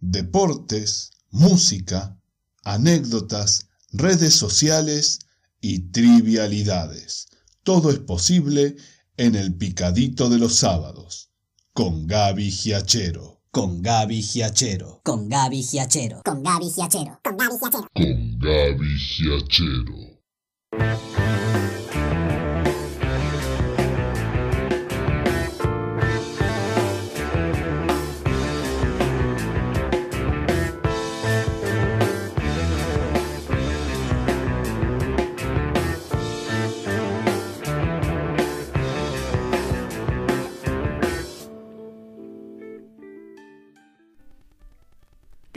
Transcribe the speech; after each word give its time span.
deportes, 0.00 1.12
música, 1.30 2.18
anécdotas, 2.64 3.68
redes 3.92 4.34
sociales 4.34 5.20
y 5.60 5.90
trivialidades. 5.90 7.28
Todo 7.62 7.90
es 7.90 7.98
posible 7.98 8.76
en 9.16 9.34
el 9.34 9.54
picadito 9.54 10.28
de 10.28 10.38
los 10.38 10.56
sábados, 10.56 11.30
con 11.72 12.06
Gaby 12.06 12.50
Giachero. 12.50 13.42
Con 13.50 13.82
Gaby 13.82 14.22
Giachero. 14.22 15.00
Con 15.04 15.28
Gaby 15.28 15.62
Giachero. 15.62 16.22
Con 16.24 16.42
Gaby 16.42 16.70
Giachero. 16.70 17.20
Con 17.24 17.36
Gaby 17.36 17.58
Giachero. 17.58 17.88
Con 17.94 18.38
Gaby 18.38 18.98
Giachero. 18.98 20.17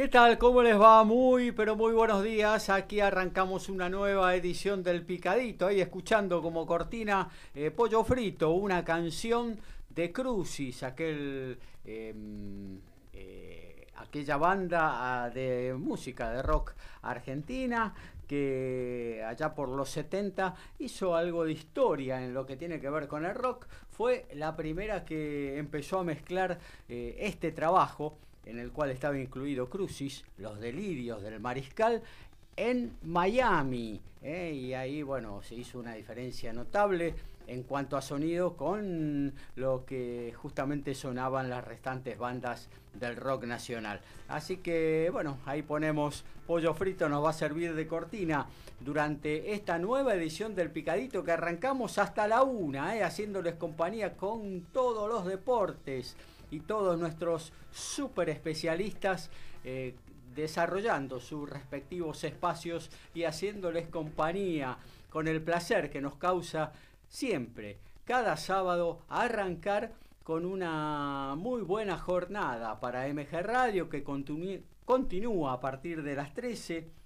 ¿Qué 0.01 0.07
tal? 0.07 0.39
¿Cómo 0.39 0.63
les 0.63 0.81
va? 0.81 1.03
Muy, 1.03 1.51
pero 1.51 1.75
muy 1.75 1.93
buenos 1.93 2.23
días. 2.23 2.71
Aquí 2.71 2.99
arrancamos 3.01 3.69
una 3.69 3.87
nueva 3.87 4.33
edición 4.35 4.81
del 4.81 5.05
Picadito. 5.05 5.67
Ahí 5.67 5.79
escuchando 5.79 6.41
como 6.41 6.65
cortina 6.65 7.29
eh, 7.53 7.69
Pollo 7.69 8.03
Frito, 8.03 8.49
una 8.49 8.83
canción 8.83 9.59
de 9.91 10.11
Crucis, 10.11 10.81
aquel, 10.81 11.59
em, 11.85 12.79
eh, 13.13 13.85
aquella 13.97 14.37
banda 14.37 15.25
ah, 15.25 15.29
de 15.29 15.75
música 15.77 16.31
de 16.31 16.41
rock 16.41 16.73
argentina 17.03 17.93
que 18.27 19.23
allá 19.23 19.53
por 19.53 19.69
los 19.69 19.87
70 19.91 20.55
hizo 20.79 21.15
algo 21.15 21.45
de 21.45 21.51
historia 21.51 22.25
en 22.25 22.33
lo 22.33 22.47
que 22.47 22.57
tiene 22.57 22.79
que 22.79 22.89
ver 22.89 23.07
con 23.07 23.23
el 23.23 23.35
rock. 23.35 23.67
Fue 23.91 24.25
la 24.33 24.55
primera 24.55 25.05
que 25.05 25.59
empezó 25.59 25.99
a 25.99 26.03
mezclar 26.03 26.57
eh, 26.89 27.17
este 27.19 27.51
trabajo 27.51 28.17
en 28.45 28.59
el 28.59 28.71
cual 28.71 28.91
estaba 28.91 29.17
incluido 29.17 29.69
Crucis, 29.69 30.23
Los 30.37 30.59
Delirios 30.59 31.21
del 31.21 31.39
Mariscal, 31.39 32.01
en 32.55 32.91
Miami. 33.03 34.01
¿eh? 34.21 34.51
Y 34.53 34.73
ahí, 34.73 35.03
bueno, 35.03 35.41
se 35.43 35.55
hizo 35.55 35.79
una 35.79 35.93
diferencia 35.93 36.53
notable 36.53 37.15
en 37.47 37.63
cuanto 37.63 37.97
a 37.97 38.01
sonido 38.01 38.55
con 38.55 39.33
lo 39.55 39.85
que 39.85 40.33
justamente 40.37 40.95
sonaban 40.95 41.49
las 41.49 41.65
restantes 41.65 42.17
bandas 42.17 42.69
del 42.93 43.15
rock 43.15 43.45
nacional. 43.45 43.99
Así 44.27 44.57
que, 44.57 45.09
bueno, 45.11 45.37
ahí 45.45 45.61
ponemos 45.61 46.23
pollo 46.45 46.73
frito, 46.73 47.09
nos 47.09 47.23
va 47.23 47.31
a 47.31 47.33
servir 47.33 47.73
de 47.73 47.87
cortina 47.87 48.47
durante 48.79 49.53
esta 49.53 49.79
nueva 49.79 50.13
edición 50.13 50.55
del 50.55 50.71
Picadito 50.71 51.23
que 51.23 51.31
arrancamos 51.31 51.97
hasta 51.97 52.27
la 52.27 52.43
una, 52.43 52.95
¿eh? 52.95 53.03
haciéndoles 53.03 53.55
compañía 53.55 54.15
con 54.15 54.61
todos 54.71 55.09
los 55.09 55.25
deportes 55.25 56.15
y 56.51 56.59
todos 56.59 56.99
nuestros 56.99 57.53
super 57.71 58.29
especialistas 58.29 59.31
eh, 59.63 59.95
desarrollando 60.35 61.19
sus 61.19 61.49
respectivos 61.49 62.23
espacios 62.23 62.89
y 63.13 63.23
haciéndoles 63.23 63.87
compañía 63.87 64.77
con 65.09 65.27
el 65.27 65.41
placer 65.41 65.89
que 65.89 66.01
nos 66.01 66.15
causa 66.15 66.71
siempre, 67.07 67.77
cada 68.05 68.37
sábado, 68.37 68.99
arrancar 69.09 69.91
con 70.23 70.45
una 70.45 71.35
muy 71.37 71.61
buena 71.61 71.97
jornada 71.97 72.79
para 72.79 73.07
MG 73.07 73.41
Radio 73.41 73.89
que 73.89 74.03
continúa 74.03 75.53
a 75.53 75.59
partir 75.59 76.03
de 76.03 76.15
las 76.15 76.33
13 76.33 77.00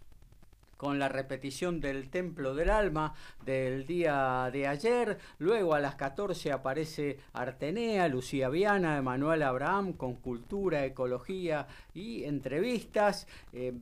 con 0.78 1.00
la 1.00 1.10
repetición 1.10 1.80
del 1.80 2.10
Templo 2.10 2.54
del 2.54 2.70
Alma 2.70 3.14
del 3.46 3.86
día 3.86 4.50
de 4.52 4.68
ayer. 4.68 5.18
Luego 5.40 5.74
a 5.74 5.80
las 5.80 5.96
14 5.96 6.52
aparece 6.52 7.20
Artenea, 7.34 8.08
Lucía 8.08 8.50
Viana, 8.50 8.98
Emanuel 8.98 9.44
Abraham 9.44 9.94
con 9.94 10.16
cultura, 10.16 10.86
ecología 10.86 11.68
y 11.94 12.24
entrevistas. 12.24 13.28
Eh, 13.54 13.74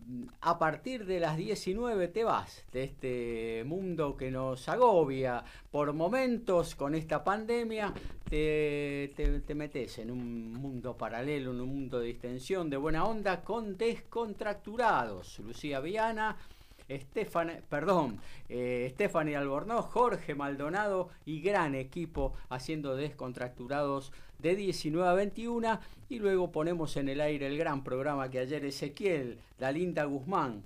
a 0.41 0.59
partir 0.59 1.05
de 1.05 1.19
las 1.19 1.37
19 1.37 2.07
te 2.09 2.23
vas 2.23 2.65
de 2.71 2.83
este 2.83 3.63
mundo 3.65 4.15
que 4.15 4.31
nos 4.31 4.67
agobia 4.69 5.43
por 5.71 5.93
momentos 5.93 6.75
con 6.75 6.95
esta 6.95 7.23
pandemia. 7.23 7.93
Te, 8.29 9.13
te, 9.15 9.41
te 9.41 9.55
metes 9.55 9.99
en 9.99 10.09
un 10.09 10.53
mundo 10.53 10.97
paralelo, 10.97 11.51
en 11.51 11.61
un 11.61 11.69
mundo 11.69 11.99
de 11.99 12.07
distensión, 12.07 12.69
de 12.69 12.77
buena 12.77 13.05
onda, 13.05 13.41
con 13.41 13.77
descontracturados. 13.77 15.39
Lucía 15.39 15.79
Viana 15.79 16.35
Estefan, 16.95 17.61
perdón, 17.69 18.19
eh, 18.49 18.93
Albornoz, 19.37 19.85
Jorge 19.85 20.35
Maldonado 20.35 21.09
y 21.25 21.41
gran 21.41 21.75
equipo 21.75 22.33
haciendo 22.49 22.95
descontracturados 22.95 24.11
de 24.39 24.55
19 24.55 25.07
a 25.07 25.13
21 25.13 25.79
y 26.09 26.19
luego 26.19 26.51
ponemos 26.51 26.97
en 26.97 27.09
el 27.09 27.21
aire 27.21 27.47
el 27.47 27.57
gran 27.57 27.83
programa 27.83 28.29
que 28.29 28.39
ayer 28.39 28.65
Ezequiel, 28.65 29.39
la 29.59 29.71
linda 29.71 30.03
Guzmán 30.03 30.63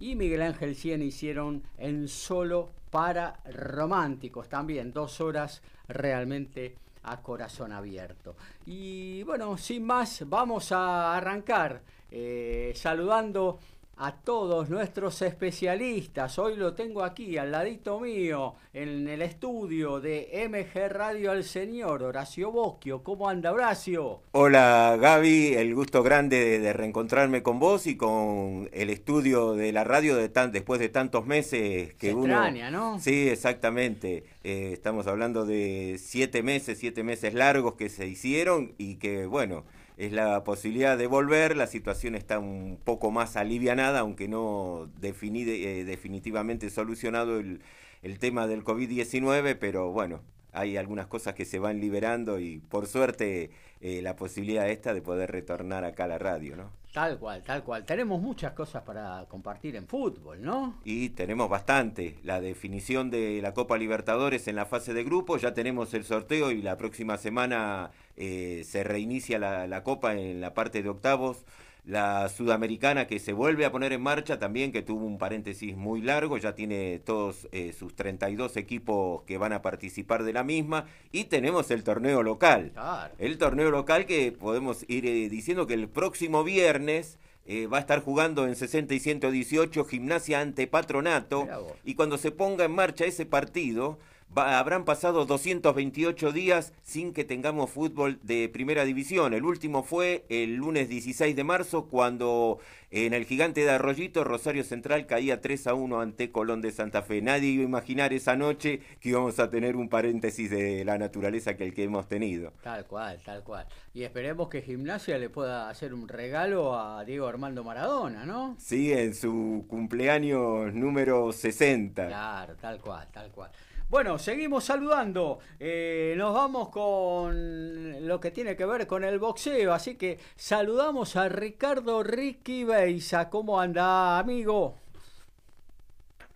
y 0.00 0.14
Miguel 0.14 0.42
Ángel 0.42 0.76
Cien 0.76 1.02
hicieron 1.02 1.62
en 1.76 2.08
solo 2.08 2.70
para 2.90 3.40
románticos 3.52 4.48
también, 4.48 4.92
dos 4.92 5.20
horas 5.20 5.62
realmente 5.88 6.76
a 7.04 7.20
corazón 7.22 7.72
abierto. 7.72 8.36
Y 8.66 9.22
bueno, 9.24 9.56
sin 9.56 9.84
más, 9.84 10.24
vamos 10.26 10.72
a 10.72 11.16
arrancar 11.16 11.82
eh, 12.10 12.72
saludando 12.74 13.58
a 13.98 14.12
todos 14.12 14.70
nuestros 14.70 15.22
especialistas. 15.22 16.38
Hoy 16.38 16.56
lo 16.56 16.74
tengo 16.74 17.02
aquí 17.02 17.36
al 17.36 17.50
ladito 17.50 17.98
mío 17.98 18.54
en 18.72 19.08
el 19.08 19.22
estudio 19.22 20.00
de 20.00 20.48
MG 20.48 20.88
Radio 20.88 21.32
al 21.32 21.42
señor 21.42 22.04
Horacio 22.04 22.52
Bosquio. 22.52 23.02
¿Cómo 23.02 23.28
anda 23.28 23.52
Horacio? 23.52 24.22
Hola 24.32 24.96
Gaby, 25.00 25.54
el 25.54 25.74
gusto 25.74 26.04
grande 26.04 26.60
de, 26.60 26.72
reencontrarme 26.72 27.42
con 27.42 27.58
vos 27.58 27.88
y 27.88 27.96
con 27.96 28.68
el 28.72 28.90
estudio 28.90 29.54
de 29.54 29.72
la 29.72 29.82
radio 29.82 30.14
de 30.14 30.28
tan, 30.28 30.52
después 30.52 30.78
de 30.78 30.90
tantos 30.90 31.26
meses 31.26 31.94
que 31.94 32.08
Se 32.08 32.14
uno... 32.14 32.34
extraña, 32.34 32.70
¿no? 32.70 33.00
Sí, 33.00 33.28
exactamente. 33.28 34.24
Eh, 34.44 34.70
estamos 34.72 35.08
hablando 35.08 35.44
de 35.44 35.96
siete 35.98 36.44
meses, 36.44 36.78
siete 36.78 37.02
meses 37.02 37.34
largos 37.34 37.74
que 37.74 37.88
se 37.88 38.06
hicieron 38.06 38.74
y 38.78 38.96
que 38.96 39.26
bueno 39.26 39.64
es 39.98 40.12
la 40.12 40.44
posibilidad 40.44 40.96
de 40.96 41.08
volver, 41.08 41.56
la 41.56 41.66
situación 41.66 42.14
está 42.14 42.38
un 42.38 42.78
poco 42.82 43.10
más 43.10 43.36
alivianada, 43.36 43.98
aunque 43.98 44.28
no 44.28 44.88
eh, 45.02 45.84
definitivamente 45.84 46.70
solucionado 46.70 47.40
el, 47.40 47.60
el 48.02 48.18
tema 48.20 48.46
del 48.46 48.64
COVID-19, 48.64 49.56
pero 49.58 49.90
bueno, 49.90 50.22
hay 50.52 50.76
algunas 50.76 51.06
cosas 51.06 51.34
que 51.34 51.44
se 51.44 51.58
van 51.58 51.80
liberando 51.80 52.38
y 52.38 52.58
por 52.58 52.86
suerte 52.86 53.50
eh, 53.80 54.02
la 54.02 54.16
posibilidad 54.16 54.68
esta 54.68 54.94
de 54.94 55.02
poder 55.02 55.30
retornar 55.30 55.84
acá 55.84 56.04
a 56.04 56.08
la 56.08 56.18
radio, 56.18 56.56
¿no? 56.56 56.70
Tal 56.92 57.18
cual, 57.18 57.42
tal 57.42 57.62
cual. 57.62 57.84
Tenemos 57.84 58.20
muchas 58.20 58.52
cosas 58.52 58.82
para 58.82 59.26
compartir 59.28 59.76
en 59.76 59.86
fútbol, 59.86 60.42
¿no? 60.42 60.80
Y 60.84 61.10
tenemos 61.10 61.48
bastante. 61.48 62.16
La 62.24 62.40
definición 62.40 63.10
de 63.10 63.40
la 63.42 63.52
Copa 63.52 63.76
Libertadores 63.76 64.48
en 64.48 64.56
la 64.56 64.64
fase 64.64 64.94
de 64.94 65.04
grupo, 65.04 65.36
ya 65.36 65.52
tenemos 65.52 65.92
el 65.94 66.04
sorteo 66.04 66.50
y 66.50 66.62
la 66.62 66.76
próxima 66.76 67.18
semana 67.18 67.90
eh, 68.16 68.62
se 68.64 68.84
reinicia 68.84 69.38
la, 69.38 69.66
la 69.66 69.84
Copa 69.84 70.14
en 70.14 70.40
la 70.40 70.54
parte 70.54 70.82
de 70.82 70.88
octavos 70.88 71.44
la 71.88 72.28
sudamericana 72.28 73.06
que 73.06 73.18
se 73.18 73.32
vuelve 73.32 73.64
a 73.64 73.72
poner 73.72 73.94
en 73.94 74.02
marcha 74.02 74.38
también, 74.38 74.72
que 74.72 74.82
tuvo 74.82 75.06
un 75.06 75.16
paréntesis 75.16 75.74
muy 75.74 76.02
largo, 76.02 76.36
ya 76.36 76.54
tiene 76.54 76.98
todos 76.98 77.48
eh, 77.50 77.72
sus 77.72 77.96
32 77.96 78.58
equipos 78.58 79.22
que 79.22 79.38
van 79.38 79.54
a 79.54 79.62
participar 79.62 80.22
de 80.24 80.34
la 80.34 80.44
misma, 80.44 80.84
y 81.12 81.24
tenemos 81.24 81.70
el 81.70 81.84
torneo 81.84 82.22
local. 82.22 82.72
El 83.16 83.38
torneo 83.38 83.70
local 83.70 84.04
que 84.04 84.32
podemos 84.32 84.84
ir 84.86 85.06
eh, 85.06 85.30
diciendo 85.30 85.66
que 85.66 85.74
el 85.74 85.88
próximo 85.88 86.44
viernes... 86.44 87.18
Eh, 87.50 87.66
va 87.66 87.78
a 87.78 87.80
estar 87.80 88.02
jugando 88.02 88.46
en 88.46 88.54
60 88.54 88.92
y 88.92 89.00
118 89.00 89.86
gimnasia 89.86 90.42
ante 90.42 90.66
patronato 90.66 91.48
y 91.82 91.94
cuando 91.94 92.18
se 92.18 92.30
ponga 92.30 92.66
en 92.66 92.72
marcha 92.72 93.06
ese 93.06 93.24
partido 93.24 93.98
habrán 94.34 94.84
pasado 94.84 95.26
228 95.26 96.32
días 96.32 96.72
sin 96.82 97.12
que 97.12 97.24
tengamos 97.24 97.70
fútbol 97.70 98.18
de 98.22 98.48
primera 98.48 98.84
división. 98.84 99.34
El 99.34 99.44
último 99.44 99.82
fue 99.82 100.24
el 100.28 100.56
lunes 100.56 100.88
16 100.88 101.34
de 101.34 101.44
marzo 101.44 101.86
cuando 101.86 102.58
en 102.90 103.12
el 103.12 103.24
gigante 103.24 103.62
de 103.62 103.70
Arroyito 103.70 104.24
Rosario 104.24 104.64
Central 104.64 105.06
caía 105.06 105.40
3 105.40 105.66
a 105.66 105.74
1 105.74 106.00
ante 106.00 106.30
Colón 106.30 106.62
de 106.62 106.72
Santa 106.72 107.02
Fe. 107.02 107.20
Nadie 107.20 107.50
iba 107.50 107.62
a 107.62 107.66
imaginar 107.66 108.12
esa 108.12 108.36
noche 108.36 108.80
que 109.00 109.10
íbamos 109.10 109.38
a 109.38 109.50
tener 109.50 109.76
un 109.76 109.88
paréntesis 109.88 110.50
de 110.50 110.84
la 110.84 110.96
naturaleza 110.98 111.56
que 111.56 111.64
el 111.64 111.74
que 111.74 111.84
hemos 111.84 112.08
tenido. 112.08 112.52
Tal 112.62 112.86
cual, 112.86 113.20
tal 113.24 113.42
cual. 113.42 113.66
Y 113.92 114.04
esperemos 114.04 114.48
que 114.48 114.62
Gimnasia 114.62 115.18
le 115.18 115.28
pueda 115.28 115.68
hacer 115.68 115.92
un 115.92 116.08
regalo 116.08 116.78
a 116.78 117.04
Diego 117.04 117.26
Armando 117.26 117.64
Maradona, 117.64 118.24
¿no? 118.24 118.56
Sí, 118.58 118.92
en 118.92 119.14
su 119.14 119.66
cumpleaños 119.68 120.72
número 120.72 121.32
60. 121.32 122.06
Claro, 122.06 122.56
tal 122.56 122.80
cual, 122.80 123.08
tal 123.12 123.30
cual. 123.30 123.50
Bueno, 123.90 124.18
seguimos 124.18 124.64
saludando. 124.64 125.38
Eh, 125.58 126.14
nos 126.18 126.34
vamos 126.34 126.68
con 126.68 128.06
lo 128.06 128.20
que 128.20 128.30
tiene 128.30 128.54
que 128.54 128.66
ver 128.66 128.86
con 128.86 129.02
el 129.02 129.18
boxeo. 129.18 129.72
Así 129.72 129.94
que 129.94 130.18
saludamos 130.36 131.16
a 131.16 131.30
Ricardo 131.30 132.02
Ricky 132.02 132.64
Beisa. 132.64 133.30
¿Cómo 133.30 133.58
anda, 133.58 134.18
amigo? 134.18 134.74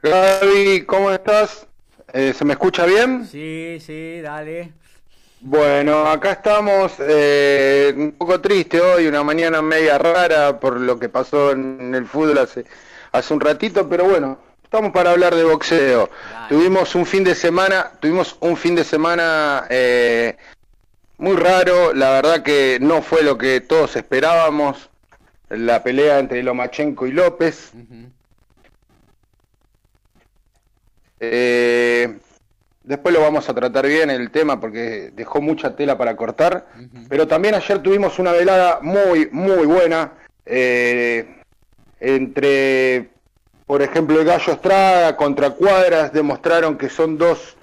Gaby, 0.03 0.87
¿cómo 0.87 1.11
estás? 1.11 1.67
Eh, 2.15 2.33
¿Se 2.33 2.43
me 2.47 2.55
escucha 2.55 2.87
bien? 2.87 3.27
Sí, 3.27 3.77
sí, 3.81 4.23
dale. 4.23 4.73
Bueno, 5.41 6.07
acá 6.07 6.33
estamos 6.33 6.95
eh, 7.01 7.93
un 7.95 8.13
poco 8.13 8.41
triste 8.41 8.81
hoy, 8.81 9.09
una 9.09 9.23
mañana 9.23 9.61
media 9.61 9.99
rara 9.99 10.59
por 10.59 10.81
lo 10.81 10.99
que 10.99 11.11
pasó 11.11 11.51
en 11.51 11.95
el 11.95 12.07
fútbol 12.07 12.39
hace, 12.39 12.65
hace 13.11 13.35
un 13.35 13.41
ratito, 13.41 13.89
pero 13.89 14.05
bueno, 14.05 14.39
estamos 14.73 14.93
para 14.93 15.11
hablar 15.11 15.35
de 15.35 15.45
boxeo. 15.45 16.09
Tuvimos 16.49 16.95
un 16.95 17.05
fin 17.05 17.23
de 17.25 17.35
semana, 17.35 17.93
tuvimos 18.01 18.39
un 18.41 18.57
fin 18.57 18.75
de 18.75 18.85
semana 18.85 19.67
eh, 19.69 20.35
muy 21.19 21.37
raro, 21.37 21.93
la 21.93 22.13
verdad 22.13 22.43
que 22.43 22.79
no 22.81 23.03
fue 23.03 23.23
lo 23.23 23.37
que 23.37 23.61
todos 23.61 23.97
esperábamos, 23.97 24.89
la 25.51 25.83
pelea 25.83 26.21
entre 26.21 26.43
Lomachenko 26.43 27.07
y 27.07 27.13
López. 27.13 27.73
eh, 31.21 32.19
Después 32.83 33.15
lo 33.15 33.21
vamos 33.21 33.47
a 33.51 33.55
tratar 33.55 33.87
bien 33.87 34.09
el 34.09 34.31
tema 34.31 34.59
porque 34.59 35.13
dejó 35.15 35.43
mucha 35.43 35.77
tela 35.77 35.99
para 35.99 36.17
cortar. 36.17 36.67
Pero 37.11 37.29
también 37.29 37.55
ayer 37.55 37.79
tuvimos 37.83 38.19
una 38.19 38.33
velada 38.33 38.79
muy, 38.81 39.29
muy 39.33 39.67
buena. 39.67 40.13
Eh, 40.47 41.43
entre, 42.01 43.11
por 43.67 43.83
ejemplo, 43.83 44.21
el 44.21 44.27
Gallo 44.27 44.53
Estrada 44.53 45.17
contra 45.17 45.51
Cuadras 45.51 46.13
demostraron 46.13 46.77
que 46.77 46.89
son 46.89 47.19
dos, 47.19 47.57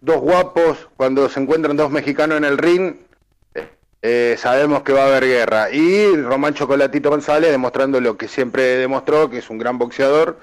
dos 0.00 0.20
guapos. 0.20 0.88
Cuando 0.96 1.28
se 1.28 1.40
encuentran 1.40 1.76
dos 1.76 1.90
mexicanos 1.90 2.38
en 2.38 2.44
el 2.44 2.58
ring, 2.58 2.96
eh, 4.02 4.36
sabemos 4.38 4.82
que 4.82 4.92
va 4.92 5.04
a 5.04 5.06
haber 5.06 5.24
guerra. 5.24 5.70
Y 5.70 6.16
Román 6.16 6.54
Chocolatito 6.54 7.10
González 7.10 7.50
demostrando 7.50 8.00
lo 8.00 8.16
que 8.16 8.28
siempre 8.28 8.62
demostró, 8.76 9.30
que 9.30 9.38
es 9.38 9.50
un 9.50 9.58
gran 9.58 9.78
boxeador 9.78 10.38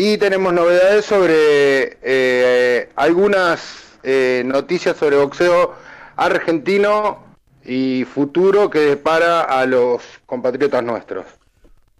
y 0.00 0.16
tenemos 0.16 0.52
novedades 0.52 1.04
sobre 1.06 1.98
eh, 2.02 2.88
algunas 2.94 3.98
eh, 4.04 4.42
noticias 4.46 4.96
sobre 4.96 5.16
boxeo 5.16 5.74
argentino 6.14 7.24
y 7.64 8.04
futuro 8.04 8.70
que 8.70 8.78
depara 8.78 9.42
a 9.42 9.66
los 9.66 10.02
compatriotas 10.24 10.84
nuestros. 10.84 11.26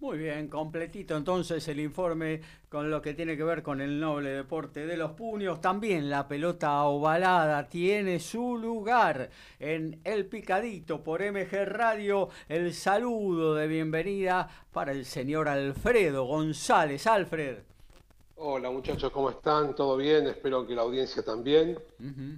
Muy 0.01 0.17
bien, 0.17 0.47
completito 0.47 1.17
entonces 1.17 1.67
el 1.67 1.81
informe 1.81 2.41
con 2.69 2.89
lo 2.89 3.03
que 3.03 3.15
tiene 3.15 3.37
que 3.37 3.43
ver 3.43 3.65
con 3.65 3.81
el 3.81 3.99
noble 3.99 4.31
deporte 4.31 4.87
de 4.87 4.97
los 4.97 5.11
puños. 5.13 5.61
También 5.61 6.09
la 6.09 6.29
pelota 6.29 6.85
ovalada 6.85 7.69
tiene 7.69 8.21
su 8.21 8.59
lugar 8.59 9.29
en 9.59 10.01
el 10.05 10.27
picadito 10.27 11.03
por 11.03 11.21
MG 11.21 11.65
Radio. 11.65 12.29
El 12.49 12.75
saludo 12.75 13.57
de 13.57 13.67
bienvenida 13.67 14.49
para 14.73 14.93
el 14.93 15.05
señor 15.05 15.49
Alfredo 15.49 16.27
González. 16.27 17.05
Alfred. 17.09 17.59
Hola 18.41 18.71
muchachos, 18.71 19.11
¿cómo 19.11 19.31
están? 19.31 19.75
¿Todo 19.75 19.97
bien? 19.97 20.29
Espero 20.29 20.65
que 20.65 20.73
la 20.73 20.83
audiencia 20.83 21.25
también. 21.25 21.77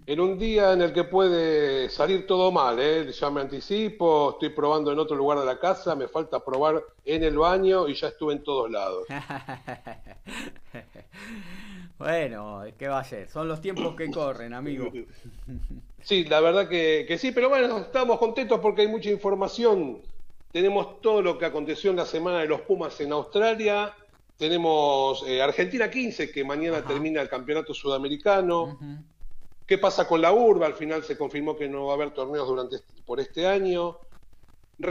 En 0.06 0.20
un 0.20 0.38
día 0.38 0.73
en 0.73 0.81
el 0.81 0.94
que 0.94 1.05
puede 1.05 1.91
salir 1.91 2.26
todo 2.26 2.50
mal, 2.50 2.79
¿eh? 2.81 3.12
ya 3.12 3.29
me 3.29 3.43
anticipo, 3.43 4.31
estoy 4.31 4.49
probando 4.49 4.93
en 4.93 4.99
otro 4.99 5.14
lugar 5.14 5.41
de 5.41 5.44
la 5.44 5.58
casa, 5.58 5.94
me 5.94 6.08
falta 6.08 6.43
probar 6.43 6.82
en 7.05 7.23
el 7.23 7.37
baño 7.37 7.87
y 7.87 7.93
ya 7.93 8.08
estuve 8.08 8.32
en 8.32 8.43
todos 8.43 8.70
lados. 8.70 9.06
bueno, 11.99 12.64
¿qué 12.79 12.88
va 12.88 13.00
a 13.00 13.05
ser? 13.05 13.29
Son 13.29 13.46
los 13.46 13.61
tiempos 13.61 13.94
que 13.94 14.11
corren, 14.11 14.55
amigo. 14.55 14.91
sí, 16.03 16.25
la 16.25 16.41
verdad 16.41 16.67
que, 16.67 17.05
que 17.06 17.19
sí, 17.19 17.31
pero 17.31 17.50
bueno, 17.50 17.76
estamos 17.76 18.19
contentos 18.19 18.58
porque 18.61 18.82
hay 18.82 18.88
mucha 18.88 19.11
información. 19.11 19.99
Tenemos 20.50 21.03
todo 21.03 21.20
lo 21.20 21.37
que 21.37 21.44
aconteció 21.44 21.91
en 21.91 21.99
la 21.99 22.06
semana 22.06 22.38
de 22.38 22.46
los 22.46 22.62
Pumas 22.62 22.99
en 23.03 23.12
Australia, 23.12 23.94
tenemos 24.40 25.22
eh, 25.26 25.42
Argentina 25.42 25.90
15, 25.90 26.32
que 26.32 26.42
mañana 26.44 26.82
termina 26.82 27.20
el 27.20 27.28
campeonato 27.28 27.75
sudamericano. 27.75 28.78
¿Qué 29.66 29.76
pasa 29.76 30.08
con 30.08 30.22
la 30.22 30.32
urba? 30.32 30.66
Al 30.66 30.72
final 30.72 31.04
se 31.04 31.16
confirmó 31.19 31.54
que 31.54 31.69
no 31.69 31.84
va 31.84 31.92
a 31.92 31.96
haber 31.96 32.12
torneos 32.12 32.48
durante 32.48 32.76
este, 32.76 33.02
por 33.02 33.20
este 33.20 33.46
año. 33.46 33.98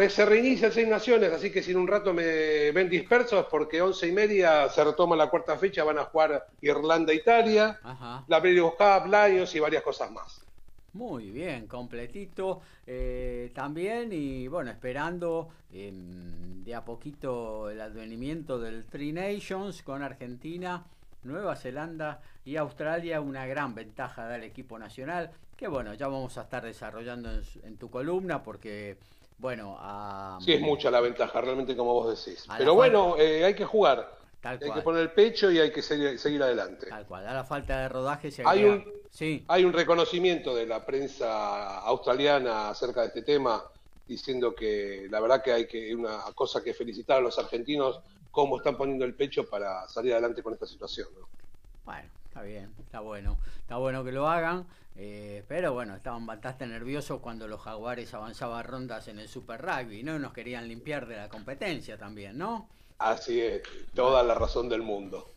se 0.10 0.24
reinicia 0.24 0.72
Seis 0.72 0.88
Naciones, 0.88 1.34
así 1.34 1.51
que 1.51 1.63
si 1.63 1.72
en 1.72 1.78
un 1.78 1.88
rato 1.88 2.13
me 2.13 2.72
ven 2.72 2.90
dispersos, 2.90 3.48
porque 3.50 3.81
once 3.81 4.07
y 4.07 4.12
media 4.12 4.69
se 4.69 4.84
retoma 4.84 5.16
la 5.16 5.31
cuarta 5.31 5.57
fecha, 5.57 5.84
van 5.84 5.98
a 5.98 6.06
jugar 6.06 6.45
Irlanda-Italia, 6.62 7.80
la 8.28 8.40
Breeders' 8.40 8.75
Cup, 8.78 9.12
Lions 9.12 9.56
y 9.56 9.60
varias 9.60 9.81
cosas 9.81 10.12
más. 10.12 10.45
Muy 11.00 11.31
bien, 11.31 11.66
completito 11.66 12.60
eh, 12.86 13.51
también 13.56 14.12
y 14.12 14.50
bueno, 14.50 14.69
esperando 14.69 15.48
em, 15.72 16.62
de 16.62 16.75
a 16.75 16.84
poquito 16.84 17.69
el 17.69 17.80
advenimiento 17.80 18.60
del 18.60 18.84
Three 18.84 19.13
Nations 19.13 19.81
con 19.81 20.04
Argentina, 20.04 20.84
Nueva 21.24 21.56
Zelanda 21.56 22.19
y 22.44 22.57
Australia, 22.57 23.22
una 23.22 23.46
gran 23.46 23.75
ventaja 23.75 24.28
del 24.28 24.44
equipo 24.44 24.78
nacional, 24.78 25.31
que 25.56 25.69
bueno, 25.69 25.94
ya 25.94 26.10
vamos 26.10 26.38
a 26.38 26.42
estar 26.42 26.66
desarrollando 26.66 27.30
en, 27.63 27.78
tu 27.78 27.90
columna 27.90 28.44
porque 28.44 28.98
bueno... 29.38 29.78
A, 29.80 30.38
sí, 30.42 30.52
es 30.52 30.62
mucha 30.62 30.92
la 30.92 31.00
ventaja, 31.00 31.40
realmente 31.40 31.78
como 31.78 31.94
vos 31.94 32.25
decís. 32.25 32.45
Pero 32.57 32.75
bueno, 32.75 33.16
eh, 33.18 33.45
hay 33.45 33.56
que 33.56 33.63
jugar. 33.63 34.19
Hay 34.42 34.58
que 34.58 34.82
poner 34.82 35.02
el 35.02 35.12
pecho 35.12 35.52
y 35.52 35.60
hay 35.60 35.72
que 35.72 35.82
seguir, 35.82 36.42
adelante. 36.42 36.88
Tal 36.88 37.06
cual, 37.06 37.28
a 37.28 37.34
la 37.34 37.44
falta 37.44 37.82
de 37.82 37.90
rodaje 37.90 38.32
se 38.32 38.44
hay 38.46 38.64
un, 38.64 38.86
sí. 39.10 39.44
hay 39.48 39.66
un 39.66 39.74
reconocimiento 39.74 40.56
de 40.56 40.66
la 40.66 40.86
prensa 40.86 41.80
australiana 41.80 42.70
acerca 42.70 43.02
de 43.02 43.08
este 43.08 43.22
tema, 43.24 43.62
diciendo 44.08 44.56
que 44.56 45.08
la 45.10 45.20
verdad 45.20 45.44
que 45.44 45.52
hay 45.52 45.68
que 45.68 45.94
una 45.94 46.20
cosa 46.34 46.64
que 46.64 46.74
felicitar 46.74 47.18
a 47.18 47.22
los 47.22 47.38
argentinos 47.38 48.00
cómo 48.32 48.58
están 48.58 48.78
poniendo 48.78 49.04
el 49.04 49.14
pecho 49.14 49.50
para 49.50 49.88
salir 49.90 50.14
adelante 50.14 50.42
con 50.42 50.54
esta 50.54 50.66
situación. 50.66 51.10
Bueno, 51.84 52.10
está 52.26 52.42
bien, 52.42 52.74
está 52.80 53.02
bueno, 53.02 53.38
está 53.60 53.76
bueno 53.78 54.04
que 54.06 54.14
lo 54.14 54.30
hagan. 54.30 54.66
Eh, 55.02 55.44
pero 55.48 55.74
bueno, 55.74 55.96
estaban 55.96 56.26
bastante 56.26 56.68
nerviosos 56.68 57.22
cuando 57.22 57.48
los 57.48 57.62
jaguares 57.62 58.14
avanzaban 58.14 58.66
rondas 58.66 59.08
en 59.08 59.20
el 59.20 59.30
Super 59.30 59.62
Rugby, 59.62 60.04
¿no? 60.04 60.20
Nos 60.20 60.34
querían 60.34 60.68
limpiar 60.68 61.08
de 61.08 61.16
la 61.16 61.30
competencia 61.30 61.98
también, 61.98 62.38
¿no? 62.38 62.68
Así 63.00 63.40
es, 63.40 63.62
toda 63.94 64.24
la 64.24 64.36
razón 64.36 64.68
del 64.68 64.81
mundo. 64.81 65.31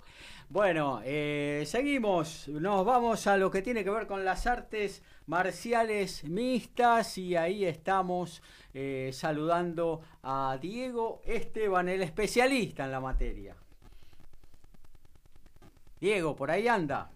Bueno, 0.49 1.01
eh, 1.05 1.63
seguimos, 1.65 2.49
nos 2.49 2.85
vamos 2.85 3.27
a 3.27 3.39
lo 3.39 3.51
que 3.51 3.63
tiene 3.63 3.85
que 3.85 3.91
ver 3.91 4.07
con 4.07 4.25
las 4.25 4.47
artes 4.47 5.03
marciales 5.27 6.25
mixtas 6.25 7.17
y 7.17 7.37
ahí 7.37 7.65
estamos 7.65 8.43
eh, 8.75 9.11
saludando 9.15 10.03
a 10.23 10.59
Diego 10.61 11.23
Esteban, 11.25 11.89
el 11.89 12.03
especialista 12.03 12.85
en 12.85 12.93
la 12.93 13.01
materia. 13.01 13.57
Diego, 16.01 16.35
por 16.37 16.51
ahí 16.51 16.69
anda. 16.69 17.11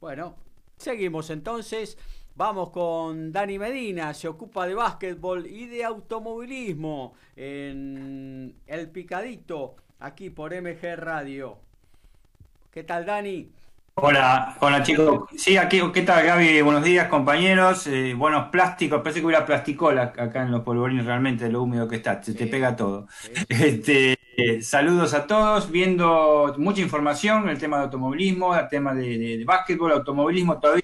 Bueno, 0.00 0.34
seguimos 0.76 1.30
entonces. 1.30 1.96
Vamos 2.36 2.70
con 2.70 3.30
Dani 3.30 3.60
Medina, 3.60 4.12
se 4.12 4.26
ocupa 4.26 4.66
de 4.66 4.74
básquetbol 4.74 5.46
y 5.46 5.66
de 5.66 5.84
automovilismo 5.84 7.14
en 7.36 8.56
El 8.66 8.90
Picadito, 8.90 9.76
aquí 10.00 10.30
por 10.30 10.52
MG 10.52 10.96
Radio. 10.96 11.58
¿Qué 12.72 12.82
tal, 12.82 13.06
Dani? 13.06 13.52
Hola, 13.94 14.56
hola 14.58 14.82
chicos. 14.82 15.28
Sí, 15.36 15.56
aquí, 15.56 15.80
¿qué 15.92 16.02
tal 16.02 16.26
Gaby? 16.26 16.60
Buenos 16.62 16.82
días 16.82 17.06
compañeros. 17.06 17.86
Eh, 17.86 18.14
buenos 18.14 18.48
plásticos, 18.48 19.00
parece 19.00 19.20
que 19.20 19.26
hubiera 19.26 19.46
plasticola 19.46 20.12
acá 20.18 20.42
en 20.42 20.50
los 20.50 20.62
polvorines 20.62 21.06
realmente, 21.06 21.48
lo 21.48 21.62
húmedo 21.62 21.86
que 21.86 21.96
está, 21.96 22.20
se 22.20 22.34
te 22.34 22.48
pega 22.48 22.74
todo. 22.74 23.06
Este, 23.48 24.18
saludos 24.60 25.14
a 25.14 25.28
todos, 25.28 25.70
viendo 25.70 26.52
mucha 26.58 26.80
información, 26.80 27.48
el 27.48 27.58
tema 27.58 27.76
de 27.76 27.84
automovilismo, 27.84 28.56
el 28.56 28.68
tema 28.68 28.92
de, 28.92 29.36
de 29.38 29.44
básquetbol, 29.44 29.92
automovilismo 29.92 30.58
todavía 30.58 30.82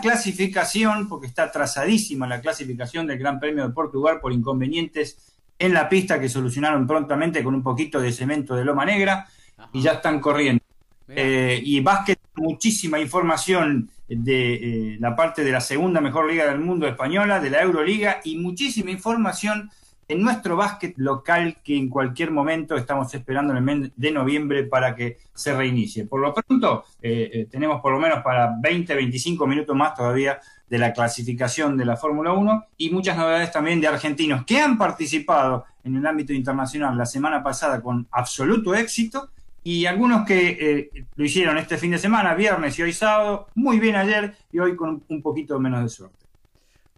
clasificación, 0.00 1.08
porque 1.08 1.26
está 1.26 1.50
trazadísima 1.50 2.26
la 2.26 2.40
clasificación 2.40 3.06
del 3.06 3.18
Gran 3.18 3.38
Premio 3.38 3.66
de 3.66 3.72
Portugal 3.72 4.20
por 4.20 4.32
inconvenientes 4.32 5.36
en 5.58 5.74
la 5.74 5.88
pista 5.88 6.18
que 6.18 6.28
solucionaron 6.28 6.86
prontamente 6.86 7.44
con 7.44 7.54
un 7.54 7.62
poquito 7.62 8.00
de 8.00 8.12
cemento 8.12 8.54
de 8.54 8.64
loma 8.64 8.84
negra 8.84 9.28
y 9.72 9.82
ya 9.82 9.92
están 9.92 10.20
corriendo. 10.20 10.64
Eh, 11.08 11.60
y 11.64 11.80
básquet, 11.80 12.18
muchísima 12.36 12.98
información 12.98 13.90
de 14.08 14.54
eh, 14.54 14.96
la 15.00 15.14
parte 15.14 15.44
de 15.44 15.52
la 15.52 15.60
segunda 15.60 16.00
mejor 16.00 16.30
liga 16.30 16.46
del 16.46 16.60
mundo 16.60 16.86
española, 16.86 17.40
de 17.40 17.50
la 17.50 17.62
Euroliga 17.62 18.20
y 18.24 18.36
muchísima 18.36 18.90
información 18.90 19.70
en 20.10 20.22
nuestro 20.22 20.56
básquet 20.56 20.94
local 20.96 21.58
que 21.62 21.76
en 21.76 21.88
cualquier 21.88 22.32
momento 22.32 22.76
estamos 22.76 23.14
esperando 23.14 23.52
en 23.52 23.58
el 23.58 23.62
mes 23.62 23.90
de 23.94 24.10
noviembre 24.10 24.64
para 24.64 24.94
que 24.96 25.18
se 25.32 25.54
reinicie. 25.54 26.04
Por 26.04 26.20
lo 26.20 26.34
pronto, 26.34 26.84
eh, 27.00 27.30
eh, 27.32 27.46
tenemos 27.48 27.80
por 27.80 27.92
lo 27.92 28.00
menos 28.00 28.20
para 28.20 28.52
20, 28.60 28.92
25 28.92 29.46
minutos 29.46 29.76
más 29.76 29.94
todavía 29.94 30.40
de 30.68 30.78
la 30.78 30.92
clasificación 30.92 31.76
de 31.76 31.84
la 31.84 31.96
Fórmula 31.96 32.32
1 32.32 32.64
y 32.78 32.90
muchas 32.90 33.16
novedades 33.16 33.52
también 33.52 33.80
de 33.80 33.86
argentinos 33.86 34.44
que 34.44 34.60
han 34.60 34.76
participado 34.76 35.64
en 35.84 35.96
el 35.96 36.04
ámbito 36.04 36.32
internacional 36.32 36.98
la 36.98 37.06
semana 37.06 37.40
pasada 37.40 37.80
con 37.80 38.08
absoluto 38.10 38.74
éxito 38.74 39.30
y 39.62 39.86
algunos 39.86 40.26
que 40.26 40.58
eh, 40.60 41.04
lo 41.14 41.24
hicieron 41.24 41.56
este 41.56 41.76
fin 41.76 41.92
de 41.92 41.98
semana, 41.98 42.34
viernes 42.34 42.76
y 42.78 42.82
hoy 42.82 42.92
sábado, 42.92 43.46
muy 43.54 43.78
bien 43.78 43.94
ayer 43.94 44.34
y 44.50 44.58
hoy 44.58 44.74
con 44.74 45.04
un 45.08 45.22
poquito 45.22 45.58
menos 45.60 45.82
de 45.84 45.88
suerte. 45.88 46.29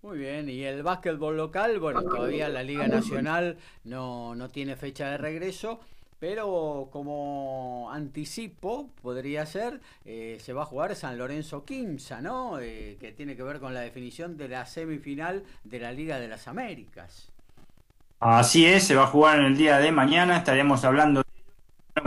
Muy 0.02 0.18
bien, 0.18 0.48
y 0.48 0.64
el 0.64 0.82
básquetbol 0.82 1.36
local, 1.36 1.78
bueno, 1.78 2.02
todavía 2.02 2.48
la 2.48 2.64
Liga 2.64 2.88
Nacional 2.88 3.56
no, 3.84 4.34
no 4.34 4.50
tiene 4.50 4.74
fecha 4.74 5.08
de 5.08 5.16
regreso, 5.16 5.78
pero 6.18 6.88
como 6.90 7.88
anticipo, 7.92 8.90
podría 9.00 9.46
ser, 9.46 9.80
eh, 10.04 10.38
se 10.40 10.52
va 10.52 10.62
a 10.62 10.66
jugar 10.66 10.96
San 10.96 11.18
Lorenzo 11.18 11.64
Quimsa, 11.64 12.20
¿no? 12.20 12.58
Eh, 12.58 12.96
que 12.98 13.12
tiene 13.12 13.36
que 13.36 13.44
ver 13.44 13.60
con 13.60 13.74
la 13.74 13.80
definición 13.80 14.36
de 14.36 14.48
la 14.48 14.66
semifinal 14.66 15.44
de 15.62 15.78
la 15.78 15.92
Liga 15.92 16.18
de 16.18 16.26
las 16.26 16.48
Américas. 16.48 17.30
Así 18.18 18.66
es, 18.66 18.82
se 18.82 18.96
va 18.96 19.04
a 19.04 19.06
jugar 19.06 19.38
en 19.38 19.44
el 19.44 19.56
día 19.56 19.78
de 19.78 19.92
mañana, 19.92 20.38
estaremos 20.38 20.84
hablando 20.84 21.22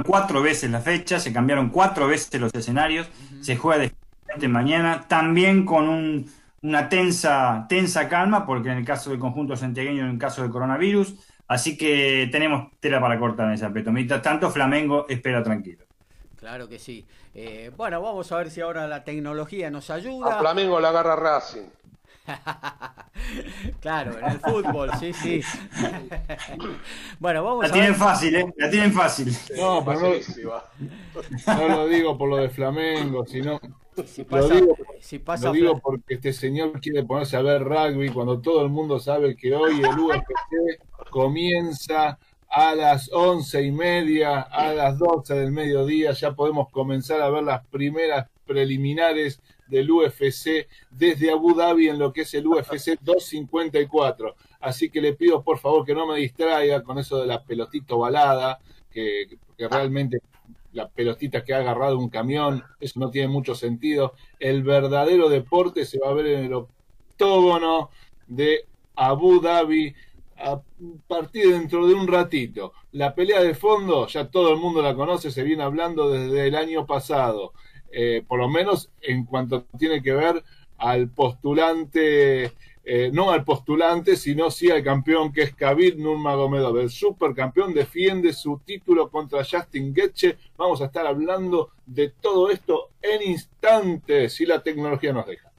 cuatro 0.06 0.42
veces 0.42 0.70
la 0.70 0.82
fecha, 0.82 1.18
se 1.18 1.32
cambiaron 1.32 1.70
cuatro 1.70 2.10
veces 2.10 2.42
los 2.42 2.54
escenarios, 2.54 3.08
se 3.40 3.56
juega 3.56 3.84
definitivamente 3.84 4.48
mañana, 4.50 5.06
también 5.08 5.64
con 5.64 6.26
una 6.68 6.90
tensa, 6.90 7.66
tensa 7.70 8.08
calma, 8.10 8.46
porque 8.46 8.70
en 8.70 8.78
el 8.80 8.86
caso 8.86 9.10
del 9.10 9.20
conjunto 9.20 9.56
santiagueño, 9.56 10.04
en 10.04 10.12
el 10.12 10.18
caso 10.18 10.42
del 10.42 10.52
coronavirus, 10.52 11.16
Así 11.48 11.78
que 11.78 12.28
tenemos 12.32 12.72
tela 12.80 13.00
para 13.00 13.20
cortar 13.20 13.48
en 13.48 13.54
esa 13.54 13.72
petomita. 13.72 14.22
Tanto 14.22 14.50
Flamengo 14.50 15.06
espera 15.08 15.44
tranquilo. 15.44 15.86
Claro 16.36 16.68
que 16.68 16.80
sí. 16.80 17.06
Eh, 17.34 17.72
bueno, 17.76 18.02
vamos 18.02 18.32
a 18.32 18.38
ver 18.38 18.50
si 18.50 18.62
ahora 18.62 18.88
la 18.88 19.04
tecnología 19.04 19.70
nos 19.70 19.90
ayuda. 19.90 20.38
A 20.38 20.40
Flamengo 20.40 20.80
la 20.80 20.90
agarra 20.90 21.16
Racing. 21.16 21.68
claro, 23.82 24.18
en 24.18 24.26
el 24.26 24.40
fútbol, 24.40 24.90
sí, 25.00 25.14
sí. 25.14 25.44
bueno, 27.20 27.44
vamos 27.44 27.68
la 27.68 27.72
tienen 27.72 27.94
fácil, 27.94 28.36
¿eh? 28.36 28.54
La 28.58 28.70
tienen 28.70 28.92
fácil. 28.92 29.32
No, 29.56 29.86
pero 29.86 30.00
no, 31.46 31.58
no 31.60 31.68
lo 31.68 31.88
digo 31.88 32.18
por 32.18 32.30
lo 32.30 32.38
de 32.38 32.50
Flamengo, 32.50 33.24
sino 33.28 33.60
lo 34.30 34.50
digo, 34.50 34.78
lo 35.42 35.52
digo 35.52 35.80
porque 35.80 36.16
este 36.16 36.34
señor 36.34 36.80
quiere 36.82 37.04
ponerse 37.04 37.38
a 37.38 37.42
ver 37.42 37.64
rugby 37.64 38.10
cuando 38.10 38.40
todo 38.42 38.64
el 38.64 38.70
mundo 38.70 39.00
sabe 39.00 39.36
que 39.36 39.54
hoy 39.56 39.82
el 39.82 40.00
UFC 40.00 40.80
comienza 41.10 42.18
a 42.50 42.76
las 42.76 43.12
once 43.12 43.62
y 43.62 43.72
media, 43.72 44.42
a 44.42 44.74
las 44.74 44.98
doce 44.98 45.34
del 45.34 45.52
mediodía, 45.52 46.12
ya 46.14 46.34
podemos 46.34 46.70
comenzar 46.70 47.22
a 47.22 47.30
ver 47.30 47.44
las 47.44 47.66
primeras 47.68 48.30
preliminares 48.46 49.42
del 49.68 49.90
UFC 49.90 50.68
desde 50.92 51.32
Abu 51.32 51.56
Dhabi 51.56 51.90
en 51.90 52.00
lo 52.00 52.14
que 52.14 52.22
es 52.22 52.34
el 52.34 52.48
UFC 52.48 52.98
254. 53.02 54.36
Así 54.62 54.90
que 54.90 55.02
le 55.02 55.14
pido 55.14 55.44
por 55.44 55.58
favor 55.60 55.86
que 55.86 55.94
no 55.94 56.08
me 56.08 56.20
distraiga 56.20 56.84
con 56.84 56.98
eso 57.00 57.20
de 57.20 57.28
la 57.28 57.44
pelotito 57.44 57.98
balada, 57.98 58.60
que, 58.92 59.38
que 59.58 59.68
realmente 59.68 60.22
la 60.76 60.90
pelotita 60.90 61.44
que 61.44 61.54
ha 61.54 61.60
agarrado 61.60 61.98
un 61.98 62.10
camión, 62.10 62.64
eso 62.80 63.00
no 63.00 63.10
tiene 63.10 63.30
mucho 63.30 63.56
sentido. 63.56 64.14
El 64.40 64.62
verdadero 64.62 65.30
deporte 65.30 65.86
se 65.86 66.00
va 66.00 66.10
a 66.10 66.14
ver 66.14 66.28
en 66.28 66.46
el 66.46 66.54
octógono 66.54 67.90
de 68.28 68.66
Abu 68.96 69.40
Dhabi 69.40 69.96
a 70.38 70.62
partir 71.08 71.52
dentro 71.54 71.88
de 71.88 71.94
un 71.94 72.08
ratito. 72.08 72.74
La 72.92 73.16
pelea 73.16 73.42
de 73.42 73.56
fondo, 73.56 74.06
ya 74.08 74.28
todo 74.30 74.52
el 74.52 74.60
mundo 74.60 74.82
la 74.82 74.96
conoce, 74.96 75.32
se 75.32 75.44
viene 75.44 75.64
hablando 75.64 76.10
desde 76.10 76.48
el 76.48 76.56
año 76.56 76.86
pasado, 76.86 77.54
eh, 77.92 78.24
por 78.28 78.40
lo 78.40 78.50
menos 78.50 78.92
en 79.02 79.24
cuanto 79.24 79.64
tiene 79.80 80.04
que 80.04 80.12
ver 80.12 80.44
al 80.78 81.08
postulante 81.08 82.52
eh, 82.88 83.10
no 83.12 83.32
al 83.32 83.44
postulante, 83.44 84.16
sino 84.16 84.52
sí 84.52 84.70
al 84.70 84.84
campeón 84.84 85.34
que 85.34 85.42
es 85.42 85.56
Khabib 85.56 85.98
Nurmagomedov. 85.98 86.78
El 86.78 86.92
supercampeón 86.92 87.74
defiende 87.74 88.32
su 88.32 88.60
título 88.64 89.10
contra 89.10 89.44
Justin 89.44 89.94
Getche. 89.96 90.38
Vamos 90.56 90.82
a 90.82 90.86
estar 90.86 91.08
hablando 91.08 91.72
de 91.84 92.10
todo 92.10 92.52
esto 92.52 92.92
en 93.02 93.24
instantes, 93.24 94.34
si 94.34 94.46
la 94.46 94.62
tecnología 94.62 95.12
nos 95.14 95.26
deja. 95.26 95.52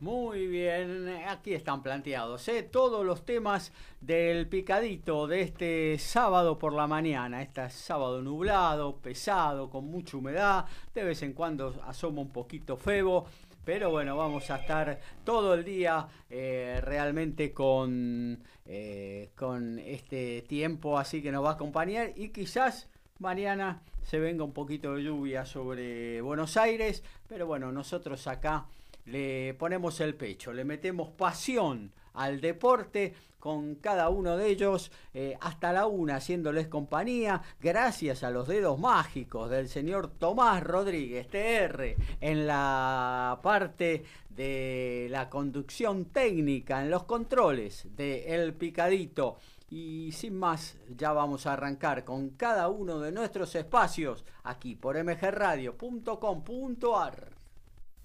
Muy 0.00 0.46
bien, 0.46 1.08
aquí 1.26 1.54
están 1.54 1.82
planteados 1.82 2.46
¿eh? 2.48 2.62
todos 2.62 3.04
los 3.04 3.24
temas 3.24 3.72
del 4.00 4.46
picadito 4.46 5.26
de 5.26 5.40
este 5.40 5.98
sábado 5.98 6.56
por 6.56 6.72
la 6.72 6.86
mañana. 6.86 7.42
Este 7.42 7.68
sábado 7.70 8.22
nublado, 8.22 8.96
pesado, 8.96 9.68
con 9.68 9.86
mucha 9.90 10.16
humedad, 10.16 10.66
de 10.94 11.02
vez 11.02 11.22
en 11.22 11.32
cuando 11.32 11.74
asoma 11.84 12.20
un 12.20 12.30
poquito 12.30 12.76
febo 12.76 13.26
pero 13.68 13.90
bueno, 13.90 14.16
vamos 14.16 14.50
a 14.50 14.56
estar 14.56 14.98
todo 15.24 15.52
el 15.52 15.62
día 15.62 16.08
eh, 16.30 16.80
realmente 16.82 17.52
con, 17.52 18.42
eh, 18.64 19.28
con 19.36 19.78
este 19.78 20.40
tiempo 20.48 20.98
así 20.98 21.20
que 21.20 21.30
nos 21.30 21.44
va 21.44 21.50
a 21.50 21.52
acompañar. 21.52 22.12
Y 22.16 22.30
quizás 22.30 22.88
mañana 23.18 23.82
se 24.04 24.20
venga 24.20 24.42
un 24.42 24.54
poquito 24.54 24.94
de 24.94 25.02
lluvia 25.02 25.44
sobre 25.44 26.22
Buenos 26.22 26.56
Aires, 26.56 27.04
pero 27.28 27.46
bueno, 27.46 27.70
nosotros 27.70 28.26
acá 28.26 28.64
le 29.04 29.52
ponemos 29.52 30.00
el 30.00 30.14
pecho, 30.14 30.54
le 30.54 30.64
metemos 30.64 31.10
pasión 31.10 31.92
al 32.14 32.40
deporte 32.40 33.12
con 33.38 33.76
cada 33.76 34.08
uno 34.08 34.36
de 34.36 34.48
ellos 34.48 34.90
eh, 35.14 35.36
hasta 35.40 35.72
la 35.72 35.86
una 35.86 36.16
haciéndoles 36.16 36.66
compañía 36.68 37.42
gracias 37.60 38.24
a 38.24 38.30
los 38.30 38.48
dedos 38.48 38.78
mágicos 38.78 39.50
del 39.50 39.68
señor 39.68 40.10
Tomás 40.18 40.62
Rodríguez 40.62 41.28
TR 41.28 41.96
en 42.20 42.46
la 42.46 43.38
parte 43.42 44.04
de 44.30 45.08
la 45.10 45.28
conducción 45.28 46.06
técnica 46.06 46.82
en 46.82 46.90
los 46.90 47.04
controles 47.04 47.86
de 47.96 48.34
El 48.34 48.54
Picadito. 48.54 49.36
Y 49.70 50.12
sin 50.12 50.38
más 50.38 50.78
ya 50.96 51.12
vamos 51.12 51.46
a 51.46 51.52
arrancar 51.52 52.02
con 52.04 52.30
cada 52.30 52.68
uno 52.68 53.00
de 53.00 53.12
nuestros 53.12 53.54
espacios 53.54 54.24
aquí 54.44 54.76
por 54.76 54.96
mgradio.com.ar 55.02 57.37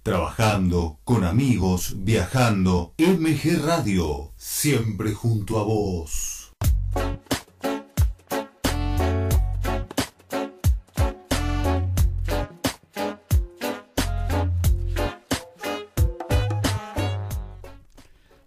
Trabajando, 0.03 0.99
con 1.05 1.23
amigos, 1.23 1.95
viajando. 2.03 2.93
MG 2.97 3.63
Radio, 3.63 4.33
siempre 4.35 5.13
junto 5.13 5.59
a 5.59 5.63
vos. 5.63 6.51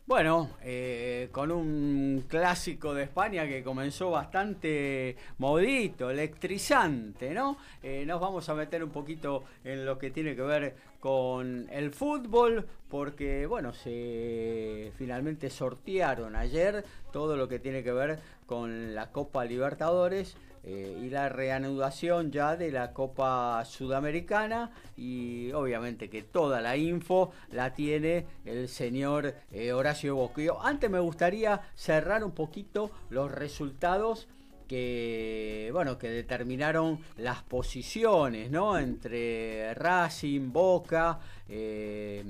Bueno, 0.04 0.50
eh, 0.62 1.30
con 1.32 1.50
un 1.50 2.05
clásico 2.23 2.94
de 2.94 3.04
España 3.04 3.46
que 3.46 3.62
comenzó 3.62 4.11
bastante 4.11 5.16
modito, 5.38 6.11
electrizante, 6.11 7.32
¿no? 7.32 7.58
Eh, 7.82 8.04
nos 8.06 8.20
vamos 8.20 8.49
a 8.49 8.54
meter 8.54 8.82
un 8.82 8.90
poquito 8.90 9.44
en 9.64 9.85
lo 9.85 9.99
que 9.99 10.11
tiene 10.11 10.37
que 10.37 10.42
ver 10.42 10.76
con 11.00 11.68
el 11.70 11.92
fútbol, 11.92 12.66
porque, 12.88 13.46
bueno, 13.46 13.73
se 13.73 14.92
finalmente 14.96 15.50
sortearon 15.50 16.37
ayer 16.37 16.85
todo 17.12 17.37
lo 17.37 17.49
que 17.49 17.58
tiene 17.58 17.82
que 17.82 17.92
ver 17.92 18.18
con 18.46 18.94
la 18.94 19.12
Copa 19.12 19.44
Libertadores 19.44 20.37
eh, 20.68 20.99
y 21.00 21.11
la 21.11 21.28
reanudación 21.28 22.32
ya 22.32 22.56
de 22.56 22.73
la 22.73 22.92
Copa 22.92 23.64
Sudamericana 23.64 24.73
y 24.96 25.52
obviamente 25.52 26.11
que 26.11 26.23
toda 26.23 26.61
la 26.61 26.76
info 26.76 27.30
la 27.52 27.73
tiene 27.73 28.26
el 28.44 28.68
señor 28.68 29.37
eh, 29.52 29.73
Horacio 29.73 30.16
Bosquio. 30.16 30.61
Antes 30.61 30.90
me 30.90 30.99
gustaría 30.99 31.61
cerrar 31.76 32.25
un 32.25 32.32
poquito 32.32 32.90
los 33.11 33.30
resultados 33.30 34.26
que 34.66 35.70
bueno 35.73 35.99
que 35.99 36.08
determinaron 36.08 36.99
las 37.16 37.44
posiciones 37.44 38.50
¿no? 38.50 38.76
entre 38.76 39.73
Racing, 39.75 40.50
Boca, 40.50 41.20
eh, 41.49 42.25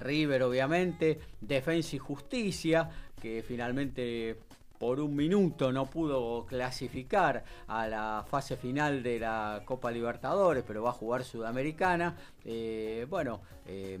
River 0.00 0.44
obviamente, 0.44 1.18
Defensa 1.40 1.96
y 1.96 1.98
Justicia, 1.98 2.88
que 3.20 3.42
finalmente 3.42 4.36
por 4.78 5.00
un 5.00 5.14
minuto 5.14 5.72
no 5.72 5.86
pudo 5.86 6.46
clasificar 6.46 7.44
a 7.66 7.86
la 7.86 8.24
fase 8.28 8.56
final 8.56 9.02
de 9.02 9.20
la 9.20 9.62
Copa 9.64 9.90
Libertadores, 9.90 10.64
pero 10.66 10.82
va 10.82 10.90
a 10.90 10.92
jugar 10.92 11.24
Sudamericana. 11.24 12.16
Eh, 12.44 13.06
bueno, 13.08 13.40
eh, 13.66 13.98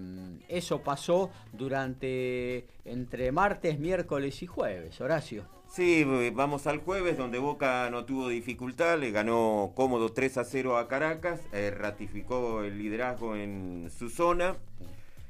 eso 0.48 0.80
pasó 0.82 1.30
durante 1.52 2.66
entre 2.84 3.32
martes, 3.32 3.78
miércoles 3.78 4.42
y 4.42 4.46
jueves, 4.46 5.00
Horacio. 5.00 5.56
Sí, 5.68 6.04
vamos 6.32 6.66
al 6.66 6.78
jueves 6.78 7.18
donde 7.18 7.38
Boca 7.38 7.90
no 7.90 8.04
tuvo 8.04 8.28
dificultad, 8.28 8.98
le 8.98 9.10
ganó 9.10 9.72
cómodo 9.74 10.10
3 10.10 10.38
a 10.38 10.44
0 10.44 10.78
a 10.78 10.88
Caracas, 10.88 11.40
eh, 11.52 11.70
ratificó 11.70 12.62
el 12.62 12.78
liderazgo 12.78 13.36
en 13.36 13.90
su 13.90 14.08
zona. 14.08 14.56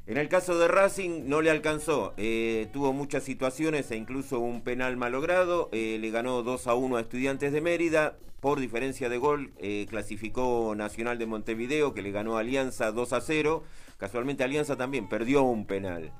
En 0.07 0.19
el 0.19 0.29
caso 0.29 0.57
de 0.57 0.69
Racing 0.69 1.25
no 1.27 1.43
le 1.43 1.51
alcanzó, 1.51 2.15
eh, 2.17 2.69
tuvo 2.73 2.93
muchas 2.93 3.25
situaciones 3.25 3.91
e 3.91 3.97
incluso 3.97 4.39
un 4.39 4.63
penal 4.63 4.97
malogrado, 4.97 5.69
eh, 5.73 5.99
le 6.01 6.11
ganó 6.13 6.45
2 6.45 6.69
a 6.69 6.75
1 6.77 6.97
a 6.97 7.01
Estudiantes 7.01 7.53
de 7.53 7.61
Mérida, 7.61 8.17
por 8.39 8.61
diferencia 8.61 9.09
de 9.09 9.19
gol 9.19 9.51
eh, 9.59 9.87
clasificó 9.91 10.75
Nacional 10.77 11.19
de 11.19 11.27
Montevideo 11.27 11.93
que 11.93 12.03
le 12.03 12.13
ganó 12.13 12.37
a 12.37 12.41
Alianza 12.41 12.93
2 12.93 13.13
a 13.15 13.21
0, 13.21 13.65
casualmente 13.99 14.45
Alianza 14.45 14.77
también 14.77 15.09
perdió 15.09 15.43
un 15.43 15.67
penal. 15.67 16.13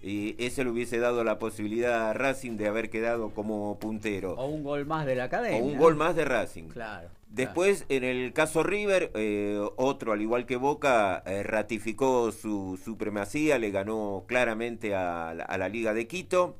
Y 0.00 0.36
ese 0.38 0.62
le 0.62 0.70
hubiese 0.70 1.00
dado 1.00 1.24
la 1.24 1.40
posibilidad 1.40 2.10
a 2.10 2.12
Racing 2.12 2.56
de 2.56 2.68
haber 2.68 2.88
quedado 2.88 3.30
como 3.30 3.80
puntero. 3.80 4.34
O 4.34 4.46
un 4.46 4.62
gol 4.62 4.86
más 4.86 5.06
de 5.06 5.16
la 5.16 5.24
academia. 5.24 5.60
O 5.60 5.64
un 5.64 5.76
gol 5.76 5.96
más 5.96 6.14
de 6.14 6.24
Racing. 6.24 6.68
Claro. 6.68 7.08
Después, 7.34 7.84
en 7.88 8.04
el 8.04 8.32
caso 8.32 8.62
River, 8.62 9.10
eh, 9.14 9.60
otro, 9.74 10.12
al 10.12 10.22
igual 10.22 10.46
que 10.46 10.54
Boca, 10.54 11.20
eh, 11.26 11.42
ratificó 11.42 12.30
su 12.30 12.78
supremacía, 12.82 13.58
le 13.58 13.72
ganó 13.72 14.22
claramente 14.28 14.94
a, 14.94 15.34
la 15.34 15.68
Liga 15.68 15.94
de 15.94 16.06
Quito. 16.06 16.56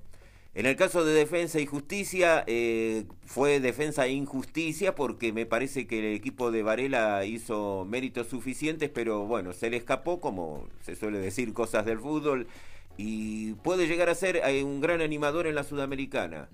En 0.53 0.67
el 0.67 0.75
caso 0.75 1.05
de 1.05 1.15
defensa 1.15 1.61
y 1.61 1.67
justicia, 1.67 2.43
eh, 2.49 3.05
fue 3.25 3.61
defensa 3.61 4.07
e 4.07 4.13
injusticia 4.13 4.97
porque 4.97 5.33
me 5.33 5.47
parece 5.47 5.87
que 5.87 6.01
el 6.01 6.17
equipo 6.17 6.51
de 6.51 6.65
Varela 6.65 7.25
hizo 7.25 7.87
méritos 7.89 8.27
suficientes, 8.27 8.91
pero 8.93 9.27
bueno, 9.27 9.53
se 9.53 9.71
le 9.71 9.77
escapó, 9.77 10.21
como 10.21 10.67
se 10.83 10.97
suele 10.97 11.19
decir, 11.19 11.53
cosas 11.53 11.87
del 11.87 12.01
fútbol. 12.01 12.49
Y 12.97 13.53
puede 13.63 13.87
llegar 13.87 14.09
a 14.09 14.15
ser 14.17 14.43
un 14.65 14.81
gran 14.81 15.01
animador 15.03 15.47
en 15.47 15.55
la 15.55 15.63
Sudamericana, 15.63 16.49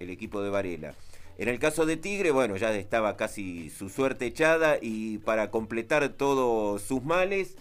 el 0.00 0.08
equipo 0.08 0.40
de 0.40 0.48
Varela. 0.48 0.94
En 1.38 1.48
el 1.48 1.58
caso 1.58 1.84
de 1.84 1.98
Tigre, 1.98 2.30
bueno, 2.30 2.56
ya 2.56 2.74
estaba 2.74 3.16
casi 3.16 3.68
su 3.68 3.90
suerte 3.90 4.26
echada 4.26 4.78
y 4.80 5.18
para 5.18 5.50
completar 5.50 6.08
todos 6.10 6.80
sus 6.80 7.04
males, 7.04 7.56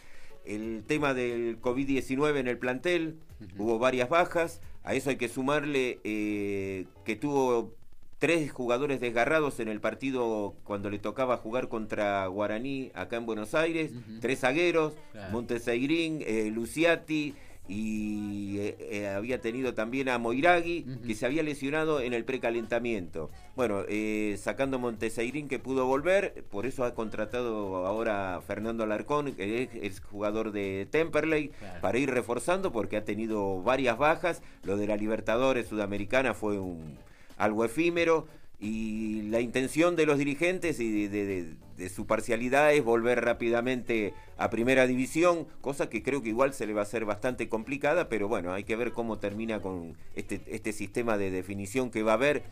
el 0.45 0.83
tema 0.87 1.13
del 1.13 1.59
COVID-19 1.59 2.37
en 2.37 2.47
el 2.47 2.57
plantel, 2.57 3.17
hubo 3.57 3.77
varias 3.77 4.07
bajas, 4.07 4.61
a 4.83 4.93
eso 4.93 5.09
hay 5.09 5.17
que 5.17 5.27
sumarle 5.27 5.99
eh, 6.05 6.85
que 7.03 7.17
tuvo 7.17 7.73
tres 8.17 8.49
jugadores 8.49 9.01
desgarrados 9.01 9.59
en 9.59 9.67
el 9.67 9.81
partido 9.81 10.55
cuando 10.63 10.89
le 10.89 10.99
tocaba 10.99 11.35
jugar 11.35 11.67
contra 11.67 12.25
Guaraní 12.27 12.91
acá 12.93 13.17
en 13.17 13.25
Buenos 13.25 13.53
Aires, 13.55 13.91
tres 14.21 14.39
zagueros, 14.39 14.93
Montesegrín, 15.31 16.23
eh, 16.25 16.49
Luciati, 16.49 17.35
y 17.67 18.59
eh, 18.59 18.77
eh, 18.79 19.07
había 19.07 19.41
tenido 19.41 19.73
también 19.73 20.07
a 20.09 20.19
Moiragui, 20.19 20.85
que 21.05 21.15
se 21.15 21.25
había 21.25 21.41
lesionado 21.41 21.99
en 21.99 22.13
el 22.13 22.23
precalentamiento. 22.23 23.31
Bueno, 23.55 23.83
eh, 23.87 24.37
sacando 24.39 24.77
Monteseirín 24.77 25.47
que 25.47 25.57
pudo 25.57 25.85
volver, 25.85 26.43
por 26.51 26.65
eso 26.65 26.83
ha 26.83 26.93
contratado 26.93 27.85
ahora 27.87 28.35
a 28.35 28.41
Fernando 28.41 28.83
Alarcón, 28.83 29.33
que 29.33 29.69
es, 29.81 29.99
jugador 29.99 30.51
de 30.51 30.87
Temperley, 30.91 31.51
para 31.81 31.97
ir 31.97 32.11
reforzando 32.11 32.71
porque 32.71 32.97
ha 32.97 33.03
tenido 33.03 33.61
varias 33.63 33.97
bajas. 33.97 34.43
Lo 34.63 34.77
de 34.77 34.87
la 34.87 34.95
Libertadores 34.95 35.67
Sudamericana 35.67 36.33
fue 36.33 36.59
un 36.59 36.97
algo 37.37 37.65
efímero 37.65 38.27
y 38.59 39.23
la 39.23 39.41
intención 39.41 39.95
de 39.95 40.05
los 40.05 40.17
dirigentes 40.17 40.79
y 40.79 41.07
de, 41.07 41.55
su 41.93 42.07
parcialidad 42.07 42.73
es 42.73 42.83
volver 42.83 43.23
rápidamente 43.23 44.13
a 44.37 44.49
primera 44.49 44.87
división, 44.87 45.47
cosa 45.61 45.89
que 45.89 46.01
creo 46.01 46.21
que 46.21 46.29
igual 46.29 46.53
se 46.53 46.65
le 46.65 46.73
va 46.73 46.81
a 46.81 46.83
hacer 46.83 47.03
bastante 47.03 47.49
complicada, 47.49 48.07
pero 48.07 48.27
bueno, 48.27 48.53
hay 48.53 48.63
que 48.63 48.75
ver 48.75 48.91
cómo 48.91 49.19
termina 49.19 49.61
con 49.61 49.97
este, 50.15 50.41
este 50.47 50.71
sistema 50.71 51.17
de 51.17 51.31
definición 51.31 51.91
que 51.91 52.03
va 52.03 52.11
a 52.11 52.15
haber. 52.15 52.43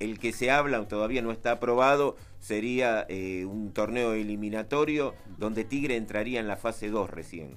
El 0.00 0.18
que 0.18 0.32
se 0.32 0.50
habla, 0.50 0.88
todavía 0.88 1.22
no 1.22 1.30
está 1.30 1.52
aprobado, 1.52 2.16
sería 2.40 3.06
eh, 3.08 3.44
un 3.44 3.72
torneo 3.72 4.12
eliminatorio 4.14 5.14
donde 5.38 5.64
Tigre 5.64 5.96
entraría 5.96 6.40
en 6.40 6.48
la 6.48 6.56
fase 6.56 6.88
2 6.88 7.10
recién. 7.10 7.56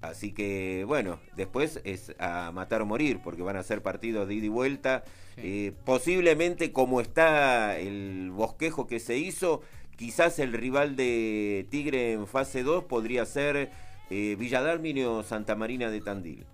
Así 0.00 0.32
que 0.32 0.84
bueno, 0.86 1.18
después 1.36 1.80
es 1.84 2.14
a 2.18 2.52
matar 2.52 2.82
o 2.82 2.86
morir, 2.86 3.20
porque 3.22 3.42
van 3.42 3.56
a 3.56 3.62
ser 3.62 3.82
partidos 3.82 4.28
de 4.28 4.34
ida 4.34 4.46
y 4.46 4.48
vuelta. 4.48 5.04
Eh, 5.36 5.72
posiblemente 5.84 6.72
como 6.72 7.00
está 7.00 7.78
el 7.78 8.30
bosquejo 8.30 8.86
que 8.86 9.00
se 9.00 9.18
hizo, 9.18 9.62
quizás 9.96 10.38
el 10.38 10.52
rival 10.52 10.94
de 10.94 11.66
Tigre 11.70 12.12
en 12.12 12.26
fase 12.26 12.62
2 12.62 12.84
podría 12.84 13.26
ser 13.26 13.70
eh, 14.10 15.04
o 15.06 15.22
Santa 15.22 15.56
Marina 15.56 15.90
de 15.90 16.00
Tandil. 16.00 16.46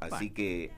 Así 0.00 0.30
que, 0.30 0.70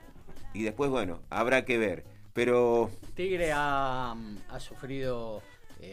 y 0.53 0.63
después 0.63 0.91
bueno, 0.91 1.21
habrá 1.29 1.65
que 1.65 1.77
ver. 1.77 2.03
Pero... 2.33 2.91
Tigre 3.15 3.53
ha, 3.53 4.13
ha 4.49 4.59
sufrido 4.59 5.41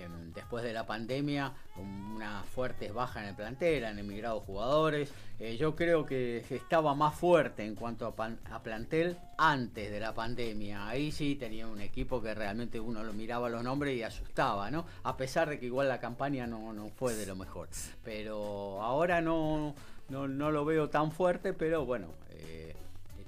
Em, 0.00 0.32
después 0.32 0.64
de 0.64 0.72
la 0.72 0.86
pandemia, 0.86 1.52
una 1.76 2.42
fuertes 2.44 2.92
bajas 2.92 3.24
en 3.24 3.28
el 3.30 3.34
plantel, 3.34 3.84
han 3.84 3.98
emigrado 3.98 4.40
jugadores. 4.40 5.12
Eh, 5.38 5.56
yo 5.56 5.76
creo 5.76 6.06
que 6.06 6.44
estaba 6.48 6.94
más 6.94 7.14
fuerte 7.14 7.64
en 7.64 7.74
cuanto 7.74 8.06
a, 8.06 8.62
plantel 8.62 9.18
antes 9.36 9.90
de 9.90 10.00
la 10.00 10.14
pandemia. 10.14 10.88
Ahí 10.88 11.12
sí 11.12 11.36
tenía 11.36 11.66
un 11.66 11.80
equipo 11.80 12.22
que 12.22 12.34
realmente 12.34 12.80
uno 12.80 13.04
lo 13.04 13.12
miraba 13.12 13.50
los 13.50 13.62
nombres 13.62 13.96
y 13.96 14.02
asustaba, 14.02 14.70
¿no? 14.70 14.86
A 15.02 15.16
pesar 15.16 15.48
de 15.50 15.58
que 15.58 15.66
igual 15.66 15.88
la 15.88 16.00
campaña 16.00 16.46
no, 16.46 16.72
no 16.72 16.88
fue 16.88 17.14
de 17.14 17.26
lo 17.26 17.36
mejor. 17.36 17.68
Pero 18.04 18.80
ahora 18.82 19.20
no, 19.20 19.74
no, 20.08 20.26
lo 20.26 20.64
veo 20.64 20.88
tan 20.88 21.12
fuerte, 21.12 21.52
pero 21.52 21.84
bueno. 21.84 22.08
Eh, 22.30 22.74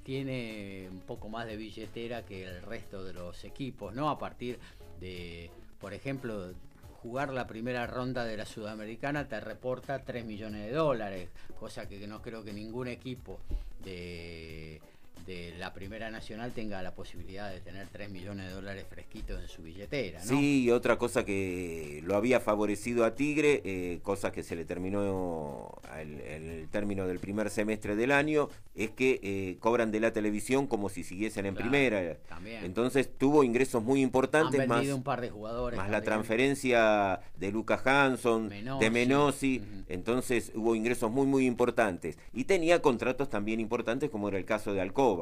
tiene 0.03 0.87
un 0.91 0.99
poco 1.01 1.29
más 1.29 1.47
de 1.47 1.57
billetera 1.57 2.23
que 2.23 2.43
el 2.43 2.61
resto 2.61 3.03
de 3.03 3.13
los 3.13 3.43
equipos, 3.43 3.95
¿no? 3.95 4.11
A 4.11 4.19
partir 4.19 4.59
de 4.99 5.49
por 5.79 5.93
ejemplo, 5.93 6.53
jugar 7.01 7.31
la 7.31 7.47
primera 7.47 7.85
ronda 7.85 8.25
de 8.25 8.37
la 8.37 8.45
Sudamericana 8.45 9.27
te 9.27 9.39
reporta 9.39 10.03
3 10.03 10.25
millones 10.25 10.65
de 10.65 10.71
dólares, 10.71 11.29
cosa 11.59 11.87
que 11.87 12.07
no 12.07 12.21
creo 12.21 12.43
que 12.43 12.53
ningún 12.53 12.87
equipo 12.87 13.39
de 13.83 14.81
de 15.25 15.53
la 15.57 15.73
Primera 15.73 16.11
Nacional 16.11 16.51
tenga 16.51 16.81
la 16.83 16.93
posibilidad 16.93 17.51
de 17.51 17.59
tener 17.59 17.87
3 17.91 18.09
millones 18.09 18.47
de 18.47 18.53
dólares 18.53 18.85
fresquitos 18.89 19.41
en 19.41 19.47
su 19.47 19.63
billetera. 19.63 20.19
¿no? 20.19 20.25
Sí, 20.25 20.69
otra 20.69 20.97
cosa 20.97 21.25
que 21.25 22.01
lo 22.05 22.15
había 22.15 22.39
favorecido 22.39 23.05
a 23.05 23.15
Tigre, 23.15 23.61
eh, 23.65 23.99
cosa 24.03 24.31
que 24.31 24.43
se 24.43 24.55
le 24.55 24.65
terminó 24.65 25.79
en 25.99 26.21
el 26.21 26.67
término 26.69 27.07
del 27.07 27.19
primer 27.19 27.49
semestre 27.49 27.95
del 27.95 28.11
año, 28.11 28.49
es 28.75 28.91
que 28.91 29.19
eh, 29.23 29.57
cobran 29.59 29.91
de 29.91 29.99
la 29.99 30.13
televisión 30.13 30.67
como 30.67 30.89
si 30.89 31.03
siguiesen 31.03 31.47
en 31.47 31.55
primera. 31.55 32.17
Entonces 32.63 33.09
tuvo 33.17 33.43
ingresos 33.43 33.83
muy 33.83 34.01
importantes. 34.01 34.67
más, 34.67 34.85
un 34.87 35.03
par 35.03 35.21
de 35.21 35.29
jugadores. 35.29 35.77
Más 35.77 35.89
la 35.89 36.01
transferencia 36.01 37.21
de 37.37 37.51
Lucas 37.51 37.85
Hanson, 37.85 38.49
de 38.49 38.89
Menosi. 38.91 39.61
Entonces 39.87 40.51
hubo 40.53 40.75
ingresos 40.75 41.09
muy, 41.11 41.25
muy 41.25 41.45
importantes. 41.45 42.17
Y 42.33 42.43
tenía 42.43 42.81
contratos 42.81 43.29
también 43.29 43.59
importantes, 43.59 44.09
como 44.09 44.29
era 44.29 44.37
el 44.37 44.45
caso 44.45 44.73
de 44.73 44.81
Alcoba 44.81 45.14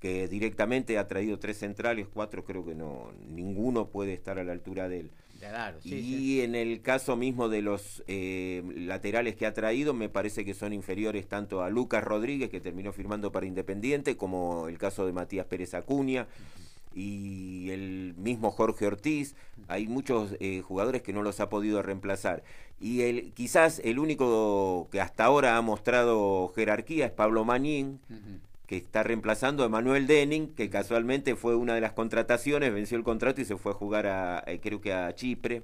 que 0.00 0.28
directamente 0.28 0.98
ha 0.98 1.08
traído 1.08 1.38
tres 1.38 1.58
centrales, 1.58 2.06
cuatro 2.12 2.44
creo 2.44 2.64
que 2.64 2.74
no, 2.74 3.12
ninguno 3.28 3.88
puede 3.88 4.12
estar 4.12 4.38
a 4.38 4.44
la 4.44 4.52
altura 4.52 4.88
de 4.88 5.00
él. 5.00 5.10
y 5.84 6.40
en 6.40 6.54
el 6.54 6.80
caso 6.80 7.16
mismo 7.16 7.48
de 7.48 7.62
los 7.62 8.02
eh, 8.06 8.62
laterales 8.74 9.36
que 9.36 9.46
ha 9.46 9.52
traído, 9.52 9.94
me 9.94 10.08
parece 10.08 10.44
que 10.44 10.54
son 10.54 10.72
inferiores 10.72 11.26
tanto 11.26 11.62
a 11.62 11.70
Lucas 11.70 12.02
Rodríguez, 12.02 12.50
que 12.50 12.60
terminó 12.60 12.92
firmando 12.92 13.32
para 13.32 13.46
Independiente, 13.46 14.16
como 14.16 14.68
el 14.68 14.78
caso 14.78 15.06
de 15.06 15.12
Matías 15.12 15.46
Pérez 15.46 15.74
Acuña 15.74 16.26
y 16.94 17.70
el 17.70 18.14
mismo 18.16 18.50
Jorge 18.50 18.86
Ortiz. 18.86 19.34
Hay 19.68 19.86
muchos 19.86 20.34
eh, 20.40 20.62
jugadores 20.62 21.02
que 21.02 21.12
no 21.12 21.22
los 21.22 21.40
ha 21.40 21.50
podido 21.50 21.82
reemplazar. 21.82 22.42
Y 22.80 23.02
el, 23.02 23.32
quizás 23.32 23.80
el 23.84 23.98
único 23.98 24.88
que 24.90 25.00
hasta 25.00 25.24
ahora 25.24 25.56
ha 25.56 25.60
mostrado 25.60 26.48
jerarquía 26.54 27.06
es 27.06 27.12
Pablo 27.12 27.44
Manín, 27.44 28.00
que 28.66 28.76
está 28.76 29.02
reemplazando 29.02 29.64
a 29.64 29.68
Manuel 29.68 30.06
Denning, 30.06 30.54
que 30.54 30.68
casualmente 30.68 31.36
fue 31.36 31.54
una 31.54 31.74
de 31.74 31.80
las 31.80 31.92
contrataciones, 31.92 32.72
venció 32.72 32.98
el 32.98 33.04
contrato 33.04 33.40
y 33.40 33.44
se 33.44 33.56
fue 33.56 33.72
a 33.72 33.74
jugar 33.74 34.06
a, 34.06 34.42
eh, 34.46 34.60
creo 34.60 34.80
que 34.80 34.92
a 34.92 35.14
Chipre. 35.14 35.62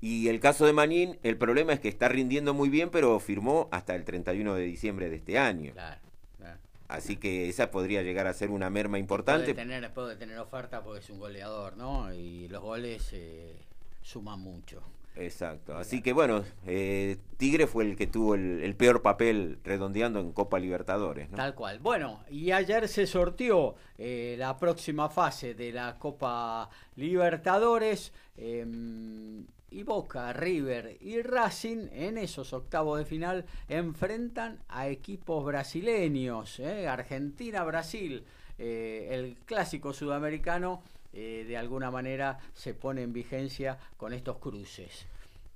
Y 0.00 0.28
el 0.28 0.40
caso 0.40 0.66
de 0.66 0.72
Manín, 0.72 1.18
el 1.22 1.36
problema 1.36 1.72
es 1.72 1.78
que 1.78 1.88
está 1.88 2.08
rindiendo 2.08 2.54
muy 2.54 2.68
bien, 2.68 2.90
pero 2.90 3.20
firmó 3.20 3.68
hasta 3.70 3.94
el 3.94 4.04
31 4.04 4.54
de 4.54 4.64
diciembre 4.64 5.08
de 5.08 5.16
este 5.16 5.38
año. 5.38 5.74
Así 6.88 7.16
que 7.16 7.48
esa 7.48 7.70
podría 7.70 8.02
llegar 8.02 8.26
a 8.26 8.34
ser 8.34 8.50
una 8.50 8.68
merma 8.68 8.98
importante. 8.98 9.54
Puede 9.54 9.66
tener, 9.66 9.94
puede 9.94 10.16
tener 10.16 10.38
oferta 10.38 10.82
porque 10.82 11.00
es 11.00 11.08
un 11.08 11.20
goleador, 11.20 11.76
¿no? 11.78 12.12
Y 12.12 12.48
los 12.48 12.60
goles 12.60 13.08
eh, 13.12 13.56
suman 14.02 14.40
mucho. 14.40 14.82
Exacto. 15.16 15.76
Así 15.76 16.02
que 16.02 16.12
bueno, 16.12 16.44
eh, 16.66 17.18
Tigre 17.36 17.66
fue 17.66 17.84
el 17.84 17.96
que 17.96 18.06
tuvo 18.06 18.34
el, 18.34 18.74
peor 18.76 19.02
papel 19.02 19.58
redondeando 19.62 20.20
en 20.20 20.32
Copa 20.32 20.58
Libertadores. 20.58 21.30
Tal 21.30 21.54
cual. 21.54 21.78
Bueno, 21.80 22.24
y 22.30 22.52
ayer 22.52 22.88
se 22.88 23.06
sortió 23.06 23.74
eh, 23.98 24.36
la 24.38 24.56
próxima 24.56 25.08
fase 25.08 25.54
de 25.54 25.72
la 25.72 25.98
Copa 25.98 26.68
Libertadores. 26.96 28.12
Em, 28.36 29.44
y 29.70 29.84
Boca, 29.84 30.34
River 30.34 30.98
y 31.00 31.22
Racing 31.22 31.88
en 31.92 32.18
esos 32.18 32.52
octavos 32.52 32.98
de 32.98 33.06
final 33.06 33.46
enfrentan 33.68 34.58
a 34.68 34.88
equipos 34.88 35.44
brasileños. 35.46 36.60
¿eh? 36.60 36.86
Argentina-Brasil, 36.86 38.22
el 38.58 39.38
clásico 39.46 39.94
sudamericano 39.94 40.82
eh, 41.12 41.44
de 41.46 41.56
alguna 41.56 41.90
manera 41.90 42.38
se 42.54 42.74
pone 42.74 43.02
en 43.02 43.12
vigencia 43.12 43.78
con 43.96 44.12
estos 44.12 44.38
cruces. 44.38 45.06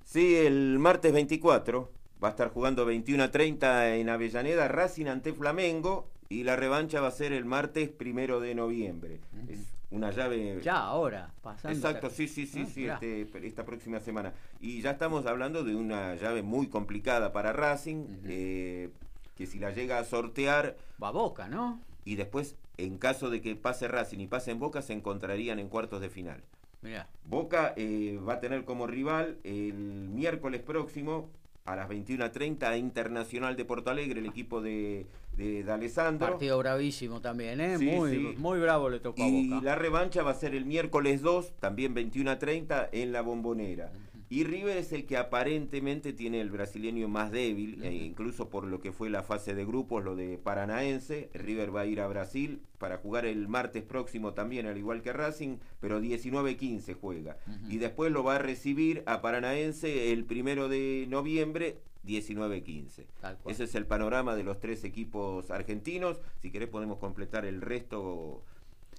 Sí, 0.03 0.35
el 0.35 0.79
martes 0.79 1.11
24 1.11 1.91
va 2.23 2.29
a 2.29 2.31
estar 2.31 2.49
jugando 2.49 2.85
21 2.85 3.23
a 3.23 3.31
30 3.31 3.95
en 3.95 4.09
Avellaneda, 4.09 4.67
Racing 4.67 5.07
ante 5.07 5.33
Flamengo 5.33 6.07
y 6.29 6.43
la 6.43 6.55
revancha 6.55 7.01
va 7.01 7.07
a 7.07 7.11
ser 7.11 7.33
el 7.33 7.45
martes 7.45 7.89
primero 7.89 8.39
de 8.39 8.55
noviembre. 8.55 9.19
Es 9.47 9.73
una 9.91 10.11
llave. 10.11 10.59
Ya, 10.61 10.77
ahora, 10.77 11.31
pasando. 11.41 11.75
Exacto, 11.75 12.09
sí, 12.09 12.27
sí, 12.27 12.45
sí, 12.45 12.61
ah, 12.61 12.67
sí, 12.73 12.85
este, 12.87 13.47
esta 13.47 13.65
próxima 13.65 13.99
semana. 13.99 14.33
Y 14.59 14.81
ya 14.81 14.91
estamos 14.91 15.25
hablando 15.25 15.63
de 15.63 15.75
una 15.75 16.15
llave 16.15 16.41
muy 16.41 16.67
complicada 16.67 17.31
para 17.31 17.53
Racing. 17.53 18.05
que 18.23 19.45
si 19.45 19.59
la 19.59 19.71
llega 19.71 19.99
a 19.99 20.03
sortear... 20.03 20.77
Va 21.01 21.09
a 21.09 21.11
Boca, 21.11 21.47
¿no? 21.47 21.79
Y 22.05 22.15
después, 22.15 22.55
en 22.77 22.97
caso 22.97 23.29
de 23.29 23.41
que 23.41 23.55
pase 23.55 23.87
Racing 23.87 24.19
y 24.19 24.27
pase 24.27 24.51
en 24.51 24.59
Boca, 24.59 24.81
se 24.81 24.93
encontrarían 24.93 25.59
en 25.59 25.69
cuartos 25.69 26.01
de 26.01 26.09
final. 26.09 26.43
Mira. 26.81 27.07
Boca 27.25 27.73
eh, 27.75 28.19
va 28.27 28.33
a 28.33 28.39
tener 28.39 28.63
como 28.63 28.87
rival 28.87 29.37
el 29.43 30.09
miércoles 30.09 30.61
próximo 30.61 31.29
a 31.65 31.75
las 31.75 31.89
21.30 31.89 32.63
a 32.63 32.77
Internacional 32.77 33.57
de 33.57 33.65
Porto 33.65 33.89
Alegre, 33.89 34.21
el 34.21 34.25
equipo 34.25 34.61
de, 34.61 35.05
de, 35.35 35.69
Alessandro. 35.69 36.27
Partido 36.27 36.57
bravísimo 36.59 37.19
también, 37.19 37.59
¿eh? 37.59 37.77
muy, 37.77 38.35
muy 38.37 38.59
bravo 38.59 38.89
le 38.89 38.99
tocó 38.99 39.21
a 39.21 39.25
Boca. 39.25 39.37
Y 39.37 39.61
la 39.61 39.75
revancha 39.75 40.23
va 40.23 40.31
a 40.31 40.35
ser 40.35 40.55
el 40.55 40.65
miércoles 40.65 41.21
2, 41.21 41.53
también 41.59 41.93
21.30 41.93 42.89
en 42.93 43.11
la 43.11 43.21
Bombonera. 43.21 43.91
Y 44.29 44.43
River 44.43 44.77
es 44.77 44.91
el 44.91 45.05
que 45.05 45.15
aparentemente 45.15 46.11
tiene 46.11 46.41
el 46.41 46.51
brasileño 46.51 47.07
más 47.07 47.31
débil, 47.31 47.81
e 47.83 47.93
incluso 47.93 48.49
por 48.49 48.65
lo 48.65 48.81
que 48.81 48.91
fue 48.91 49.09
la 49.09 49.23
fase 49.23 49.55
de 49.55 49.65
grupos, 49.65 50.03
lo 50.03 50.15
de 50.15 50.37
Paranaense. 50.37 51.29
River 51.33 51.73
va 51.73 51.81
a 51.81 51.85
ir 51.85 52.01
a 52.01 52.07
Brasil 52.07 52.61
para 52.77 52.97
jugar 52.97 53.25
el 53.25 53.47
martes 53.47 53.83
próximo 53.83 54.33
también, 54.33 54.67
al 54.67 54.77
igual 54.77 55.01
que 55.01 55.13
Racing, 55.13 55.57
pero 55.79 56.01
19-15 56.01 56.95
juega. 56.99 57.37
Y 57.69 57.77
después 57.77 58.11
lo 58.11 58.23
va 58.23 58.35
a 58.35 58.39
recibir 58.39 59.03
a 59.05 59.21
Paranaense 59.21 60.11
el 60.11 60.25
primero 60.25 60.67
de 60.67 61.05
noviembre 61.09 61.77
19-15. 62.05 63.05
Ese 63.47 63.63
es 63.63 63.75
el 63.75 63.85
panorama 63.85 64.35
de 64.35 64.43
los 64.43 64.59
tres 64.59 64.83
equipos 64.83 65.51
argentinos. 65.51 66.19
Si 66.41 66.51
querés 66.51 66.69
podemos 66.69 66.97
completar 66.97 67.45
el 67.45 67.61
resto 67.61 68.43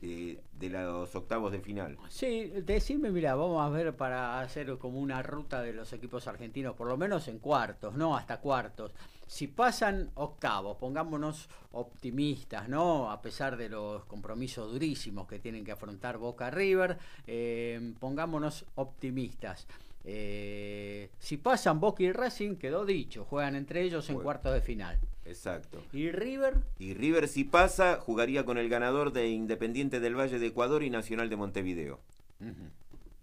eh, 0.03 0.41
de 0.53 0.71
los 0.71 1.15
octavos 1.15 1.53
de 1.53 1.61
final. 1.61 1.97
Sí, 2.09 2.53
decime, 2.65 3.11
mira, 3.11 3.35
vamos 3.35 3.65
a 3.65 3.69
ver 3.69 3.95
para 3.95 4.41
hacer 4.41 4.79
como 4.79 5.01
una 5.01 5.23
ruta 5.23 5.63
de 5.63 5.73
los 5.73 5.93
equipos 5.93 6.27
argentinos, 6.27 6.75
por 6.75 6.87
lo 6.89 6.97
menos 6.97 7.29
en 7.29 7.39
cuartos, 7.39 7.95
¿no? 7.95 8.17
Hasta 8.17 8.41
cuartos. 8.41 8.93
Si 9.27 9.47
pasan 9.47 10.11
octavos, 10.15 10.77
pongámonos 10.79 11.49
optimistas, 11.73 12.69
¿no? 12.69 13.11
A 13.11 13.21
pesar 13.21 13.57
de 13.57 13.69
los 13.69 14.05
compromisos 14.05 14.73
durísimos 14.73 15.27
que 15.27 15.39
tienen 15.39 15.65
que 15.65 15.73
afrontar 15.73 16.19
Boca 16.19 16.51
River, 16.51 16.99
eh, 17.27 17.95
pongámonos 18.01 18.65
optimistas. 18.77 19.67
Eh, 20.05 21.11
si 21.19 21.37
pasan 21.37 21.81
Boca 21.81 22.03
y 22.03 22.13
Racing, 22.13 22.57
quedó 22.57 22.87
dicho, 22.87 23.25
juegan 23.25 23.55
entre 23.57 23.83
ellos 23.83 24.09
en 24.09 24.19
cuartos 24.19 24.55
de 24.55 24.63
final. 24.63 24.99
Exacto. 25.29 25.83
¿Y 25.93 26.11
River? 26.11 26.57
Y 26.79 26.95
River 26.95 27.29
si 27.29 27.45
pasa, 27.45 27.99
jugaría 28.01 28.45
con 28.45 28.59
el 28.59 28.69
ganador 28.69 29.13
de 29.13 29.29
Independiente 29.29 30.01
del 30.01 30.19
Valle 30.19 30.39
de 30.39 30.47
Ecuador 30.47 30.83
y 30.83 30.91
Nacional 30.91 31.29
de 31.29 31.37
Montevideo. 31.37 32.01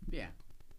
Bien. 0.07 0.31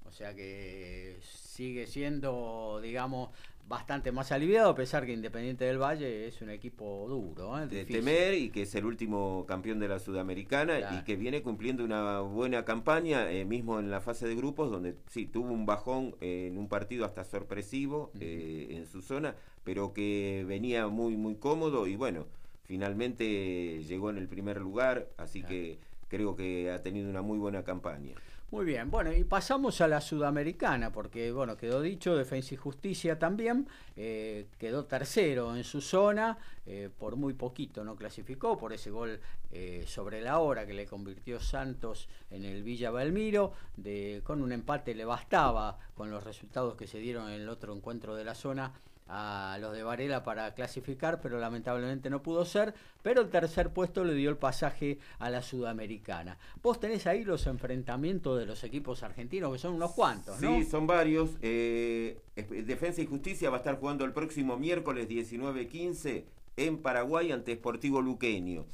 O 0.04 0.12
sea 0.12 0.34
que 0.34 1.18
sigue 1.20 1.86
siendo, 1.86 2.80
digamos, 2.82 3.30
bastante 3.68 4.12
más 4.12 4.30
aliviado, 4.30 4.70
a 4.70 4.74
pesar 4.74 5.04
que 5.04 5.12
Independiente 5.12 5.64
del 5.64 5.78
Valle 5.78 6.26
es 6.28 6.40
un 6.40 6.50
equipo 6.50 7.06
duro. 7.08 7.58
¿eh? 7.60 7.66
De 7.66 7.84
temer 7.84 8.34
y 8.34 8.50
que 8.50 8.62
es 8.62 8.74
el 8.74 8.84
último 8.84 9.44
campeón 9.46 9.80
de 9.80 9.88
la 9.88 9.98
Sudamericana 9.98 10.96
y 10.96 11.04
que 11.04 11.16
viene 11.16 11.42
cumpliendo 11.42 11.84
una 11.84 12.20
buena 12.20 12.64
campaña, 12.64 13.30
eh, 13.30 13.44
mismo 13.44 13.80
en 13.80 13.90
la 13.90 14.00
fase 14.00 14.28
de 14.28 14.36
grupos, 14.36 14.70
donde 14.70 14.94
sí, 15.08 15.26
tuvo 15.26 15.52
un 15.52 15.66
bajón 15.66 16.14
en 16.20 16.56
un 16.56 16.68
partido 16.68 17.04
hasta 17.04 17.24
sorpresivo 17.24 18.12
eh, 18.20 18.68
en 18.70 18.86
su 18.86 19.02
zona, 19.02 19.34
pero 19.66 19.92
que 19.92 20.44
venía 20.46 20.86
muy, 20.86 21.16
muy 21.16 21.34
cómodo 21.34 21.88
y 21.88 21.96
bueno, 21.96 22.26
finalmente 22.66 23.82
llegó 23.82 24.10
en 24.10 24.16
el 24.16 24.28
primer 24.28 24.60
lugar, 24.60 25.08
así 25.16 25.42
que 25.42 25.80
creo 26.08 26.36
que 26.36 26.70
ha 26.70 26.82
tenido 26.82 27.10
una 27.10 27.20
muy 27.20 27.36
buena 27.36 27.64
campaña. 27.64 28.14
Muy 28.52 28.64
bien, 28.64 28.92
bueno, 28.92 29.12
y 29.12 29.24
pasamos 29.24 29.80
a 29.80 29.88
la 29.88 30.00
sudamericana, 30.00 30.92
porque, 30.92 31.32
bueno, 31.32 31.56
quedó 31.56 31.82
dicho, 31.82 32.14
Defensa 32.14 32.54
y 32.54 32.56
Justicia 32.56 33.18
también, 33.18 33.66
eh, 33.96 34.46
quedó 34.56 34.84
tercero 34.84 35.56
en 35.56 35.64
su 35.64 35.80
zona, 35.80 36.38
eh, 36.64 36.88
por 36.96 37.16
muy 37.16 37.34
poquito 37.34 37.82
no 37.82 37.96
clasificó, 37.96 38.56
por 38.56 38.72
ese 38.72 38.92
gol 38.92 39.18
eh, 39.50 39.82
sobre 39.88 40.20
la 40.20 40.38
hora 40.38 40.64
que 40.64 40.74
le 40.74 40.86
convirtió 40.86 41.40
Santos 41.40 42.08
en 42.30 42.44
el 42.44 42.62
Villa 42.62 42.92
Belmiro, 42.92 43.52
de, 43.76 44.20
con 44.22 44.40
un 44.40 44.52
empate 44.52 44.94
le 44.94 45.04
bastaba 45.04 45.80
con 45.96 46.12
los 46.12 46.22
resultados 46.22 46.76
que 46.76 46.86
se 46.86 46.98
dieron 46.98 47.28
en 47.28 47.40
el 47.40 47.48
otro 47.48 47.74
encuentro 47.74 48.14
de 48.14 48.22
la 48.22 48.36
zona 48.36 48.72
a 49.08 49.58
los 49.60 49.72
de 49.72 49.82
Varela 49.82 50.22
para 50.22 50.52
clasificar, 50.54 51.20
pero 51.20 51.38
lamentablemente 51.38 52.10
no 52.10 52.22
pudo 52.22 52.44
ser. 52.44 52.74
Pero 53.02 53.20
el 53.20 53.28
tercer 53.28 53.70
puesto 53.70 54.04
le 54.04 54.14
dio 54.14 54.30
el 54.30 54.36
pasaje 54.36 54.98
a 55.18 55.30
la 55.30 55.42
Sudamericana. 55.42 56.38
Vos 56.62 56.80
tenés 56.80 57.06
ahí 57.06 57.24
los 57.24 57.46
enfrentamientos 57.46 58.38
de 58.38 58.46
los 58.46 58.64
equipos 58.64 59.02
argentinos, 59.02 59.52
que 59.52 59.58
son 59.58 59.74
unos 59.74 59.92
cuantos, 59.92 60.40
¿no? 60.40 60.56
Sí, 60.56 60.64
son 60.64 60.86
varios. 60.86 61.30
Eh, 61.40 62.18
Defensa 62.34 63.00
y 63.00 63.06
Justicia 63.06 63.50
va 63.50 63.56
a 63.56 63.60
estar 63.60 63.78
jugando 63.78 64.04
el 64.04 64.12
próximo 64.12 64.56
miércoles 64.56 65.08
19-15 65.08 66.24
en 66.56 66.78
Paraguay 66.78 67.30
ante 67.30 67.54
Sportivo 67.54 68.02
Luqueño. 68.02 68.66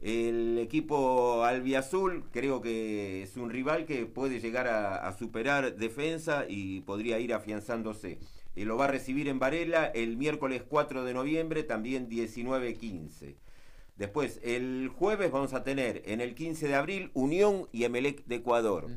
El 0.00 0.58
equipo 0.58 1.42
albiazul 1.44 2.24
creo 2.30 2.60
que 2.60 3.24
es 3.24 3.36
un 3.36 3.50
rival 3.50 3.84
que 3.84 4.06
puede 4.06 4.38
llegar 4.38 4.68
a 4.68 5.12
superar 5.18 5.74
defensa 5.74 6.44
y 6.48 6.82
podría 6.82 7.18
ir 7.18 7.34
afianzándose 7.34 8.20
y 8.58 8.64
lo 8.64 8.76
va 8.76 8.86
a 8.86 8.88
recibir 8.88 9.28
en 9.28 9.38
Varela 9.38 9.86
el 9.86 10.16
miércoles 10.16 10.64
4 10.68 11.04
de 11.04 11.14
noviembre, 11.14 11.62
también 11.62 12.08
19.15. 12.10 13.36
Después, 13.96 14.40
el 14.42 14.88
jueves 14.88 15.30
vamos 15.30 15.54
a 15.54 15.62
tener 15.62 16.02
en 16.06 16.20
el 16.20 16.34
15 16.34 16.66
de 16.66 16.74
abril 16.74 17.10
Unión 17.14 17.68
y 17.70 17.84
Emelec 17.84 18.24
de 18.26 18.36
Ecuador. 18.36 18.88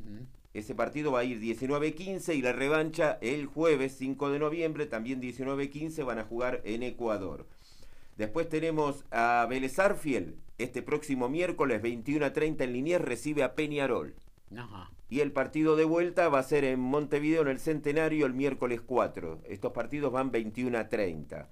Ese 0.55 0.73
partido 0.73 1.11
va 1.11 1.19
a 1.19 1.23
ir 1.25 1.39
19.15 1.39 2.35
y 2.35 2.41
la 2.41 2.53
revancha 2.53 3.19
el 3.21 3.45
jueves 3.45 3.95
5 3.99 4.31
de 4.31 4.39
noviembre, 4.39 4.87
también 4.87 5.21
19.15, 5.21 6.05
van 6.05 6.17
a 6.17 6.23
jugar 6.23 6.61
en 6.65 6.81
Ecuador. 6.81 7.45
Después 8.17 8.49
tenemos 8.49 9.05
a 9.11 9.45
Vélez 9.47 9.77
Arfiel, 9.77 10.37
este 10.57 10.81
próximo 10.81 11.29
miércoles 11.29 11.83
21.30 11.83 12.63
en 12.63 12.73
Liniers 12.73 13.05
recibe 13.05 13.43
a 13.43 13.53
Peñarol. 13.53 14.15
Y 15.09 15.19
el 15.19 15.31
partido 15.31 15.75
de 15.75 15.85
vuelta 15.85 16.29
va 16.29 16.39
a 16.39 16.43
ser 16.43 16.63
en 16.63 16.79
Montevideo 16.79 17.41
en 17.41 17.47
el 17.49 17.59
Centenario 17.59 18.25
el 18.25 18.33
miércoles 18.33 18.81
4. 18.81 19.39
Estos 19.45 19.73
partidos 19.73 20.11
van 20.11 20.31
21 20.31 20.77
a 20.77 20.89
30. 20.89 21.47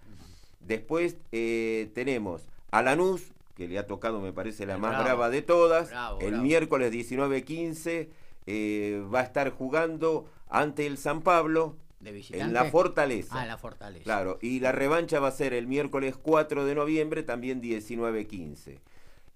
Después 0.62 1.18
eh, 1.32 1.92
tenemos 1.94 2.48
a 2.72 2.82
Lanús, 2.82 3.32
que 3.56 3.68
le 3.68 3.78
ha 3.78 3.88
tocado, 3.88 4.22
me 4.22 4.32
parece, 4.32 4.66
la 4.66 4.78
más 4.78 5.04
brava 5.04 5.30
de 5.30 5.42
todas. 5.42 5.92
el 6.22 6.40
miércoles 6.40 6.94
19-15 6.94 8.08
eh, 8.46 9.04
va 9.14 9.20
a 9.20 9.24
estar 9.24 9.50
jugando 9.50 10.30
ante 10.48 10.88
el 10.88 10.98
San 10.98 11.22
Pablo. 11.22 11.76
en 12.02 12.54
la 12.54 12.66
Fortaleza. 12.66 13.36
Ah, 13.38 13.42
en 13.42 13.50
la 13.50 13.58
Fortaleza. 13.58 14.04
Claro, 14.04 14.40
y 14.42 14.62
la 14.62 14.72
revancha 14.72 15.20
va 15.20 15.28
a 15.28 15.32
ser 15.32 15.54
el 15.54 15.68
miércoles 15.68 16.16
4 16.16 16.66
de 16.66 16.76
noviembre, 16.76 17.24
también 17.24 17.62
19-15. 17.62 18.80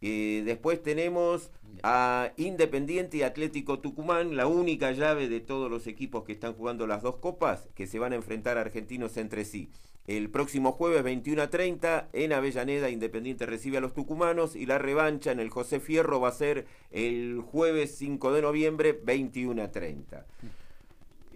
Eh, 0.06 0.44
después 0.44 0.84
tenemos 0.84 1.50
a 1.82 2.34
Independiente 2.36 3.16
y 3.16 3.22
Atlético 3.22 3.80
Tucumán, 3.80 4.36
la 4.36 4.48
única 4.48 4.92
llave 4.92 5.30
de 5.30 5.39
todos 5.39 5.72
los 5.72 5.88
equipos 5.88 6.26
que 6.26 6.34
están 6.34 6.56
jugando 6.56 6.86
las 6.88 7.02
dos 7.02 7.16
copas, 7.16 7.70
que 7.74 7.88
se 7.88 8.00
van 8.00 8.12
a 8.12 8.18
enfrentar 8.18 8.58
argentinos 8.58 9.16
entre 9.16 9.46
sí. 9.46 9.70
El 10.06 10.30
próximo 10.30 10.74
jueves 10.74 11.04
21 11.04 11.44
a 11.44 11.50
30 11.50 12.10
en 12.12 12.34
Avellaneda 12.34 12.89
Independiente 12.89 13.46
recibe 13.46 13.78
a 13.78 13.82
los 13.82 13.94
tucumanos 13.94 14.58
y 14.58 14.66
la 14.66 14.78
revancha 14.78 15.32
en 15.32 15.39
el 15.39 15.50
José 15.50 15.80
Fierro 15.80 16.20
va 16.20 16.28
a 16.28 16.34
ser 16.34 16.66
el 16.92 17.39
jueves 17.39 17.96
5 17.96 18.34
de 18.34 18.42
noviembre 18.42 19.00
21 19.02 19.63
a 19.63 19.72
30. 19.72 20.26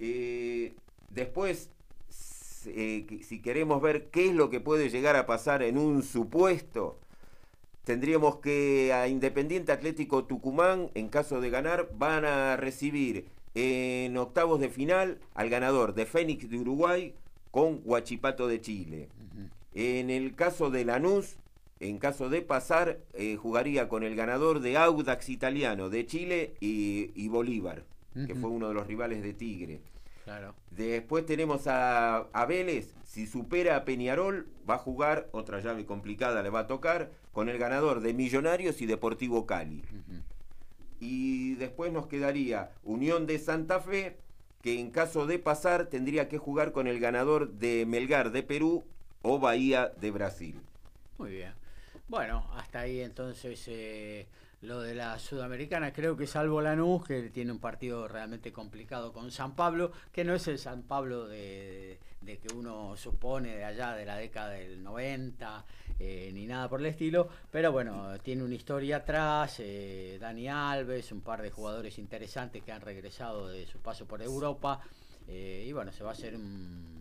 Eh, 0.01 0.73
después, 1.09 1.69
eh, 2.65 3.21
si 3.23 3.41
queremos 3.41 3.81
ver 3.81 4.09
qué 4.09 4.27
es 4.27 4.35
lo 4.35 4.49
que 4.49 4.59
puede 4.59 4.89
llegar 4.89 5.15
a 5.15 5.25
pasar 5.25 5.63
en 5.63 5.77
un 5.77 6.03
supuesto, 6.03 6.99
tendríamos 7.87 8.39
que 8.39 8.91
a 8.91 9.07
Independiente 9.07 9.71
Atlético 9.71 10.25
Tucumán, 10.25 10.91
en 10.93 11.07
caso 11.07 11.39
de 11.39 11.49
ganar, 11.49 11.87
van 11.93 12.25
a 12.25 12.57
recibir 12.57 13.29
en 13.55 14.17
octavos 14.17 14.59
de 14.59 14.67
final 14.67 15.19
al 15.33 15.49
ganador 15.49 15.93
de 15.93 16.05
Fénix 16.05 16.49
de 16.49 16.59
Uruguay 16.59 17.15
con 17.49 17.79
Huachipato 17.85 18.49
de 18.49 18.59
Chile. 18.59 19.07
En 19.73 20.09
el 20.09 20.35
caso 20.35 20.69
de 20.69 20.83
Lanús, 20.83 21.37
en 21.79 21.97
caso 21.97 22.27
de 22.27 22.41
pasar, 22.41 22.99
eh, 23.13 23.37
jugaría 23.37 23.87
con 23.87 24.03
el 24.03 24.17
ganador 24.17 24.59
de 24.59 24.75
Audax 24.75 25.29
Italiano 25.29 25.89
de 25.89 26.05
Chile 26.05 26.55
y, 26.59 27.25
Bolívar, 27.29 27.85
que 28.13 28.35
fue 28.35 28.49
uno 28.49 28.67
de 28.67 28.73
los 28.73 28.85
rivales 28.85 29.23
de 29.23 29.33
Tigre. 29.33 29.79
Después 30.71 31.25
tenemos 31.25 31.67
a, 31.67 32.27
a, 32.33 32.45
Vélez, 32.45 32.93
si 33.05 33.27
supera 33.27 33.77
a 33.77 33.85
Peñarol, 33.85 34.45
va 34.69 34.75
a 34.75 34.77
jugar, 34.77 35.29
otra 35.31 35.61
llave 35.61 35.85
complicada 35.85 36.43
le 36.43 36.49
va 36.49 36.59
a 36.61 36.67
tocar, 36.67 37.11
con 37.37 37.49
el 37.49 37.59
ganador 37.59 37.99
de 37.99 38.15
Millonarios 38.15 38.81
y 38.81 38.87
Deportivo 38.87 39.45
Cali. 39.45 39.83
Y 40.99 41.53
después 41.53 41.93
nos 41.93 42.07
quedaría 42.07 42.71
Unión 42.83 43.27
de 43.27 43.37
Santa 43.37 43.79
Fe, 43.79 44.17
que 44.63 44.79
en 44.79 44.89
caso 44.89 45.27
de 45.27 45.37
pasar 45.37 45.85
tendría 45.85 46.29
que 46.29 46.39
jugar 46.39 46.71
con 46.71 46.87
el 46.87 46.99
ganador 46.99 47.51
de 47.51 47.85
Melgar 47.85 48.31
de 48.31 48.41
Perú 48.41 48.85
o 49.21 49.37
Bahía 49.37 49.91
de 50.01 50.09
Brasil. 50.09 50.59
Muy 51.19 51.29
bien. 51.29 51.53
Bueno, 52.07 52.43
hasta 52.55 52.79
ahí 52.79 53.01
entonces 53.01 53.63
eh, 53.67 54.25
lo 54.61 54.81
de 54.81 54.95
la 54.95 55.19
Sudamericana, 55.19 55.93
creo 55.93 56.17
que 56.17 56.25
salvo 56.25 56.61
Lanús, 56.61 57.05
que 57.05 57.29
tiene 57.29 57.51
un 57.51 57.59
partido 57.59 58.07
realmente 58.07 58.51
complicado 58.51 59.13
con 59.13 59.29
San 59.29 59.55
Pablo, 59.55 59.91
que 60.11 60.23
no 60.23 60.33
es 60.33 60.47
el 60.47 60.57
San 60.57 60.81
Pablo 60.81 61.27
de, 61.27 61.99
que 62.25 62.53
uno 62.55 62.97
supone 62.97 63.55
de 63.55 63.63
allá 63.63 63.93
de 63.93 64.05
la 64.05 64.17
década 64.17 64.49
del 64.49 64.81
90, 64.81 65.65
eh, 65.99 66.31
ni 66.33 66.45
nada 66.45 66.69
por 66.69 66.79
el 66.79 66.87
estilo, 66.87 67.27
pero 67.51 67.71
bueno, 67.71 68.17
tiene 68.21 68.43
una 68.43 68.55
historia 68.55 68.97
atrás, 68.97 69.57
eh, 69.59 70.17
Dani 70.19 70.47
Alves, 70.47 71.11
un 71.11 71.21
par 71.21 71.41
de 71.41 71.51
jugadores 71.51 71.97
interesantes 71.97 72.63
que 72.63 72.71
han 72.71 72.81
regresado 72.81 73.47
de 73.47 73.65
su 73.65 73.79
paso 73.79 74.05
por 74.05 74.21
Europa, 74.21 74.79
eh, 75.27 75.65
y 75.67 75.71
bueno, 75.73 75.91
se 75.91 76.03
va 76.03 76.11
a 76.11 76.13
hacer 76.13 76.35
un 76.35 76.97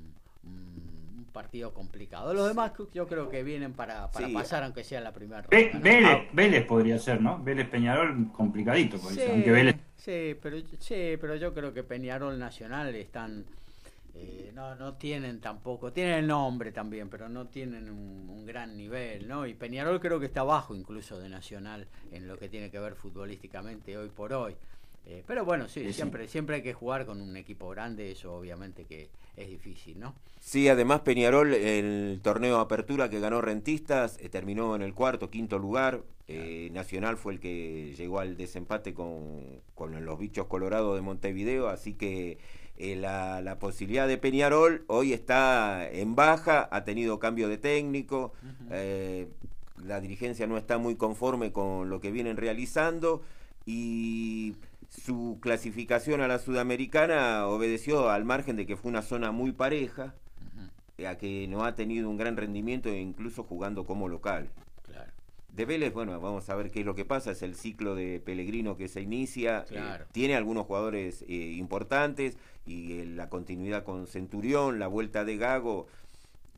partido 1.36 1.74
complicado. 1.74 2.32
Los 2.32 2.48
demás 2.48 2.72
yo 2.94 3.06
creo 3.06 3.28
que 3.28 3.42
vienen 3.42 3.74
para, 3.74 4.10
pasar, 4.10 4.62
aunque 4.62 4.82
sea 4.82 5.02
la 5.02 5.12
primera 5.12 5.42
ronda. 5.42 5.58
Ah. 5.74 6.22
Vélez, 6.32 6.64
podría 6.64 6.98
ser, 6.98 7.20
¿no? 7.20 7.38
Vélez 7.42 7.68
Peñarol 7.68 8.32
complicadito, 8.32 8.96
sí, 8.96 9.20
aunque 9.30 9.50
Vélez... 9.50 9.76
sí, 9.96 10.34
pero, 10.40 10.56
sí, 10.78 11.18
pero 11.20 11.36
yo 11.36 11.52
creo 11.52 11.74
que 11.74 11.82
Peñarol 11.82 12.38
Nacional 12.38 12.94
están... 12.94 13.44
Eh, 14.18 14.50
no, 14.54 14.74
no 14.74 14.94
tienen 14.94 15.40
tampoco, 15.40 15.92
tienen 15.92 16.14
el 16.14 16.26
nombre 16.26 16.72
también, 16.72 17.08
pero 17.08 17.28
no 17.28 17.46
tienen 17.46 17.90
un, 17.90 18.28
un, 18.30 18.46
gran 18.46 18.76
nivel, 18.76 19.28
¿no? 19.28 19.46
Y 19.46 19.54
Peñarol 19.54 20.00
creo 20.00 20.18
que 20.18 20.26
está 20.26 20.40
abajo 20.40 20.74
incluso 20.74 21.18
de 21.18 21.28
Nacional 21.28 21.86
en 22.12 22.26
lo 22.26 22.38
que 22.38 22.48
tiene 22.48 22.70
que 22.70 22.78
ver 22.78 22.94
futbolísticamente 22.94 23.98
hoy 23.98 24.08
por 24.08 24.32
hoy. 24.32 24.56
Eh, 25.08 25.22
pero 25.24 25.44
bueno, 25.44 25.68
sí, 25.68 25.92
siempre, 25.92 26.26
siempre 26.26 26.56
hay 26.56 26.62
que 26.62 26.74
jugar 26.74 27.06
con 27.06 27.20
un 27.20 27.36
equipo 27.36 27.68
grande, 27.68 28.10
eso 28.10 28.34
obviamente 28.34 28.84
que 28.84 29.08
es 29.36 29.48
difícil, 29.48 30.00
¿no? 30.00 30.16
Sí, 30.40 30.68
además 30.68 31.00
Peñarol, 31.02 31.54
el 31.54 32.18
torneo 32.22 32.56
de 32.56 32.62
apertura 32.62 33.08
que 33.08 33.20
ganó 33.20 33.40
Rentistas, 33.40 34.18
eh, 34.20 34.28
terminó 34.28 34.74
en 34.74 34.82
el 34.82 34.94
cuarto, 34.94 35.30
quinto 35.30 35.58
lugar. 35.60 36.02
Eh, 36.26 36.70
Nacional 36.72 37.16
fue 37.16 37.34
el 37.34 37.40
que 37.40 37.94
llegó 37.96 38.18
al 38.18 38.36
desempate 38.36 38.94
con, 38.94 39.62
los 39.76 40.18
bichos 40.18 40.46
colorados 40.46 40.96
de 40.96 41.02
Montevideo, 41.02 41.68
así 41.68 41.94
que 41.94 42.38
la, 42.78 43.56
posibilidad 43.58 44.06
de 44.06 44.18
Peñarol 44.18 44.84
hoy 44.86 45.12
está 45.12 45.88
en 45.90 46.14
baja, 46.14 46.68
ha 46.70 46.84
tenido 46.84 47.18
cambio 47.18 47.48
de 47.48 47.58
técnico, 47.58 48.32
la 49.84 50.00
dirigencia 50.00 50.46
no 50.46 50.56
está 50.56 50.78
muy 50.78 50.96
conforme 50.96 51.52
con 51.52 51.90
lo 51.90 52.00
que 52.00 52.10
vienen 52.10 52.36
realizando 52.36 53.22
y 53.64 54.56
su 54.88 55.38
clasificación 55.40 56.20
a 56.20 56.28
la 56.28 56.38
sudamericana 56.38 57.46
obedeció 57.46 58.10
al 58.10 58.24
margen 58.24 58.56
de 58.56 58.66
que 58.66 58.76
fue 58.76 58.90
una 58.90 59.02
zona 59.02 59.32
muy 59.32 59.52
pareja, 59.52 60.14
a 61.06 61.16
que 61.16 61.46
no 61.48 61.64
ha 61.64 61.74
tenido 61.74 62.08
un 62.08 62.16
gran 62.16 62.36
rendimiento 62.36 62.88
incluso 62.94 63.42
jugando 63.44 63.84
como 63.84 64.08
local. 64.08 64.48
De 65.52 65.64
Vélez, 65.64 65.94
bueno, 65.94 66.20
vamos 66.20 66.50
a 66.50 66.54
ver 66.54 66.70
qué 66.70 66.80
es 66.80 66.86
lo 66.86 66.94
que 66.94 67.06
pasa, 67.06 67.30
es 67.30 67.40
el 67.40 67.54
ciclo 67.54 67.94
de 67.94 68.20
Pellegrino 68.20 68.76
que 68.76 68.88
se 68.88 69.00
inicia, 69.00 69.64
eh, 69.70 70.04
tiene 70.12 70.36
algunos 70.36 70.66
jugadores 70.66 71.22
eh, 71.22 71.54
importantes 71.56 72.36
y 72.66 73.00
eh, 73.00 73.06
la 73.06 73.28
continuidad 73.28 73.84
con 73.84 74.06
Centurión, 74.06 74.78
la 74.78 74.88
vuelta 74.88 75.24
de 75.24 75.36
Gago, 75.36 75.86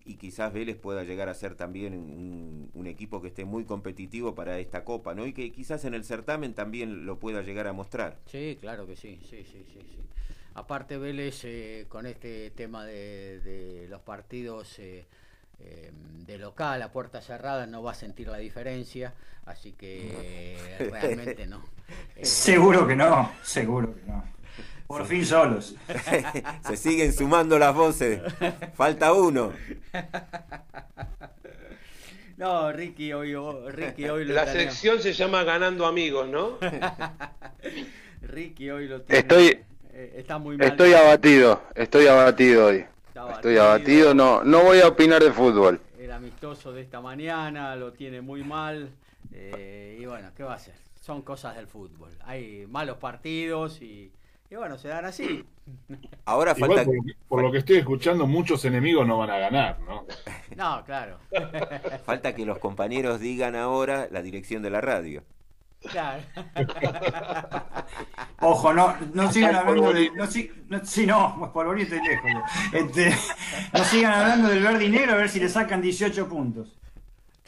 y 0.08 0.14
quizás 0.14 0.52
Vélez 0.52 0.76
pueda 0.76 1.04
llegar 1.04 1.28
a 1.28 1.34
ser 1.34 1.54
también 1.54 1.92
un, 1.94 2.86
equipo 2.86 3.20
que 3.20 3.28
esté 3.28 3.44
muy 3.44 3.66
competitivo 3.66 4.34
para 4.34 4.58
esta 4.58 4.82
Copa, 4.82 5.14
¿no? 5.14 5.26
Y 5.26 5.34
que 5.34 5.52
quizás 5.52 5.84
en 5.84 5.92
el 5.92 6.04
certamen 6.04 6.54
también 6.54 7.04
lo 7.04 7.18
pueda 7.18 7.42
llegar 7.42 7.66
a 7.66 7.74
mostrar. 7.74 8.16
Sí, 8.24 8.56
claro 8.58 8.86
que 8.86 8.96
sí, 8.96 9.20
sí, 9.28 9.44
sí, 9.44 9.62
sí. 9.70 9.80
sí. 9.80 9.98
Aparte 10.54 10.96
Vélez 10.96 11.44
eh, 11.44 11.84
con 11.88 12.06
este 12.06 12.50
tema 12.50 12.84
de, 12.86 13.86
los 13.90 14.00
partidos 14.00 14.78
eh, 14.78 15.06
eh, 15.60 15.92
de 16.26 16.38
local 16.38 16.82
a 16.82 16.90
puerta 16.90 17.20
cerrada 17.20 17.66
no 17.66 17.82
va 17.82 17.92
a 17.92 17.94
sentir 17.94 18.28
la 18.28 18.38
diferencia, 18.38 19.14
así 19.44 19.72
que 19.72 20.58
realmente 20.90 21.46
no. 21.46 21.62
seguro 22.22 22.88
que 22.88 22.96
no, 22.96 23.30
seguro 23.42 23.94
que 23.94 24.02
no. 24.10 24.37
Por 24.86 25.06
fin 25.06 25.24
solos. 25.24 25.76
Se 26.66 26.76
siguen 26.76 27.12
sumando 27.12 27.58
las 27.58 27.74
voces. 27.74 28.20
Falta 28.74 29.12
uno. 29.12 29.52
No, 32.38 32.70
Ricky 32.72 33.12
hoy, 33.12 33.34
Ricky 33.70 34.08
hoy 34.08 34.24
lo 34.24 34.34
La 34.34 34.46
sección 34.46 35.00
se 35.00 35.12
llama 35.12 35.42
Ganando 35.42 35.86
Amigos, 35.86 36.28
¿no? 36.28 36.58
Ricky 38.22 38.70
hoy 38.70 38.86
lo 38.86 39.02
tiene. 39.02 39.18
Estoy, 39.18 39.58
eh, 39.92 40.14
está 40.18 40.38
muy 40.38 40.56
mal. 40.56 40.68
Estoy 40.68 40.92
abatido, 40.92 41.62
estoy 41.74 42.06
abatido 42.06 42.66
hoy. 42.66 42.84
Estoy 43.32 43.58
abatido, 43.58 44.14
no, 44.14 44.44
no 44.44 44.62
voy 44.62 44.80
a 44.80 44.86
opinar 44.86 45.20
de 45.20 45.32
fútbol. 45.32 45.80
El 45.98 46.12
amistoso 46.12 46.72
de 46.72 46.82
esta 46.82 47.00
mañana 47.00 47.74
lo 47.74 47.92
tiene 47.92 48.20
muy 48.20 48.44
mal. 48.44 48.90
Eh, 49.32 49.98
y 50.00 50.06
bueno, 50.06 50.30
¿qué 50.36 50.44
va 50.44 50.52
a 50.52 50.56
hacer? 50.56 50.74
Son 51.00 51.22
cosas 51.22 51.56
del 51.56 51.66
fútbol. 51.66 52.10
Hay 52.24 52.66
malos 52.68 52.98
partidos 52.98 53.82
y 53.82 54.12
y 54.50 54.56
bueno, 54.56 54.78
se 54.78 54.88
dan 54.88 55.04
así. 55.04 55.44
Ahora 56.24 56.54
falta. 56.54 56.84
Por, 57.28 57.42
lo 57.42 57.52
que 57.52 57.58
estoy 57.58 57.76
escuchando, 57.76 58.26
muchos 58.26 58.64
enemigos 58.64 59.06
no 59.06 59.18
van 59.18 59.30
a 59.30 59.38
ganar, 59.38 59.80
¿no? 59.80 60.06
No, 60.56 60.84
claro. 60.84 61.18
Falta 62.04 62.34
que 62.34 62.44
los 62.44 62.58
compañeros 62.58 63.20
digan 63.20 63.54
ahora 63.54 64.08
la 64.10 64.22
dirección 64.22 64.60
de 64.60 64.70
la 64.70 64.80
radio. 64.80 65.22
Claro. 65.80 66.20
Ojo, 68.40 68.72
no, 68.72 68.96
no 69.14 69.30
sigan 69.30 69.54
hablando 69.54 69.92
de. 69.92 70.10
No, 70.16 70.26
si, 70.26 70.50
no, 70.68 70.84
sí, 70.84 71.06
no, 71.06 71.52
por 71.52 71.78
lejos. 71.78 71.92
Este, 72.72 73.14
no 73.72 73.84
sigan 73.84 74.14
hablando 74.14 74.48
del 74.48 74.64
verde 74.64 74.86
y 74.86 74.88
negro 74.88 75.12
a 75.12 75.16
ver 75.16 75.28
si 75.28 75.38
le 75.38 75.48
sacan 75.48 75.80
18 75.80 76.28
puntos. 76.28 76.76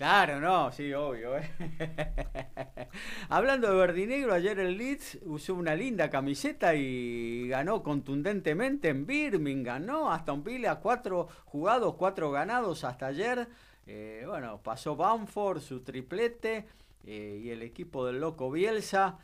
Claro, 0.00 0.40
no, 0.40 0.72
sí, 0.72 0.94
obvio. 0.94 1.36
¿eh? 1.36 1.50
Hablando 3.28 3.68
de 3.68 3.76
verdinegro, 3.76 4.32
ayer 4.32 4.58
el 4.58 4.78
Leeds 4.78 5.18
usó 5.26 5.54
una 5.54 5.74
linda 5.74 6.08
camiseta 6.08 6.74
y 6.74 7.46
ganó 7.48 7.82
contundentemente 7.82 8.88
en 8.88 9.04
Birmingham, 9.04 9.84
¿no? 9.84 10.10
Hasta 10.10 10.32
un 10.32 10.42
Villa, 10.42 10.76
cuatro 10.76 11.28
jugados, 11.44 11.96
cuatro 11.96 12.30
ganados 12.30 12.82
hasta 12.84 13.08
ayer. 13.08 13.46
Eh, 13.86 14.24
bueno, 14.26 14.62
pasó 14.62 14.96
Bamford, 14.96 15.60
su 15.60 15.80
triplete, 15.80 16.66
eh, 17.04 17.38
y 17.44 17.50
el 17.50 17.60
equipo 17.60 18.06
del 18.06 18.20
loco 18.20 18.50
Bielsa, 18.50 19.18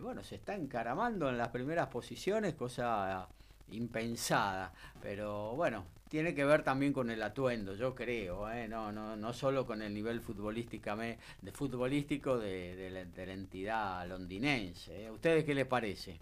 bueno, 0.00 0.24
se 0.24 0.36
está 0.36 0.54
encaramando 0.54 1.28
en 1.28 1.36
las 1.36 1.48
primeras 1.48 1.88
posiciones, 1.88 2.54
cosa 2.54 3.28
impensada. 3.68 4.72
Pero 5.02 5.54
bueno, 5.56 5.84
tiene 6.14 6.32
que 6.32 6.44
ver 6.44 6.62
también 6.62 6.92
con 6.92 7.10
el 7.10 7.20
atuendo, 7.24 7.74
yo 7.74 7.92
creo, 7.92 8.48
¿eh? 8.48 8.68
no, 8.68 8.92
no, 8.92 9.16
no 9.16 9.32
solo 9.32 9.66
con 9.66 9.82
el 9.82 9.92
nivel 9.92 10.20
de, 10.20 11.50
futbolístico 11.50 12.38
de, 12.38 13.08
la, 13.16 13.32
entidad 13.32 14.06
londinense. 14.06 15.06
¿eh? 15.06 15.10
¿Ustedes 15.10 15.42
qué 15.42 15.56
les 15.56 15.66
parece? 15.66 16.20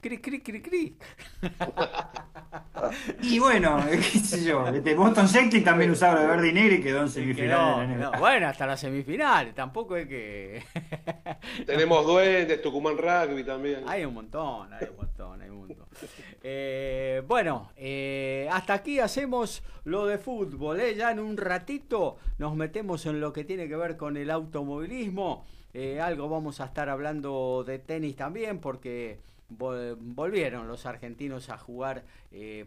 Cri, 0.00 0.18
cri, 0.18 0.40
cri, 0.40 0.62
cri. 0.62 0.96
y 3.22 3.40
bueno, 3.40 3.84
qué 3.90 4.00
sé 4.00 4.44
yo, 4.44 4.68
este 4.68 4.94
Boston 4.94 5.28
Celtic 5.28 5.64
también 5.64 5.90
usaba 5.90 6.20
de 6.20 6.26
verde 6.28 6.48
y 6.50 6.52
negro 6.52 6.74
y 6.76 6.80
quedó 6.80 7.00
en 7.00 7.08
semifinal. 7.08 8.12
bueno, 8.20 8.46
hasta 8.46 8.64
la 8.64 8.76
semifinal, 8.76 9.52
tampoco 9.54 9.96
es 9.96 10.06
que... 10.06 10.62
Tenemos 11.66 12.06
duendes, 12.06 12.62
Tucumán 12.62 12.96
Rugby 12.96 13.42
también. 13.42 13.82
Hay 13.88 14.04
un 14.04 14.14
montón, 14.14 14.72
hay 14.72 14.86
un 14.88 14.96
montón, 14.98 15.42
hay 15.42 15.50
un 15.50 15.58
montón. 15.66 15.86
Eh, 16.44 17.22
bueno, 17.26 17.72
eh, 17.76 18.48
hasta 18.52 18.74
aquí 18.74 19.00
hacemos 19.00 19.64
lo 19.82 20.06
de 20.06 20.18
fútbol. 20.18 20.78
¿eh? 20.80 20.94
Ya 20.94 21.10
en 21.10 21.18
un 21.18 21.36
ratito 21.36 22.18
nos 22.38 22.54
metemos 22.54 23.04
en 23.06 23.20
lo 23.20 23.32
que 23.32 23.42
tiene 23.42 23.66
que 23.66 23.74
ver 23.74 23.96
con 23.96 24.16
el 24.16 24.30
automovilismo. 24.30 25.44
algo 26.00 26.28
vamos 26.28 26.60
a 26.60 26.66
estar 26.66 26.88
hablando 26.88 27.64
de 27.66 27.80
tenis 27.80 28.14
también 28.14 28.60
porque 28.60 29.18
volvieron 29.48 30.68
los 30.68 30.86
argentinos 30.86 31.48
a 31.48 31.58
jugar 31.58 32.04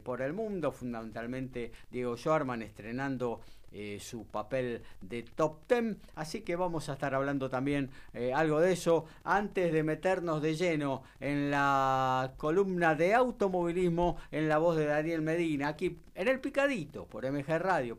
por 0.04 0.22
el 0.22 0.34
mundo, 0.34 0.72
fundamentalmente 0.72 1.72
Diego 1.92 2.18
Schwarman 2.18 2.62
estrenando 2.64 3.42
eh, 3.74 4.00
su 4.02 4.26
papel 4.26 4.84
de 5.00 5.24
top 5.24 5.66
ten. 5.66 5.98
Así 6.16 6.42
que 6.42 6.58
vamos 6.58 6.90
a 6.90 6.94
estar 6.94 7.16
hablando 7.16 7.50
también 7.50 7.90
eh, 8.14 8.34
algo 8.34 8.60
de 8.60 8.74
eso 8.74 9.06
antes 9.24 9.72
de 9.72 9.82
meternos 9.84 10.42
de 10.42 10.58
lleno 10.58 11.04
en 11.22 11.50
la 11.52 12.34
columna 12.36 12.96
de 12.96 13.14
automovilismo 13.14 14.18
en 14.30 14.50
la 14.50 14.58
voz 14.58 14.76
de 14.76 14.88
Daniel 14.88 15.22
Medina, 15.22 15.70
aquí 15.70 16.00
en 16.16 16.28
el 16.28 16.42
picadito 16.42 17.08
por 17.08 17.24
mgradio.com.ar. 17.32 17.98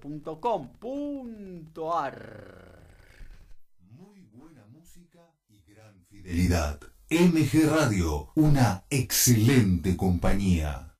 Muy 3.92 4.29
buena 4.35 4.66
música 4.66 5.21
y 5.49 5.62
gran 5.73 6.05
fidelidad. 6.05 6.91
MG 7.12 7.68
Radio, 7.68 8.31
una 8.37 8.85
excelente 8.88 9.98
compañía. 9.98 10.96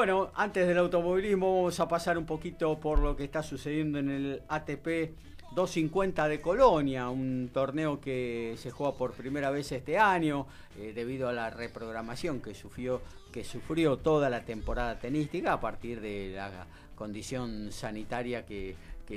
Bueno, 0.00 0.30
antes 0.34 0.66
del 0.66 0.78
automovilismo 0.78 1.56
vamos 1.56 1.78
a 1.78 1.86
pasar 1.86 2.16
un 2.16 2.24
poquito 2.24 2.80
por 2.80 3.00
lo 3.00 3.14
que 3.14 3.24
está 3.24 3.42
sucediendo 3.42 3.98
en 3.98 4.08
el 4.08 4.42
ATP 4.48 5.10
250 5.54 6.26
de 6.26 6.40
Colonia, 6.40 7.10
un 7.10 7.50
torneo 7.52 8.00
que 8.00 8.54
se 8.56 8.70
juega 8.70 8.94
por 8.94 9.12
primera 9.12 9.50
vez 9.50 9.70
este 9.72 9.98
año 9.98 10.46
eh, 10.78 10.94
debido 10.94 11.28
a 11.28 11.34
la 11.34 11.50
reprogramación 11.50 12.40
que 12.40 12.54
sufrió, 12.54 13.02
que 13.30 13.44
sufrió 13.44 13.98
toda 13.98 14.30
la 14.30 14.40
temporada 14.40 14.98
tenística 14.98 15.52
a 15.52 15.60
partir 15.60 16.00
de 16.00 16.32
la 16.34 16.50
condición 16.94 17.70
sanitaria 17.70 18.46
que, 18.46 18.76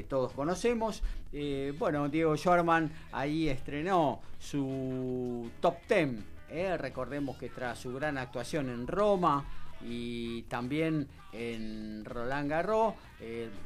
todos 0.10 0.34
conocemos. 0.34 1.02
Eh, 1.32 1.74
bueno, 1.80 2.10
Diego 2.10 2.36
Schwarman 2.36 2.92
ahí 3.14 3.48
estrenó 3.48 4.20
su 4.38 5.50
top 5.62 5.76
10. 5.88 6.10
Eh, 6.50 6.78
recordemos 6.78 7.38
que 7.38 7.50
tras 7.50 7.80
su 7.80 7.94
gran 7.94 8.18
actuación 8.18 8.70
en 8.70 8.86
Roma, 8.86 9.46
y 9.86 10.44
también 10.44 11.08
en 11.32 12.06
Roland 12.06 12.50
Garros, 12.50 12.94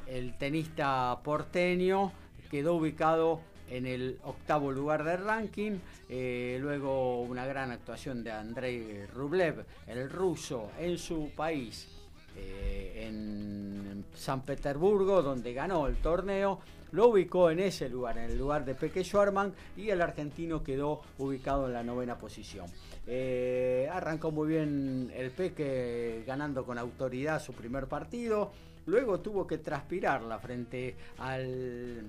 el 0.08 0.38
tenista 0.38 1.20
porteño 1.24 2.12
quedó 2.50 2.76
ubicado 2.76 3.42
en 3.70 3.86
el 3.86 4.20
octavo 4.24 4.72
lugar 4.72 5.04
del 5.04 5.24
ranking. 5.24 5.80
Eh, 6.10 6.58
luego 6.62 7.22
una 7.22 7.46
gran 7.46 7.72
actuación 7.72 8.24
de 8.24 8.32
Andrei 8.32 9.06
Rublev, 9.08 9.66
el 9.88 10.10
ruso, 10.10 10.72
en 10.80 10.98
su 10.98 11.32
país, 11.36 11.88
eh, 12.36 13.08
en 13.08 14.06
San 14.16 14.44
Petersburgo, 14.44 15.22
donde 15.22 15.54
ganó 15.54 15.88
el 15.88 15.98
torneo. 15.98 16.60
Lo 16.92 17.10
ubicó 17.10 17.50
en 17.52 17.60
ese 17.60 17.90
lugar, 17.90 18.18
en 18.18 18.32
el 18.32 18.38
lugar 18.38 18.66
de 18.66 18.76
Peque 18.76 19.04
Schwarman, 19.04 19.54
y 19.76 19.90
el 19.90 20.02
argentino 20.02 20.64
quedó 20.64 21.02
ubicado 21.18 21.68
en 21.68 21.74
la 21.74 21.84
novena 21.84 22.18
posición. 22.18 22.68
Eh, 23.06 23.90
arrancó 23.92 24.32
muy 24.32 24.50
bien 24.50 25.12
el 25.16 25.32
Peque 25.32 26.24
ganando 26.26 26.66
con 26.66 26.78
autoridad 26.78 27.42
su 27.42 27.54
primer 27.54 27.88
partido. 27.88 28.52
Luego 28.86 29.20
tuvo 29.20 29.46
que 29.46 29.58
transpirarla 29.58 30.40
frente 30.40 30.96
al 31.18 32.04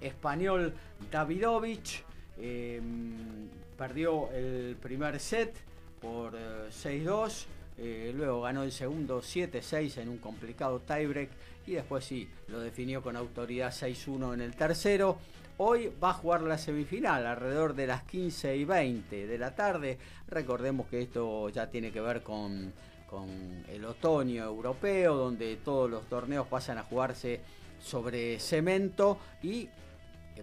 español 0.00 0.72
Davidovich. 1.10 2.04
Em, 2.38 3.48
perdió 3.76 4.30
el 4.32 4.76
primer 4.80 5.20
set 5.20 5.54
por 6.00 6.34
6-2. 6.70 7.46
Eh, 7.76 8.10
eh, 8.10 8.12
luego 8.14 8.42
ganó 8.42 8.62
el 8.62 8.72
segundo 8.72 9.20
7-6 9.20 9.98
en 9.98 10.08
un 10.08 10.18
complicado 10.18 10.80
tiebreak. 10.80 11.30
Y 11.66 11.72
después 11.72 12.04
sí, 12.04 12.28
lo 12.48 12.60
definió 12.60 13.02
con 13.02 13.16
autoridad 13.16 13.72
6-1 13.72 14.34
en 14.34 14.40
el 14.40 14.54
tercero. 14.54 15.18
Hoy 15.56 15.90
va 16.02 16.10
a 16.10 16.14
jugar 16.14 16.42
la 16.42 16.58
semifinal 16.58 17.26
alrededor 17.26 17.74
de 17.74 17.86
las 17.86 18.02
15 18.04 18.56
y 18.56 18.64
20 18.64 19.26
de 19.26 19.38
la 19.38 19.54
tarde. 19.54 19.98
Recordemos 20.26 20.88
que 20.88 21.02
esto 21.02 21.48
ya 21.48 21.70
tiene 21.70 21.92
que 21.92 22.00
ver 22.00 22.22
con, 22.22 22.72
con 23.08 23.64
el 23.68 23.84
otoño 23.84 24.44
europeo, 24.44 25.14
donde 25.14 25.56
todos 25.56 25.88
los 25.88 26.08
torneos 26.08 26.46
pasan 26.48 26.78
a 26.78 26.82
jugarse 26.82 27.40
sobre 27.80 28.40
cemento 28.40 29.18
y 29.42 29.68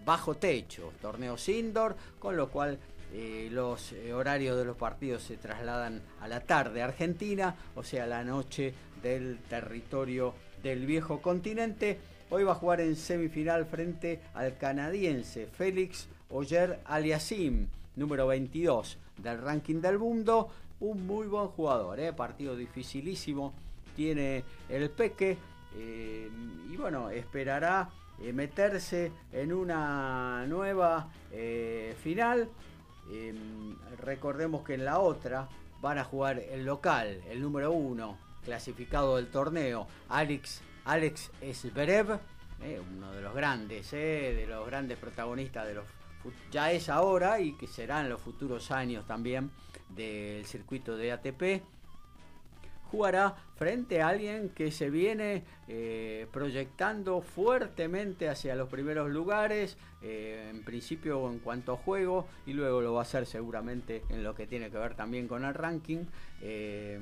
bajo 0.05 0.36
techo, 0.36 0.93
torneos 1.01 1.47
indoor, 1.49 1.95
con 2.17 2.38
lo 2.38 2.49
cual 2.49 2.79
eh, 3.13 3.49
los 3.51 3.91
eh, 3.91 4.13
horarios 4.13 4.57
de 4.57 4.63
los 4.63 4.77
partidos 4.77 5.23
se 5.23 5.36
trasladan 5.36 6.01
a 6.21 6.29
la 6.29 6.39
tarde 6.39 6.81
Argentina, 6.81 7.55
o 7.75 7.84
sea, 7.84 8.05
la 8.07 8.23
noche 8.23 8.73
del 9.03 9.39
territorio 9.49 10.34
del 10.63 10.86
viejo 10.86 11.21
continente. 11.21 12.00
Hoy 12.30 12.43
va 12.43 12.54
a 12.54 12.56
jugar 12.56 12.82
en 12.82 12.95
semifinal 12.95 13.65
frente 13.65 14.21
al 14.34 14.58
canadiense 14.58 15.47
Félix 15.47 16.08
Oyer 16.30 16.80
Aliasim, 16.86 17.67
número 17.95 18.28
22 18.28 18.97
del 19.17 19.41
ranking 19.41 19.82
del 19.82 20.00
mundo. 20.00 20.50
Un 20.80 21.06
muy 21.06 21.28
buen 21.28 21.47
jugador, 21.47 22.00
¿eh? 22.00 22.13
partido 22.13 22.56
dificilísimo. 22.56 23.54
Tiene 23.95 24.43
el 24.69 24.89
peque. 24.89 25.38
y 25.78 26.78
bueno, 26.78 27.10
esperará 27.10 27.89
eh, 28.21 28.34
meterse 28.34 29.12
en 29.32 29.54
una 29.54 30.45
nueva 30.47 31.12
eh, 31.32 31.95
final. 32.02 32.50
Em, 33.12 33.76
recordemos 34.00 34.63
que 34.63 34.76
en 34.76 34.86
la 34.86 35.00
otra 35.00 35.47
van 35.82 35.97
a 35.97 36.04
jugar 36.04 36.39
el 36.39 36.65
local, 36.65 37.21
el 37.30 37.41
número 37.41 37.71
uno 37.71 38.30
clasificado 38.43 39.17
del 39.17 39.27
torneo, 39.27 39.88
Alex, 40.10 40.62
Alex 40.86 41.32
eh, 41.41 42.82
uno 42.95 43.12
de 43.12 43.21
los 43.21 43.34
grandes, 43.34 43.91
de 43.91 44.45
los 44.47 44.65
grandes 44.65 44.97
protagonistas 44.97 45.67
de 45.67 45.73
los 45.75 45.86
ya 46.51 46.71
es 46.71 46.88
ahora 46.89 47.39
y 47.39 47.54
que 47.54 47.65
será 47.65 48.01
en 48.01 48.10
los 48.10 48.21
futuros 48.21 48.69
años 48.69 49.08
también 49.08 49.49
del 49.89 50.45
circuito 50.45 50.95
de 50.95 51.12
ATP 51.12 51.63
jugará 52.91 53.36
frente 53.56 54.01
a 54.01 54.10
alguien 54.10 54.49
que 54.49 54.69
se 54.69 54.89
viene 54.89 55.43
eh, 55.69 56.27
proyectando 56.32 57.21
fuertemente 57.21 58.27
hacia 58.27 58.56
los 58.56 58.67
primeros 58.67 59.10
lugares, 59.10 59.77
eh, 60.01 60.49
en 60.49 60.63
principio 60.63 61.32
en 61.32 61.39
cuanto 61.39 61.73
a 61.73 61.77
juego, 61.77 62.27
y 62.45 62.54
luego 62.54 62.82
lo 62.82 62.93
va 62.93 62.99
a 62.99 63.04
hacer 63.04 63.25
seguramente 63.25 64.04
en 64.10 64.23
lo 64.23 64.36
que 64.36 64.45
tiene 64.45 64.69
que 64.69 64.77
ver 64.77 64.95
también 64.95 65.27
con 65.30 65.45
el 65.45 65.54
ranking. 65.54 66.06
Eh, 66.41 66.99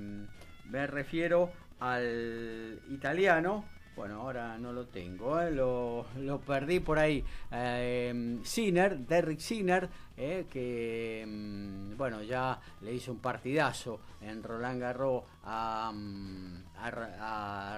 me 0.69 0.87
refiero 0.87 1.51
al 1.79 2.79
italiano 2.89 3.65
bueno, 3.99 4.21
ahora 4.21 4.57
no 4.57 4.71
lo 4.71 4.85
tengo, 4.85 5.41
¿eh? 5.41 5.51
lo, 5.51 6.05
perdí 6.47 6.79
por 6.79 6.97
ahí. 6.97 7.21
Eh, 7.51 8.39
Sinner, 8.43 8.97
Derrick 8.97 9.39
Sinner, 9.41 9.89
eh, 10.15 10.45
que 10.49 11.25
mm, 11.27 11.97
bueno, 11.97 12.23
ya 12.23 12.61
le 12.79 12.93
hizo 12.93 13.11
un 13.11 13.19
partidazo 13.19 13.99
en 14.21 14.41
Roland 14.41 14.79
Garros 14.79 15.23
a, 15.43 15.91
mm, 15.93 16.63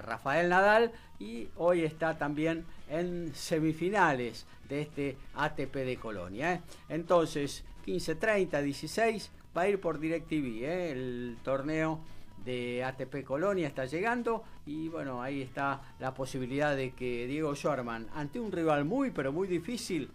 Rafael 0.04 0.48
Nadal 0.48 0.92
y 1.18 1.48
hoy 1.56 1.82
está 1.82 2.16
también 2.16 2.66
en 2.88 3.34
semifinales 3.34 4.46
de 4.68 4.82
este 4.82 5.16
ATP 5.34 5.74
de 5.74 5.96
Colonia. 5.96 6.62
Entonces, 6.88 7.64
15-30, 7.84 8.62
16, 8.62 9.32
va 9.56 9.62
a 9.62 9.68
ir 9.68 9.80
por 9.80 9.98
DirecTV, 9.98 10.64
el 10.92 11.36
torneo 11.42 11.98
de 12.44 12.84
ATP 12.84 13.24
Colonia 13.24 13.68
está 13.68 13.84
llegando 13.84 14.44
y 14.66 14.88
bueno, 14.88 15.22
ahí 15.22 15.42
está 15.42 15.80
la 15.98 16.14
posibilidad 16.14 16.76
de 16.76 16.92
que 16.92 17.26
Diego 17.26 17.54
Schwarman, 17.54 18.08
ante 18.14 18.40
un 18.40 18.52
rival 18.52 18.84
muy 18.84 19.10
pero 19.10 19.32
muy 19.32 19.48
difícil, 19.48 20.10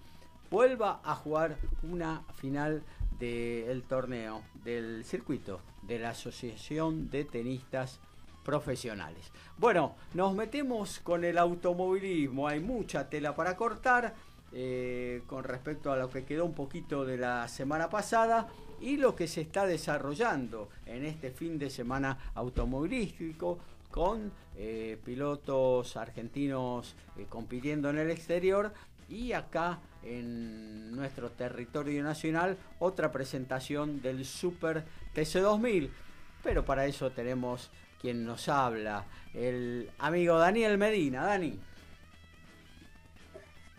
vuelva 0.50 1.02
a 1.04 1.16
jugar 1.16 1.58
una 1.84 2.24
final 2.36 2.84
del 3.20 3.84
torneo, 3.84 4.44
del 4.64 5.04
circuito 5.06 5.62
de 5.82 6.00
la 6.00 6.10
Asociación 6.10 7.10
de 7.10 7.26
Tenistas 7.26 8.00
Profesionales. 8.44 9.32
Bueno, 9.58 9.96
nos 10.14 10.34
metemos 10.34 11.00
con 11.00 11.26
el 11.26 11.38
automovilismo, 11.38 12.48
hay 12.48 12.60
mucha 12.60 13.10
tela 13.10 13.36
para 13.36 13.56
cortar. 13.56 14.14
Eh, 14.54 15.24
con 15.28 15.44
respecto 15.44 15.92
a 15.92 15.98
lo 15.98 16.10
que 16.10 16.24
quedó 16.24 16.46
un 16.46 16.54
poquito 16.54 17.04
de 17.04 17.18
la 17.18 17.50
semana 17.50 17.90
pasada 17.90 18.48
y 18.82 18.98
lo 18.98 19.16
que 19.16 19.28
se 19.28 19.42
está 19.42 19.66
desarrollando 19.66 20.70
en 20.86 21.06
este 21.06 21.32
fin 21.32 21.58
de 21.58 21.70
semana 21.70 22.32
automovilístico 22.36 23.60
con 23.92 24.32
eh, 24.58 24.98
pilotos 25.04 25.98
argentinos 25.98 26.96
eh, 27.18 27.26
compitiendo 27.30 27.90
en 27.90 27.98
el 28.00 28.12
exterior 28.12 28.74
y 29.10 29.32
acá 29.32 29.80
en 30.04 30.92
nuestro 30.92 31.32
territorio 31.32 32.04
nacional 32.04 32.58
otra 32.80 33.12
presentación 33.12 34.02
del 34.02 34.26
Super 34.26 34.86
TC2000. 35.16 35.90
Pero 36.44 36.66
para 36.66 36.86
eso 36.86 37.12
tenemos 37.12 37.72
quien 38.00 38.26
nos 38.26 38.48
habla, 38.48 39.06
el 39.34 39.90
amigo 40.00 40.38
Daniel 40.38 40.78
Medina. 40.78 41.24
Dani. 41.26 41.60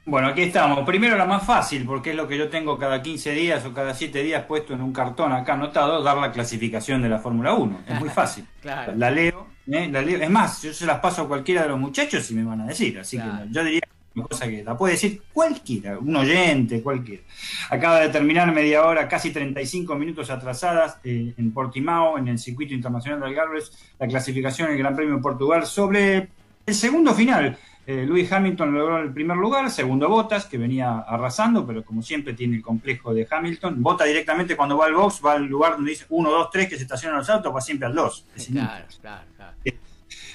Bueno, 0.08 0.28
aquí 0.28 0.40
estamos. 0.40 0.86
Primero 0.86 1.18
la 1.18 1.26
más 1.26 1.44
fácil, 1.44 1.84
porque 1.84 2.10
es 2.10 2.16
lo 2.16 2.26
que 2.26 2.38
yo 2.38 2.48
tengo 2.48 2.78
cada 2.78 3.02
15 3.02 3.32
días 3.32 3.66
o 3.66 3.74
cada 3.74 3.92
7 3.92 4.22
días 4.22 4.42
puesto 4.46 4.72
en 4.72 4.80
un 4.80 4.90
cartón 4.90 5.32
acá 5.32 5.52
anotado, 5.52 6.02
dar 6.02 6.16
la 6.16 6.32
clasificación 6.32 7.02
de 7.02 7.10
la 7.10 7.18
Fórmula 7.18 7.52
1. 7.52 7.80
Es 7.86 8.00
muy 8.00 8.08
fácil. 8.08 8.46
la, 8.62 9.10
leo, 9.10 9.48
¿eh? 9.70 9.86
la, 9.92 10.00
leo, 10.00 10.22
Es 10.22 10.30
más, 10.30 10.62
yo 10.62 10.72
se 10.72 10.86
las 10.86 11.00
paso 11.00 11.20
a 11.20 11.28
cualquiera 11.28 11.64
de 11.64 11.68
los 11.68 11.78
muchachos 11.78 12.30
y 12.30 12.34
me 12.34 12.42
van 12.42 12.62
a 12.62 12.66
decir. 12.68 12.98
Así 12.98 13.18
que 13.18 13.24
yo 13.50 13.62
diría 13.62 13.82
una 14.14 14.24
cosa 14.24 14.48
que 14.48 14.64
la 14.64 14.78
puede 14.78 14.94
decir 14.94 15.20
cualquiera, 15.30 15.98
un 15.98 16.16
oyente, 16.16 16.82
cualquiera. 16.82 17.22
Acaba 17.68 18.00
de 18.00 18.08
terminar 18.08 18.50
media 18.50 18.86
hora, 18.86 19.06
casi 19.08 19.30
35 19.30 19.94
minutos 19.94 20.30
atrasadas 20.30 20.96
eh, 21.04 21.34
en 21.36 21.52
Portimao, 21.52 22.16
en 22.16 22.28
el 22.28 22.38
circuito 22.38 22.72
internacional 22.72 23.20
de 23.20 23.26
Algarves, 23.26 23.72
la 23.98 24.08
clasificación 24.08 24.68
del 24.68 24.78
Gran 24.78 24.96
Premio 24.96 25.16
de 25.16 25.20
Portugal 25.20 25.66
sobre 25.66 26.28
el 26.64 26.74
segundo 26.74 27.12
final 27.12 27.58
eh, 27.90 28.04
Lewis 28.04 28.30
Hamilton 28.30 28.74
logró 28.74 28.98
el 28.98 29.14
primer 29.14 29.38
lugar, 29.38 29.70
segundo 29.70 30.10
Bottas, 30.10 30.44
que 30.44 30.58
venía 30.58 30.98
arrasando, 30.98 31.66
pero 31.66 31.82
como 31.82 32.02
siempre 32.02 32.34
tiene 32.34 32.56
el 32.56 32.62
complejo 32.62 33.14
de 33.14 33.26
Hamilton. 33.30 33.82
Bota 33.82 34.04
directamente 34.04 34.54
cuando 34.56 34.76
va 34.76 34.84
al 34.84 34.92
box, 34.92 35.22
va 35.24 35.32
al 35.32 35.46
lugar 35.46 35.76
donde 35.76 35.92
dice 35.92 36.04
1, 36.10 36.30
2, 36.30 36.50
3, 36.50 36.68
que 36.68 36.76
se 36.76 36.82
estacionan 36.82 37.20
los 37.20 37.30
autos, 37.30 37.56
va 37.56 37.62
siempre 37.62 37.86
al 37.86 37.94
2. 37.94 38.26
Claro, 38.52 38.84
claro, 39.00 39.22
claro. 39.34 39.56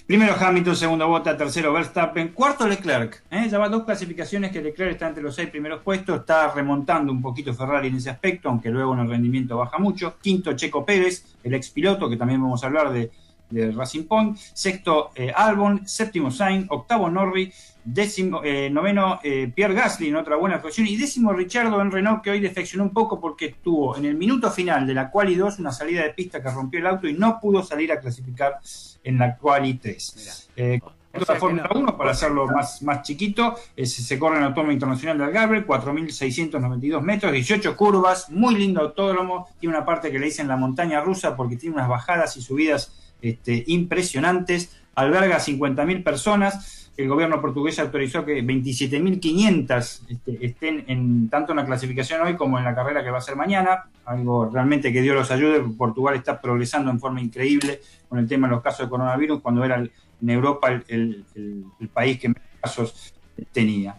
Primero 0.08 0.36
Hamilton, 0.38 0.76
segundo 0.76 1.08
Bottas, 1.08 1.38
tercero 1.38 1.72
Verstappen, 1.72 2.30
cuarto 2.30 2.68
Leclerc. 2.68 3.24
¿eh? 3.30 3.48
Ya 3.48 3.60
va 3.60 3.70
dos 3.70 3.84
clasificaciones 3.84 4.52
que 4.52 4.60
Leclerc 4.60 4.94
está 4.94 5.08
entre 5.08 5.22
los 5.22 5.36
seis 5.36 5.52
primeros 5.52 5.84
puestos, 5.84 6.22
está 6.22 6.52
remontando 6.52 7.12
un 7.12 7.22
poquito 7.22 7.54
Ferrari 7.54 7.90
en 7.90 7.98
ese 7.98 8.10
aspecto, 8.10 8.50
aunque 8.50 8.72
luego 8.72 8.96
en 8.96 9.02
el 9.02 9.10
rendimiento 9.10 9.58
baja 9.58 9.78
mucho. 9.78 10.18
Quinto 10.20 10.54
Checo 10.54 10.84
Pérez, 10.84 11.36
el 11.44 11.54
ex 11.54 11.70
piloto, 11.70 12.10
que 12.10 12.18
también 12.18 12.42
vamos 12.42 12.64
a 12.64 12.68
hablar 12.68 12.92
de 12.92 13.12
de 13.54 13.72
Racing 13.72 14.04
Point, 14.04 14.38
sexto 14.38 15.12
eh, 15.16 15.32
Albon, 15.34 15.88
séptimo 15.88 16.32
Sainz, 16.32 16.66
octavo 16.70 17.10
Norri, 17.10 17.52
décimo, 17.84 18.42
eh, 18.44 18.70
noveno 18.70 19.20
eh, 19.24 19.52
Pierre 19.54 19.76
Gasly 19.76 20.10
en 20.10 20.16
otra 20.16 20.36
buena 20.36 20.56
actuación. 20.56 20.88
Y 20.88 20.98
décimo 20.98 21.34
Richardo 21.34 21.82
en 21.82 21.92
Renault 21.92 22.24
que 22.24 22.32
hoy 22.32 22.40
defeccionó 22.40 22.84
un 22.84 22.94
poco 22.94 23.20
porque 23.20 23.48
estuvo 23.48 23.96
en 23.96 24.06
el 24.06 24.16
minuto 24.16 24.50
final 24.52 24.88
de 24.88 24.94
la 24.94 25.12
quali 25.12 25.36
2 25.36 25.60
una 25.60 25.72
salida 25.72 26.04
de 26.04 26.10
pista 26.10 26.42
que 26.42 26.50
rompió 26.50 26.80
el 26.80 26.88
auto 26.88 27.08
y 27.08 27.14
no 27.14 27.40
pudo 27.40 27.64
salir 27.64 27.92
a 27.92 28.00
clasificar 28.00 28.60
en 29.04 29.20
la 29.20 29.38
quali 29.38 29.76
3. 29.76 30.50
La 31.14 31.36
Fórmula 31.36 31.70
1, 31.76 31.96
para 31.96 32.10
hacerlo 32.10 32.48
más, 32.48 32.82
más 32.82 33.04
chiquito, 33.04 33.54
se 33.84 34.18
corre 34.18 34.38
en 34.38 34.42
el 34.42 34.48
Autódromo 34.48 34.72
Internacional 34.72 35.20
de 35.20 35.26
Algarve, 35.26 35.64
4.692 35.64 37.02
metros, 37.02 37.32
18 37.32 37.78
curvas, 37.78 38.32
muy 38.32 38.56
lindo 38.56 38.82
autódromo, 38.82 39.48
tiene 39.60 39.76
una 39.76 39.86
parte 39.86 40.12
que 40.12 40.18
le 40.18 40.26
dicen 40.26 40.48
la 40.48 40.58
montaña 40.58 41.02
rusa 41.02 41.36
porque 41.36 41.56
tiene 41.56 41.76
unas 41.76 41.88
bajadas 41.88 42.36
y 42.38 42.42
subidas 42.42 43.03
este, 43.24 43.64
impresionantes, 43.68 44.78
alberga 44.96 45.40
50.000 45.40 46.04
personas, 46.04 46.92
el 46.96 47.08
gobierno 47.08 47.42
portugués 47.42 47.80
autorizó 47.80 48.24
que 48.24 48.44
27.500 48.44 50.02
este, 50.10 50.46
estén 50.46 50.84
en, 50.88 51.30
tanto 51.30 51.54
en 51.54 51.58
la 51.58 51.66
clasificación 51.66 52.22
hoy 52.22 52.36
como 52.36 52.60
en 52.60 52.66
la 52.66 52.76
carrera 52.76 53.04
que 53.04 53.10
va 53.10 53.18
a 53.18 53.22
ser 53.22 53.36
mañana, 53.36 53.86
algo 54.06 54.50
realmente 54.50 54.94
que 54.94 55.02
Dios 55.02 55.16
los 55.16 55.32
ayude, 55.32 55.62
Portugal 55.76 56.16
está 56.16 56.40
progresando 56.40 56.92
en 56.92 57.00
forma 57.00 57.22
increíble 57.22 57.80
con 58.10 58.20
el 58.20 58.28
tema 58.28 58.48
de 58.48 58.56
los 58.56 58.62
casos 58.62 58.86
de 58.86 58.90
coronavirus, 58.90 59.42
cuando 59.42 59.64
era 59.64 59.78
en 59.78 60.30
Europa 60.30 60.70
el, 60.88 61.26
país 61.94 62.20
que 62.20 62.30
más 62.30 62.38
casos 62.62 63.14
tenía. 63.52 63.96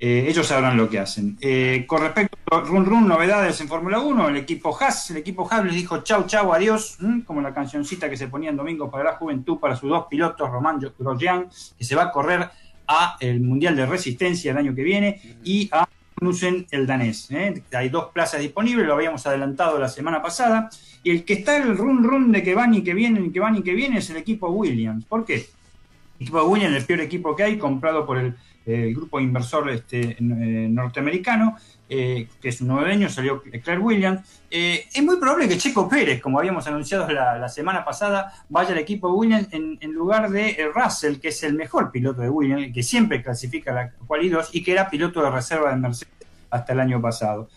Eh, 0.00 0.26
ellos 0.28 0.46
sabrán 0.46 0.76
lo 0.76 0.88
que 0.88 1.00
hacen. 1.00 1.36
Eh, 1.40 1.84
con 1.86 2.02
respecto 2.02 2.36
a 2.52 2.60
Run 2.60 2.86
Run, 2.86 3.08
novedades 3.08 3.60
en 3.60 3.66
Fórmula 3.66 3.98
1, 3.98 4.28
el 4.28 4.36
equipo 4.36 4.76
Haas, 4.78 5.10
el 5.10 5.16
equipo 5.16 5.48
Haas 5.50 5.64
les 5.64 5.74
dijo 5.74 6.02
chau, 6.04 6.24
chau, 6.24 6.52
adiós, 6.52 6.98
como 7.26 7.40
la 7.40 7.52
cancioncita 7.52 8.08
que 8.08 8.16
se 8.16 8.28
ponía 8.28 8.50
en 8.50 8.56
domingo 8.56 8.88
para 8.90 9.04
la 9.04 9.16
juventud 9.16 9.58
para 9.58 9.74
sus 9.74 9.90
dos 9.90 10.06
pilotos, 10.08 10.48
Román 10.48 10.78
Grosjean, 10.98 11.48
que 11.76 11.84
se 11.84 11.96
va 11.96 12.04
a 12.04 12.12
correr 12.12 12.48
a 12.86 13.16
el 13.18 13.40
Mundial 13.40 13.74
de 13.74 13.86
Resistencia 13.86 14.52
el 14.52 14.58
año 14.58 14.74
que 14.74 14.84
viene, 14.84 15.20
y 15.42 15.68
a 15.72 15.88
Knudsen 16.20 16.66
el 16.70 16.86
danés. 16.86 17.28
¿eh? 17.32 17.62
Hay 17.72 17.88
dos 17.88 18.10
plazas 18.12 18.40
disponibles, 18.40 18.86
lo 18.86 18.94
habíamos 18.94 19.26
adelantado 19.26 19.78
la 19.78 19.88
semana 19.88 20.22
pasada, 20.22 20.70
y 21.02 21.10
el 21.10 21.24
que 21.24 21.34
está 21.34 21.56
el 21.56 21.76
run 21.76 22.04
run 22.04 22.30
de 22.30 22.42
que 22.44 22.54
van 22.54 22.72
y 22.72 22.82
que 22.82 22.94
vienen, 22.94 23.32
que 23.32 23.40
van 23.40 23.56
y 23.56 23.62
que 23.62 23.74
vienen 23.74 23.98
es 23.98 24.10
el 24.10 24.16
equipo 24.16 24.48
Williams. 24.48 25.04
¿Por 25.06 25.24
qué? 25.24 25.34
El 25.34 26.22
equipo 26.22 26.42
Williams, 26.44 26.76
el 26.76 26.84
peor 26.84 27.00
equipo 27.00 27.34
que 27.34 27.42
hay, 27.42 27.58
comprado 27.58 28.06
por 28.06 28.18
el, 28.18 28.34
grupo 28.68 29.18
inversor 29.18 29.70
este, 29.70 30.16
eh, 30.18 30.68
norteamericano, 30.70 31.56
eh, 31.88 32.28
que 32.40 32.50
es 32.50 32.60
un 32.60 32.68
nuevo 32.68 33.08
salió 33.08 33.42
Claire 33.42 33.80
Williams. 33.80 34.42
Eh, 34.50 34.86
es 34.92 35.02
muy 35.02 35.16
probable 35.16 35.48
que 35.48 35.56
Checo 35.56 35.88
Pérez, 35.88 36.20
como 36.20 36.38
habíamos 36.38 36.66
anunciado 36.66 37.10
la, 37.10 37.48
semana 37.48 37.84
pasada, 37.84 38.32
vaya 38.48 38.72
al 38.72 38.78
equipo 38.78 39.08
Williams 39.10 39.48
en, 39.52 39.92
lugar 39.92 40.30
de 40.30 40.70
Russell, 40.74 41.18
que 41.18 41.28
es 41.28 41.42
el 41.42 41.54
mejor 41.54 41.90
piloto 41.90 42.20
de 42.20 42.28
Williams, 42.28 42.72
que 42.74 42.82
siempre 42.82 43.22
clasifica 43.22 43.72
la 43.72 43.90
quali 44.06 44.28
2 44.28 44.50
y 44.52 44.62
que 44.62 44.72
era 44.72 44.90
piloto 44.90 45.22
de 45.22 45.30
reserva 45.30 45.70
de 45.70 45.76
Mercedes 45.76 46.12
hasta 46.50 46.72
el 46.72 46.80
año 46.80 47.00
pasado. 47.00 47.48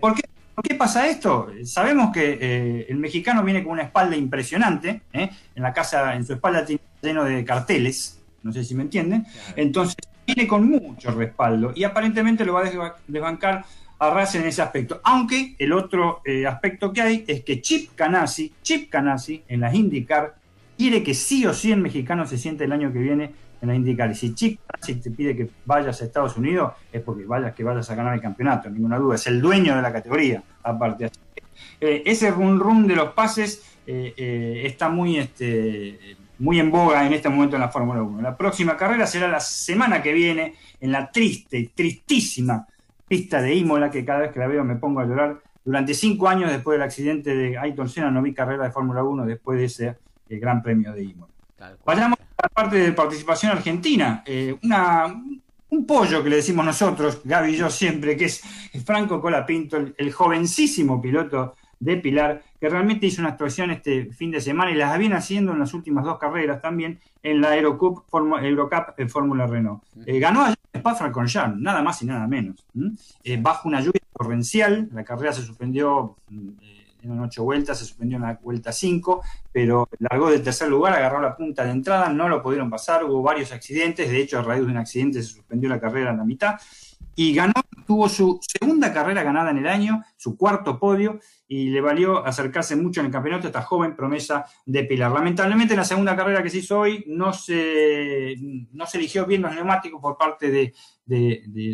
¿por, 0.00 0.14
qué, 0.14 0.22
¿por, 0.54 0.64
qué, 0.64 0.74
pasa 0.76 1.08
esto? 1.08 1.48
Sabemos 1.64 2.12
que 2.12 2.86
el 2.88 2.96
mexicano 2.96 3.42
viene 3.42 3.62
con 3.62 3.72
una 3.72 3.82
espalda 3.82 4.16
impresionante, 4.16 5.02
en 5.12 5.30
la 5.56 5.72
casa, 5.72 6.14
en 6.14 6.24
su 6.24 6.34
espalda 6.34 6.64
tiene 6.64 6.80
lleno 7.02 7.24
de 7.24 7.44
carteles, 7.44 8.20
no 8.42 8.52
sé 8.52 8.64
si 8.64 8.74
me 8.74 8.82
entienden, 8.82 9.26
entonces 9.56 9.96
viene 10.26 10.46
con 10.46 10.68
mucho 10.68 11.10
respaldo 11.10 11.72
y 11.74 11.84
aparentemente 11.84 12.44
lo 12.44 12.54
va 12.54 12.62
a 12.62 12.96
desbancar 13.06 13.64
a 13.98 14.10
Russell 14.10 14.42
en 14.42 14.48
ese 14.48 14.62
aspecto. 14.62 15.00
Aunque 15.04 15.54
el 15.58 15.72
otro 15.72 16.22
eh, 16.24 16.46
aspecto 16.46 16.92
que 16.92 17.02
hay 17.02 17.24
es 17.28 17.44
que 17.44 17.60
Chip 17.60 17.94
Canasi, 17.94 18.52
Chip 18.62 18.90
Canasi 18.90 19.42
en 19.46 19.60
las 19.60 19.74
IndyCar 19.74 20.34
quiere 20.76 21.02
que 21.02 21.12
sí 21.12 21.44
o 21.46 21.52
sí 21.52 21.70
el 21.70 21.80
mexicano 21.80 22.26
se 22.26 22.38
siente 22.38 22.64
el 22.64 22.72
año 22.72 22.92
que 22.92 22.98
viene 22.98 23.30
en 23.60 23.68
la 23.68 23.74
IndyCar. 23.74 24.10
Y 24.10 24.14
si 24.14 24.34
Chip 24.34 24.58
Canasi 24.66 24.94
te 24.96 25.10
pide 25.10 25.36
que 25.36 25.50
vayas 25.66 26.00
a 26.00 26.04
Estados 26.06 26.36
Unidos 26.36 26.72
es 26.90 27.02
porque 27.02 27.24
vayas 27.24 27.54
que 27.54 27.62
vayas 27.62 27.90
a 27.90 27.94
ganar 27.94 28.14
el 28.14 28.22
campeonato, 28.22 28.70
ninguna 28.70 28.98
duda. 28.98 29.16
Es 29.16 29.26
el 29.26 29.40
dueño 29.40 29.76
de 29.76 29.82
la 29.82 29.92
categoría, 29.92 30.42
aparte. 30.62 31.10
Eh, 31.78 32.02
ese 32.06 32.30
run 32.30 32.58
run 32.58 32.86
de 32.86 32.96
los 32.96 33.12
pases 33.12 33.62
eh, 33.86 34.62
está 34.64 34.88
muy 34.88 35.18
este, 35.18 36.16
muy 36.40 36.58
en 36.58 36.70
boga 36.70 37.06
en 37.06 37.12
este 37.12 37.28
momento 37.28 37.56
en 37.56 37.60
la 37.60 37.68
Fórmula 37.68 38.02
1. 38.02 38.22
La 38.22 38.36
próxima 38.36 38.76
carrera 38.76 39.06
será 39.06 39.28
la 39.28 39.40
semana 39.40 40.02
que 40.02 40.12
viene 40.12 40.54
en 40.80 40.90
la 40.90 41.10
triste, 41.10 41.70
tristísima 41.74 42.66
pista 43.06 43.42
de 43.42 43.54
Imola, 43.54 43.90
que 43.90 44.04
cada 44.04 44.20
vez 44.20 44.32
que 44.32 44.40
la 44.40 44.46
veo 44.46 44.64
me 44.64 44.76
pongo 44.76 45.00
a 45.00 45.04
llorar. 45.04 45.38
Durante 45.62 45.92
cinco 45.92 46.28
años 46.28 46.50
después 46.50 46.76
del 46.76 46.82
accidente 46.82 47.34
de 47.34 47.58
Ayrton 47.58 47.88
Senna 47.88 48.10
no 48.10 48.22
vi 48.22 48.32
carrera 48.32 48.64
de 48.64 48.70
Fórmula 48.70 49.02
1 49.04 49.26
después 49.26 49.58
de 49.58 49.64
ese 49.66 49.96
eh, 50.28 50.38
Gran 50.38 50.62
Premio 50.62 50.92
de 50.92 51.04
Imola. 51.04 51.32
Vayamos 51.84 52.18
a 52.38 52.42
la 52.44 52.48
parte 52.48 52.76
de 52.78 52.92
participación 52.92 53.52
argentina. 53.52 54.22
Eh, 54.24 54.56
una, 54.62 55.14
un 55.68 55.86
pollo 55.86 56.22
que 56.22 56.30
le 56.30 56.36
decimos 56.36 56.64
nosotros, 56.64 57.20
Gaby 57.22 57.52
y 57.52 57.56
yo 57.56 57.68
siempre, 57.68 58.16
que 58.16 58.24
es 58.24 58.42
Franco 58.86 59.20
Colapinto, 59.20 59.76
el 59.76 60.12
jovencísimo 60.12 61.02
piloto 61.02 61.56
de 61.80 61.96
Pilar, 61.96 62.42
que 62.60 62.68
realmente 62.68 63.06
hizo 63.06 63.22
una 63.22 63.30
actuación 63.30 63.70
este 63.70 64.12
fin 64.12 64.30
de 64.30 64.40
semana 64.40 64.70
y 64.70 64.74
las 64.74 64.96
viene 64.98 65.16
haciendo 65.16 65.52
en 65.52 65.58
las 65.58 65.74
últimas 65.74 66.04
dos 66.04 66.18
carreras 66.18 66.60
también 66.60 67.00
en 67.22 67.40
la 67.40 67.56
Eurocup, 67.56 68.04
Eurocup 68.42 68.98
en 68.98 69.08
Fórmula 69.08 69.46
Renault. 69.46 69.82
Eh, 70.06 70.18
ganó 70.20 70.42
allá 70.42 70.54
en 70.72 70.80
Spa 70.80 71.54
nada 71.56 71.82
más 71.82 72.02
y 72.02 72.06
nada 72.06 72.26
menos. 72.26 72.64
Eh, 73.24 73.38
bajo 73.40 73.66
una 73.68 73.80
lluvia 73.80 74.00
torrencial, 74.16 74.90
la 74.92 75.04
carrera 75.04 75.32
se 75.32 75.42
suspendió 75.42 76.16
eh, 76.30 76.84
en 77.02 77.18
ocho 77.18 77.44
vueltas, 77.44 77.78
se 77.78 77.86
suspendió 77.86 78.16
en 78.16 78.24
la 78.24 78.38
vuelta 78.42 78.72
5, 78.72 79.22
pero 79.50 79.88
largó 79.98 80.30
del 80.30 80.42
tercer 80.42 80.68
lugar, 80.68 80.92
agarró 80.92 81.20
la 81.20 81.34
punta 81.34 81.64
de 81.64 81.70
entrada, 81.70 82.10
no 82.10 82.28
lo 82.28 82.42
pudieron 82.42 82.68
pasar, 82.68 83.04
hubo 83.04 83.22
varios 83.22 83.52
accidentes, 83.52 84.10
de 84.10 84.20
hecho 84.20 84.38
a 84.38 84.42
raíz 84.42 84.66
de 84.66 84.70
un 84.70 84.76
accidente 84.76 85.22
se 85.22 85.28
suspendió 85.30 85.70
la 85.70 85.80
carrera 85.80 86.10
en 86.10 86.18
la 86.18 86.24
mitad, 86.24 86.56
y 87.16 87.34
ganó, 87.34 87.52
tuvo 87.86 88.08
su 88.08 88.40
segunda 88.40 88.92
carrera 88.92 89.22
ganada 89.22 89.50
en 89.50 89.58
el 89.58 89.66
año, 89.66 90.02
su 90.16 90.36
cuarto 90.36 90.78
podio, 90.78 91.20
y 91.48 91.70
le 91.70 91.80
valió 91.80 92.24
acercarse 92.24 92.76
mucho 92.76 93.00
en 93.00 93.06
el 93.06 93.12
campeonato 93.12 93.48
esta 93.48 93.62
joven 93.62 93.96
promesa 93.96 94.44
de 94.64 94.84
Pilar. 94.84 95.10
Lamentablemente 95.10 95.74
en 95.74 95.80
la 95.80 95.84
segunda 95.84 96.16
carrera 96.16 96.42
que 96.42 96.50
se 96.50 96.58
hizo 96.58 96.78
hoy 96.78 97.04
no 97.08 97.32
se, 97.32 98.36
no 98.72 98.86
se 98.86 98.98
eligió 98.98 99.26
bien 99.26 99.42
los 99.42 99.54
neumáticos 99.54 100.00
por 100.00 100.16
parte 100.16 100.50
de, 100.50 100.72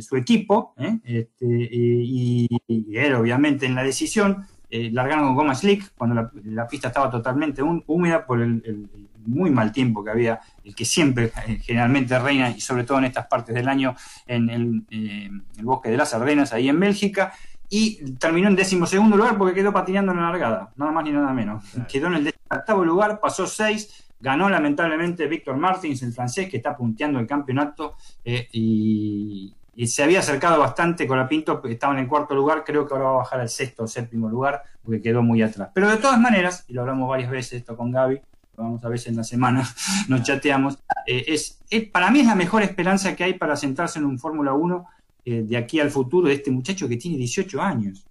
su 0.01 0.17
equipo 0.17 0.75
¿eh? 0.79 0.99
este, 1.05 1.47
y, 1.47 2.49
él 2.67 3.15
obviamente 3.15 3.67
en 3.67 3.75
la 3.75 3.83
decisión 3.83 4.47
eh, 4.71 4.91
largaron 4.91 5.27
con 5.27 5.35
goma 5.35 5.55
slick 5.55 5.93
cuando 5.95 6.31
la, 6.45 6.67
pista 6.67 6.89
estaba 6.89 7.11
totalmente 7.11 7.63
húmeda 7.63 8.25
por 8.25 8.41
el, 8.41 8.89
muy 9.27 9.51
mal 9.51 9.73
tiempo 9.73 10.05
que 10.05 10.11
había, 10.11 10.41
el 10.65 10.75
que 10.75 10.85
siempre 10.85 11.33
eh, 11.47 11.59
generalmente 11.63 12.19
reina 12.19 12.51
y 12.51 12.61
sobre 12.61 12.85
todo 12.85 12.99
en 12.99 13.05
estas 13.05 13.27
partes 13.27 13.55
del 13.55 13.69
año 13.69 13.95
en 14.27 14.51
el, 14.51 14.85
el 14.91 15.65
bosque 15.65 15.91
de 15.91 15.97
las 15.97 16.15
Ardenas 16.15 16.53
ahí 16.53 16.69
en 16.69 16.81
Bélgica 16.81 17.33
y 17.69 18.13
terminó 18.15 18.49
en 18.49 18.57
décimo 18.57 18.87
segundo 18.87 19.17
lugar 19.17 19.37
porque 19.37 19.55
quedó 19.55 19.73
patinando 19.73 20.13
en 20.13 20.19
la 20.19 20.31
largada, 20.31 20.71
nada 20.77 20.93
más 20.93 21.05
ni 21.05 21.13
nada 21.13 21.33
menos. 21.33 21.65
Quedó 21.89 22.09
en 22.09 22.15
el 22.15 22.35
octavo 22.49 22.85
lugar, 22.85 23.19
pasó 23.21 23.47
seis, 23.47 24.07
ganó 24.21 24.49
lamentablemente 24.49 25.27
Víctor 25.27 25.57
Martins, 25.57 26.03
el 26.03 26.13
francés, 26.13 26.49
que 26.49 26.59
está 26.59 26.77
punteando 26.77 27.19
el 27.19 27.27
campeonato 27.27 27.97
eh, 28.25 28.49
y, 28.53 29.55
se 29.87 30.03
había 30.03 30.21
acercado 30.21 30.59
bastante 30.59 31.07
con 31.07 31.19
la 31.19 31.29
Pinto, 31.29 31.61
estaba 31.67 31.93
en 31.93 31.99
el 31.99 32.09
cuarto 32.09 32.35
lugar, 32.35 32.65
creo 32.65 32.87
que 32.87 32.95
ahora 32.95 33.05
va 33.05 33.11
a 33.11 33.17
bajar 33.19 33.41
al 33.41 33.51
sexto 33.51 33.85
o 33.85 33.87
séptimo 33.87 34.27
lugar 34.27 34.63
porque 34.83 35.03
quedó 35.03 35.23
muy 35.23 35.43
atrás. 35.43 35.69
Pero 35.75 35.91
de 35.91 35.99
todas 35.99 36.19
maneras, 36.19 36.65
y 36.67 36.73
lo 36.73 36.81
hablamos 36.81 37.07
varias 37.11 37.31
veces 37.31 37.61
esto 37.61 37.77
con 37.77 37.91
Gaby, 37.91 38.19
vamos 38.57 38.85
a 38.85 38.89
veces 38.89 39.09
en 39.09 39.17
la 39.17 39.25
semana, 39.25 39.69
nos 40.09 40.23
chateamos, 40.23 40.79
eh, 41.07 41.25
es, 41.29 41.59
para 41.93 42.11
mí 42.11 42.21
es 42.21 42.27
la 42.27 42.35
mejor 42.35 42.63
esperanza 42.63 43.15
que 43.15 43.25
hay 43.25 43.35
para 43.35 43.57
sentarse 43.57 43.99
en 43.99 44.05
un 44.05 44.19
Fórmula 44.19 44.55
1 44.55 44.87
eh, 45.25 45.43
de 45.47 45.57
aquí 45.57 45.81
al 45.81 45.91
futuro 45.91 46.29
de 46.29 46.35
este 46.35 46.51
muchacho 46.51 46.89
que 46.89 46.97
tiene 46.97 47.17
18 47.17 47.61
años. 47.61 48.07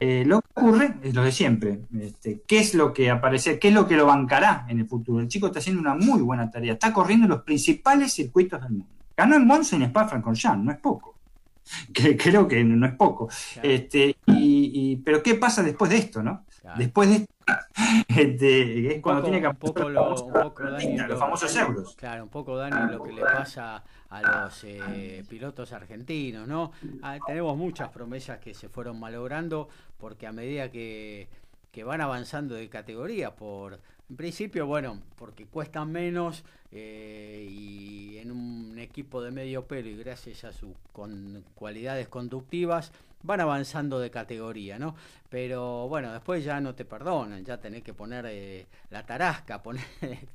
Eh, 0.00 0.22
lo 0.24 0.40
que 0.40 0.48
ocurre 0.54 0.94
es 1.02 1.14
lo 1.14 1.24
de 1.24 1.32
siempre. 1.32 1.80
Este, 1.98 2.42
¿Qué 2.46 2.58
es 2.58 2.74
lo 2.74 2.92
que 2.92 3.10
aparece? 3.10 3.58
¿Qué 3.58 3.68
es 3.68 3.74
lo 3.74 3.88
que 3.88 3.96
lo 3.96 4.06
bancará 4.06 4.64
en 4.68 4.78
el 4.78 4.86
futuro? 4.86 5.20
El 5.20 5.28
chico 5.28 5.48
está 5.48 5.58
haciendo 5.58 5.80
una 5.80 5.94
muy 5.94 6.20
buena 6.22 6.50
tarea. 6.50 6.74
Está 6.74 6.92
corriendo 6.92 7.26
los 7.26 7.42
principales 7.42 8.12
circuitos 8.12 8.60
del 8.60 8.70
mundo. 8.70 8.86
Ganó 9.16 9.34
en 9.34 9.46
Monza 9.46 9.76
y 9.76 9.82
en 9.82 9.88
Spa-Francorchamps, 9.88 10.64
no 10.64 10.70
es 10.70 10.78
poco. 10.78 11.14
Que, 11.92 12.16
creo 12.16 12.48
que 12.48 12.64
no 12.64 12.86
es 12.86 12.94
poco. 12.94 13.28
Este, 13.62 14.16
y, 14.26 14.96
pero 14.96 15.22
¿qué 15.22 15.34
pasa 15.34 15.62
después 15.62 15.90
de 15.90 15.98
esto, 15.98 16.22
no? 16.22 16.44
Después 16.76 17.08
de 17.10 17.16
esto, 17.16 17.32
este, 18.08 18.96
es 18.96 19.02
cuando 19.02 19.22
tiene 19.22 19.40
que 19.40 19.48
un 19.48 19.56
poco, 19.56 19.88
los 19.88 21.18
famosos 21.18 21.54
euros. 21.56 21.94
Claro, 21.96 22.24
un 22.24 22.28
poco 22.28 22.56
Dani 22.56 22.92
lo 22.92 23.02
que 23.02 23.12
le 23.12 23.22
pasa 23.22 23.82
a 24.10 24.22
los 24.22 24.64
eh, 24.64 25.24
pilotos 25.28 25.72
argentinos, 25.72 26.46
¿no? 26.48 26.72
Ah, 27.02 27.18
tenemos 27.26 27.56
muchas 27.56 27.90
promesas 27.90 28.38
que 28.38 28.54
se 28.54 28.68
fueron 28.68 28.98
malogrando 28.98 29.68
porque 29.98 30.26
a 30.26 30.32
medida 30.32 30.70
que, 30.70 31.28
van 31.84 32.00
avanzando 32.00 32.56
de 32.56 32.68
categoría, 32.68 33.36
por 33.36 33.78
en 34.10 34.16
principio, 34.16 34.66
bueno, 34.66 35.00
porque 35.16 35.46
cuestan 35.46 35.92
menos 35.92 36.42
eh, 36.72 37.46
y 37.48 38.18
en 38.18 38.32
un 38.32 38.78
equipo 38.80 39.22
de 39.22 39.30
medio 39.30 39.66
pelo 39.66 39.88
y 39.88 39.96
gracias 39.96 40.42
a 40.42 40.52
sus 40.52 40.70
cualidades 41.54 42.08
conductivas 42.08 42.90
van 43.22 43.40
avanzando 43.40 43.98
de 43.98 44.10
categoría, 44.10 44.78
¿no? 44.78 44.94
Pero 45.30 45.88
bueno, 45.88 46.10
después 46.10 46.42
ya 46.42 46.58
no 46.58 46.74
te 46.74 46.86
perdonan, 46.86 47.44
ya 47.44 47.58
tenés 47.58 47.82
que 47.82 47.92
poner 47.92 48.24
eh, 48.28 48.66
la 48.90 49.04
tarasca, 49.04 49.62
poner, 49.62 49.84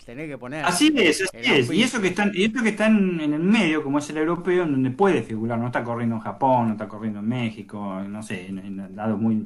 tenés 0.06 0.30
que 0.30 0.38
poner... 0.38 0.64
Así 0.64 0.94
es, 0.96 1.24
así 1.24 1.52
es. 1.52 1.72
Y 1.72 1.82
eso 1.82 2.00
que 2.00 2.10
están, 2.10 2.32
y 2.34 2.52
que 2.52 2.70
están 2.70 3.20
en 3.20 3.34
el 3.34 3.40
medio, 3.40 3.82
como 3.82 3.98
es 3.98 4.10
el 4.12 4.18
europeo, 4.18 4.64
en 4.64 4.72
donde 4.74 4.92
puede 4.92 5.24
figurar, 5.24 5.58
no 5.58 5.68
está 5.68 5.84
corriendo 5.84 6.18
en 6.18 6.22
Japón, 6.22 6.68
no 6.68 6.72
está 6.74 6.88
corriendo 6.88 7.20
en 7.20 7.28
México, 7.28 8.02
no 8.08 8.22
sé, 8.22 8.48
en, 8.48 8.96
dado 8.96 9.18
muy, 9.18 9.44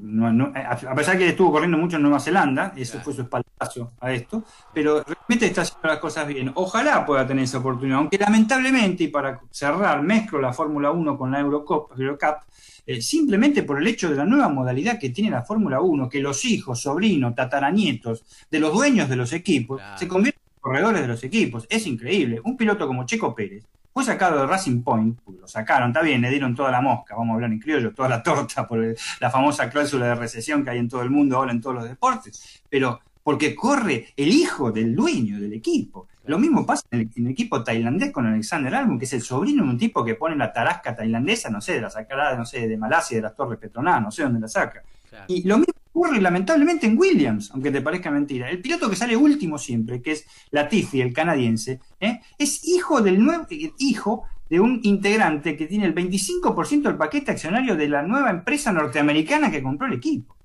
a 0.53 0.95
pesar 0.95 1.17
que 1.17 1.29
estuvo 1.29 1.51
corriendo 1.51 1.77
mucho 1.77 1.95
en 1.95 2.01
Nueva 2.01 2.19
Zelanda, 2.19 2.73
eso 2.75 2.99
fue 2.99 3.13
su 3.13 3.21
espaldazo 3.21 3.93
a 4.01 4.11
esto, 4.11 4.43
pero 4.73 5.03
realmente 5.03 5.45
está 5.45 5.61
haciendo 5.61 5.87
las 5.87 5.99
cosas 5.99 6.27
bien. 6.27 6.51
Ojalá 6.55 7.05
pueda 7.05 7.25
tener 7.25 7.45
esa 7.45 7.59
oportunidad, 7.59 7.99
aunque 7.99 8.17
lamentablemente, 8.17 9.05
y 9.05 9.07
para 9.07 9.39
cerrar, 9.49 10.01
mezclo 10.01 10.41
la 10.41 10.51
Fórmula 10.51 10.91
1 10.91 11.17
con 11.17 11.31
la 11.31 11.39
Eurocup, 11.39 11.97
Eurocup 11.97 12.39
eh, 12.87 13.01
simplemente 13.01 13.63
por 13.63 13.79
el 13.81 13.87
hecho 13.87 14.09
de 14.09 14.15
la 14.15 14.25
nueva 14.25 14.47
modalidad 14.47 14.97
que 14.97 15.09
tiene 15.09 15.29
la 15.29 15.43
Fórmula 15.43 15.81
1, 15.81 16.07
que 16.07 16.21
los 16.21 16.45
hijos, 16.45 16.81
sobrinos, 16.81 17.35
tataranietos 17.35 18.23
de 18.49 18.59
los 18.61 18.73
dueños 18.73 19.09
de 19.09 19.17
los 19.17 19.33
equipos 19.33 19.81
se 19.97 20.07
convierten 20.07 20.41
en 20.55 20.61
corredores 20.61 21.01
de 21.01 21.07
los 21.07 21.23
equipos. 21.25 21.67
Es 21.69 21.85
increíble. 21.85 22.39
Un 22.45 22.55
piloto 22.55 22.87
como 22.87 23.05
Checo 23.05 23.35
Pérez 23.35 23.65
fue 23.93 24.05
sacado 24.05 24.39
de 24.39 24.47
Racing 24.47 24.83
Point, 24.83 25.19
lo 25.39 25.47
sacaron, 25.47 25.89
está 25.89 26.01
bien, 26.01 26.21
le 26.21 26.29
dieron 26.29 26.55
toda 26.55 26.71
la 26.71 26.81
mosca, 26.81 27.15
vamos 27.15 27.31
a 27.31 27.35
hablar 27.35 27.51
en 27.51 27.59
criollo, 27.59 27.93
toda 27.93 28.07
la 28.07 28.23
torta 28.23 28.67
por 28.67 28.95
la 29.19 29.29
famosa 29.31 29.69
cláusula 29.69 30.05
de 30.05 30.15
recesión 30.15 30.63
que 30.63 30.69
hay 30.69 30.77
en 30.77 30.87
todo 30.87 31.01
el 31.01 31.09
mundo 31.09 31.35
ahora 31.35 31.51
en 31.51 31.59
todos 31.59 31.75
los 31.77 31.89
deportes, 31.89 32.61
pero 32.69 33.01
porque 33.23 33.53
corre 33.53 34.13
el 34.15 34.29
hijo 34.29 34.71
del 34.71 34.95
dueño 34.95 35.41
del 35.41 35.51
equipo. 35.51 36.07
Lo 36.27 36.37
mismo 36.37 36.65
pasa 36.65 36.83
en 36.91 37.09
el, 37.15 37.27
equipo 37.27 37.63
tailandés 37.63 38.11
con 38.11 38.25
Alexander 38.25 38.73
Albon, 38.75 38.99
que 38.99 39.05
es 39.05 39.13
el 39.13 39.21
sobrino 39.21 39.63
de 39.63 39.69
un 39.69 39.77
tipo 39.77 40.03
que 40.03 40.15
pone 40.15 40.35
la 40.35 40.51
tarasca 40.51 40.95
tailandesa, 40.95 41.49
no 41.49 41.61
sé, 41.61 41.73
de 41.73 41.81
la 41.81 41.89
sacará, 41.89 42.35
no 42.35 42.45
sé, 42.45 42.67
de 42.67 42.77
Malasia, 42.77 43.17
de 43.17 43.23
las 43.23 43.35
Torres 43.35 43.57
Petronas, 43.57 44.01
no 44.01 44.11
sé 44.11 44.23
dónde 44.23 44.39
la 44.39 44.47
saca. 44.47 44.83
Y 45.27 45.47
lo 45.47 45.57
mismo 45.57 45.73
ocurre 45.91 46.21
lamentablemente 46.21 46.85
en 46.85 46.97
Williams, 46.97 47.49
aunque 47.51 47.71
te 47.71 47.81
parezca 47.81 48.11
mentira. 48.11 48.49
El 48.49 48.61
piloto 48.61 48.89
que 48.89 48.95
sale 48.95 49.15
último 49.15 49.57
siempre, 49.57 50.01
que 50.01 50.11
es 50.11 50.25
Latifi, 50.51 51.01
el 51.01 51.13
canadiense, 51.13 51.79
¿eh? 51.99 52.19
es 52.37 52.67
hijo 52.67 53.01
del 53.01 53.23
nuevo 53.23 53.47
hijo 53.79 54.25
de 54.49 54.59
un 54.59 54.79
integrante 54.83 55.57
que 55.57 55.65
tiene 55.65 55.85
el 55.85 55.95
25% 55.95 56.83
del 56.83 56.97
paquete 56.97 57.31
accionario 57.31 57.75
de 57.75 57.89
la 57.89 58.03
nueva 58.03 58.29
empresa 58.29 58.71
norteamericana 58.71 59.51
que 59.51 59.63
compró 59.63 59.87
el 59.87 59.93
equipo. 59.93 60.35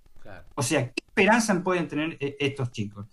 O 0.54 0.62
sea, 0.62 0.86
¿qué 0.86 1.02
esperanza 1.06 1.62
pueden 1.62 1.88
tener 1.88 2.16
eh, 2.20 2.36
estos 2.38 2.70
chicos? 2.70 3.06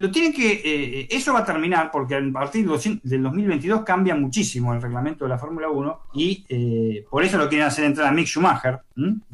Lo 0.00 0.10
tienen 0.12 0.32
que, 0.32 0.60
eh, 0.64 1.08
eso 1.10 1.32
va 1.32 1.40
a 1.40 1.44
terminar 1.44 1.90
porque 1.90 2.14
a 2.14 2.32
partir 2.32 2.68
del 3.02 3.22
2022 3.22 3.82
cambia 3.82 4.14
muchísimo 4.14 4.72
el 4.72 4.80
reglamento 4.80 5.24
de 5.24 5.30
la 5.30 5.38
Fórmula 5.38 5.68
1 5.68 6.00
y 6.14 6.44
eh, 6.48 7.04
por 7.10 7.24
eso 7.24 7.36
lo 7.36 7.48
quieren 7.48 7.66
hacer 7.66 7.84
entrar 7.84 8.06
a 8.06 8.12
Mick 8.12 8.26
Schumacher, 8.26 8.80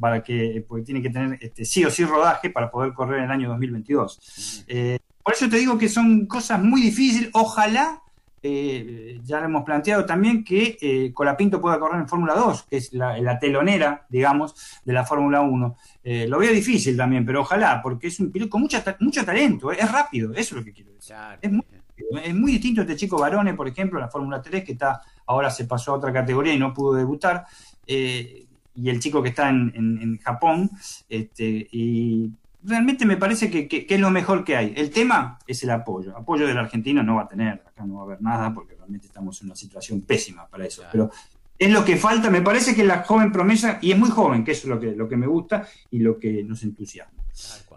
para 0.01 0.23
que, 0.23 0.65
porque 0.67 0.85
tiene 0.85 1.03
que 1.03 1.11
tener 1.11 1.39
este, 1.41 1.67
sí 1.67 1.85
o 1.85 1.91
sí 1.91 2.05
rodaje 2.05 2.49
para 2.49 2.71
poder 2.71 2.95
correr 2.95 3.19
en 3.19 3.25
el 3.25 3.31
año 3.31 3.49
2022. 3.51 4.65
Eh, 4.69 4.99
por 5.23 5.35
eso 5.35 5.49
te 5.51 5.57
digo 5.59 5.77
que 5.77 5.89
son 5.89 6.27
cosas 6.27 6.63
muy 6.63 6.81
difíciles, 6.81 7.29
ojalá 7.35 8.03
eh, 8.47 9.21
ya 9.25 9.41
lo 9.41 9.47
hemos 9.47 9.65
planteado 9.65 10.05
también 10.05 10.45
que 10.45 10.77
eh, 10.79 11.13
Colapinto 11.15 11.63
pueda 11.63 11.79
correr 11.79 11.99
en 12.03 12.07
Fórmula 12.07 12.35
2, 12.35 12.65
que 12.65 12.77
es 12.77 12.93
la, 12.93 13.39
telonera, 13.39 14.05
digamos, 14.11 14.55
de 14.85 14.93
la 14.93 15.03
Fórmula 15.07 15.41
1. 15.41 15.77
Eh, 16.05 16.27
lo 16.29 16.39
veo 16.39 16.53
difícil 16.53 16.95
también, 16.95 17.25
pero 17.25 17.41
ojalá, 17.41 17.81
porque 17.83 18.09
es 18.09 18.21
un 18.21 18.31
piloto 18.31 18.51
con 18.51 18.61
mucho 18.61 19.25
talento, 19.25 19.73
es 19.73 19.91
rápido, 19.91 20.33
eso 20.33 20.41
es 20.41 20.53
lo 20.53 20.63
que 20.63 20.75
quiero 20.75 20.93
decir. 20.93 21.17
Es, 21.41 22.35
muy, 22.35 22.53
distinto 22.53 22.83
este 22.83 22.97
chico 22.97 23.17
Barone, 23.17 23.55
por 23.55 23.67
ejemplo, 23.67 23.99
en 23.99 24.05
la 24.05 24.11
Fórmula 24.11 24.43
3, 24.43 24.63
que 24.63 24.73
está 24.73 25.01
ahora 25.25 25.49
se 25.49 25.65
pasó 25.65 25.93
a 25.93 25.97
otra 25.97 26.13
categoría 26.13 26.53
y 26.53 26.59
no 26.59 26.75
pudo 26.75 26.93
debutar. 26.93 27.47
y 27.87 28.91
el 28.91 29.01
chico 29.01 29.23
que 29.23 29.31
está 29.31 29.49
en, 29.49 29.73
en 29.75 30.19
Japón, 30.19 30.71
este, 31.09 31.67
y 31.73 32.31
realmente 32.65 33.05
me 33.07 33.17
parece 33.17 33.51
que, 33.51 33.87
es 33.89 34.01
lo 34.01 34.11
mejor 34.11 34.45
que 34.45 34.57
hay. 34.57 34.73
El 34.77 34.91
tema 34.91 35.39
es 35.47 35.63
el 35.63 35.71
apoyo. 35.71 36.17
Apoyo 36.17 36.47
de 36.47 36.55
la 36.55 36.61
Argentina 36.61 37.03
no 37.03 37.17
va 37.17 37.23
a 37.23 37.29
tener, 37.29 37.63
acá 37.67 37.85
no 37.87 37.97
va 37.97 38.01
a 38.03 38.05
haber 38.05 38.23
nada 38.23 38.53
porque 38.53 38.75
realmente 38.75 39.07
estamos 39.07 39.41
en 39.43 39.49
una 39.49 39.57
situación 39.57 40.01
pésima 40.03 40.47
para 40.47 40.67
eso. 40.67 40.83
Pero 40.91 41.11
es 41.59 41.71
lo 41.71 41.85
que 41.85 41.97
falta, 41.97 42.31
me 42.31 42.43
parece 42.43 42.75
que 42.75 42.85
la 42.85 43.05
joven 43.05 43.31
promesa, 43.31 43.79
y 43.81 43.93
es 43.93 43.99
muy 43.99 44.11
joven, 44.11 44.45
que 44.45 44.53
eso 44.53 44.63
es 44.63 44.71
lo 44.71 44.81
que, 44.81 44.93
lo 44.93 45.09
que 45.09 45.17
me 45.17 45.27
gusta 45.27 45.67
y 45.91 46.01
lo 46.01 46.19
que 46.19 46.43
nos 46.43 46.63
entusiasma. 46.63 47.23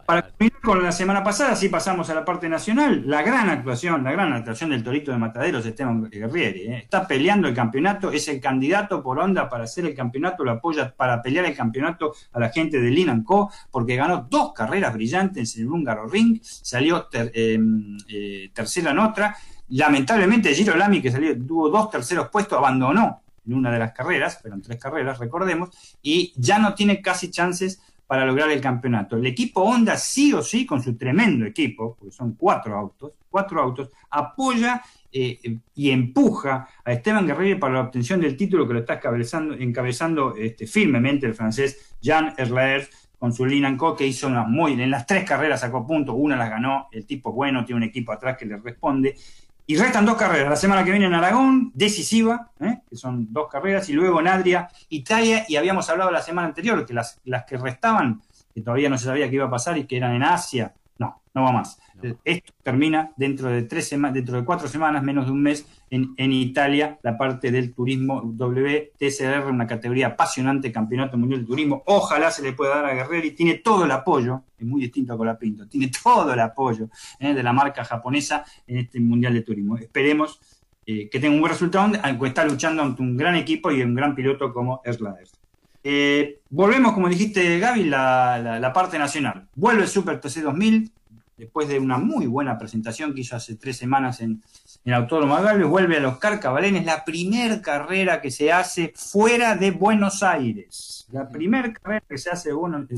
Para 0.08 0.22
terminar 0.22 0.62
con 0.62 0.82
la 0.82 0.94
semana 0.94 1.22
pasada, 1.22 1.54
sí 1.54 1.68
pasamos 1.68 2.10
a 2.10 2.16
la 2.16 2.24
parte 2.24 2.48
nacional, 2.48 3.04
la 3.06 3.24
gran 3.24 3.50
actuación, 3.50 4.06
la 4.06 4.14
gran 4.14 4.32
actuación 4.32 4.70
del 4.70 4.82
Torito 4.82 5.12
de 5.12 5.18
Mataderos, 5.18 5.66
Esteban 5.66 6.10
Guerrieri. 6.10 6.62
¿eh? 6.62 6.78
Está 6.78 7.06
peleando 7.06 7.50
el 7.50 7.54
campeonato, 7.54 8.10
es 8.10 8.26
el 8.30 8.40
candidato 8.40 9.04
por 9.04 9.20
onda 9.20 9.50
para 9.50 9.66
hacer 9.66 9.86
el 9.86 9.94
campeonato, 9.94 10.46
lo 10.46 10.52
apoya 10.52 10.96
para 10.96 11.22
pelear 11.22 11.44
el 11.44 11.54
campeonato 11.54 12.14
a 12.32 12.40
la 12.40 12.48
gente 12.48 12.80
de 12.80 12.90
Linan 12.90 13.26
Co, 13.26 13.52
porque 13.70 13.98
ganó 13.98 14.26
dos 14.30 14.54
carreras 14.54 14.94
brillantes 14.94 15.58
en 15.58 15.64
el 15.64 15.72
húngaro 15.74 16.08
ring, 16.08 16.40
salió 16.42 17.10
em, 17.12 17.98
eh, 18.08 18.50
tercera 18.54 18.92
en 18.92 19.00
otra. 19.00 19.36
Lamentablemente, 19.68 20.56
Giro 20.56 20.78
Lamy, 20.78 21.02
que 21.02 21.12
salió, 21.12 21.38
tuvo 21.38 21.68
dos 21.68 21.90
terceros 21.90 22.30
puestos, 22.30 22.58
abandonó 22.58 23.24
en 23.46 23.54
una 23.54 23.72
de 23.72 23.80
las 23.80 23.92
carreras, 23.92 24.40
pero 24.42 24.56
en 24.56 24.62
tres 24.62 24.80
carreras, 24.80 25.20
recordemos, 25.20 25.98
y 26.02 26.32
ya 26.38 26.60
no 26.60 26.76
tiene 26.76 27.02
casi 27.02 27.30
chances 27.30 27.82
para 28.08 28.26
lograr 28.26 28.50
el 28.50 28.62
campeonato. 28.62 29.18
El 29.18 29.26
equipo 29.26 29.62
Honda 29.62 29.98
sí 29.98 30.34
o 30.34 30.42
sí, 30.42 30.66
con 30.66 30.82
su 30.82 30.98
tremendo 30.98 31.46
equipo, 31.46 31.96
porque 32.00 32.16
son 32.16 32.36
cuatro 32.36 32.78
autos, 32.78 33.14
cuatro 33.30 33.62
autos, 33.62 33.92
apoya 34.10 34.82
eh, 35.12 35.60
y 35.76 35.92
empuja 35.92 36.68
a 36.84 36.92
Esteban 36.92 37.28
Guerrero 37.28 37.60
para 37.60 37.74
la 37.76 37.82
obtención 37.82 38.22
del 38.22 38.38
título 38.38 38.68
que 38.68 38.74
lo 38.74 38.80
está 38.80 39.00
encabezando, 39.60 40.36
este, 40.36 40.66
firmemente 40.66 41.28
el 41.28 41.36
francés 41.36 41.96
Jean 42.02 42.34
Erlaer 42.38 42.90
con 43.20 43.34
su 43.34 43.46
Linan 43.46 43.78
Co, 43.78 43.96
que 43.96 44.06
hizo 44.06 44.28
una 44.28 44.44
muy 44.44 44.74
en 44.74 44.92
las 44.92 45.06
tres 45.06 45.24
carreras 45.24 45.62
sacó 45.62 45.86
puntos, 45.86 46.16
una 46.18 46.36
las 46.36 46.50
ganó, 46.50 46.88
el 46.92 47.06
tipo 47.06 47.32
bueno, 47.32 47.66
tiene 47.66 47.78
un 47.78 47.84
equipo 47.84 48.12
atrás 48.12 48.38
que 48.38 48.46
le 48.46 48.58
responde, 48.58 49.16
y 49.70 49.76
restan 49.76 50.06
dos 50.06 50.16
carreras. 50.16 50.50
La 50.50 50.56
semana 50.56 50.84
que 50.84 50.92
viene 50.92 51.06
en 51.06 51.14
Aragón, 51.14 51.72
decisiva, 51.76 52.52
¿eh? 52.62 52.80
que 52.90 52.96
son 52.96 53.32
dos 53.32 53.50
carreras, 53.50 53.90
y 53.90 53.94
luego 53.94 54.22
en 54.22 54.30
Adria, 54.30 54.70
Italia, 54.90 55.46
y 55.48 55.58
habíamos 55.58 55.90
hablado 55.90 56.10
la 56.10 56.22
semana 56.22 56.48
anterior 56.48 56.86
que 56.86 56.94
las, 56.94 57.20
las 57.26 57.44
que 57.44 57.58
restaban, 57.58 58.22
que 58.56 58.62
todavía 58.62 58.90
no 58.90 58.98
se 58.98 59.06
sabía 59.06 59.30
qué 59.30 59.36
iba 59.36 59.46
a 59.46 59.50
pasar 59.50 59.78
y 59.78 59.84
que 59.84 59.98
eran 59.98 60.16
en 60.16 60.24
Asia, 60.24 60.74
no, 60.98 61.22
no 61.34 61.44
va 61.44 61.52
más. 61.52 61.80
Esto 62.24 62.54
termina 62.64 63.12
dentro 63.18 63.50
de 63.50 63.64
tres 63.64 63.88
semanas, 63.88 64.16
dentro 64.16 64.38
de 64.38 64.46
cuatro 64.46 64.68
semanas, 64.68 65.04
menos 65.04 65.26
de 65.26 65.32
un 65.32 65.42
mes, 65.42 65.66
en, 65.90 66.14
en, 66.18 66.34
Italia, 66.34 67.00
la 67.02 67.18
parte 67.18 67.52
del 67.52 67.74
turismo 67.74 68.22
WTCR, 68.22 69.48
una 69.50 69.66
categoría 69.66 70.08
apasionante, 70.08 70.72
Campeonato 70.72 71.18
Mundial 71.18 71.42
de 71.42 71.48
Turismo. 71.48 71.84
Ojalá 71.86 72.30
se 72.30 72.44
le 72.44 72.54
pueda 72.54 72.76
dar 72.76 72.86
a 72.86 72.94
Guerrero 72.94 73.26
y 73.26 73.32
tiene 73.32 73.56
todo 73.56 73.86
el 73.86 73.92
apoyo, 73.92 74.44
es 74.58 74.66
muy 74.66 74.82
distinto 74.82 75.14
a 75.14 75.18
Colapinto, 75.18 75.68
tiene 75.68 75.90
todo 76.04 76.34
el 76.34 76.40
apoyo 76.40 76.90
eh, 77.20 77.34
de 77.34 77.44
la 77.44 77.54
marca 77.54 77.84
japonesa 77.84 78.44
en 78.68 78.78
este 78.78 79.00
Mundial 79.00 79.34
de 79.34 79.42
Turismo. 79.42 79.78
Esperemos 79.78 80.40
eh, 80.86 81.10
que 81.10 81.20
tenga 81.20 81.34
un 81.34 81.42
buen 81.42 81.52
resultado, 81.52 81.92
aunque 82.04 82.28
está 82.28 82.46
luchando 82.46 82.82
ante 82.82 83.02
un 83.02 83.18
gran 83.18 83.36
equipo 83.36 83.72
y 83.72 83.82
un 83.82 83.96
gran 83.96 84.16
piloto 84.16 84.54
como 84.54 84.82
Erlader. 84.86 85.28
Eh, 85.84 86.42
volvemos, 86.50 86.94
como 86.94 87.08
dijiste, 87.08 87.60
Gaby, 87.60 87.86
la, 87.86 88.60
la, 88.60 88.74
parte 88.74 89.00
nacional. 89.00 89.48
Vuelve 89.56 89.84
el 89.84 89.88
Super 89.88 90.20
TC 90.20 90.42
2000, 90.42 90.92
después 91.38 91.68
de 91.68 91.80
una 91.80 92.00
muy 92.00 92.26
buena 92.26 92.58
presentación 92.58 93.14
que 93.14 93.22
hizo 93.22 93.36
hace 93.36 93.56
tres 93.56 93.78
semanas 93.78 94.22
en, 94.22 94.42
en 94.84 94.94
Autódromo 94.94 95.36
Galvez, 95.36 95.68
vuelve 95.68 95.98
a 95.98 96.00
los 96.00 96.18
Carcabalenes, 96.18 96.86
la 96.86 97.06
primera 97.06 97.62
carrera 97.62 98.22
que 98.22 98.32
se 98.32 98.52
hace 98.52 98.92
fuera 98.96 99.56
de 99.56 99.70
Buenos 99.72 100.24
Aires. 100.24 101.08
La 101.12 101.30
primera 101.30 101.72
carrera 101.72 102.04
que 102.10 102.18
se 102.18 102.32
hace 102.32 102.50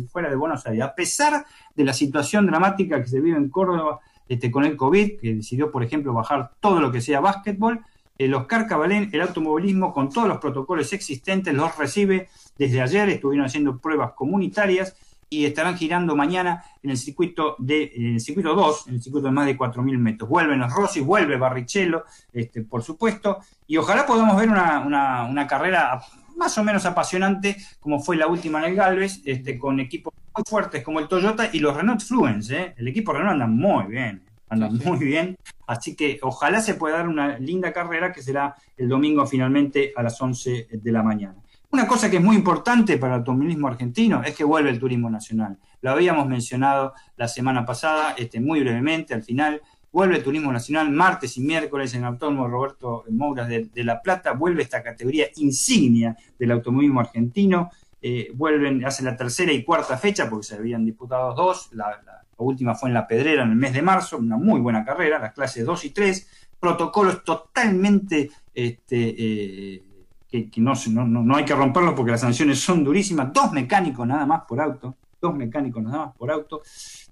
fuera 0.09 0.29
de 0.29 0.35
Buenos 0.35 0.65
Aires. 0.65 0.81
A 0.83 0.95
pesar 0.95 1.45
de 1.75 1.83
la 1.83 1.93
situación 1.93 2.47
dramática 2.47 3.01
que 3.01 3.09
se 3.09 3.19
vive 3.19 3.37
en 3.37 3.49
Córdoba 3.49 3.99
este, 4.29 4.49
con 4.49 4.63
el 4.63 4.77
COVID, 4.77 5.19
que 5.19 5.35
decidió, 5.35 5.69
por 5.69 5.83
ejemplo, 5.83 6.13
bajar 6.13 6.51
todo 6.61 6.79
lo 6.79 6.91
que 6.91 7.01
sea 7.01 7.19
básquetbol, 7.19 7.81
el 8.17 8.33
Oscar 8.33 8.67
Cabalén, 8.67 9.09
el 9.13 9.21
automovilismo, 9.21 9.93
con 9.93 10.09
todos 10.09 10.27
los 10.27 10.39
protocolos 10.39 10.91
existentes, 10.93 11.53
los 11.53 11.77
recibe 11.77 12.29
desde 12.57 12.81
ayer, 12.81 13.09
estuvieron 13.09 13.45
haciendo 13.45 13.77
pruebas 13.77 14.11
comunitarias 14.13 14.95
y 15.29 15.45
estarán 15.45 15.77
girando 15.77 16.15
mañana 16.15 16.63
en 16.81 16.89
el 16.89 16.97
circuito 16.97 17.55
de 17.59 17.91
en 17.95 18.13
el 18.15 18.19
circuito 18.19 18.55
2, 18.55 18.87
en 18.87 18.95
el 18.95 19.01
circuito 19.01 19.27
de 19.27 19.33
más 19.33 19.45
de 19.45 19.57
4.000 19.57 19.97
metros. 19.97 20.29
Vuelven 20.29 20.59
los 20.59 20.73
Rossi, 20.73 21.01
vuelve 21.01 21.37
Barrichello, 21.37 22.03
este, 22.33 22.63
por 22.63 22.83
supuesto, 22.83 23.39
y 23.67 23.77
ojalá 23.77 24.05
podamos 24.05 24.35
ver 24.37 24.49
una, 24.49 24.79
una, 24.81 25.47
carrera 25.47 26.01
más 26.35 26.57
o 26.57 26.63
menos 26.63 26.85
apasionante 26.85 27.57
como 27.79 27.99
fue 27.99 28.15
la 28.15 28.27
última 28.27 28.59
en 28.59 28.71
el 28.71 28.75
Galvez, 28.75 29.21
este, 29.25 29.59
con 29.59 29.79
equipos 29.79 30.13
muy 30.35 30.43
fuertes 30.47 30.83
como 30.83 30.99
el 30.99 31.07
Toyota 31.07 31.49
y 31.51 31.59
los 31.59 31.75
Renault 31.75 32.01
Fluence. 32.01 32.55
¿eh? 32.55 32.73
El 32.77 32.87
equipo 32.87 33.13
Renault 33.13 33.33
anda 33.33 33.47
muy 33.47 33.85
bien, 33.85 34.23
anda 34.49 34.69
muy 34.69 34.97
bien, 34.99 35.37
así 35.67 35.95
que 35.95 36.19
ojalá 36.23 36.61
se 36.61 36.73
pueda 36.73 36.97
dar 36.97 37.07
una 37.07 37.37
linda 37.37 37.71
carrera 37.71 38.11
que 38.11 38.23
será 38.23 38.55
el 38.77 38.89
domingo 38.89 39.25
finalmente 39.27 39.93
a 39.95 40.01
las 40.01 40.19
11 40.19 40.67
de 40.71 40.91
la 40.91 41.03
mañana. 41.03 41.35
Una 41.71 41.85
cosa 41.85 42.09
que 42.09 42.17
es 42.17 42.23
muy 42.23 42.35
importante 42.35 42.97
para 42.97 43.13
el 43.13 43.19
automovilismo 43.19 43.67
argentino 43.67 44.23
es 44.23 44.35
que 44.35 44.43
vuelve 44.43 44.71
el 44.71 44.79
turismo 44.79 45.07
nacional. 45.07 45.59
Lo 45.81 45.91
habíamos 45.91 46.27
mencionado 46.27 46.93
la 47.15 47.27
semana 47.27 47.63
pasada, 47.63 48.15
este, 48.17 48.39
muy 48.39 48.61
brevemente, 48.61 49.13
al 49.13 49.21
final. 49.21 49.61
Vuelve 49.91 50.17
el 50.17 50.23
turismo 50.23 50.51
nacional 50.51 50.89
martes 50.89 51.37
y 51.37 51.41
miércoles 51.41 51.93
en 51.93 52.01
el 52.01 52.07
Autónomo 52.07 52.47
Roberto 52.47 53.03
Mouras 53.09 53.47
de, 53.47 53.69
La 53.83 54.01
Plata. 54.01 54.33
Vuelve 54.33 54.63
esta 54.63 54.81
categoría 54.81 55.27
insignia 55.35 56.17
del 56.39 56.51
automovilismo 56.51 57.01
argentino. 57.01 57.69
eh, 58.01 58.31
vuelven, 58.33 58.83
hacen 58.85 59.05
la 59.05 59.15
tercera 59.15 59.51
y 59.51 59.63
cuarta 59.63 59.97
fecha, 59.97 60.27
porque 60.27 60.47
se 60.47 60.55
habían 60.55 60.85
disputado 60.85 61.35
dos, 61.35 61.69
la, 61.73 62.01
última 62.37 62.73
fue 62.73 62.89
en 62.89 62.93
La 62.93 63.05
Pedrera 63.05 63.43
en 63.43 63.51
el 63.51 63.57
mes 63.57 63.73
de 63.73 63.81
marzo, 63.81 64.17
una 64.17 64.37
muy 64.37 64.59
buena 64.59 64.83
carrera, 64.85 65.19
las 65.19 65.33
clases 65.33 65.65
2 65.65 65.85
y 65.85 65.89
3, 65.91 66.27
protocolos 66.59 67.23
totalmente 67.23 68.31
este, 68.53 69.15
eh, 69.17 69.83
que, 70.29 70.49
no, 70.57 70.73
no, 70.89 71.23
no, 71.23 71.35
hay 71.35 71.45
que 71.45 71.55
romperlos 71.55 71.93
porque 71.95 72.11
las 72.11 72.21
sanciones 72.21 72.59
son 72.59 72.83
durísimas, 72.83 73.33
dos 73.33 73.51
mecánicos 73.51 74.05
nada 74.07 74.25
más 74.25 74.43
por 74.47 74.61
auto, 74.61 74.95
dos 75.19 75.35
mecánicos 75.35 75.81
nada 75.81 76.05
más 76.05 76.15
por 76.15 76.31
auto, 76.31 76.61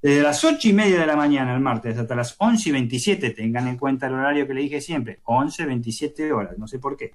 desde 0.01 0.21
las 0.21 0.43
ocho 0.45 0.69
y 0.69 0.73
media 0.73 0.99
de 0.99 1.05
la 1.07 1.15
mañana 1.15 1.53
el 1.53 1.59
martes 1.59 1.97
hasta 1.97 2.15
las 2.15 2.35
11 2.37 2.69
y 2.69 2.71
27, 2.71 3.31
tengan 3.31 3.67
en 3.67 3.77
cuenta 3.77 4.07
el 4.07 4.13
horario 4.13 4.47
que 4.47 4.53
le 4.53 4.61
dije 4.61 4.81
siempre, 4.81 5.19
11, 5.23 5.65
27 5.65 6.31
horas, 6.31 6.57
no 6.57 6.67
sé 6.67 6.77
por 6.77 6.95
qué, 6.95 7.13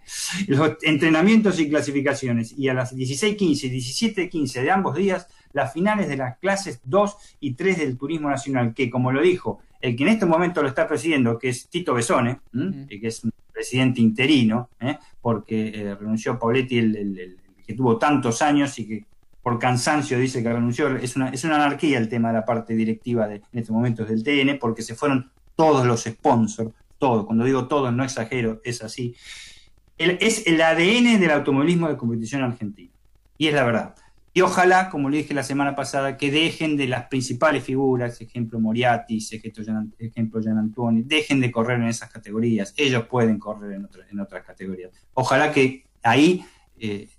los 0.48 0.76
entrenamientos 0.82 1.61
y 1.61 1.68
clasificaciones, 1.68 2.53
y 2.59 2.68
a 2.68 2.74
las 2.74 2.94
16.15 2.94 3.64
y 3.64 4.28
17.15 4.28 4.62
de 4.62 4.70
ambos 4.70 4.96
días, 4.96 5.28
las 5.53 5.72
finales 5.72 6.09
de 6.09 6.16
las 6.16 6.38
clases 6.38 6.80
2 6.84 7.16
y 7.40 7.55
3 7.55 7.78
del 7.78 7.96
Turismo 7.96 8.28
Nacional, 8.28 8.74
que 8.74 8.90
como 8.90 9.12
lo 9.12 9.22
dijo 9.22 9.61
el 9.80 9.96
que 9.96 10.05
en 10.05 10.11
este 10.11 10.26
momento 10.26 10.62
lo 10.62 10.68
está 10.68 10.86
presidiendo, 10.86 11.38
que 11.38 11.48
es 11.48 11.68
Tito 11.68 11.92
Besone, 11.92 12.40
que 12.88 13.00
es 13.03 13.24
un 13.24 13.32
presidente 13.53 14.00
interino, 14.00 14.70
¿eh? 14.80 14.98
porque 15.20 15.68
eh, 15.68 15.94
renunció 15.94 16.38
Pauletti, 16.38 16.78
el, 16.78 17.38
que 17.66 17.74
tuvo 17.74 17.98
tantos 17.98 18.42
años 18.42 18.78
y 18.78 18.86
que 18.86 19.07
por 19.42 19.59
cansancio 19.59 20.18
dice 20.18 20.42
que 20.42 20.53
renunció. 20.53 20.96
Es 20.96 21.16
una, 21.16 21.28
es 21.28 21.44
una 21.44 21.57
anarquía 21.57 21.98
el 21.98 22.09
tema 22.09 22.28
de 22.28 22.34
la 22.34 22.44
parte 22.44 22.74
directiva 22.74 23.28
de, 23.28 23.36
en 23.36 23.59
estos 23.59 23.74
momentos 23.74 24.09
del 24.09 24.22
TN, 24.22 24.59
porque 24.59 24.82
se 24.82 24.94
fueron 24.94 25.30
todos 25.57 25.86
los 25.86 26.03
sponsors, 26.05 26.70
todos. 26.98 27.26
Cuando 27.26 27.44
digo 27.44 27.66
todos, 27.68 27.92
no 27.92 28.05
exagero, 28.05 28.61
es 28.64 28.82
así. 28.82 29.14
es 29.98 30.46
el 30.46 30.61
ADN 30.61 31.20
del 31.20 31.30
automovilismo 31.30 31.88
de 31.88 31.96
competición 31.96 32.42
argentina. 32.42 32.90
Y 33.38 33.48
es 33.48 33.55
la 33.55 33.64
verdad. 33.64 33.94
Y 34.34 34.40
ojalá, 34.40 34.88
como 34.88 35.10
le 35.10 35.18
dije 35.18 35.34
la 35.34 35.42
semana 35.42 35.74
pasada, 35.74 36.16
que 36.16 36.30
dejen 36.30 36.76
de 36.78 36.86
las 36.86 37.06
principales 37.06 37.64
figuras, 37.64 38.20
ejemplo 38.20 38.58
Moriarty, 38.58 39.18
ejemplo 39.98 40.40
Gian 40.42 40.58
Antuoni, 40.58 41.02
dejen 41.02 41.40
de 41.40 41.50
correr 41.50 41.78
en 41.80 41.88
esas 41.88 42.10
categorías. 42.10 42.72
Ellos 42.78 43.06
pueden 43.06 43.38
correr 43.38 43.72
en, 43.72 43.88
en 44.10 44.20
otras 44.20 44.42
categorías. 44.44 44.90
Ojalá 45.12 45.52
que 45.52 45.84
ahí 46.02 46.44
eh, 46.78 47.10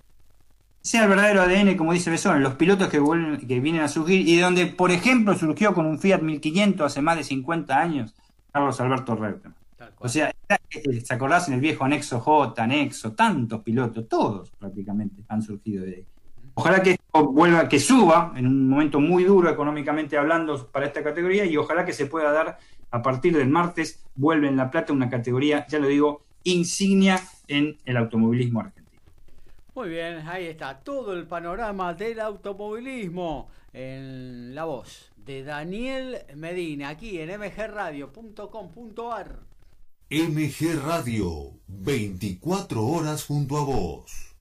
sea 0.82 1.04
el 1.04 1.10
verdadero 1.10 1.44
ADN, 1.44 1.78
como 1.78 1.94
dice 1.94 2.10
Besón, 2.10 2.42
los 2.42 2.56
pilotos 2.56 2.90
que, 2.90 3.00
vuelven, 3.00 3.38
que 3.38 3.60
vienen 3.60 3.82
a 3.82 3.88
surgir 3.88 4.28
y 4.28 4.36
de 4.36 4.42
donde, 4.42 4.66
por 4.66 4.92
ejemplo, 4.92 5.34
surgió 5.36 5.74
con 5.74 5.86
un 5.86 6.00
Fiat 6.00 6.22
1500 6.22 6.86
hace 6.92 7.02
más 7.02 7.16
de 7.16 7.24
50 7.24 7.80
años, 7.80 8.16
Carlos 8.52 8.82
Alberto 8.82 9.16
Reutemann. 9.16 9.56
O 10.00 10.10
sea, 10.10 10.34
¿se 10.70 11.14
acordás 11.14 11.48
en 11.48 11.56
el 11.56 11.62
viejo 11.62 11.86
anexo 11.86 12.20
J, 12.20 12.62
anexo, 12.64 13.14
tantos 13.14 13.62
pilotos, 13.62 14.08
todos 14.10 14.52
prácticamente 14.52 15.24
han 15.28 15.42
surgido 15.42 15.86
de 15.86 15.96
ahí. 15.96 16.08
Ojalá 16.56 16.84
que 16.84 16.92
esto 16.92 17.32
vuelva, 17.32 17.68
que 17.68 17.80
suba 17.80 18.32
en 18.36 18.46
un 18.46 18.70
momento 18.70 19.00
muy 19.00 19.24
duro 19.24 19.50
económicamente 19.50 20.18
hablando 20.18 20.68
para 20.68 20.86
esta 20.86 21.04
categoría 21.04 21.46
y 21.46 21.58
ojalá 21.58 21.84
que 21.86 21.94
se 21.94 22.06
pueda 22.06 22.32
dar 22.32 22.60
a 22.92 23.02
partir 23.02 23.36
del 23.36 23.50
martes, 23.50 24.06
vuelve 24.14 24.48
en 24.48 24.56
La 24.56 24.70
Plata 24.70 24.94
una 24.94 25.10
categoría, 25.10 25.66
ya 25.68 25.80
lo 25.80 25.88
digo, 25.88 26.22
insignia 26.44 27.20
en 27.48 27.76
el 27.86 27.98
automovilismo 27.98 28.60
argentino. 28.60 29.02
Muy 29.74 29.90
bien, 29.90 30.18
ahí 30.28 30.46
está 30.46 30.80
todo 30.80 31.14
el 31.14 31.26
panorama 31.26 31.96
del 31.96 32.20
automovilismo 32.20 33.50
en 33.74 34.54
la 34.54 34.66
voz 34.66 35.12
de 35.16 35.44
Daniel 35.44 36.20
Medina, 36.36 36.90
aquí 36.90 37.20
en 37.20 37.32
mgradio.com.ar. 37.40 39.40
MG 40.12 40.80
Radio, 40.86 41.54
24 41.68 42.86
horas 42.86 43.26
junto 43.26 43.58
a 43.58 43.64
vos. 43.64 44.36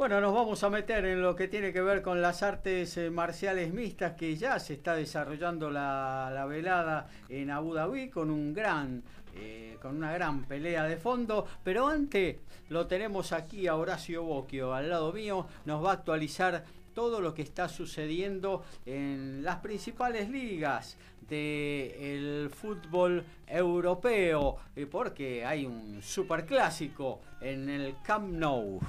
Bueno, 0.00 0.22
nos 0.22 0.34
vamos 0.34 0.64
a 0.64 0.70
meter 0.70 1.04
en 1.04 1.20
lo 1.20 1.36
que 1.36 1.46
tiene 1.46 1.72
que 1.72 1.82
ver 1.82 2.00
con 2.00 2.22
las 2.22 2.42
artes 2.42 2.96
eh, 2.96 3.10
marciales 3.10 3.72
mixtas 3.72 4.14
que 4.14 4.34
ya 4.34 4.58
se 4.58 4.72
está 4.72 4.96
desarrollando 4.96 5.70
la, 5.70 6.46
velada 6.48 7.06
en 7.28 7.50
Abu 7.50 7.74
Dhabi 7.74 8.08
con 8.08 8.30
un 8.30 8.54
gran 8.54 9.02
eh, 9.36 9.76
con 9.80 9.96
una 9.96 10.10
gran 10.12 10.44
pelea 10.44 10.84
de 10.84 10.96
fondo, 10.96 11.46
pero 11.62 11.86
antes 11.86 12.38
lo 12.70 12.86
tenemos 12.86 13.32
aquí 13.32 13.66
a 13.66 13.76
Horacio 13.76 14.24
Bocchio 14.24 14.74
al 14.74 14.88
lado 14.88 15.12
mío, 15.12 15.46
nos 15.66 15.84
va 15.84 15.90
a 15.90 15.94
actualizar 15.94 16.64
todo 16.94 17.20
lo 17.20 17.34
que 17.34 17.42
está 17.42 17.68
sucediendo 17.68 18.64
en 18.86 19.42
las 19.42 19.56
principales 19.56 20.28
ligas 20.28 20.96
del 21.28 22.50
fútbol 22.50 23.24
europeo, 23.46 24.56
eh, 24.74 24.86
porque 24.86 25.44
hay 25.44 25.64
un 25.64 26.02
superclásico 26.02 27.20
en 27.40 27.68
el 27.68 27.94
Camp 28.04 28.32
Nou. 28.32 28.80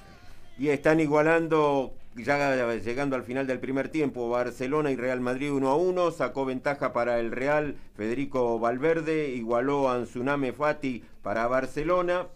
Y 0.57 0.69
están 0.69 0.99
igualando, 0.99 1.93
ya 2.15 2.75
llegando 2.77 3.15
al 3.15 3.23
final 3.23 3.47
del 3.47 3.59
primer 3.59 3.89
tiempo, 3.89 4.29
Barcelona 4.29 4.91
y 4.91 4.95
Real 4.95 5.21
Madrid 5.21 5.51
1 5.51 5.69
a 5.69 5.75
1. 5.75 6.11
Sacó 6.11 6.45
ventaja 6.45 6.93
para 6.93 7.19
el 7.19 7.31
Real 7.31 7.75
Federico 7.95 8.59
Valverde, 8.59 9.29
igualó 9.29 9.89
a 9.89 9.95
Anzuname 9.95 10.51
Fati 10.51 11.03
para 11.21 11.47
Barcelona. 11.47 12.27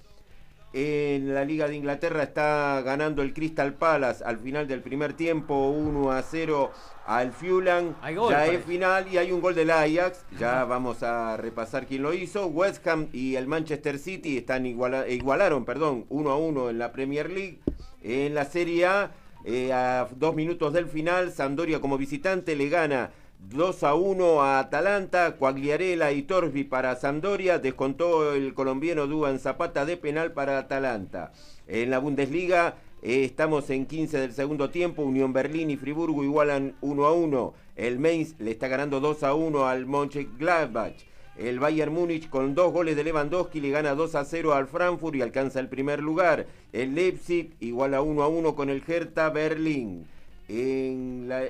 En 0.78 1.34
la 1.34 1.46
Liga 1.46 1.70
de 1.70 1.76
Inglaterra 1.78 2.22
está 2.22 2.82
ganando 2.82 3.22
el 3.22 3.34
Crystal 3.34 3.74
Palace 3.76 4.22
al 4.26 4.40
final 4.40 4.68
del 4.68 4.82
primer 4.82 5.14
tiempo 5.14 5.70
1 5.70 6.12
a 6.12 6.22
0 6.22 6.70
al 7.06 7.32
Fulham. 7.32 7.96
ya 8.30 8.46
es 8.48 8.66
final 8.66 9.08
y 9.10 9.18
hay 9.18 9.32
un 9.32 9.40
gol 9.40 9.56
del 9.56 9.72
Ajax. 9.72 10.26
Ya 10.38 10.66
vamos 10.66 11.02
a 11.02 11.38
repasar 11.38 11.86
quién 11.86 12.02
lo 12.02 12.14
hizo. 12.14 12.48
West 12.48 12.86
Ham 12.90 13.08
y 13.14 13.36
el 13.36 13.48
Manchester 13.48 13.98
City 13.98 14.38
están 14.38 14.66
igualaron, 14.66 15.64
perdón, 15.64 16.08
1 16.10 16.30
a 16.30 16.36
1 16.36 16.70
en 16.72 16.78
la 16.78 16.92
Premier 16.92 17.30
League. 17.30 17.62
En 18.04 18.36
la 18.36 18.44
Serie 18.44 18.86
A, 18.86 19.12
eh, 19.46 19.72
a 19.72 20.10
dos 20.14 20.36
minutos 20.36 20.74
del 20.74 20.88
final, 20.88 21.32
Sampdoria 21.32 21.80
como 21.80 21.98
visitante 21.98 22.54
le 22.54 22.68
gana 22.68 23.12
2 23.50 23.84
a 23.84 23.94
1 23.94 24.42
a 24.42 24.60
Atalanta, 24.60 25.36
Coagliarella 25.38 26.12
y 26.12 26.24
Torbi 26.24 26.64
para 26.64 26.96
Sampdoria, 26.96 27.60
descontó 27.60 28.34
el 28.34 28.54
colombiano 28.54 29.06
Duan 29.06 29.40
Zapata 29.40 29.86
de 29.86 29.98
penal 29.98 30.34
para 30.34 30.58
Atalanta. 30.58 31.32
En 31.68 31.92
la 31.92 32.00
Bundesliga 32.00 32.78
eh, 33.04 33.24
estamos 33.24 33.70
en 33.70 33.86
15 33.86 34.18
del 34.18 34.34
segundo 34.34 34.72
tiempo, 34.72 35.04
Unión 35.04 35.32
Berlín 35.32 35.70
y 35.70 35.78
Friburgo 35.78 36.24
igualan 36.24 36.76
1 36.82 37.06
a 37.06 37.14
1. 37.14 37.54
El 37.76 38.00
Mainz 38.00 38.36
le 38.40 38.52
está 38.52 38.68
ganando 38.68 39.00
2 39.00 39.24
a 39.24 39.36
1 39.36 39.68
al 39.68 39.86
Mönchengladbach. 39.86 40.96
El 41.38 41.60
Bayern 41.60 41.94
Múnich 41.94 42.30
con 42.30 42.56
dos 42.56 42.72
goles 42.72 42.96
de 42.96 43.04
Lewandowski 43.04 43.60
le 43.60 43.70
gana 43.70 43.94
2 43.94 44.16
a 44.16 44.26
0 44.26 44.54
al 44.54 44.68
Frankfurt 44.68 45.16
y 45.16 45.22
alcanza 45.22 45.60
el 45.60 45.70
primer 45.70 46.02
lugar. 46.02 46.48
El 46.74 46.96
Leipzig 46.96 47.56
igual 47.60 47.94
a 47.94 48.02
1 48.02 48.24
a 48.24 48.28
1 48.28 48.56
con 48.56 48.70
el 48.70 48.82
Hertha 48.88 49.30
Berlín. 49.30 50.08
En 50.48 51.26
la, 51.28 51.44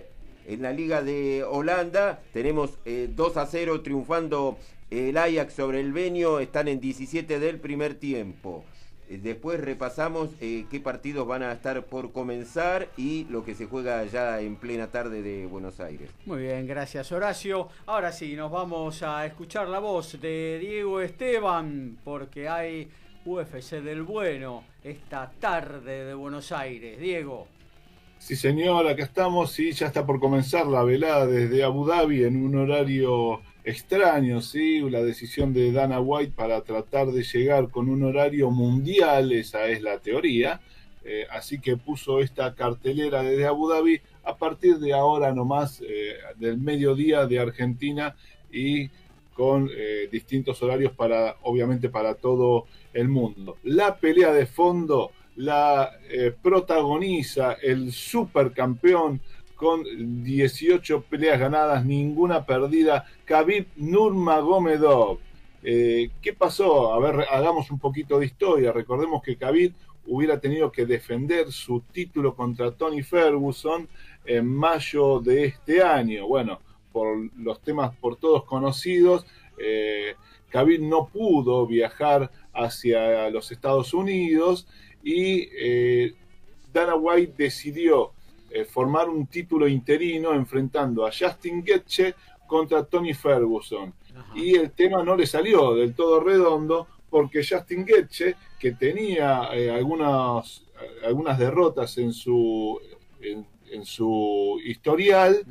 en 0.47 0.61
la 0.61 0.71
Liga 0.71 1.01
de 1.01 1.43
Holanda 1.43 2.21
tenemos 2.33 2.71
2 2.71 2.81
eh, 2.85 3.09
a 3.39 3.45
0 3.45 3.81
triunfando 3.81 4.57
el 4.89 5.17
Ajax 5.17 5.53
sobre 5.53 5.79
el 5.79 5.93
Benio. 5.93 6.39
Están 6.39 6.67
en 6.67 6.79
17 6.79 7.39
del 7.39 7.59
primer 7.59 7.95
tiempo. 7.95 8.63
Eh, 9.09 9.19
después 9.21 9.59
repasamos 9.59 10.29
eh, 10.41 10.65
qué 10.69 10.79
partidos 10.79 11.27
van 11.27 11.43
a 11.43 11.51
estar 11.51 11.85
por 11.85 12.11
comenzar 12.11 12.89
y 12.97 13.25
lo 13.25 13.43
que 13.43 13.53
se 13.55 13.65
juega 13.65 14.03
ya 14.05 14.39
en 14.41 14.55
plena 14.55 14.87
tarde 14.87 15.21
de 15.21 15.45
Buenos 15.45 15.79
Aires. 15.79 16.09
Muy 16.25 16.43
bien, 16.43 16.65
gracias 16.65 17.11
Horacio. 17.11 17.69
Ahora 17.85 18.11
sí, 18.11 18.35
nos 18.35 18.51
vamos 18.51 19.03
a 19.03 19.25
escuchar 19.25 19.67
la 19.67 19.79
voz 19.79 20.19
de 20.19 20.57
Diego 20.59 21.01
Esteban 21.01 21.97
porque 22.03 22.49
hay 22.49 22.89
UFC 23.25 23.81
del 23.81 24.03
Bueno 24.03 24.63
esta 24.83 25.31
tarde 25.39 26.05
de 26.05 26.13
Buenos 26.13 26.51
Aires. 26.51 26.99
Diego. 26.99 27.47
Sí, 28.17 28.35
señor, 28.35 28.87
acá 28.87 29.03
estamos 29.03 29.59
y 29.59 29.71
ya 29.71 29.87
está 29.87 30.05
por 30.05 30.19
comenzar 30.19 30.65
la 30.65 30.83
velada 30.83 31.27
desde 31.27 31.63
Abu 31.63 31.85
Dhabi 31.85 32.23
en 32.23 32.43
un 32.43 32.55
horario 32.55 33.41
extraño, 33.63 34.41
¿sí? 34.41 34.79
La 34.89 35.03
decisión 35.03 35.53
de 35.53 35.71
Dana 35.71 35.99
White 35.99 36.33
para 36.35 36.61
tratar 36.61 37.07
de 37.07 37.23
llegar 37.23 37.69
con 37.69 37.87
un 37.87 38.03
horario 38.03 38.49
mundial, 38.49 39.31
esa 39.31 39.67
es 39.67 39.81
la 39.81 39.99
teoría. 39.99 40.59
Eh, 41.03 41.27
así 41.29 41.59
que 41.59 41.77
puso 41.77 42.19
esta 42.19 42.55
cartelera 42.55 43.21
desde 43.21 43.45
Abu 43.45 43.69
Dhabi 43.69 44.01
a 44.23 44.35
partir 44.35 44.79
de 44.79 44.91
ahora 44.91 45.31
nomás 45.31 45.81
eh, 45.87 46.15
del 46.37 46.57
mediodía 46.57 47.27
de 47.27 47.37
Argentina 47.37 48.15
y 48.51 48.89
con 49.35 49.69
eh, 49.71 50.09
distintos 50.11 50.63
horarios 50.63 50.93
para, 50.93 51.35
obviamente, 51.43 51.89
para 51.89 52.15
todo 52.15 52.65
el 52.93 53.07
mundo. 53.07 53.57
La 53.63 53.97
pelea 53.97 54.31
de 54.31 54.47
fondo 54.47 55.11
la 55.35 55.91
protagoniza 56.41 57.53
el 57.61 57.91
supercampeón 57.91 59.21
con 59.55 59.83
18 60.23 61.01
peleas 61.09 61.39
ganadas, 61.39 61.85
ninguna 61.85 62.45
perdida, 62.45 63.05
Khabib 63.25 63.67
Nurmagomedov. 63.77 65.19
Eh, 65.63 66.11
¿Qué 66.21 66.33
pasó? 66.33 66.93
A 66.93 66.99
ver, 66.99 67.25
hagamos 67.31 67.71
un 67.71 67.79
poquito 67.79 68.19
de 68.19 68.27
historia. 68.27 68.71
Recordemos 68.71 69.23
que 69.23 69.37
Khabib 69.37 69.73
hubiera 70.07 70.39
tenido 70.39 70.71
que 70.71 70.85
defender 70.85 71.51
su 71.51 71.81
título 71.91 72.35
contra 72.35 72.71
Tony 72.71 73.01
Ferguson 73.01 73.87
en 74.25 74.45
mayo 74.45 75.19
de 75.19 75.45
este 75.45 75.81
año. 75.81 76.27
Bueno, 76.27 76.59
por 76.91 77.17
los 77.37 77.61
temas 77.61 77.95
por 77.95 78.17
todos 78.17 78.43
conocidos, 78.43 79.25
eh, 79.57 80.15
Khabib 80.49 80.81
no 80.81 81.07
pudo 81.07 81.65
viajar 81.65 82.29
hacia 82.53 83.29
los 83.29 83.51
Estados 83.51 83.93
Unidos 83.93 84.67
y 85.05 85.47
eh, 85.55 86.15
Dana 86.73 86.95
White 86.95 87.35
decidió 87.37 88.11
eh, 88.49 88.65
formar 88.65 89.07
un 89.07 89.27
título 89.27 89.67
interino 89.67 90.33
enfrentando 90.33 91.05
a 91.05 91.11
Justin 91.11 91.63
Getche 91.63 92.15
contra 92.47 92.83
Tony 92.83 93.13
Ferguson. 93.13 93.93
Y 94.33 94.55
el 94.55 94.71
tema 94.71 95.03
no 95.03 95.15
le 95.15 95.27
salió 95.27 95.75
del 95.75 95.93
todo 95.93 96.21
redondo 96.21 96.87
porque 97.09 97.45
Justin 97.47 97.85
Getche, 97.85 98.35
que 98.59 98.71
tenía 98.71 99.49
eh, 99.53 99.69
algunas, 99.69 100.63
algunas 101.05 101.37
derrotas 101.37 101.97
en 101.99 102.11
su, 102.11 102.79
en, 103.21 103.85
su 103.85 104.59
historial, 104.63 105.45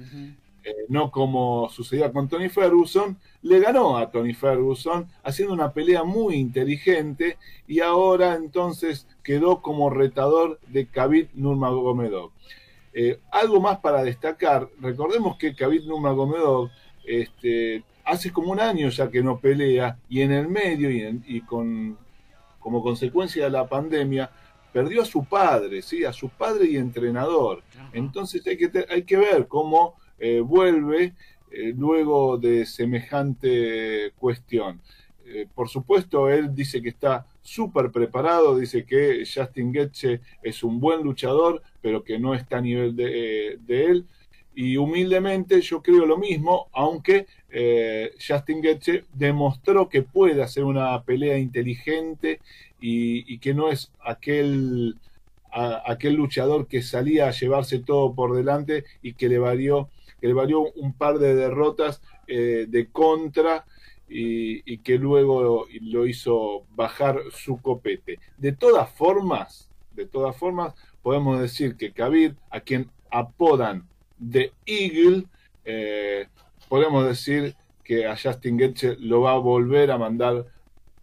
eh, 0.64 0.86
no 0.88 1.10
como 1.10 1.68
sucedía 1.68 2.10
con 2.10 2.26
Tony 2.26 2.48
Ferguson, 2.48 3.18
le 3.42 3.60
ganó 3.60 3.98
a 3.98 4.10
Tony 4.10 4.32
Ferguson 4.32 5.06
haciendo 5.22 5.52
una 5.52 5.74
pelea 5.74 6.04
muy 6.04 6.36
inteligente 6.36 7.36
y 7.68 7.80
ahora 7.80 8.34
entonces 8.34 9.06
quedó 9.22 9.60
como 9.60 9.90
retador 9.90 10.58
de 10.68 10.86
Khabib 10.86 11.28
Nurmagomedov. 11.34 12.30
Eh, 12.94 13.20
algo 13.30 13.60
más 13.60 13.80
para 13.80 14.02
destacar, 14.02 14.70
recordemos 14.80 15.36
que 15.36 15.54
Khabib 15.54 15.84
Nurmagomedov 15.84 16.70
este, 17.04 17.84
hace 18.02 18.32
como 18.32 18.50
un 18.50 18.60
año 18.60 18.88
ya 18.88 19.10
que 19.10 19.22
no 19.22 19.38
pelea 19.38 19.98
y 20.08 20.22
en 20.22 20.32
el 20.32 20.48
medio 20.48 20.88
y, 20.90 21.42
con, 21.42 21.98
como 22.58 22.82
consecuencia 22.82 23.44
de 23.44 23.50
la 23.50 23.68
pandemia 23.68 24.30
perdió 24.72 25.02
a 25.02 25.04
su 25.04 25.26
padre, 25.26 25.82
¿sí? 25.82 26.06
a 26.06 26.12
su 26.14 26.30
padre 26.30 26.68
y 26.70 26.76
entrenador. 26.76 27.62
Entonces 27.92 28.46
hay 28.46 28.56
que, 28.56 28.86
hay 28.88 29.02
que 29.02 29.18
ver 29.18 29.46
cómo 29.46 29.96
eh, 30.18 30.40
vuelve 30.40 31.14
eh, 31.50 31.72
luego 31.76 32.38
de 32.38 32.66
semejante 32.66 34.12
cuestión. 34.18 34.80
Eh, 35.26 35.46
por 35.54 35.68
supuesto, 35.68 36.28
él 36.28 36.54
dice 36.54 36.82
que 36.82 36.90
está 36.90 37.26
súper 37.42 37.90
preparado, 37.90 38.58
dice 38.58 38.84
que 38.84 39.24
Justin 39.24 39.72
Getche 39.72 40.20
es 40.42 40.62
un 40.62 40.80
buen 40.80 41.02
luchador, 41.02 41.62
pero 41.80 42.04
que 42.04 42.18
no 42.18 42.34
está 42.34 42.58
a 42.58 42.60
nivel 42.60 42.94
de, 42.94 43.58
él. 43.66 44.06
Y 44.54 44.76
humildemente 44.76 45.60
yo 45.60 45.82
creo 45.82 46.06
lo 46.06 46.16
mismo, 46.16 46.68
aunque 46.72 47.26
Justin 48.26 48.62
Getche 48.62 49.04
demostró 49.12 49.88
que 49.88 50.02
puede 50.02 50.42
hacer 50.42 50.64
una 50.64 51.02
pelea 51.02 51.38
inteligente 51.38 52.40
y, 52.80 53.38
que 53.38 53.54
no 53.54 53.70
es 53.70 53.90
aquel, 54.00 54.96
aquel 55.50 56.14
luchador 56.14 56.66
que 56.68 56.82
salía 56.82 57.28
a 57.28 57.32
llevarse 57.32 57.78
todo 57.78 58.14
por 58.14 58.36
delante 58.36 58.84
y 59.02 59.14
que 59.14 59.28
le 59.28 59.38
valió 59.38 59.88
que 60.20 60.28
le 60.28 60.34
valió 60.34 60.72
un 60.74 60.92
par 60.92 61.18
de 61.18 61.34
derrotas 61.34 62.02
eh, 62.26 62.66
de 62.68 62.90
contra 62.90 63.64
y, 64.08 64.78
que 64.78 64.98
luego 64.98 65.66
lo 65.80 66.06
hizo 66.06 66.64
bajar 66.74 67.20
su 67.32 67.60
copete. 67.60 68.18
De 68.36 68.52
todas 68.52 68.90
formas, 68.90 69.70
de 69.92 70.06
todas 70.06 70.36
formas, 70.36 70.74
podemos 71.02 71.40
decir 71.40 71.76
que 71.76 71.92
Khabib, 71.92 72.36
a 72.50 72.60
quien 72.60 72.90
apodan 73.10 73.88
The 74.30 74.52
Eagle, 74.66 75.24
eh, 75.64 76.28
podemos 76.68 77.06
decir 77.06 77.54
que 77.82 78.06
a 78.06 78.16
Justin 78.16 78.58
Getche 78.58 78.96
lo 78.98 79.22
va 79.22 79.32
a 79.32 79.38
volver 79.38 79.90
a 79.90 79.98
mandar 79.98 80.46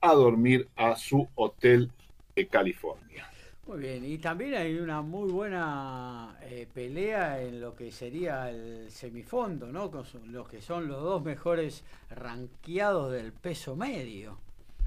a 0.01 0.13
dormir 0.13 0.67
a 0.75 0.95
su 0.95 1.27
hotel 1.35 1.91
de 2.35 2.47
California. 2.47 3.30
Muy 3.71 3.79
bien, 3.79 4.03
y 4.03 4.17
también 4.17 4.53
hay 4.55 4.77
una 4.79 5.01
muy 5.01 5.31
buena 5.31 6.35
eh, 6.41 6.67
pelea 6.73 7.41
en 7.41 7.61
lo 7.61 7.73
que 7.73 7.89
sería 7.89 8.49
el 8.49 8.91
semifondo, 8.91 9.67
¿no? 9.67 9.89
Con 9.89 10.03
los 10.25 10.49
que 10.49 10.61
son 10.61 10.89
los 10.89 11.01
dos 11.01 11.23
mejores 11.23 11.85
ranqueados 12.09 13.13
del 13.13 13.31
peso 13.31 13.77
medio. 13.77 14.37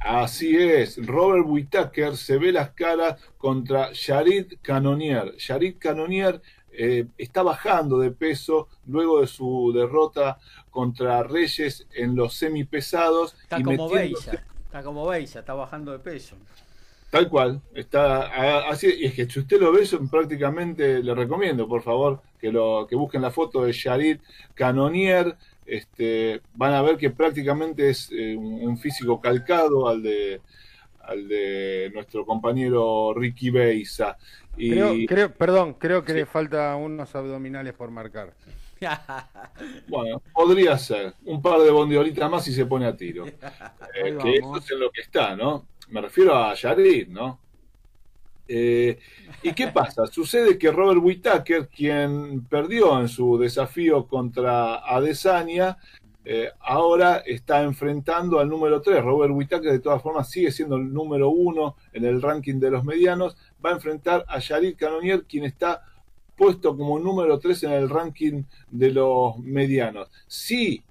Así 0.01 0.55
es, 0.55 0.99
Robert 1.07 1.47
Whittaker 1.49 2.15
se 2.15 2.37
ve 2.37 2.53
las 2.53 2.73
caras 2.73 3.19
contra 3.39 3.91
Yarid 3.93 4.59
Canonier. 4.61 5.35
Yarid 5.39 5.79
Canonier 5.79 6.43
eh, 6.71 7.07
está 7.17 7.43
bajando 7.43 7.99
de 7.99 8.11
peso 8.11 8.69
luego 8.87 9.23
de 9.23 9.29
su 9.29 9.73
derrota 9.75 10.39
contra 10.71 11.23
Reyes 11.23 11.87
en 11.95 12.15
los 12.15 12.35
semipesados. 12.35 13.35
Está 13.45 13.63
como 13.63 13.89
Beisa, 13.89 14.43
está 14.67 14.83
como 14.83 15.07
Beisa, 15.07 15.39
está 15.39 15.55
bajando 15.55 15.93
de 15.93 16.01
peso. 16.01 16.37
Tal 17.15 17.29
cual, 17.29 17.63
está 17.73 18.67
así, 18.69 18.89
y 18.99 19.05
es 19.05 19.15
que 19.15 19.31
si 19.31 19.39
usted 19.39 19.61
lo 19.61 19.71
ve, 19.71 19.89
prácticamente 20.11 21.01
le 21.01 21.15
recomiendo, 21.15 21.69
por 21.69 21.81
favor, 21.83 22.21
que 22.41 22.51
lo 22.51 22.89
que 22.91 22.97
busquen 22.97 23.23
la 23.23 23.31
foto 23.31 23.65
de 23.65 23.71
Sharit 23.71 24.21
Canonier, 24.53 25.37
este, 25.65 26.41
van 26.55 26.73
a 26.73 26.83
ver 26.83 26.97
que 26.97 27.11
prácticamente 27.11 27.89
es 27.89 28.11
eh, 28.11 28.35
un 28.37 28.77
físico 28.79 29.21
calcado 29.21 29.87
al 29.87 30.03
de 30.03 30.41
al 31.03 31.29
de 31.29 31.93
nuestro 31.95 32.27
compañero 32.27 33.15
Ricky 33.15 33.51
Beisa. 33.51 34.17
Y... 34.57 35.07
Creo, 35.07 35.33
perdón, 35.33 35.75
creo 35.75 36.03
que 36.03 36.15
le 36.15 36.27
falta 36.27 36.75
unos 36.75 37.15
abdominales 37.15 37.75
por 37.75 37.93
marcar. 37.93 38.35
bueno, 39.89 40.21
podría 40.33 40.77
ser. 40.79 41.15
Un 41.25 41.41
par 41.41 41.61
de 41.61 41.71
bondiolitas 41.71 42.31
más 42.31 42.47
y 42.49 42.53
se 42.53 42.67
pone 42.67 42.87
a 42.87 42.97
tiro. 42.97 43.25
Eh, 43.97 44.19
que 44.21 44.39
eso 44.39 44.57
es 44.57 44.71
en 44.73 44.81
lo 44.81 44.91
que 44.91 45.03
está, 45.03 45.37
¿no? 45.37 45.69
Me 45.89 46.01
refiero 46.01 46.35
a 46.35 46.55
Yarid, 46.55 47.09
¿no? 47.09 47.39
Eh, 48.47 48.99
¿Y 49.43 49.53
qué 49.53 49.69
pasa? 49.75 50.07
Sucede 50.07 50.59
que 50.59 50.71
Robert 50.71 51.01
Whittaker, 51.03 51.69
quien 51.69 52.45
perdió 52.47 53.01
en 53.01 53.09
su 53.09 53.39
desafío 53.39 54.07
contra 54.07 54.77
Adesanya, 54.77 55.79
eh, 56.27 56.51
ahora 56.61 57.19
está 57.19 57.63
enfrentando 57.63 58.39
al 58.41 58.49
número 58.49 58.81
3. 58.81 59.03
Robert 59.03 59.33
Whittaker, 59.35 59.73
de 59.73 59.79
todas 59.79 60.03
formas, 60.03 60.31
sigue 60.31 60.51
siendo 60.51 60.77
el 60.77 60.93
número 60.93 61.29
1 61.29 61.77
en 61.93 62.05
el 62.05 62.23
ranking 62.23 62.59
de 62.59 62.71
los 62.71 62.85
medianos. 62.85 63.37
Va 63.65 63.71
a 63.71 63.75
enfrentar 63.75 64.25
a 64.29 64.39
Yarid 64.39 64.77
Canonier, 64.77 65.25
quien 65.25 65.45
está 65.45 65.83
puesto 66.37 66.77
como 66.77 66.99
número 66.99 67.39
3 67.39 67.65
en 67.65 67.73
el 67.73 67.91
ranking 67.91 68.45
de 68.71 68.91
los 68.91 69.39
medianos. 69.39 70.11
Sí, 70.27 70.83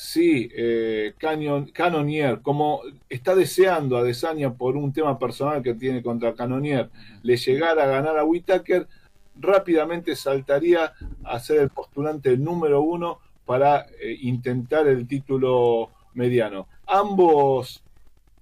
Sí, 0.00 0.48
eh, 0.56 1.14
Canonier, 1.18 2.40
como 2.40 2.82
está 3.08 3.34
deseando 3.34 3.96
a 3.96 4.04
Desania 4.04 4.52
por 4.54 4.76
un 4.76 4.92
tema 4.92 5.18
personal 5.18 5.60
que 5.60 5.74
tiene 5.74 6.04
contra 6.04 6.36
Canonier, 6.36 6.88
le 7.24 7.36
llegara 7.36 7.82
a 7.82 7.88
ganar 7.88 8.16
a 8.16 8.22
Whitaker, 8.22 8.86
rápidamente 9.34 10.14
saltaría 10.14 10.92
a 11.24 11.40
ser 11.40 11.62
el 11.62 11.70
postulante 11.70 12.36
número 12.36 12.80
uno 12.80 13.18
para 13.44 13.86
eh, 14.00 14.16
intentar 14.20 14.86
el 14.86 15.08
título 15.08 15.90
mediano. 16.14 16.68
Ambos 16.86 17.82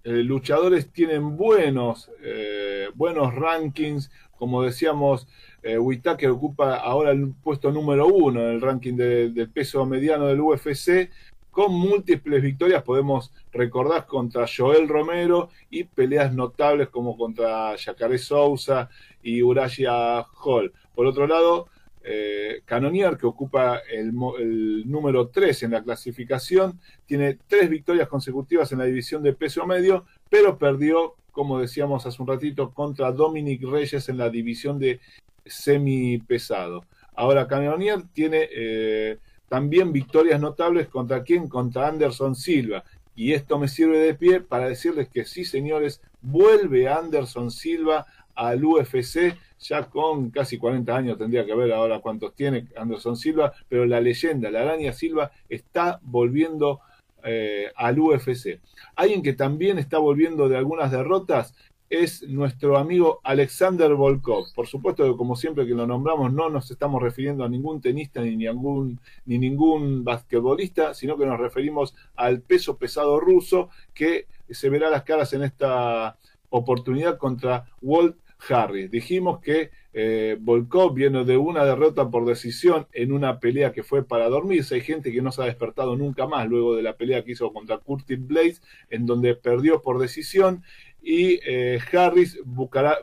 eh, 0.05 0.11
luchadores 0.11 0.93
tienen 0.93 1.39
buenos, 1.39 2.11
eh, 2.23 2.89
buenos 2.95 3.35
rankings, 3.35 4.11
como 4.37 4.63
decíamos, 4.63 5.27
Whitaker 5.67 6.31
ocupa 6.31 6.77
ahora 6.77 7.11
el 7.11 7.35
puesto 7.43 7.73
número 7.73 8.07
uno 8.07 8.41
en 8.43 8.51
el 8.51 8.61
ranking 8.61 8.95
del 8.95 9.51
peso 9.51 9.85
mediano 9.85 10.29
del 10.29 10.41
UFC 10.41 11.11
con 11.57 11.73
múltiples 11.73 12.43
victorias, 12.43 12.83
podemos 12.83 13.33
recordar 13.51 14.05
contra 14.05 14.45
Joel 14.47 14.87
Romero 14.87 15.49
y 15.71 15.85
peleas 15.85 16.35
notables 16.35 16.91
como 16.91 17.17
contra 17.17 17.75
Jacare 17.79 18.19
Sousa 18.19 18.91
y 19.23 19.41
Uraya 19.41 20.21
Hall. 20.21 20.71
Por 20.95 21.07
otro 21.07 21.27
lado, 21.27 21.69
eh, 22.05 22.61
Canonier, 22.67 23.17
que 23.17 23.25
ocupa 23.25 23.81
el, 23.91 24.13
número 24.15 25.29
3 25.29 25.63
en 25.63 25.71
la 25.71 25.83
clasificación, 25.83 26.79
tiene 27.07 27.39
tres 27.47 27.71
victorias 27.71 28.07
consecutivas 28.07 28.71
en 28.73 28.81
la 28.81 28.85
división 28.85 29.23
de 29.23 29.33
peso 29.33 29.67
medio, 29.67 30.05
pero 30.29 30.59
perdió, 30.59 31.15
como 31.33 31.59
decíamos 31.59 32.05
hace 32.05 32.21
un 32.21 32.29
ratito, 32.29 32.75
contra 32.75 33.13
Dominic 33.13 33.63
Reyes 33.63 34.11
en 34.11 34.19
la 34.19 34.29
división 34.29 34.79
de 34.79 35.01
semi 35.47 36.19
pesado. 36.19 36.85
Ahora 37.15 37.49
Canonier 37.49 38.03
tiene 38.13 38.47
eh, 38.55 39.17
también 39.49 39.93
victorias 39.93 40.41
notables 40.41 40.89
contra 40.89 41.23
quién? 41.23 41.49
Contra 41.49 41.89
Anderson 41.89 42.35
Silva. 42.35 42.85
Y 43.15 43.33
esto 43.33 43.59
me 43.59 43.69
sirve 43.69 43.99
de 43.99 44.15
pie 44.15 44.41
para 44.41 44.69
decirles 44.69 45.09
que 45.09 45.25
sí, 45.25 45.45
señores, 45.45 46.03
vuelve 46.21 46.89
Anderson 46.89 47.51
Silva 47.51 48.07
al 48.35 48.63
UFC, 48.63 49.37
ya 49.59 49.85
con 49.85 50.31
casi 50.31 50.59
40 50.59 50.95
años 50.95 51.19
tendría 51.19 51.47
que 51.47 51.55
ver 51.55 51.73
ahora 51.73 52.01
cuántos 52.01 52.35
tiene 52.35 52.69
Anderson 52.77 53.17
Silva, 53.17 53.55
pero 53.69 53.87
la 53.87 54.01
leyenda, 54.01 54.51
la 54.51 54.61
araña 54.61 54.93
Silva, 54.93 55.31
está 55.49 55.99
volviendo 56.03 56.81
eh, 57.25 57.73
al 57.75 57.99
UFC. 57.99 58.61
Alguien 58.95 59.23
que 59.23 59.33
también 59.33 59.79
está 59.79 59.99
volviendo 59.99 60.49
de 60.49 60.59
algunas 60.59 60.91
derrotas 60.91 61.55
es 61.89 62.23
nuestro 62.23 62.77
amigo 62.77 63.21
Alexander 63.23 63.95
Volkov. 63.95 64.53
Por 64.55 64.67
supuesto 64.67 65.05
que 65.05 65.17
como 65.17 65.37
siempre 65.37 65.67
que 65.67 65.75
lo 65.75 65.87
nombramos 65.87 66.33
no 66.33 66.51
nos 66.51 66.71
estamos 66.71 67.03
refiriendo 67.03 67.45
a 67.45 67.49
ningún 67.49 67.81
tenista 67.81 68.21
ni 68.21 68.37
ningún, 68.37 69.01
ni 69.25 69.39
ningún 69.39 70.05
basquetbolista, 70.05 70.95
sino 70.95 71.17
que 71.17 71.27
nos 71.27 71.39
referimos 71.39 71.95
al 72.17 72.41
peso 72.41 72.77
pesado 72.77 73.21
ruso 73.21 73.71
que 73.95 74.27
se 74.51 74.69
verá 74.69 74.91
las 74.91 75.05
caras 75.05 75.33
en 75.33 75.43
esta 75.43 76.17
oportunidad 76.51 77.19
contra 77.19 77.67
Walt 77.81 78.17
Harris. 78.49 78.91
Dijimos 78.91 79.41
que 79.41 79.71
eh, 79.93 80.37
Volkov 80.39 80.93
viene 80.93 81.25
de 81.25 81.39
una 81.39 81.65
derrota 81.65 82.11
por 82.11 82.27
decisión 82.27 82.87
en 82.93 83.13
una 83.13 83.41
pelea 83.41 83.73
que 83.73 83.83
fue 83.83 84.05
para 84.05 84.29
dormirse. 84.29 84.75
Hay 84.75 84.83
gente 84.83 85.11
que 85.11 85.23
no 85.23 85.33
se 85.33 85.43
ha 85.43 85.47
despertado 85.47 85.97
nunca 85.97 86.27
más 86.27 86.47
luego 86.47 86.77
de 86.77 86.83
la 86.83 86.97
pelea 86.97 87.25
que 87.25 87.33
hizo 87.33 87.53
contra 87.53 87.79
Curtis 87.79 88.19
Blaze, 88.27 88.61
en 88.91 89.07
donde 89.07 89.35
perdió 89.35 89.81
por 89.81 89.99
decisión. 89.99 90.63
Y 91.09 91.39
eh, 91.47 91.79
Harris 91.93 92.37
buscará, 92.45 92.99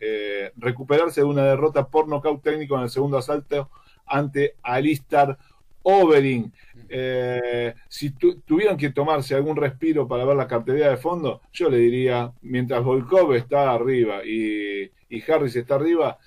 eh, 0.00 0.50
recuperarse 0.56 1.20
de 1.20 1.26
una 1.26 1.44
derrota 1.44 1.86
por 1.86 2.08
nocaut 2.08 2.42
técnico 2.42 2.74
en 2.76 2.84
el 2.84 2.88
segundo 2.88 3.18
asalto 3.18 3.68
ante 4.06 4.54
Alistar 4.62 5.36
Overing. 5.82 6.50
Eh, 6.88 7.74
si 7.86 8.12
tuvieran 8.12 8.78
que 8.78 8.88
tomarse 8.88 9.34
algún 9.34 9.56
respiro 9.56 10.08
para 10.08 10.24
ver 10.24 10.36
la 10.36 10.48
cartelería 10.48 10.88
de 10.88 10.96
fondo, 10.96 11.42
yo 11.52 11.68
le 11.68 11.76
diría, 11.76 12.32
mientras 12.40 12.82
Volkov 12.82 13.34
está 13.34 13.72
arriba 13.72 14.24
y, 14.24 14.90
Harris 15.28 15.56
está 15.56 15.74
arriba, 15.74 16.18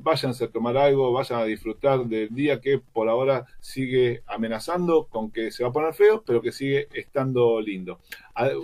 váyanse 0.00 0.44
a 0.44 0.50
tomar 0.50 0.76
algo, 0.76 1.12
vayan 1.12 1.40
a 1.40 1.44
disfrutar 1.44 2.04
del 2.04 2.28
día 2.34 2.60
que 2.60 2.78
por 2.78 3.08
ahora 3.08 3.46
sigue 3.60 4.22
amenazando 4.26 5.06
con 5.06 5.30
que 5.30 5.50
se 5.50 5.62
va 5.62 5.70
a 5.70 5.72
poner 5.72 5.94
feo, 5.94 6.22
pero 6.26 6.42
que 6.42 6.52
sigue 6.52 6.88
estando 6.92 7.58
lindo. 7.60 8.00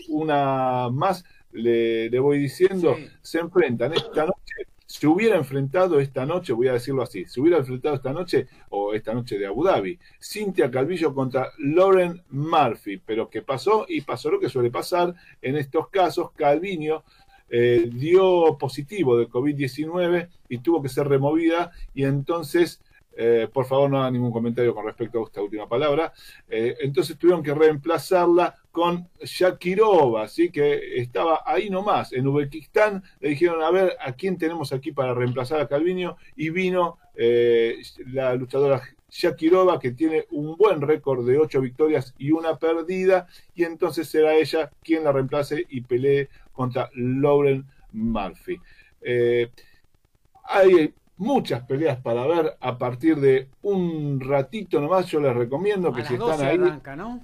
Una 0.08 0.88
más 0.90 1.24
le, 1.52 2.18
voy 2.18 2.38
diciendo, 2.38 2.96
se 3.22 3.38
enfrentan 3.38 3.92
esta 3.94 4.26
noche 4.26 4.54
se 4.88 5.06
hubiera 5.06 5.36
enfrentado 5.36 6.00
esta 6.00 6.24
noche, 6.24 6.54
voy 6.54 6.68
a 6.68 6.72
decirlo 6.72 7.02
así, 7.02 7.26
se 7.26 7.42
hubiera 7.42 7.58
enfrentado 7.58 7.94
esta 7.94 8.10
noche, 8.10 8.46
o 8.70 8.94
esta 8.94 9.12
noche 9.12 9.38
de 9.38 9.46
Abu 9.46 9.62
Dhabi, 9.62 9.98
Cintia 10.18 10.70
Calvillo 10.70 11.14
contra 11.14 11.52
Lauren 11.58 12.22
Murphy. 12.30 12.96
Pero 12.96 13.28
¿qué 13.28 13.42
pasó? 13.42 13.84
Y 13.86 14.00
pasó 14.00 14.30
lo 14.30 14.40
que 14.40 14.48
suele 14.48 14.70
pasar 14.70 15.14
en 15.42 15.56
estos 15.56 15.90
casos. 15.90 16.30
Calviño 16.32 17.04
eh, 17.50 17.90
dio 17.92 18.56
positivo 18.58 19.18
de 19.18 19.28
COVID-19 19.28 20.28
y 20.48 20.58
tuvo 20.58 20.82
que 20.82 20.88
ser 20.88 21.06
removida 21.06 21.70
y 21.94 22.04
entonces 22.04 22.80
eh, 23.20 23.48
por 23.52 23.66
favor, 23.66 23.90
no 23.90 23.98
haga 24.00 24.12
ningún 24.12 24.30
comentario 24.30 24.72
con 24.72 24.86
respecto 24.86 25.18
a 25.18 25.24
esta 25.24 25.42
última 25.42 25.68
palabra. 25.68 26.12
Eh, 26.48 26.76
entonces 26.78 27.18
tuvieron 27.18 27.42
que 27.42 27.52
reemplazarla 27.52 28.54
con 28.70 29.08
Shakirova, 29.20 30.22
así 30.22 30.52
que 30.52 31.00
estaba 31.00 31.42
ahí 31.44 31.68
nomás, 31.68 32.12
en 32.12 32.28
Uzbekistán. 32.28 33.02
Le 33.18 33.30
dijeron, 33.30 33.60
a 33.60 33.72
ver, 33.72 33.96
¿a 34.00 34.12
quién 34.12 34.38
tenemos 34.38 34.72
aquí 34.72 34.92
para 34.92 35.14
reemplazar 35.14 35.60
a 35.60 35.66
Calviño? 35.66 36.16
Y 36.36 36.50
vino 36.50 36.98
eh, 37.16 37.82
la 38.06 38.36
luchadora 38.36 38.82
Shakirova, 39.10 39.80
que 39.80 39.90
tiene 39.90 40.26
un 40.30 40.56
buen 40.56 40.80
récord 40.80 41.26
de 41.26 41.38
ocho 41.38 41.60
victorias 41.60 42.14
y 42.18 42.30
una 42.30 42.56
perdida, 42.56 43.26
y 43.52 43.64
entonces 43.64 44.08
será 44.08 44.36
ella 44.36 44.70
quien 44.84 45.02
la 45.02 45.10
reemplace 45.10 45.66
y 45.68 45.80
pelee 45.80 46.28
contra 46.52 46.88
Lauren 46.94 47.66
Murphy. 47.90 48.60
hay 50.44 50.94
muchas 51.18 51.62
peleas 51.64 52.00
para 52.00 52.26
ver 52.26 52.56
a 52.60 52.78
partir 52.78 53.16
de 53.16 53.48
un 53.62 54.20
ratito 54.20 54.80
nomás. 54.80 55.06
Yo 55.06 55.20
les 55.20 55.34
recomiendo 55.34 55.92
que 55.92 56.04
si 56.04 56.14
están 56.14 56.40
ahí. 56.40 56.56
Arranca, 56.56 56.96
¿no? 56.96 57.20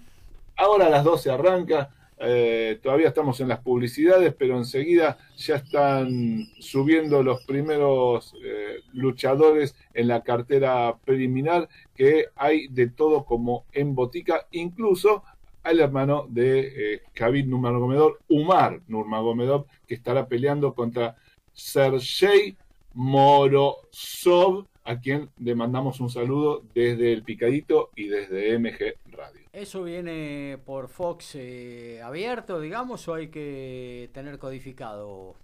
Ahora 0.56 0.86
a 0.86 0.90
las 0.90 1.04
12 1.04 1.30
arranca. 1.30 1.90
Eh, 2.16 2.78
todavía 2.80 3.08
estamos 3.08 3.40
en 3.40 3.48
las 3.48 3.58
publicidades, 3.58 4.32
pero 4.38 4.56
enseguida 4.56 5.18
ya 5.36 5.56
están 5.56 6.46
subiendo 6.60 7.22
los 7.24 7.44
primeros 7.44 8.34
eh, 8.42 8.80
luchadores 8.92 9.74
en 9.92 10.08
la 10.08 10.22
cartera 10.22 10.94
preliminar, 11.04 11.68
que 11.94 12.26
hay 12.36 12.68
de 12.68 12.88
todo 12.88 13.24
como 13.24 13.64
en 13.72 13.96
botica, 13.96 14.46
incluso 14.52 15.24
al 15.64 15.80
hermano 15.80 16.26
de 16.28 16.94
eh, 16.94 17.02
Khabib 17.14 17.48
Nurmagomedov, 17.48 18.18
Umar 18.28 18.80
Nurmagomedov, 18.86 19.66
que 19.86 19.94
estará 19.94 20.28
peleando 20.28 20.72
contra 20.72 21.16
Sergey 21.52 22.56
Morozov, 22.94 24.66
a 24.84 25.00
quien 25.00 25.30
le 25.38 25.54
mandamos 25.54 26.00
un 26.00 26.10
saludo 26.10 26.62
desde 26.74 27.12
el 27.12 27.22
Picadito 27.22 27.90
y 27.96 28.08
desde 28.08 28.58
MG 28.58 28.94
Radio. 29.10 29.42
¿Eso 29.52 29.84
viene 29.84 30.58
por 30.64 30.88
Fox 30.88 31.36
eh, 31.36 32.00
abierto, 32.02 32.60
digamos, 32.60 33.06
o 33.08 33.14
hay 33.14 33.28
que 33.28 34.10
tener 34.12 34.38
codificado? 34.38 35.36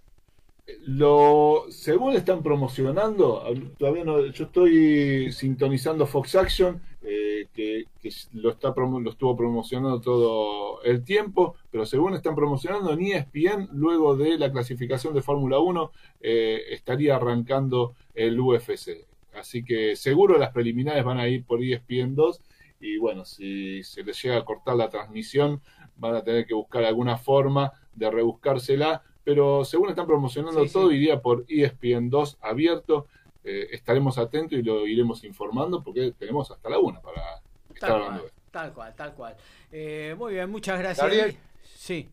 Lo, 0.85 1.65
según 1.69 2.13
están 2.13 2.43
promocionando, 2.43 3.43
todavía 3.77 4.03
no, 4.03 4.25
yo 4.27 4.45
estoy 4.45 5.31
sintonizando 5.31 6.05
Fox 6.05 6.35
Action, 6.35 6.81
eh, 7.03 7.47
que, 7.53 7.85
lo, 8.33 8.51
está, 8.51 8.73
lo 8.75 9.09
estuvo 9.09 9.35
promocionando 9.35 10.01
todo 10.01 10.83
el 10.83 11.03
tiempo, 11.03 11.55
pero 11.71 11.85
según 11.85 12.13
están 12.13 12.35
promocionando, 12.35 12.95
ni 12.95 13.11
ESPN, 13.11 13.69
luego 13.73 14.15
de 14.15 14.37
la 14.37 14.51
clasificación 14.51 15.13
de 15.13 15.21
Fórmula 15.21 15.59
1, 15.59 15.91
eh, 16.21 16.61
estaría 16.69 17.15
arrancando 17.15 17.95
el 18.13 18.39
UFC. 18.39 19.05
Así 19.33 19.63
que 19.63 19.95
seguro 19.95 20.37
las 20.37 20.51
preliminares 20.51 21.03
van 21.03 21.19
a 21.19 21.27
ir 21.27 21.45
por 21.45 21.63
ESPN 21.63 22.15
2 22.15 22.41
y 22.81 22.97
bueno, 22.97 23.25
si 23.25 23.83
se 23.83 24.03
les 24.03 24.21
llega 24.21 24.37
a 24.37 24.45
cortar 24.45 24.75
la 24.75 24.89
transmisión, 24.89 25.61
van 25.97 26.15
a 26.15 26.23
tener 26.23 26.45
que 26.45 26.55
buscar 26.55 26.83
alguna 26.83 27.17
forma 27.17 27.71
de 27.95 28.09
rebuscársela 28.09 29.03
pero 29.23 29.63
según 29.65 29.89
están 29.89 30.07
promocionando 30.07 30.65
todo, 30.65 30.91
iría 30.91 31.21
por 31.21 31.45
ESPN 31.47 32.09
2 32.09 32.37
abierto. 32.41 33.07
Eh, 33.43 33.69
estaremos 33.71 34.17
atentos 34.17 34.57
y 34.57 34.61
lo 34.61 34.85
iremos 34.85 35.23
informando 35.23 35.83
porque 35.83 36.11
tenemos 36.17 36.51
hasta 36.51 36.69
la 36.69 36.77
una 36.77 37.01
para 37.01 37.41
estar 37.73 37.91
hablando 37.91 38.23
de 38.23 38.29
Tal 38.51 38.73
cual, 38.73 38.93
tal 38.95 39.13
cual. 39.13 39.35
Eh, 39.71 40.13
muy 40.17 40.33
bien, 40.33 40.49
muchas 40.49 40.77
gracias. 40.79 41.35
sí. 41.63 42.09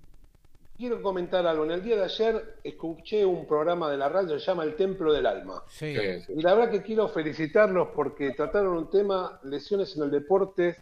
Quiero 0.76 1.02
comentar 1.02 1.44
algo. 1.44 1.64
En 1.64 1.72
el 1.72 1.82
día 1.82 1.96
de 1.96 2.04
ayer 2.04 2.54
escuché 2.62 3.26
un 3.26 3.48
programa 3.48 3.90
de 3.90 3.96
la 3.96 4.08
radio 4.08 4.34
que 4.34 4.38
se 4.38 4.46
llama 4.46 4.62
El 4.62 4.76
Templo 4.76 5.12
del 5.12 5.26
Alma. 5.26 5.64
Sí. 5.66 5.96
Y 6.28 6.40
la 6.40 6.54
verdad 6.54 6.70
que 6.70 6.82
quiero 6.82 7.08
felicitarlos 7.08 7.88
porque 7.96 8.30
trataron 8.30 8.76
un 8.76 8.88
tema, 8.88 9.40
lesiones 9.42 9.96
en 9.96 10.04
el 10.04 10.12
deporte. 10.12 10.76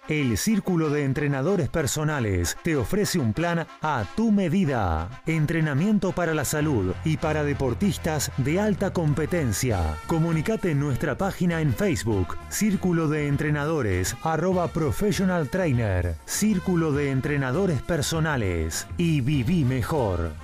el 0.08 0.36
Círculo 0.36 0.90
de 0.90 1.04
Entrenadores 1.04 1.70
Personales 1.70 2.58
te 2.62 2.76
ofrece 2.76 3.18
un 3.18 3.32
plan 3.32 3.66
a 3.80 4.04
tu 4.14 4.32
medida. 4.32 5.22
Entrenamiento 5.24 6.12
para 6.12 6.34
la 6.34 6.44
salud 6.44 6.92
y 7.06 7.16
para 7.16 7.42
deportistas 7.42 8.30
de 8.36 8.60
alta 8.60 8.92
competencia. 8.92 9.96
Comunicate 10.06 10.72
en 10.72 10.80
nuestra 10.80 11.16
página 11.16 11.62
en 11.62 11.72
Facebook, 11.72 12.36
Círculo 12.50 13.08
de 13.08 13.28
Entrenadores, 13.28 14.14
arroba 14.22 14.68
Professional 14.68 15.48
Trainer, 15.48 16.16
Círculo 16.26 16.92
de 16.92 17.10
Entrenadores 17.10 17.80
Personales 17.80 18.86
y 18.98 19.22
viví 19.22 19.64
mejor. 19.64 20.43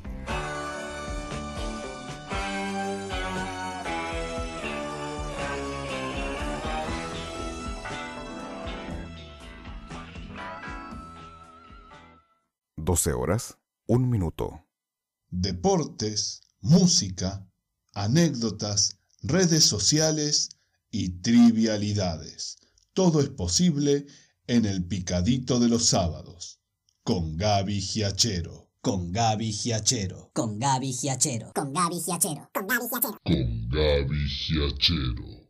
12 12.83 13.13
horas, 13.13 13.57
un 13.87 14.09
minuto. 14.09 14.65
Deportes, 15.29 16.41
música, 16.59 17.47
anécdotas, 17.93 18.99
redes 19.21 19.65
sociales 19.65 20.49
y 20.89 21.21
trivialidades. 21.21 22.57
Todo 22.93 23.21
es 23.21 23.29
posible 23.29 24.05
en 24.47 24.65
el 24.65 24.85
picadito 24.85 25.59
de 25.59 25.69
los 25.69 25.85
sábados. 25.85 26.59
Con 27.03 27.37
Gaby 27.37 27.81
Giachero. 27.81 28.69
Con 28.81 29.11
Gaby 29.11 29.51
Giachero. 29.51 30.31
Con 30.33 30.59
Gaby 30.59 30.91
Giachero. 30.91 31.51
Con 31.53 31.71
Gaby 31.73 31.99
Giachero. 32.01 32.49
Con 32.53 32.67
Gaby 32.67 32.89
Giachero. 32.89 33.19
Con 33.23 33.69
Gaby 33.69 34.27
Giachero. 34.27 35.41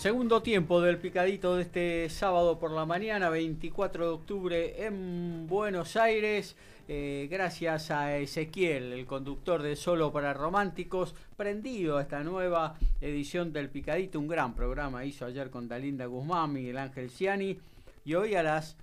Segundo 0.00 0.40
tiempo 0.40 0.80
del 0.80 0.96
picadito 0.96 1.56
de 1.56 1.62
este 1.64 2.08
sábado 2.08 2.58
por 2.58 2.70
la 2.70 2.86
mañana, 2.86 3.28
24 3.28 4.06
de 4.06 4.10
octubre 4.10 4.86
en 4.86 5.46
Buenos 5.46 5.94
Aires. 5.94 6.56
Eh, 6.88 7.28
gracias 7.30 7.90
a 7.90 8.16
Ezequiel, 8.16 8.94
el 8.94 9.04
conductor 9.04 9.60
de 9.60 9.76
Solo 9.76 10.10
para 10.10 10.32
Románticos, 10.32 11.14
prendido 11.36 11.98
a 11.98 12.00
esta 12.00 12.24
nueva 12.24 12.78
edición 13.02 13.52
del 13.52 13.68
picadito. 13.68 14.18
Un 14.18 14.28
gran 14.28 14.54
programa 14.54 15.04
hizo 15.04 15.26
ayer 15.26 15.50
con 15.50 15.68
Dalinda 15.68 16.06
Guzmán, 16.06 16.54
Miguel 16.54 16.78
Ángel 16.78 17.10
Ciani. 17.10 17.58
Y 18.06 18.14
hoy 18.14 18.36
a 18.36 18.42
las 18.42 18.78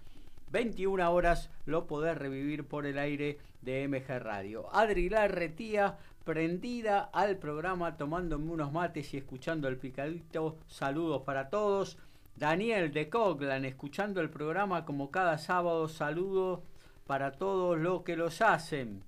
21 0.51 1.11
horas 1.11 1.49
lo 1.65 1.87
podés 1.87 2.15
revivir 2.15 2.63
por 2.65 2.85
el 2.85 2.99
aire 2.99 3.39
de 3.63 3.87
MG 3.87 4.19
Radio. 4.19 4.71
Adri 4.71 5.09
Larretía 5.09 5.97
prendida 6.27 7.09
al 7.13 7.37
programa 7.37 7.95
tomándome 7.95 8.51
unos 8.51 8.73
mates 8.73 9.13
y 9.13 9.17
escuchando 9.17 9.69
el 9.69 9.77
picadito. 9.77 10.57
Saludos 10.67 11.21
para 11.21 11.49
todos. 11.49 11.97
Daniel 12.35 12.91
de 12.91 13.07
Coglan 13.07 13.63
escuchando 13.63 14.19
el 14.19 14.29
programa 14.29 14.83
como 14.83 15.09
cada 15.09 15.37
sábado. 15.37 15.87
Saludos 15.87 16.59
para 17.05 17.31
todos 17.31 17.79
los 17.79 18.01
que 18.01 18.17
los 18.17 18.41
hacen. 18.41 19.03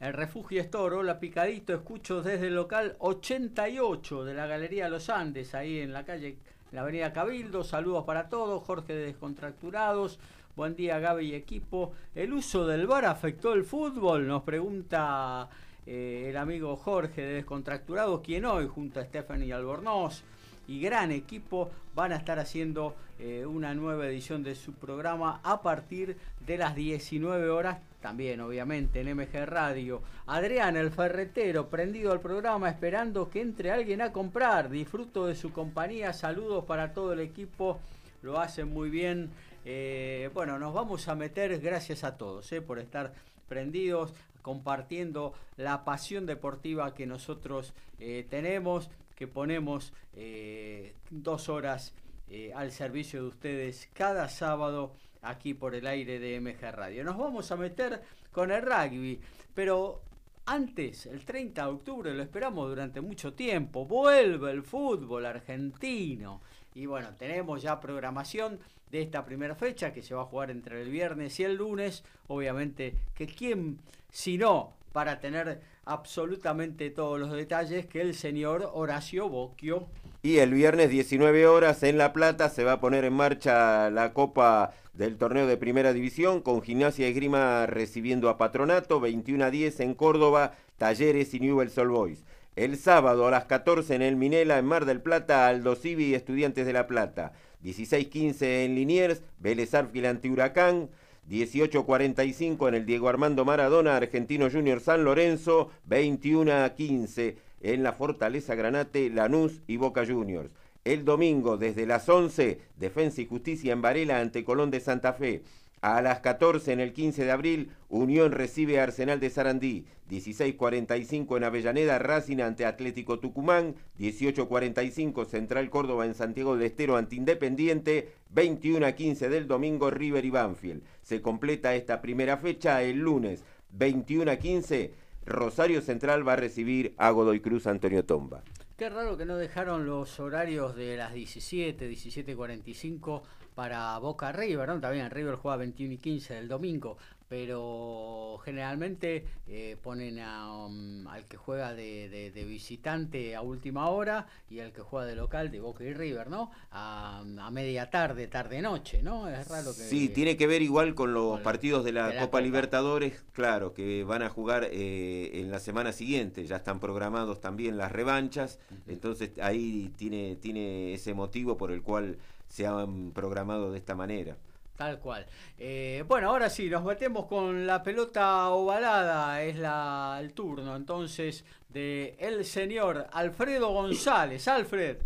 El 0.00 0.14
Refugio 0.14 0.60
Store, 0.62 0.96
hola 0.96 1.20
Picadito, 1.20 1.72
escucho 1.72 2.22
desde 2.22 2.48
el 2.48 2.56
local 2.56 2.96
88 2.98 4.24
de 4.24 4.34
la 4.34 4.48
Galería 4.48 4.88
Los 4.88 5.08
Andes, 5.08 5.54
ahí 5.54 5.78
en 5.78 5.92
la 5.92 6.04
calle, 6.04 6.38
la 6.72 6.80
Avenida 6.80 7.12
Cabildo. 7.12 7.62
Saludos 7.62 8.04
para 8.04 8.28
todos, 8.28 8.64
Jorge 8.64 8.94
de 8.94 9.06
Descontracturados. 9.06 10.18
Buen 10.56 10.74
día 10.74 10.98
Gaby 10.98 11.28
y 11.28 11.34
equipo. 11.36 11.92
¿El 12.16 12.32
uso 12.32 12.66
del 12.66 12.88
bar 12.88 13.04
afectó 13.04 13.52
el 13.52 13.62
fútbol? 13.62 14.26
Nos 14.26 14.42
pregunta 14.42 15.48
eh, 15.90 16.26
el 16.28 16.36
amigo 16.36 16.76
Jorge 16.76 17.22
de 17.22 17.32
Descontracturados, 17.36 18.20
quien 18.20 18.44
hoy 18.44 18.68
junto 18.68 19.00
a 19.00 19.04
Stephanie 19.06 19.54
Albornoz 19.54 20.22
y 20.66 20.82
gran 20.82 21.10
equipo 21.12 21.70
van 21.94 22.12
a 22.12 22.16
estar 22.16 22.38
haciendo 22.38 22.94
eh, 23.18 23.46
una 23.46 23.72
nueva 23.72 24.06
edición 24.06 24.42
de 24.42 24.54
su 24.54 24.74
programa 24.74 25.40
a 25.42 25.62
partir 25.62 26.18
de 26.46 26.58
las 26.58 26.74
19 26.74 27.48
horas, 27.48 27.78
también 28.02 28.42
obviamente 28.42 29.00
en 29.00 29.16
MG 29.16 29.46
Radio. 29.46 30.02
Adrián, 30.26 30.76
el 30.76 30.90
ferretero, 30.90 31.70
prendido 31.70 32.12
al 32.12 32.20
programa 32.20 32.68
esperando 32.68 33.30
que 33.30 33.40
entre 33.40 33.70
alguien 33.70 34.02
a 34.02 34.12
comprar. 34.12 34.68
Disfruto 34.68 35.26
de 35.26 35.36
su 35.36 35.54
compañía, 35.54 36.12
saludos 36.12 36.66
para 36.66 36.92
todo 36.92 37.14
el 37.14 37.20
equipo, 37.20 37.80
lo 38.20 38.38
hacen 38.38 38.68
muy 38.68 38.90
bien. 38.90 39.30
Eh, 39.64 40.28
bueno, 40.34 40.58
nos 40.58 40.74
vamos 40.74 41.08
a 41.08 41.14
meter, 41.14 41.58
gracias 41.60 42.04
a 42.04 42.18
todos 42.18 42.52
por 42.66 42.78
estar 42.78 43.14
prendidos, 43.48 44.12
compartiendo 44.42 45.34
la 45.56 45.84
pasión 45.84 46.26
deportiva 46.26 46.94
que 46.94 47.06
nosotros 47.06 47.74
eh, 47.98 48.26
tenemos, 48.28 48.90
que 49.14 49.26
ponemos 49.26 49.92
eh, 50.14 50.94
dos 51.10 51.48
horas 51.48 51.94
eh, 52.30 52.52
al 52.54 52.72
servicio 52.72 53.22
de 53.22 53.28
ustedes 53.28 53.88
cada 53.92 54.28
sábado 54.28 54.94
aquí 55.22 55.54
por 55.54 55.74
el 55.74 55.86
aire 55.86 56.18
de 56.18 56.40
MG 56.40 56.70
Radio. 56.72 57.04
Nos 57.04 57.18
vamos 57.18 57.50
a 57.50 57.56
meter 57.56 58.02
con 58.32 58.50
el 58.50 58.62
rugby, 58.62 59.20
pero 59.54 60.02
antes, 60.46 61.04
el 61.04 61.26
30 61.26 61.62
de 61.62 61.70
octubre, 61.70 62.14
lo 62.14 62.22
esperamos 62.22 62.68
durante 62.68 63.00
mucho 63.02 63.34
tiempo, 63.34 63.84
vuelve 63.84 64.50
el 64.50 64.62
fútbol 64.62 65.26
argentino. 65.26 66.40
Y 66.74 66.86
bueno, 66.86 67.14
tenemos 67.18 67.60
ya 67.60 67.80
programación 67.80 68.58
de 68.90 69.02
esta 69.02 69.24
primera 69.24 69.54
fecha 69.54 69.92
que 69.92 70.02
se 70.02 70.14
va 70.14 70.22
a 70.22 70.26
jugar 70.26 70.50
entre 70.50 70.80
el 70.80 70.90
viernes 70.90 71.38
y 71.40 71.44
el 71.44 71.56
lunes. 71.56 72.04
Obviamente 72.28 72.94
que 73.14 73.26
quién, 73.26 73.78
si 74.10 74.38
no, 74.38 74.74
para 74.92 75.20
tener 75.20 75.60
absolutamente 75.84 76.90
todos 76.90 77.18
los 77.18 77.32
detalles 77.32 77.86
que 77.86 78.00
el 78.00 78.14
señor 78.14 78.70
Horacio 78.74 79.28
Bocchio. 79.28 79.86
Y 80.22 80.38
el 80.38 80.52
viernes 80.52 80.90
19 80.90 81.46
horas 81.46 81.82
en 81.82 81.96
La 81.96 82.12
Plata 82.12 82.48
se 82.50 82.64
va 82.64 82.72
a 82.72 82.80
poner 82.80 83.04
en 83.04 83.12
marcha 83.12 83.90
la 83.90 84.12
Copa 84.12 84.74
del 84.92 85.16
torneo 85.16 85.46
de 85.46 85.56
Primera 85.56 85.92
División 85.92 86.42
con 86.42 86.60
Gimnasia 86.60 87.08
y 87.08 87.12
Grima 87.12 87.66
recibiendo 87.66 88.28
a 88.28 88.36
Patronato, 88.36 89.00
21 89.00 89.44
a 89.44 89.50
10 89.50 89.80
en 89.80 89.94
Córdoba, 89.94 90.54
Talleres 90.76 91.32
y 91.34 91.40
Newell's 91.40 91.78
Old 91.78 91.90
Boys. 91.90 92.24
El 92.56 92.76
sábado 92.76 93.28
a 93.28 93.30
las 93.30 93.44
14 93.44 93.94
en 93.94 94.02
el 94.02 94.16
Minela, 94.16 94.58
en 94.58 94.64
Mar 94.64 94.84
del 94.84 95.00
Plata, 95.00 95.46
Aldo 95.46 95.76
Civi 95.76 96.06
y 96.06 96.14
Estudiantes 96.14 96.66
de 96.66 96.72
La 96.72 96.88
Plata. 96.88 97.32
16-15 97.62 98.64
en 98.64 98.74
Liniers, 98.74 99.22
Vélez 99.38 99.74
Arfil 99.74 100.06
Huracán. 100.32 100.88
18-45 101.28 102.68
en 102.68 102.74
el 102.74 102.86
Diego 102.86 103.08
Armando 103.08 103.44
Maradona, 103.44 103.96
Argentino 103.96 104.50
Junior 104.50 104.80
San 104.80 105.04
Lorenzo. 105.04 105.70
21 105.86 106.74
15 106.74 107.36
en 107.60 107.82
la 107.82 107.92
Fortaleza 107.92 108.54
Granate, 108.54 109.10
Lanús 109.10 109.60
y 109.66 109.76
Boca 109.76 110.06
Juniors. 110.06 110.50
El 110.84 111.04
domingo, 111.04 111.56
desde 111.56 111.86
las 111.86 112.08
11, 112.08 112.60
Defensa 112.76 113.20
y 113.20 113.26
Justicia 113.26 113.72
en 113.72 113.82
Varela 113.82 114.20
ante 114.20 114.44
Colón 114.44 114.70
de 114.70 114.80
Santa 114.80 115.12
Fe. 115.12 115.42
A 115.80 116.02
las 116.02 116.20
14 116.20 116.72
en 116.72 116.80
el 116.80 116.92
15 116.92 117.24
de 117.24 117.30
abril, 117.30 117.70
Unión 117.88 118.32
recibe 118.32 118.80
a 118.80 118.84
Arsenal 118.84 119.20
de 119.20 119.30
Sarandí. 119.30 119.86
16.45 120.10 121.36
en 121.36 121.44
Avellaneda, 121.44 121.98
Racing 121.98 122.40
ante 122.40 122.66
Atlético 122.66 123.20
Tucumán. 123.20 123.76
18.45 123.98 125.26
Central 125.26 125.70
Córdoba 125.70 126.06
en 126.06 126.14
Santiago 126.14 126.56
del 126.56 126.66
Estero 126.66 126.96
ante 126.96 127.16
Independiente. 127.16 128.12
21 128.30 128.86
a 128.86 128.92
15 128.92 129.28
del 129.28 129.46
domingo, 129.46 129.90
River 129.90 130.24
y 130.24 130.30
Banfield. 130.30 130.82
Se 131.02 131.22
completa 131.22 131.74
esta 131.74 132.00
primera 132.00 132.38
fecha 132.38 132.82
el 132.82 132.98
lunes. 132.98 133.44
21 133.70 134.30
a 134.30 134.36
15, 134.36 134.92
Rosario 135.26 135.82
Central 135.82 136.26
va 136.26 136.32
a 136.34 136.36
recibir 136.36 136.94
a 136.96 137.10
Godoy 137.10 137.40
Cruz 137.40 137.66
Antonio 137.66 138.04
Tomba. 138.04 138.42
Qué 138.76 138.88
raro 138.88 139.16
que 139.16 139.26
no 139.26 139.36
dejaron 139.36 139.86
los 139.86 140.20
horarios 140.20 140.76
de 140.76 140.96
las 140.96 141.12
17, 141.12 141.90
17.45 141.90 143.22
para 143.58 143.98
Boca 143.98 144.30
River, 144.30 144.68
¿no? 144.68 144.78
También 144.78 145.10
River 145.10 145.34
juega 145.34 145.56
21 145.56 145.94
y 145.94 145.98
15 145.98 146.34
del 146.34 146.46
domingo, 146.46 146.96
pero 147.28 148.38
generalmente 148.44 149.24
eh, 149.48 149.76
ponen 149.82 150.20
um, 150.20 151.08
al 151.08 151.24
que 151.24 151.36
juega 151.36 151.74
de, 151.74 152.32
visitante 152.46 153.34
a 153.34 153.40
última 153.40 153.88
hora 153.88 154.28
y 154.48 154.60
al 154.60 154.72
que 154.72 154.82
juega 154.82 155.06
de 155.06 155.16
local 155.16 155.50
de 155.50 155.58
Boca 155.58 155.82
y 155.82 155.92
River, 155.92 156.30
¿no? 156.30 156.52
A, 156.70 157.24
media 157.50 157.90
tarde, 157.90 158.28
tarde-noche, 158.28 159.02
¿no? 159.02 159.28
Es 159.28 159.48
raro 159.48 159.74
que... 159.74 159.82
Sí, 159.82 160.08
tiene 160.08 160.36
que 160.36 160.46
ver 160.46 160.62
igual 160.62 160.94
con 160.94 161.12
los 161.12 161.40
partidos 161.40 161.84
de 161.84 161.90
la, 161.90 162.16
Copa, 162.16 162.40
Libertadores, 162.40 163.24
claro, 163.32 163.74
que 163.74 164.04
van 164.04 164.22
a 164.22 164.28
jugar 164.28 164.68
eh, 164.70 165.40
en 165.40 165.50
la 165.50 165.58
semana 165.58 165.90
siguiente, 165.90 166.46
ya 166.46 166.58
están 166.58 166.78
programados 166.78 167.40
también 167.40 167.76
las 167.76 167.90
revanchas, 167.90 168.60
entonces 168.86 169.32
ahí 169.42 169.92
tiene, 169.96 170.36
tiene 170.36 170.94
ese 170.94 171.12
motivo 171.12 171.56
por 171.56 171.72
el 171.72 171.82
cual 171.82 172.18
se 172.48 172.66
han 172.66 173.12
programado 173.12 173.70
de 173.70 173.78
esta 173.78 173.94
manera. 173.94 174.36
Tal 174.76 175.00
cual. 175.00 175.26
Eh, 175.58 176.04
bueno, 176.06 176.30
ahora 176.30 176.48
sí, 176.48 176.70
nos 176.70 176.84
metemos 176.84 177.26
con 177.26 177.66
la 177.66 177.82
pelota 177.82 178.48
ovalada, 178.50 179.42
es 179.42 179.56
la, 179.56 180.18
el 180.20 180.32
turno 180.32 180.76
entonces 180.76 181.44
de 181.68 182.16
el 182.20 182.44
señor 182.44 183.08
Alfredo 183.10 183.72
González. 183.72 184.46
Alfred. 184.46 184.98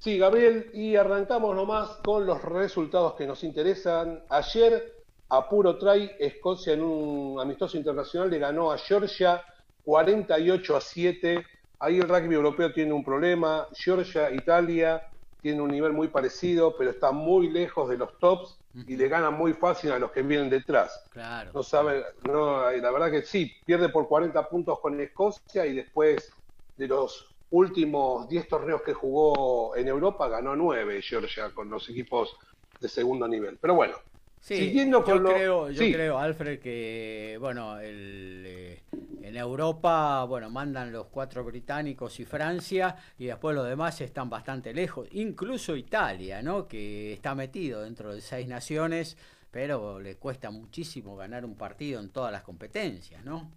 Sí, 0.00 0.18
Gabriel, 0.18 0.68
y 0.74 0.96
arrancamos 0.96 1.54
nomás 1.54 1.90
con 2.02 2.26
los 2.26 2.42
resultados 2.42 3.14
que 3.14 3.28
nos 3.28 3.44
interesan. 3.44 4.24
Ayer, 4.28 4.92
a 5.28 5.48
puro 5.48 5.78
try, 5.78 6.10
Escocia 6.18 6.72
en 6.72 6.82
un 6.82 7.38
amistoso 7.38 7.76
internacional 7.76 8.28
le 8.28 8.40
ganó 8.40 8.72
a 8.72 8.78
Georgia 8.78 9.40
48 9.84 10.76
a 10.76 10.80
7. 10.80 11.46
Ahí 11.78 11.98
el 11.98 12.08
rugby 12.08 12.34
europeo 12.34 12.72
tiene 12.72 12.92
un 12.92 13.04
problema. 13.04 13.68
Georgia, 13.72 14.32
Italia, 14.32 15.08
tiene 15.42 15.60
un 15.60 15.70
nivel 15.70 15.92
muy 15.92 16.08
parecido, 16.08 16.76
pero 16.76 16.90
está 16.90 17.10
muy 17.10 17.50
lejos 17.50 17.88
de 17.88 17.98
los 17.98 18.16
tops 18.18 18.58
y 18.86 18.96
le 18.96 19.08
gana 19.08 19.30
muy 19.30 19.52
fácil 19.52 19.92
a 19.92 19.98
los 19.98 20.12
que 20.12 20.22
vienen 20.22 20.48
detrás. 20.48 21.04
Claro. 21.10 21.50
No 21.52 21.62
sabe, 21.62 22.04
no, 22.26 22.70
la 22.70 22.90
verdad 22.90 23.10
que 23.10 23.22
sí, 23.22 23.52
pierde 23.66 23.88
por 23.88 24.08
40 24.08 24.48
puntos 24.48 24.80
con 24.80 24.98
Escocia 25.00 25.66
y 25.66 25.74
después 25.74 26.32
de 26.76 26.88
los 26.88 27.28
últimos 27.50 28.28
10 28.28 28.48
torneos 28.48 28.82
que 28.82 28.94
jugó 28.94 29.76
en 29.76 29.88
Europa 29.88 30.28
ganó 30.28 30.56
9 30.56 31.02
Georgia 31.02 31.50
con 31.50 31.68
los 31.68 31.88
equipos 31.90 32.36
de 32.80 32.88
segundo 32.88 33.28
nivel. 33.28 33.58
Pero 33.60 33.74
bueno, 33.74 33.96
Sí, 34.42 34.74
yo 34.90 35.04
creo, 35.04 35.70
yo 35.70 35.78
creo, 35.92 36.18
Alfred, 36.18 36.58
que 36.58 37.36
bueno, 37.38 37.76
eh, 37.80 38.82
en 39.22 39.36
Europa, 39.36 40.24
bueno, 40.24 40.50
mandan 40.50 40.90
los 40.90 41.06
cuatro 41.06 41.44
británicos 41.44 42.18
y 42.18 42.24
Francia 42.24 42.96
y 43.20 43.26
después 43.26 43.54
los 43.54 43.68
demás 43.68 44.00
están 44.00 44.28
bastante 44.28 44.74
lejos, 44.74 45.06
incluso 45.12 45.76
Italia, 45.76 46.42
¿no? 46.42 46.66
Que 46.66 47.12
está 47.12 47.36
metido 47.36 47.82
dentro 47.82 48.12
de 48.12 48.20
seis 48.20 48.48
naciones, 48.48 49.16
pero 49.52 50.00
le 50.00 50.16
cuesta 50.16 50.50
muchísimo 50.50 51.14
ganar 51.14 51.44
un 51.44 51.54
partido 51.54 52.00
en 52.00 52.08
todas 52.08 52.32
las 52.32 52.42
competencias, 52.42 53.24
¿no? 53.24 53.48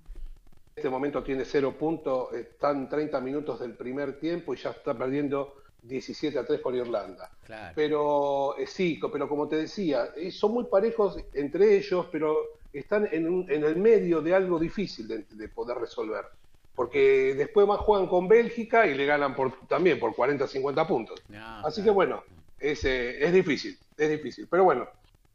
En 0.75 0.75
este 0.75 0.89
momento 0.91 1.23
tiene 1.23 1.45
cero 1.45 1.73
puntos, 1.79 2.31
están 2.31 2.87
30 2.87 3.19
minutos 3.21 3.59
del 3.59 3.73
primer 3.73 4.19
tiempo 4.19 4.53
y 4.53 4.57
ya 4.57 4.69
está 4.69 4.95
perdiendo 4.95 5.64
17 5.87 6.37
a 6.39 6.45
3 6.45 6.59
por 6.59 6.75
Irlanda. 6.75 7.29
Pero 7.75 8.57
eh, 8.57 8.67
sí, 8.67 8.99
pero 9.11 9.29
como 9.29 9.47
te 9.47 9.57
decía, 9.57 10.09
eh, 10.15 10.31
son 10.31 10.53
muy 10.53 10.65
parejos 10.65 11.17
entre 11.33 11.77
ellos, 11.77 12.07
pero 12.11 12.37
están 12.73 13.07
en, 13.11 13.45
en 13.49 13.63
el 13.63 13.75
medio 13.77 14.21
de 14.21 14.33
algo 14.33 14.59
difícil 14.59 15.07
de, 15.07 15.47
poder 15.49 15.77
resolver. 15.77 16.25
Porque 16.75 17.33
después 17.35 17.65
más 17.67 17.79
juegan 17.79 18.07
con 18.07 18.27
Bélgica 18.27 18.85
y 18.85 18.95
le 18.95 19.05
ganan 19.05 19.33
por, 19.33 19.67
también 19.67 19.99
por 19.99 20.13
40 20.13 20.45
50 20.45 20.87
puntos. 20.87 21.23
Así 21.63 21.81
que 21.81 21.89
bueno, 21.89 22.23
es, 22.59 22.83
eh, 22.83 23.23
es 23.23 23.31
difícil, 23.31 23.77
es 23.97 24.09
difícil. 24.09 24.47
Pero 24.49 24.65
bueno, 24.65 24.87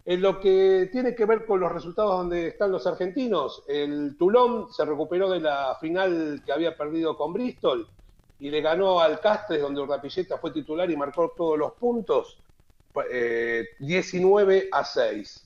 en 0.04 0.20
lo 0.20 0.38
que 0.40 0.90
tiene 0.92 1.14
que 1.14 1.24
ver 1.24 1.46
con 1.46 1.60
los 1.60 1.72
resultados 1.72 2.18
donde 2.18 2.48
están 2.48 2.72
los 2.72 2.86
argentinos, 2.86 3.62
el 3.68 4.16
Toulon 4.18 4.70
se 4.72 4.84
recuperó 4.84 5.30
de 5.30 5.40
la 5.40 5.76
final 5.80 6.42
que 6.44 6.52
había 6.52 6.76
perdido 6.76 7.16
con 7.16 7.32
Bristol 7.32 7.88
y 8.40 8.50
le 8.50 8.62
ganó 8.62 9.00
al 9.00 9.20
Castres, 9.20 9.60
donde 9.60 9.82
Urdapilleta 9.82 10.38
fue 10.38 10.50
titular 10.50 10.90
y 10.90 10.96
marcó 10.96 11.32
todos 11.36 11.58
los 11.58 11.72
puntos, 11.72 12.38
19 13.78 14.56
eh, 14.56 14.68
a 14.72 14.82
6. 14.82 15.44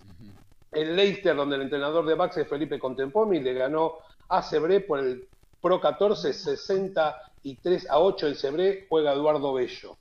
El 0.72 0.96
Leicester, 0.96 1.36
donde 1.36 1.56
el 1.56 1.62
entrenador 1.62 2.06
de 2.06 2.14
Bax 2.14 2.38
es 2.38 2.48
Felipe 2.48 2.78
Contempomi, 2.78 3.40
le 3.40 3.52
ganó 3.52 3.98
a 4.28 4.42
Cebré 4.42 4.80
por 4.80 5.00
el 5.00 5.28
Pro 5.60 5.80
14, 5.80 6.32
63 6.32 7.90
a 7.90 7.98
8 7.98 8.28
en 8.28 8.34
Cebré, 8.34 8.86
juega 8.88 9.12
Eduardo 9.12 9.52
Bello. 9.52 9.96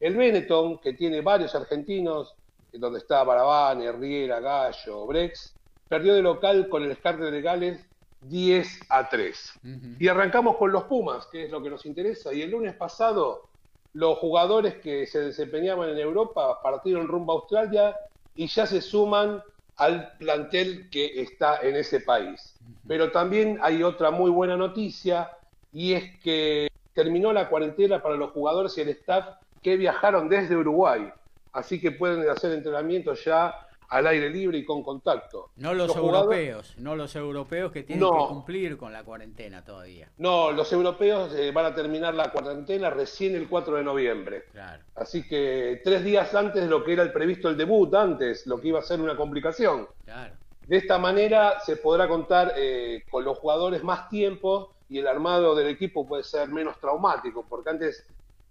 El 0.00 0.16
Benetton, 0.16 0.78
que 0.78 0.94
tiene 0.94 1.20
varios 1.20 1.54
argentinos, 1.54 2.34
donde 2.72 2.98
está 2.98 3.22
Barabane, 3.22 3.92
Riera, 3.92 4.40
Gallo, 4.40 5.06
Brex, 5.06 5.54
perdió 5.88 6.14
de 6.14 6.22
local 6.22 6.68
con 6.68 6.82
el 6.82 6.90
Escarte 6.90 7.30
de 7.30 7.42
Gales 7.42 7.84
10 8.22 8.80
a 8.88 9.08
3. 9.08 9.60
Y 9.98 10.08
arrancamos 10.08 10.56
con 10.56 10.72
los 10.72 10.84
Pumas, 10.84 11.26
que 11.26 11.44
es 11.44 11.50
lo 11.50 11.62
que 11.62 11.70
nos 11.70 11.84
interesa. 11.86 12.32
Y 12.32 12.42
el 12.42 12.50
lunes 12.50 12.74
pasado, 12.74 13.48
los 13.92 14.18
jugadores 14.18 14.74
que 14.76 15.06
se 15.06 15.20
desempeñaban 15.20 15.90
en 15.90 15.98
Europa 15.98 16.60
partieron 16.62 17.08
rumbo 17.08 17.32
a 17.32 17.36
Australia 17.36 17.96
y 18.34 18.46
ya 18.46 18.66
se 18.66 18.80
suman 18.80 19.42
al 19.76 20.12
plantel 20.18 20.88
que 20.90 21.22
está 21.22 21.60
en 21.60 21.76
ese 21.76 22.00
país. 22.00 22.54
Pero 22.86 23.10
también 23.10 23.58
hay 23.62 23.82
otra 23.82 24.10
muy 24.10 24.30
buena 24.30 24.56
noticia 24.56 25.30
y 25.72 25.94
es 25.94 26.18
que 26.20 26.68
terminó 26.94 27.32
la 27.32 27.48
cuarentena 27.48 28.02
para 28.02 28.16
los 28.16 28.30
jugadores 28.30 28.76
y 28.78 28.82
el 28.82 28.90
staff 28.90 29.26
que 29.62 29.76
viajaron 29.76 30.28
desde 30.28 30.56
Uruguay. 30.56 31.10
Así 31.52 31.80
que 31.80 31.92
pueden 31.92 32.28
hacer 32.28 32.52
entrenamientos 32.52 33.24
ya 33.24 33.54
al 33.92 34.06
aire 34.06 34.30
libre 34.30 34.56
y 34.56 34.64
con 34.64 34.82
contacto. 34.82 35.50
No 35.56 35.74
los, 35.74 35.94
europeos, 35.94 36.74
no 36.78 36.96
los 36.96 37.14
europeos 37.14 37.70
que 37.70 37.82
tienen 37.82 38.08
que 38.08 38.26
cumplir 38.26 38.78
con 38.78 38.90
la 38.90 39.04
cuarentena 39.04 39.62
todavía. 39.62 40.10
No, 40.16 40.50
los 40.50 40.72
europeos 40.72 41.34
eh, 41.34 41.50
van 41.52 41.66
a 41.66 41.74
terminar 41.74 42.14
la 42.14 42.32
cuarentena 42.32 42.88
recién 42.88 43.36
el 43.36 43.50
4 43.50 43.76
de 43.76 43.84
noviembre. 43.84 44.44
Claro. 44.50 44.82
Así 44.94 45.28
que 45.28 45.82
tres 45.84 46.02
días 46.04 46.34
antes 46.34 46.62
de 46.62 46.70
lo 46.70 46.82
que 46.82 46.94
era 46.94 47.02
el 47.02 47.12
previsto 47.12 47.50
el 47.50 47.56
debut, 47.58 47.92
antes, 47.94 48.46
lo 48.46 48.58
que 48.58 48.68
iba 48.68 48.78
a 48.78 48.82
ser 48.82 48.98
una 48.98 49.14
complicación. 49.14 49.86
Claro. 50.06 50.36
De 50.66 50.78
esta 50.78 50.96
manera 50.96 51.60
se 51.60 51.76
podrá 51.76 52.08
contar 52.08 52.54
eh, 52.56 53.04
con 53.10 53.24
los 53.24 53.36
jugadores 53.36 53.84
más 53.84 54.08
tiempo 54.08 54.72
y 54.88 55.00
el 55.00 55.06
armado 55.06 55.54
del 55.54 55.68
equipo 55.68 56.06
puede 56.06 56.22
ser 56.22 56.48
menos 56.48 56.80
traumático, 56.80 57.44
porque 57.46 57.68
antes 57.68 58.06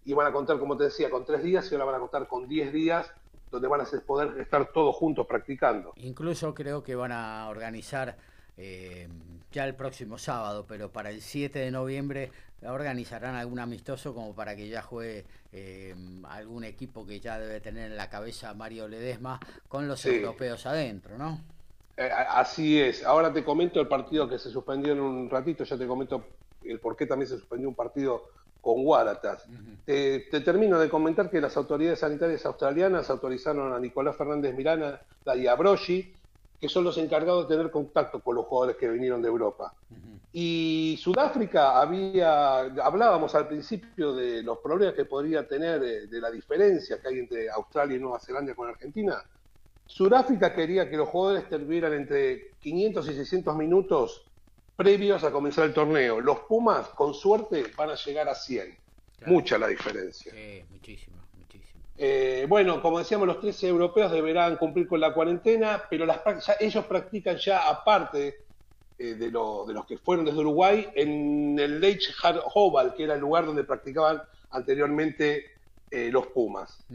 iban 0.06 0.28
a 0.28 0.32
contar, 0.32 0.60
como 0.60 0.78
te 0.78 0.84
decía, 0.84 1.10
con 1.10 1.26
tres 1.26 1.42
días 1.42 1.72
y 1.72 1.74
ahora 1.74 1.86
van 1.86 1.96
a 1.96 2.00
contar 2.00 2.28
con 2.28 2.48
diez 2.48 2.72
días 2.72 3.12
donde 3.52 3.68
van 3.68 3.82
a 3.82 3.86
poder 4.06 4.40
estar 4.40 4.72
todos 4.72 4.95
juntos 4.95 5.28
practicando. 5.28 5.94
Incluso 5.98 6.53
creo 6.53 6.82
que 6.82 6.95
van 6.95 7.11
a 7.11 7.48
organizar 7.49 8.18
eh, 8.57 9.07
ya 9.52 9.65
el 9.65 9.76
próximo 9.76 10.18
sábado, 10.18 10.65
pero 10.68 10.90
para 10.90 11.10
el 11.10 11.22
7 11.22 11.60
de 11.60 11.72
noviembre 11.72 12.32
organizarán 12.64 13.36
algún 13.36 13.60
amistoso 13.60 14.14
como 14.14 14.34
para 14.34 14.56
que 14.56 14.69
ya 14.69 14.82
juegue 14.82 15.26
eh, 15.52 15.95
algún 16.26 16.64
equipo 16.64 17.06
que 17.06 17.19
ya 17.19 17.40
debe 17.40 17.60
tener 17.60 17.91
en 17.91 17.98
la 17.98 18.10
cabeza 18.10 18.53
Mario 18.53 18.88
Ledesma 18.88 19.40
con 19.68 19.88
los 19.88 20.06
europeos 20.06 20.65
adentro, 20.65 21.18
¿no? 21.18 21.41
Eh, 21.98 22.10
así 22.30 22.80
es. 22.80 23.03
Ahora 23.03 23.34
te 23.34 23.44
comento 23.44 23.82
el 23.82 23.88
partido 23.88 24.30
que 24.30 24.38
se 24.38 24.49
suspendió 24.49 24.94
en 24.94 25.02
un 25.02 25.30
ratito, 25.30 25.64
ya 25.64 25.78
te 25.78 25.88
comento 25.88 26.23
el 26.64 26.80
por 26.80 26.95
qué 26.95 27.07
también 27.07 27.28
se 27.28 27.38
suspendió 27.38 27.68
un 27.68 27.76
partido 27.76 28.30
con 28.62 28.86
Waratahs. 28.86 29.44
te, 29.86 30.20
termino 30.42 30.80
de 30.80 30.90
comentar 30.90 31.30
que 31.30 31.42
las 31.42 31.58
autoridades 31.58 32.00
sanitarias 32.00 32.46
australianas 32.46 33.10
autorizaron 33.10 33.74
a 33.74 33.80
Nicolás 33.80 34.16
Fernández 34.16 34.56
Miranda 34.56 35.02
y 35.36 35.48
a 35.48 35.56
Broggi, 35.56 36.14
que 36.60 36.70
son 36.70 36.84
los 36.84 36.98
encargados 36.98 37.48
de 37.48 37.56
tener 37.56 37.72
contacto 37.72 38.20
con 38.20 38.36
los 38.36 38.46
jugadores 38.46 38.78
que 38.78 38.88
vinieron 38.88 39.22
de 39.22 39.28
Europa. 39.28 39.74
Y 40.32 40.98
Sudáfrica 41.02 41.82
había, 41.82 42.60
hablábamos 42.60 43.36
al 43.36 43.48
principio 43.48 44.14
de 44.14 44.44
los 44.44 44.60
problemas 44.60 44.96
que 44.96 45.06
podría 45.06 45.46
tener, 45.46 45.82
de, 45.82 46.08
de 46.08 46.22
la 46.22 46.30
diferencia 46.30 47.02
que 47.02 47.08
hay 47.08 47.20
entre 47.20 47.50
Australia 47.50 47.98
y 47.98 48.00
Nueva 48.00 48.20
Zelanda 48.20 48.54
con 48.54 48.70
Argentina. 48.70 49.22
Sudáfrica 49.88 50.54
quería 50.54 50.90
que 50.90 50.96
los 50.96 51.10
jugadores 51.10 51.50
tuvieran 51.50 51.94
entre 51.94 52.52
500 52.60 53.10
y 53.10 53.14
600 53.14 53.56
minutos 53.58 54.31
previos 54.76 55.23
a 55.23 55.31
comenzar 55.31 55.65
el 55.65 55.73
torneo. 55.73 56.19
Los 56.19 56.39
Pumas, 56.41 56.88
con 56.89 57.14
suerte, 57.14 57.65
van 57.76 57.89
a 57.89 57.95
llegar 57.95 58.30
a 58.30 58.35
100. 58.35 58.77
Mucha 59.27 59.57
la 59.57 59.68
diferencia. 59.68 60.31
Sí, 60.31 60.64
muchísimo, 60.69 61.18
muchísimo. 61.38 61.81
Eh, 61.98 62.45
bueno, 62.49 62.81
como 62.81 62.99
decíamos, 62.99 63.27
los 63.27 63.39
13 63.39 63.68
europeos 63.68 64.11
deberán 64.11 64.57
cumplir 64.57 64.88
con 64.88 64.99
la 64.99 65.14
cuarentena, 65.14 65.84
pero 65.89 66.06
las, 66.06 66.22
ellos 66.60 66.85
practican 66.85 67.38
ya 67.38 67.69
aparte 67.69 68.39
eh, 68.98 69.15
de, 69.15 69.30
lo, 69.30 69.65
de, 69.65 69.73
los 69.73 69.85
que 69.85 69.98
fueron 69.98 70.26
desde 70.26 70.39
Uruguay 70.39 70.88
en 70.95 71.57
el 71.60 71.80
Lake 71.80 72.02
Hobal, 72.53 72.95
que 72.95 73.03
era 73.03 73.15
el 73.15 73.19
lugar 73.19 73.45
donde 73.45 73.64
practicaban 73.64 74.22
anteriormente 74.52 75.52
eh, 75.89 76.10
los 76.10 76.27
Pumas. 76.27 76.85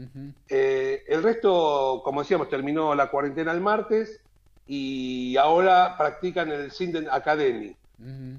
Eh, 0.49 1.03
el 1.07 1.21
resto, 1.21 2.01
como 2.03 2.21
decíamos, 2.21 2.49
terminó 2.49 2.95
la 2.95 3.11
cuarentena 3.11 3.51
el 3.51 3.61
martes 3.61 4.21
y 4.67 5.37
ahora 5.37 5.95
practican 5.97 6.51
el 6.51 6.71
Sinden 6.71 7.07
Academy. 7.09 7.75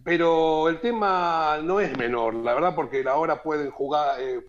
Pero 0.05 0.69
el 0.69 0.81
tema 0.81 1.59
no 1.63 1.81
es 1.81 1.97
menor, 1.99 2.35
la 2.35 2.55
verdad, 2.55 2.75
porque 2.77 3.05
ahora 3.09 3.43
pueden 3.43 3.73
jugar, 3.73 4.21
eh, 4.21 4.41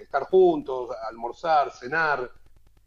estar 0.00 0.24
juntos, 0.24 0.90
almorzar, 1.08 1.70
cenar. 1.70 2.28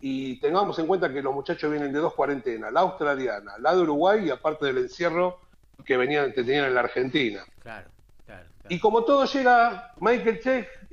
Y 0.01 0.41
tengamos 0.41 0.77
en 0.79 0.87
cuenta 0.87 1.11
que 1.13 1.21
los 1.21 1.33
muchachos 1.33 1.71
vienen 1.71 1.93
de 1.93 1.99
dos 1.99 2.13
cuarentenas, 2.13 2.73
la 2.73 2.81
australiana, 2.81 3.53
la 3.59 3.73
de 3.73 3.81
Uruguay 3.81 4.25
y 4.25 4.29
aparte 4.29 4.65
del 4.65 4.79
encierro 4.79 5.39
que 5.85 5.95
venían, 5.95 6.33
que 6.33 6.43
tenían 6.43 6.65
en 6.65 6.75
la 6.75 6.81
Argentina. 6.81 7.41
Claro. 7.61 7.93
Y 8.69 8.79
como 8.79 9.03
todo 9.03 9.25
llega, 9.25 9.93
Michael 9.99 10.39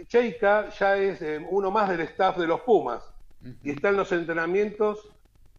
Cheika 0.07 0.71
ya 0.71 0.97
es 0.97 1.23
eh, 1.23 1.45
uno 1.51 1.71
más 1.71 1.89
del 1.89 2.01
staff 2.01 2.37
de 2.37 2.47
los 2.47 2.61
Pumas. 2.61 3.03
Y 3.63 3.71
está 3.71 3.89
en 3.89 3.97
los 3.97 4.13
entrenamientos, 4.13 5.09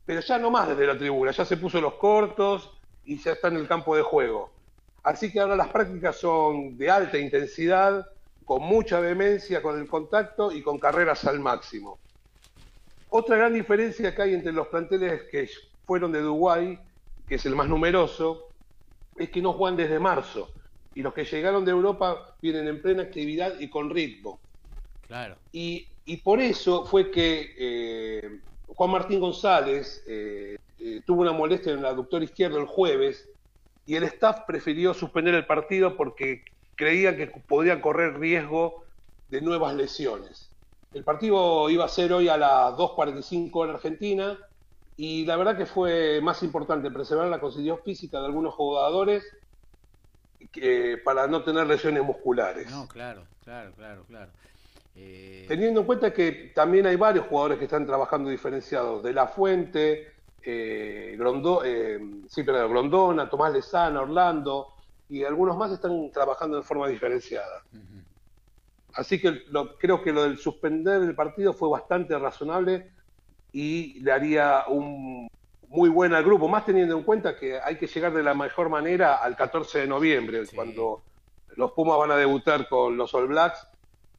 pero 0.06 0.22
ya 0.22 0.38
no 0.38 0.52
más 0.52 0.70
desde 0.70 0.88
la 0.88 0.98
tribuna, 0.98 1.32
ya 1.32 1.46
se 1.46 1.58
puso 1.58 1.80
los 1.80 1.96
cortos 1.96 2.72
y 3.06 3.18
ya 3.18 3.34
está 3.34 3.48
en 3.50 3.58
el 3.58 3.68
campo 3.68 3.96
de 3.96 4.02
juego. 4.02 4.52
Así 5.04 5.32
que 5.32 5.40
ahora 5.40 5.56
las 5.56 5.70
prácticas 5.70 6.18
son 6.18 6.78
de 6.78 6.90
alta 6.90 7.18
intensidad, 7.18 8.06
con 8.46 8.64
mucha 8.64 9.00
vehemencia 9.00 9.62
con 9.62 9.80
el 9.80 9.88
contacto 9.88 10.52
y 10.52 10.62
con 10.62 10.78
carreras 10.78 11.26
al 11.26 11.40
máximo. 11.40 12.00
Otra 13.10 13.38
gran 13.38 13.54
diferencia 13.54 14.14
que 14.14 14.22
hay 14.22 14.34
entre 14.34 14.52
los 14.52 14.68
planteles 14.68 15.24
que 15.32 15.50
fueron 15.86 16.12
de 16.12 16.22
Uruguay, 16.22 16.80
que 17.28 17.36
es 17.36 17.46
el 17.46 17.56
más 17.56 17.68
numeroso, 17.68 18.50
es 19.18 19.30
que 19.30 19.42
no 19.42 19.54
juegan 19.54 19.78
desde 19.78 20.00
marzo 20.00 20.52
y 20.94 21.02
los 21.02 21.14
que 21.14 21.26
llegaron 21.26 21.64
de 21.66 21.72
Europa 21.72 22.36
vienen 22.42 22.68
en 22.68 22.82
plena 22.82 23.04
actividad 23.04 23.60
y 23.60 23.70
con 23.70 23.90
ritmo. 23.90 24.40
Claro. 25.08 25.38
Y, 25.52 25.88
por 26.24 26.42
eso 26.42 26.86
fue 26.86 27.10
que 27.10 27.56
eh, 27.58 28.40
Juan 28.76 28.92
Martín 28.92 29.20
González 29.20 30.04
eh, 30.08 30.58
eh, 30.80 31.02
tuvo 31.06 31.22
una 31.22 31.34
molestia 31.34 31.74
en 31.74 31.80
el 31.80 31.86
aductor 31.86 32.24
izquierdo 32.24 32.60
el 32.60 32.66
jueves 32.66 33.30
y 33.86 33.96
el 33.96 34.04
staff 34.04 34.42
prefirió 34.48 34.94
suspender 34.94 35.36
el 35.36 35.46
partido 35.46 35.98
porque 35.98 36.44
creía 36.76 37.16
que 37.16 37.28
podía 37.28 37.82
correr 37.82 38.20
riesgo 38.20 38.84
de 39.28 39.42
nuevas 39.42 39.76
lesiones. 39.76 40.52
El 40.94 41.04
partido 41.04 41.70
iba 41.70 41.86
a 41.86 41.90
ser 41.90 42.14
hoy 42.14 42.28
a 42.28 42.38
las 42.38 42.74
2.45 42.76 43.66
en 43.66 43.70
Argentina 43.72 44.40
y 44.98 45.26
la 45.26 45.38
verdad 45.38 45.58
que 45.58 45.66
fue 45.66 46.20
más 46.22 46.44
importante 46.44 46.92
preservar 46.92 47.28
la 47.28 47.40
condición 47.40 47.80
física 47.84 48.20
de 48.20 48.26
algunos 48.26 48.54
jugadores 48.54 49.24
para 51.06 51.28
no 51.28 51.44
tener 51.44 51.68
lesiones 51.68 52.04
musculares. 52.04 52.70
No, 52.70 52.88
claro, 52.88 53.26
claro, 53.44 53.74
claro, 53.74 54.04
claro. 54.06 54.32
Eh, 54.96 55.46
Teniendo 55.48 55.82
en 55.82 55.86
cuenta 55.86 56.14
que 56.14 56.52
también 56.54 56.86
hay 56.86 56.96
varios 56.96 57.26
jugadores 57.28 57.58
que 57.58 57.66
están 57.66 57.86
trabajando 57.86 58.30
diferenciados, 58.30 59.04
De 59.04 59.14
La 59.14 59.28
Fuente, 59.28 60.14
eh, 60.44 61.18
eh 61.18 62.00
sí, 62.28 62.44
Grondona, 62.44 63.30
Tomás 63.30 63.54
Lezana, 63.54 64.02
Orlando, 64.02 64.74
y 65.10 65.24
algunos 65.24 65.58
más 65.58 65.72
están 65.72 66.10
trabajando 66.12 66.58
de 66.58 66.64
forma 66.64 66.88
diferenciada. 66.88 67.64
Así 68.94 69.22
que 69.22 69.44
creo 69.80 70.02
que 70.02 70.12
lo 70.12 70.24
del 70.24 70.38
suspender 70.38 71.02
el 71.02 71.16
partido 71.16 71.54
fue 71.54 71.70
bastante 71.70 72.18
razonable 72.18 72.92
y 73.52 74.00
le 74.02 74.12
haría 74.12 74.66
un 74.68 75.28
muy 75.72 75.90
buena 75.90 76.18
al 76.18 76.26
grupo, 76.26 76.50
más 76.50 76.66
teniendo 76.66 76.98
en 76.98 77.04
cuenta 77.04 77.38
que 77.38 77.60
hay 77.60 77.78
que 77.78 77.88
llegar 77.88 78.14
de 78.14 78.24
la 78.24 78.34
mejor 78.34 78.68
manera 78.68 79.16
al 79.16 79.38
14 79.38 79.80
de 79.80 79.88
noviembre, 79.88 80.44
cuando 80.54 81.02
los 81.56 81.72
Pumas 81.72 81.98
van 81.98 82.12
a 82.12 82.18
debutar 82.18 82.68
con 82.68 82.98
los 82.98 83.14
All 83.14 83.28
Blacks, 83.28 83.68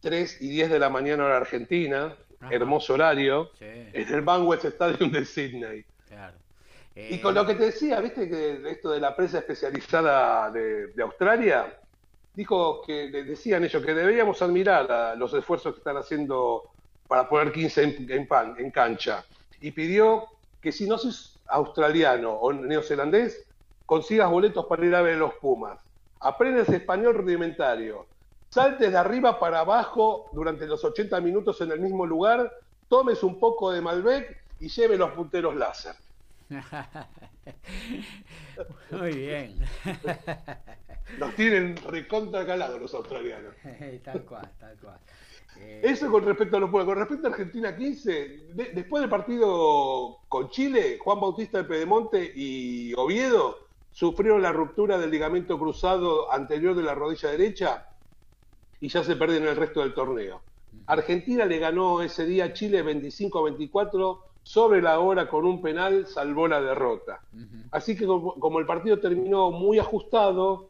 3 0.02 0.42
y 0.42 0.48
10 0.48 0.70
de 0.70 0.78
la 0.78 0.90
mañana 0.90 1.24
hora 1.24 1.36
Argentina, 1.36 2.14
hermoso 2.50 2.94
horario, 2.94 3.50
en 3.60 4.12
el 4.12 4.20
Banwest 4.20 4.64
Stadium 4.64 5.10
de 5.10 5.24
Sydney. 5.24 5.84
Y 6.94 7.18
con 7.20 7.34
lo 7.34 7.46
que 7.46 7.54
te 7.54 7.66
decía, 7.66 8.00
viste 8.00 8.28
que 8.28 8.68
esto 8.68 8.90
de 8.90 9.00
la 9.00 9.16
prensa 9.16 9.38
especializada 9.38 10.50
de, 10.50 10.92
Australia, 11.02 11.78
dijo 12.34 12.82
que 12.82 13.10
decían 13.10 13.64
ellos 13.64 13.84
que 13.84 13.94
deberíamos 13.94 14.42
admirar 14.42 15.16
los 15.16 15.32
esfuerzos 15.34 15.74
que 15.74 15.78
están 15.78 15.96
haciendo 15.96 16.64
para 17.06 17.28
poner 17.28 17.52
15 17.52 18.06
en, 18.08 18.26
pan, 18.26 18.56
en 18.58 18.70
cancha. 18.70 19.24
Y 19.60 19.70
pidió 19.70 20.26
que 20.60 20.72
si 20.72 20.88
no 20.88 20.98
se 20.98 21.38
australiano 21.46 22.32
o 22.32 22.52
neozelandés, 22.52 23.46
consigas 23.86 24.30
boletos 24.30 24.66
para 24.66 24.84
ir 24.84 24.94
a 24.94 25.02
ver 25.02 25.16
los 25.16 25.34
Pumas. 25.34 25.78
Aprendes 26.20 26.68
español 26.68 27.14
rudimentario. 27.14 28.06
Saltes 28.52 28.92
de 28.92 28.98
arriba 28.98 29.40
para 29.40 29.60
abajo 29.60 30.28
durante 30.34 30.66
los 30.66 30.84
80 30.84 31.18
minutos 31.22 31.58
en 31.62 31.72
el 31.72 31.80
mismo 31.80 32.04
lugar, 32.04 32.52
tomes 32.86 33.22
un 33.22 33.40
poco 33.40 33.72
de 33.72 33.80
Malbec 33.80 34.42
y 34.60 34.68
lleve 34.68 34.98
los 34.98 35.10
punteros 35.12 35.56
láser. 35.56 35.94
Muy 38.90 39.12
bien. 39.12 39.58
Los 41.18 41.34
tienen 41.34 41.76
recontra 41.88 42.46
calados 42.46 42.80
los 42.80 42.94
australianos. 42.94 43.54
tal 44.04 44.22
cual, 44.22 44.50
tal 44.60 44.76
cual. 44.76 44.98
Eh, 45.58 45.80
Eso 45.84 46.10
con 46.10 46.24
respecto 46.24 46.58
a 46.58 46.60
los 46.60 46.70
pueblos. 46.70 46.94
Con 46.94 46.98
respecto 46.98 47.28
a 47.28 47.30
Argentina 47.30 47.74
15, 47.74 48.50
después 48.74 49.00
del 49.00 49.10
partido 49.10 50.18
con 50.28 50.50
Chile, 50.50 50.98
Juan 51.02 51.20
Bautista 51.20 51.58
de 51.58 51.64
Pedemonte 51.64 52.32
y 52.34 52.92
Oviedo 52.94 53.66
sufrieron 53.90 54.42
la 54.42 54.52
ruptura 54.52 54.98
del 54.98 55.10
ligamento 55.10 55.58
cruzado 55.58 56.32
anterior 56.32 56.74
de 56.74 56.82
la 56.82 56.94
rodilla 56.94 57.30
derecha 57.30 57.88
y 58.82 58.88
ya 58.88 59.04
se 59.04 59.14
perdieron 59.14 59.48
el 59.48 59.56
resto 59.56 59.80
del 59.80 59.94
torneo. 59.94 60.42
Argentina 60.86 61.44
le 61.44 61.58
ganó 61.60 62.02
ese 62.02 62.26
día 62.26 62.46
a 62.46 62.52
Chile 62.52 62.84
25-24 62.84 64.18
sobre 64.42 64.82
la 64.82 64.98
hora 64.98 65.28
con 65.28 65.46
un 65.46 65.62
penal, 65.62 66.08
salvó 66.08 66.48
la 66.48 66.60
derrota. 66.60 67.20
Así 67.70 67.96
que 67.96 68.06
como, 68.06 68.58
el 68.58 68.66
partido 68.66 68.98
terminó 68.98 69.52
muy 69.52 69.78
ajustado 69.78 70.68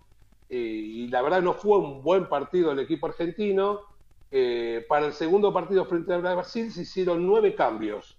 eh, 0.50 0.58
y 0.58 1.08
la 1.08 1.22
verdad 1.22 1.40
no 1.40 1.54
fue 1.54 1.78
un 1.78 2.02
buen 2.02 2.28
partido 2.28 2.68
del 2.68 2.80
equipo 2.80 3.06
argentino, 3.06 3.80
eh, 4.30 4.84
para 4.86 5.06
el 5.06 5.14
segundo 5.14 5.50
partido 5.50 5.86
frente 5.86 6.12
a 6.12 6.18
Brasil 6.18 6.70
se 6.70 6.82
hicieron 6.82 7.26
nueve 7.26 7.54
cambios, 7.54 8.18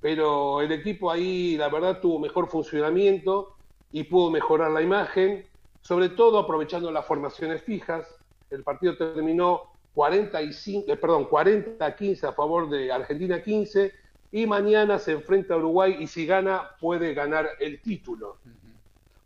pero 0.00 0.60
el 0.60 0.70
equipo 0.70 1.10
ahí, 1.10 1.56
la 1.56 1.68
verdad, 1.68 2.00
tuvo 2.00 2.20
mejor 2.20 2.48
funcionamiento 2.48 3.56
y 3.90 4.04
pudo 4.04 4.30
mejorar 4.30 4.70
la 4.70 4.82
imagen, 4.82 5.44
sobre 5.80 6.10
todo 6.10 6.38
aprovechando 6.38 6.92
las 6.92 7.06
formaciones 7.06 7.62
fijas. 7.62 8.06
El 8.52 8.62
partido 8.62 8.96
terminó 8.96 9.62
45, 9.94 10.92
eh, 10.92 10.96
perdón, 10.96 11.28
40-15 11.28 12.24
a 12.24 12.32
favor 12.32 12.68
de 12.70 12.92
Argentina 12.92 13.42
15 13.42 13.92
y 14.32 14.46
mañana 14.46 14.98
se 14.98 15.12
enfrenta 15.12 15.54
a 15.54 15.58
Uruguay 15.58 15.96
y 15.98 16.06
si 16.06 16.26
gana 16.26 16.70
puede 16.80 17.14
ganar 17.14 17.48
el 17.60 17.80
título. 17.80 18.38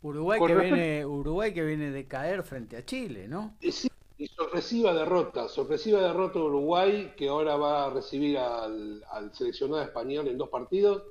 Uruguay 0.01 0.39
que, 0.45 0.55
viene, 0.55 1.05
Uruguay 1.05 1.53
que 1.53 1.63
viene 1.63 1.91
de 1.91 2.05
caer 2.05 2.43
frente 2.43 2.77
a 2.77 2.85
Chile, 2.85 3.27
¿no? 3.27 3.55
Sí, 3.61 3.89
y 4.19 4.27
sorpresiva 4.27 4.93
derrota, 4.93 5.47
sorpresiva 5.47 6.01
derrota 6.01 6.39
de 6.39 6.45
Uruguay, 6.45 7.13
que 7.15 7.29
ahora 7.29 7.55
va 7.55 7.85
a 7.85 7.89
recibir 7.91 8.37
al, 8.37 9.03
seleccionado 9.33 9.83
español 9.83 10.27
en 10.27 10.37
dos 10.37 10.49
partidos. 10.49 11.03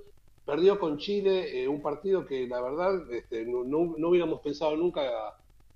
Perdió 0.45 0.79
con 0.79 0.99
Chile 0.99 1.63
eh, 1.63 1.69
un 1.69 1.83
partido 1.83 2.27
que 2.27 2.47
la 2.49 2.61
verdad 2.61 3.11
este, 3.13 3.45
no, 3.45 3.81
hubiéramos 4.09 4.41
pensado 4.41 4.77
nunca 4.77 5.03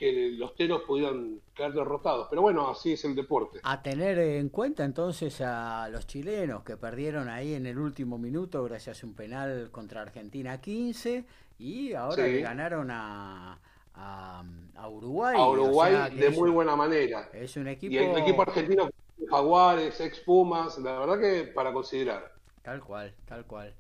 que 0.01 0.31
los 0.31 0.55
teros 0.55 0.81
pudieran 0.87 1.43
quedar 1.55 1.75
derrotados. 1.75 2.27
Pero 2.31 2.41
bueno, 2.41 2.71
así 2.71 2.95
es 2.95 3.05
el 3.05 3.15
deporte. 3.15 3.61
A 3.63 3.83
tener 3.83 4.19
en 4.19 4.49
cuenta 4.49 4.83
entonces 4.83 5.43
a 5.43 5.91
los 5.91 6.07
chilenos 6.07 6.65
que 6.65 6.79
perdieron 6.79 7.29
ahí 7.29 7.53
en 7.53 7.67
el 7.67 7.79
último 7.79 8.17
minuto 8.17 8.65
gracias 8.65 9.05
a 9.05 9.07
un 9.07 9.13
penal 9.13 9.69
contra 9.71 10.01
Argentina 10.01 10.59
15 10.59 11.27
y 11.59 11.93
ahora 11.93 12.27
ganaron 12.27 12.91
a, 12.91 13.59
a, 13.95 14.89
Uruguay. 14.89 15.37
A 15.39 15.47
Uruguay 15.47 16.17
de 16.17 16.31
muy 16.31 16.49
buena 16.49 16.75
manera. 16.75 17.29
Es 17.35 17.59
un 17.59 17.69
equipo... 17.69 17.93
Y 17.93 17.99
el 17.99 18.17
equipo 18.17 18.41
argentino, 18.41 18.89
Jaguares, 19.29 20.01
ex 20.01 20.19
Pumas, 20.21 20.79
la 20.79 20.99
verdad 20.99 21.21
que 21.21 21.45
para 21.53 21.75
considerar. 21.75 22.33
Tal 22.63 22.81
cual, 22.81 23.13
tal 23.27 23.45
cual. 23.45 23.75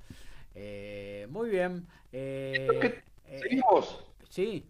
Eh, 0.55 1.26
muy 1.30 1.48
bien. 1.48 1.86
Eh, 2.12 3.01
eh, 3.26 3.38
¿Seguimos? 3.40 4.05
Sí. 4.28 4.66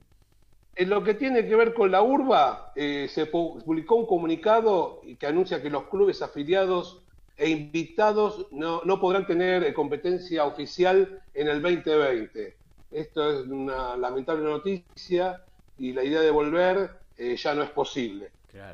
En 0.76 0.88
lo 0.88 1.02
que 1.02 1.14
tiene 1.14 1.46
que 1.46 1.56
ver 1.56 1.74
con 1.74 1.90
la 1.90 2.02
urba, 2.02 2.72
eh, 2.74 3.08
se 3.12 3.26
publicó 3.26 3.96
un 3.96 4.06
comunicado 4.06 5.02
que 5.18 5.26
anuncia 5.26 5.60
que 5.60 5.70
los 5.70 5.84
clubes 5.84 6.22
afiliados 6.22 7.02
e 7.36 7.48
invitados 7.48 8.46
no, 8.50 8.82
podrán 9.00 9.26
tener 9.26 9.64
eh, 9.64 9.74
competencia 9.74 10.44
oficial 10.44 11.22
en 11.34 11.48
el 11.48 11.60
2020. 11.60 12.56
Esto 12.92 13.30
es 13.30 13.46
una 13.46 13.96
lamentable 13.96 14.44
noticia 14.44 15.42
y 15.78 15.92
la 15.92 16.04
idea 16.04 16.20
de 16.20 16.30
volver 16.30 16.90
eh, 17.16 17.36
ya 17.36 17.54
no 17.54 17.62
es 17.62 17.70
posible. 17.70 18.30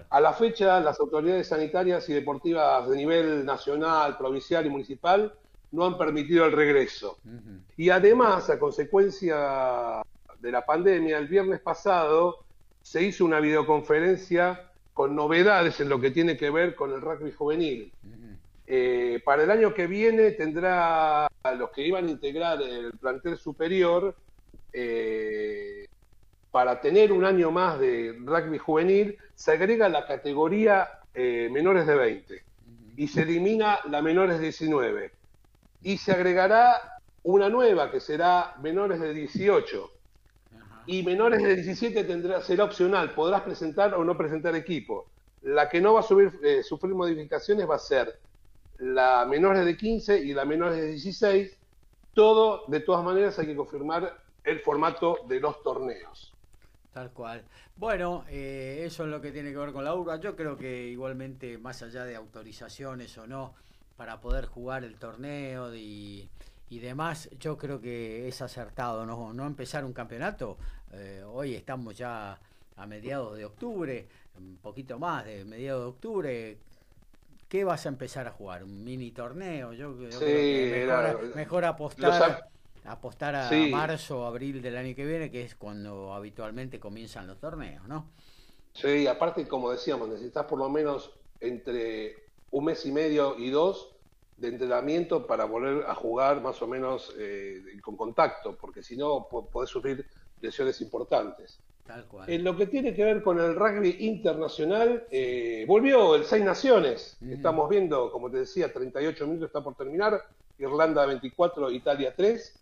A 0.09 0.21
la 0.21 0.33
fecha, 0.33 0.81
las 0.81 0.99
autoridades 1.01 1.49
sanitarias 1.49 2.09
y 2.09 2.15
deportivas 2.15 2.89
de 2.89 2.97
nivel 2.97 3.45
nacional, 3.45 4.17
provincial 4.17 4.65
y 4.65 4.71
municipal 4.71 5.35
no 5.73 5.85
han 5.85 5.99
permitido 5.99 6.47
el 6.47 6.53
regreso. 6.53 7.19
Y 7.77 7.91
además, 7.91 8.49
a 8.49 8.59
consecuencia 8.59 10.03
de 10.47 10.53
la 10.53 10.65
pandemia, 10.65 11.19
el 11.19 11.27
viernes 11.27 11.59
pasado 11.59 12.45
se 12.81 13.03
hizo 13.03 13.25
una 13.25 13.41
videoconferencia 13.41 14.71
con 14.95 15.17
novedades 15.17 15.81
en 15.81 15.89
lo 15.89 16.01
que 16.01 16.13
tiene 16.13 16.37
que 16.37 16.51
ver 16.51 16.77
con 16.77 16.93
el 16.93 17.01
rugby 17.01 17.33
juvenil. 17.33 17.93
Eh, 18.65 19.21
para 19.25 19.43
el 19.43 19.51
año 19.51 19.75
que 19.75 19.89
viene 19.89 20.31
tendrá 20.31 21.27
a 21.27 21.55
los 21.59 21.71
que 21.71 21.85
iban 21.85 22.07
a 22.07 22.11
integrar 22.13 22.63
el 22.63 22.93
plantel 22.93 23.37
superior, 23.37 24.15
eh, 24.73 25.89
para 26.53 26.81
tener 26.81 27.11
un 27.11 27.25
año 27.25 27.51
más 27.51 27.81
de 27.81 28.17
rugby 28.25 28.59
juvenil, 28.59 29.19
se 29.35 29.51
agrega 29.51 29.89
la 29.89 30.07
categoría 30.07 30.89
eh, 31.13 31.49
menores 31.51 31.89
de 31.89 31.95
20 31.97 32.45
y 32.97 33.09
se 33.09 33.23
elimina 33.23 33.81
la 33.91 34.01
menores 34.01 34.39
de 34.39 34.45
19. 34.45 35.11
Y 35.83 35.99
se 35.99 36.13
agregará 36.13 37.01
una 37.25 37.49
nueva 37.49 37.91
que 37.91 37.99
será 37.99 38.55
menores 38.63 39.01
de 39.01 39.13
18 39.13 39.96
y 40.87 41.03
menores 41.03 41.43
de 41.43 41.57
17 41.57 42.05
tendrá, 42.05 42.41
será 42.41 42.65
opcional, 42.65 43.13
podrás 43.15 43.43
presentar 43.43 43.95
o 43.95 44.05
no 44.05 44.17
presentar 44.17 44.55
equipo. 44.55 45.07
La 45.43 45.69
que 45.69 45.81
no 45.81 45.95
va 45.95 46.01
a 46.01 46.03
subir, 46.03 46.39
eh, 46.43 46.63
sufrir 46.63 46.95
modificaciones 46.95 47.69
va 47.69 47.77
a 47.77 47.81
ser 47.81 48.19
la 48.79 49.25
menores 49.27 49.65
de 49.65 49.77
15 49.77 50.19
y 50.19 50.33
la 50.33 50.45
menores 50.45 50.79
de 50.79 50.89
16. 50.89 51.59
Todo, 52.15 52.65
de 52.69 52.81
todas 52.81 53.05
maneras, 53.05 53.39
hay 53.39 53.47
que 53.47 53.57
confirmar 53.57 54.17
el 54.45 54.61
formato 54.61 55.19
de 55.29 55.41
los 55.41 55.63
torneos. 55.63 56.33
Tal 56.93 57.11
cual. 57.11 57.45
Bueno, 57.77 58.25
eh, 58.29 58.83
eso 58.87 59.05
es 59.05 59.11
lo 59.11 59.21
que 59.21 59.33
tiene 59.33 59.51
que 59.51 59.59
ver 59.59 59.73
con 59.73 59.85
la 59.85 59.95
urba. 59.95 60.19
Yo 60.19 60.35
creo 60.35 60.57
que 60.57 60.87
igualmente, 60.87 61.59
más 61.59 61.83
allá 61.83 62.05
de 62.05 62.17
autorizaciones 62.17 63.17
o 63.19 63.27
no, 63.27 63.55
para 63.97 64.21
poder 64.21 64.47
jugar 64.47 64.85
el 64.85 64.95
torneo 64.97 65.75
y 65.75 66.29
y 66.69 66.81
demás, 66.81 67.29
yo 67.39 67.57
creo 67.57 67.81
que 67.81 68.27
es 68.27 68.43
acertado 68.43 69.07
no, 69.07 69.33
no 69.33 69.47
empezar 69.47 69.85
un 69.85 69.93
campeonato. 69.93 70.59
Eh, 70.93 71.23
hoy 71.27 71.55
estamos 71.55 71.97
ya 71.97 72.39
a 72.77 72.87
mediados 72.87 73.37
de 73.37 73.45
octubre, 73.45 74.07
un 74.39 74.59
poquito 74.59 74.99
más 74.99 75.25
de 75.25 75.45
mediados 75.45 75.83
de 75.83 75.89
octubre. 75.89 76.59
¿Qué 77.49 77.65
vas 77.65 77.87
a 77.87 77.89
empezar 77.89 78.27
a 78.27 78.33
jugar? 78.33 78.65
¿Un 78.65 78.85
mini 78.85 79.11
torneo? 79.13 79.73
Yo, 79.73 79.97
creo 79.97 80.19
que 80.19 81.33
mejor, 81.35 81.65
apostar, 81.65 82.49
apostar 82.85 83.37
a 83.37 83.51
marzo 83.71 84.21
o 84.21 84.25
abril 84.27 84.61
del 84.61 84.77
año 84.77 84.95
que 84.95 85.07
viene, 85.07 85.31
que 85.31 85.43
es 85.43 85.55
cuando 85.55 86.13
habitualmente 86.13 86.81
comienzan 86.81 87.27
los 87.27 87.39
torneos, 87.39 87.87
¿no? 87.87 88.11
Sí, 88.73 89.07
aparte, 89.07 89.47
como 89.47 89.71
decíamos, 89.71 90.09
necesitas 90.09 90.45
por 90.45 90.59
lo 90.59 90.69
menos 90.69 91.13
entre 91.41 92.27
un 92.51 92.65
mes 92.65 92.85
y 92.85 92.93
medio 92.93 93.39
y 93.39 93.51
dos 93.51 93.97
de 94.37 94.49
entrenamiento 94.49 95.27
para 95.27 95.47
volver 95.47 95.87
a 95.87 95.95
jugar 95.95 96.43
más 96.43 96.61
o 96.61 96.67
menos 96.67 97.15
eh, 97.19 97.63
con 97.81 97.97
contacto, 97.97 98.57
porque 98.57 98.83
si 98.83 98.97
no 98.97 99.29
podés 99.29 99.71
sufrir 99.71 100.07
lesiones 100.41 100.81
importantes. 100.81 101.59
En 102.27 102.43
lo 102.43 102.57
que 102.57 102.67
tiene 102.67 102.95
que 102.95 103.05
ver 103.05 103.23
con 103.23 103.39
el 103.39 103.55
rugby 103.55 103.97
internacional, 104.01 105.07
eh, 105.11 105.65
volvió 105.69 106.17
el 106.17 106.25
Seis 106.25 106.45
Naciones. 106.45 107.17
Estamos 107.29 107.69
viendo, 107.71 108.11
como 108.11 108.29
te 108.29 108.39
decía, 108.39 108.73
38 108.73 109.25
minutos 109.27 109.47
está 109.47 109.63
por 109.63 109.77
terminar. 109.77 110.21
Irlanda 110.59 111.07
24, 111.07 111.71
Italia 111.71 112.13
3. 112.17 112.61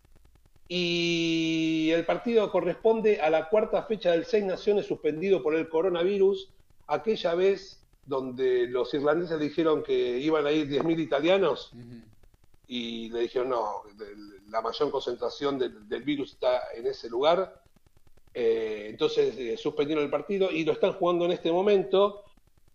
Y 0.67 1.89
el 1.91 2.05
partido 2.05 2.51
corresponde 2.51 3.19
a 3.19 3.29
la 3.31 3.49
cuarta 3.49 3.83
fecha 3.83 4.11
del 4.11 4.25
Seis 4.25 4.45
Naciones 4.45 4.85
suspendido 4.85 5.41
por 5.41 5.55
el 5.55 5.69
coronavirus. 5.69 6.51
Aquella 6.87 7.33
vez 7.33 7.83
donde 8.05 8.67
los 8.67 8.93
irlandeses 8.93 9.39
dijeron 9.39 9.81
que 9.81 10.19
iban 10.19 10.45
a 10.45 10.51
ir 10.51 10.69
10.000 10.69 10.99
italianos 10.99 11.73
y 12.67 13.09
le 13.09 13.21
dijeron 13.21 13.49
no, 13.49 13.83
la 14.49 14.61
mayor 14.61 14.91
concentración 14.91 15.59
del, 15.59 16.03
virus 16.03 16.33
está 16.33 16.71
en 16.75 16.87
ese 16.87 17.09
lugar. 17.09 17.61
Eh, 18.37 18.87
entonces 18.89 19.33
eh, 19.37 19.55
suspendieron 19.55 20.03
el 20.03 20.11
partido 20.11 20.51
y 20.51 20.65
lo 20.65 20.73
están 20.73 20.91
jugando 20.91 21.23
en 21.23 21.31
este 21.31 21.53
momento. 21.53 22.23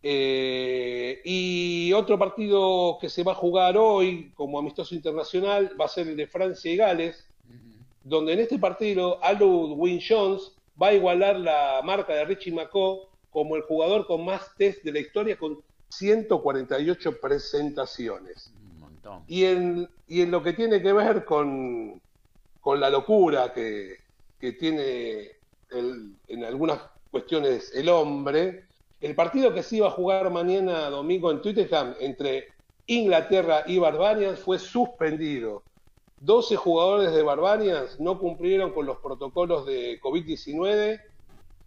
Eh, 0.03 1.21
y 1.23 1.93
otro 1.93 2.19
partido 2.19 2.97
que 2.99 3.11
se 3.11 3.23
va 3.23 3.33
a 3.33 3.35
jugar 3.35 3.77
hoy 3.77 4.33
como 4.35 4.59
amistoso 4.59 4.95
internacional 4.95 5.77
va 5.79 5.85
a 5.85 5.89
ser 5.89 6.09
el 6.09 6.17
de 6.17 6.27
Francia 6.27 6.73
y 6.73 6.77
Gales, 6.77 7.27
donde 8.03 8.33
en 8.33 8.41
este 8.41 8.59
partido 8.59 9.23
Alud 9.23 9.75
Win 9.77 10.01
Jones 10.01 10.57
va 10.83 10.89
a 10.89 10.95
igualar 10.95 11.39
la 11.39 11.83
marca 11.85 12.15
de 12.15 12.25
Richie 12.25 12.53
McCaw 12.53 13.03
como 13.31 13.55
el 13.55 13.63
jugador 13.63 14.07
con 14.07 14.25
más 14.25 14.57
test 14.57 14.83
de 14.83 14.93
la 14.93 15.01
historia 15.01 15.37
con 15.37 15.63
148 15.91 17.21
presentaciones. 17.21 18.51
Un 18.73 18.81
montón. 18.81 19.23
Y 19.29 19.45
en, 19.45 19.89
y 20.09 20.23
en 20.23 20.31
lo 20.31 20.43
que 20.43 20.55
tiene 20.55 20.81
que 20.81 20.95
ver 20.95 21.27
con, 21.27 22.01
con 22.63 22.81
la 22.81 22.89
locura 22.89 23.53
que, 23.53 23.97
que 24.41 24.53
tiene 24.53 25.40
en 25.73 26.45
algunas 26.45 26.81
cuestiones 27.11 27.73
el 27.75 27.89
hombre, 27.89 28.65
el 29.01 29.15
partido 29.15 29.53
que 29.53 29.63
se 29.63 29.77
iba 29.77 29.89
a 29.89 29.93
jugar 29.93 30.31
mañana 30.31 30.91
domingo 30.91 31.31
en 31.31 31.41
Twitterham 31.41 31.95
entre 32.01 32.49
Inglaterra 32.87 33.65
y 33.67 33.79
Barbarians 33.79 34.41
fue 34.41 34.59
suspendido. 34.59 35.63
12 36.21 36.57
jugadores 36.57 37.13
de 37.15 37.23
Barbarians 37.23 37.99
no 37.99 38.19
cumplieron 38.19 38.73
con 38.73 38.85
los 38.85 38.99
protocolos 38.99 39.65
de 39.65 40.01
COVID-19 40.01 41.01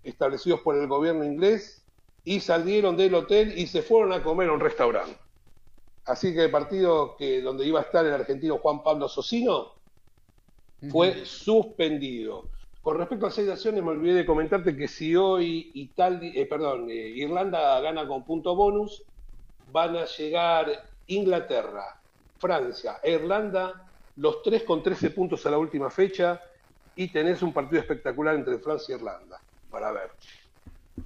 establecidos 0.04 0.62
por 0.62 0.76
el 0.76 0.88
gobierno 0.88 1.24
inglés 1.24 1.84
y 2.24 2.40
salieron 2.40 2.96
del 2.96 3.16
hotel 3.16 3.58
y 3.58 3.68
se 3.68 3.82
fueron 3.82 4.14
a 4.14 4.22
comer 4.22 4.50
a 4.50 4.54
un 4.54 4.60
restaurante. 4.60 5.18
Así 6.06 6.34
que 6.34 6.44
el 6.44 6.52
partido 6.52 7.16
que 7.18 7.42
donde 7.42 7.66
iba 7.66 7.80
a 7.80 7.84
estar 7.84 8.06
el 8.06 8.14
argentino 8.14 8.58
Juan 8.58 8.84
Pablo 8.84 9.08
Socino 9.08 9.74
fue 10.92 11.26
suspendido. 11.26 12.50
Con 12.84 12.98
respecto 12.98 13.28
a 13.28 13.32
seis 13.32 13.48
naciones, 13.48 13.82
me 13.82 13.92
olvidé 13.92 14.14
de 14.14 14.26
comentarte 14.26 14.76
que 14.76 14.90
si 14.90 15.16
hoy 15.16 15.72
Italia, 15.74 16.34
eh, 16.36 16.46
perdón, 16.46 16.90
eh, 16.90 16.94
Irlanda 17.16 17.80
gana 17.80 18.06
con 18.06 18.26
punto 18.26 18.58
bonus, 18.58 19.04
van 19.72 19.96
a 19.96 20.04
llegar 20.04 20.68
Inglaterra, 21.08 21.98
Francia 22.38 22.98
e 23.02 23.14
Irlanda, 23.14 23.88
los 24.18 24.44
tres 24.44 24.64
con 24.64 24.84
13 24.84 25.12
puntos 25.12 25.46
a 25.46 25.52
la 25.52 25.58
última 25.58 25.90
fecha, 25.90 26.42
y 26.98 27.08
tenés 27.08 27.42
un 27.42 27.54
partido 27.54 27.80
espectacular 27.80 28.36
entre 28.36 28.60
Francia 28.60 28.96
e 28.96 28.98
Irlanda 28.98 29.40
para 29.72 29.94
ver. 29.94 30.12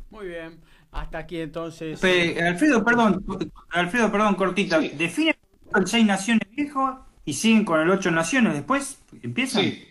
Muy 0.09 0.29
bien. 0.29 0.59
Hasta 0.91 1.19
aquí 1.19 1.39
entonces. 1.39 2.03
Alfredo, 2.03 2.83
perdón, 2.83 3.23
Alfredo, 3.69 4.11
perdón, 4.11 4.33
cortita. 4.33 4.79
¿Define 4.79 5.37
el 5.75 5.85
seis 5.85 6.07
naciones 6.07 6.49
viejo 6.49 7.05
y 7.23 7.33
siguen 7.33 7.63
con 7.63 7.79
el 7.79 7.89
ocho 7.91 8.09
naciones 8.09 8.53
después? 8.53 8.99
¿Empiezan? 9.21 9.61
Sí. 9.61 9.86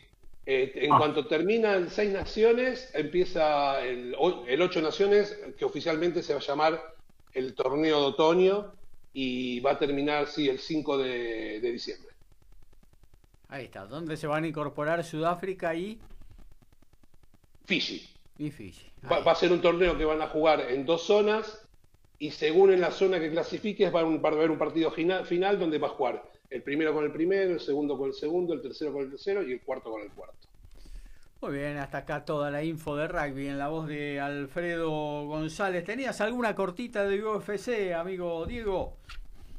Eh, 0.46 0.72
en 0.76 0.92
ah. 0.92 0.98
cuanto 0.98 1.26
termina 1.26 1.74
el 1.74 1.90
seis 1.90 2.12
naciones, 2.12 2.90
empieza 2.94 3.84
el, 3.84 4.16
el 4.46 4.62
ocho 4.62 4.80
naciones, 4.80 5.36
que 5.58 5.64
oficialmente 5.64 6.22
se 6.22 6.32
va 6.32 6.38
a 6.38 6.42
llamar 6.42 6.94
el 7.34 7.54
torneo 7.54 8.00
de 8.00 8.06
otoño 8.06 8.72
y 9.12 9.60
va 9.60 9.72
a 9.72 9.78
terminar, 9.78 10.26
sí, 10.26 10.48
el 10.48 10.58
5 10.58 10.98
de, 10.98 11.60
de 11.60 11.72
diciembre. 11.72 12.12
Ahí 13.48 13.64
está. 13.64 13.86
¿Dónde 13.86 14.16
se 14.16 14.26
van 14.26 14.44
a 14.44 14.46
incorporar 14.46 15.04
Sudáfrica 15.04 15.74
y? 15.74 15.98
Fiji. 17.64 18.08
Va, 19.10 19.20
va, 19.20 19.32
a 19.32 19.34
ser 19.34 19.52
un 19.52 19.60
torneo 19.60 19.96
que 19.96 20.04
van 20.04 20.20
a 20.20 20.28
jugar 20.28 20.60
en 20.60 20.84
dos 20.84 21.02
zonas 21.02 21.66
y 22.18 22.30
según 22.30 22.72
en 22.72 22.80
la 22.80 22.90
zona 22.90 23.18
que 23.18 23.30
clasifiques 23.30 23.94
va 23.94 24.00
a, 24.00 24.02
haber 24.02 24.50
un 24.50 24.58
partido 24.58 24.90
final, 24.90 25.58
donde 25.58 25.78
va 25.78 25.88
a 25.88 25.90
jugar 25.90 26.22
el 26.50 26.62
primero 26.62 26.94
con 26.94 27.04
el 27.04 27.12
primero, 27.12 27.52
el 27.52 27.60
segundo 27.60 27.96
con 27.98 28.08
el 28.08 28.14
segundo, 28.14 28.54
el 28.54 28.62
tercero 28.62 28.92
con 28.92 29.02
el 29.02 29.10
tercero 29.10 29.42
y 29.42 29.52
el 29.52 29.60
cuarto 29.60 29.90
con 29.90 30.02
el 30.02 30.10
cuarto. 30.10 30.46
Muy 31.42 31.58
bien, 31.58 31.76
hasta 31.76 31.98
acá 31.98 32.24
toda 32.24 32.50
la 32.50 32.64
info 32.64 32.96
de 32.96 33.08
rugby 33.08 33.48
en 33.48 33.58
la 33.58 33.68
voz 33.68 33.86
de 33.86 34.18
Alfredo 34.20 35.26
González. 35.26 35.84
¿Tenías 35.84 36.20
alguna 36.20 36.54
cortita 36.54 37.06
de 37.06 37.22
UFC, 37.22 37.92
amigo 37.94 38.46
Diego? 38.46 38.96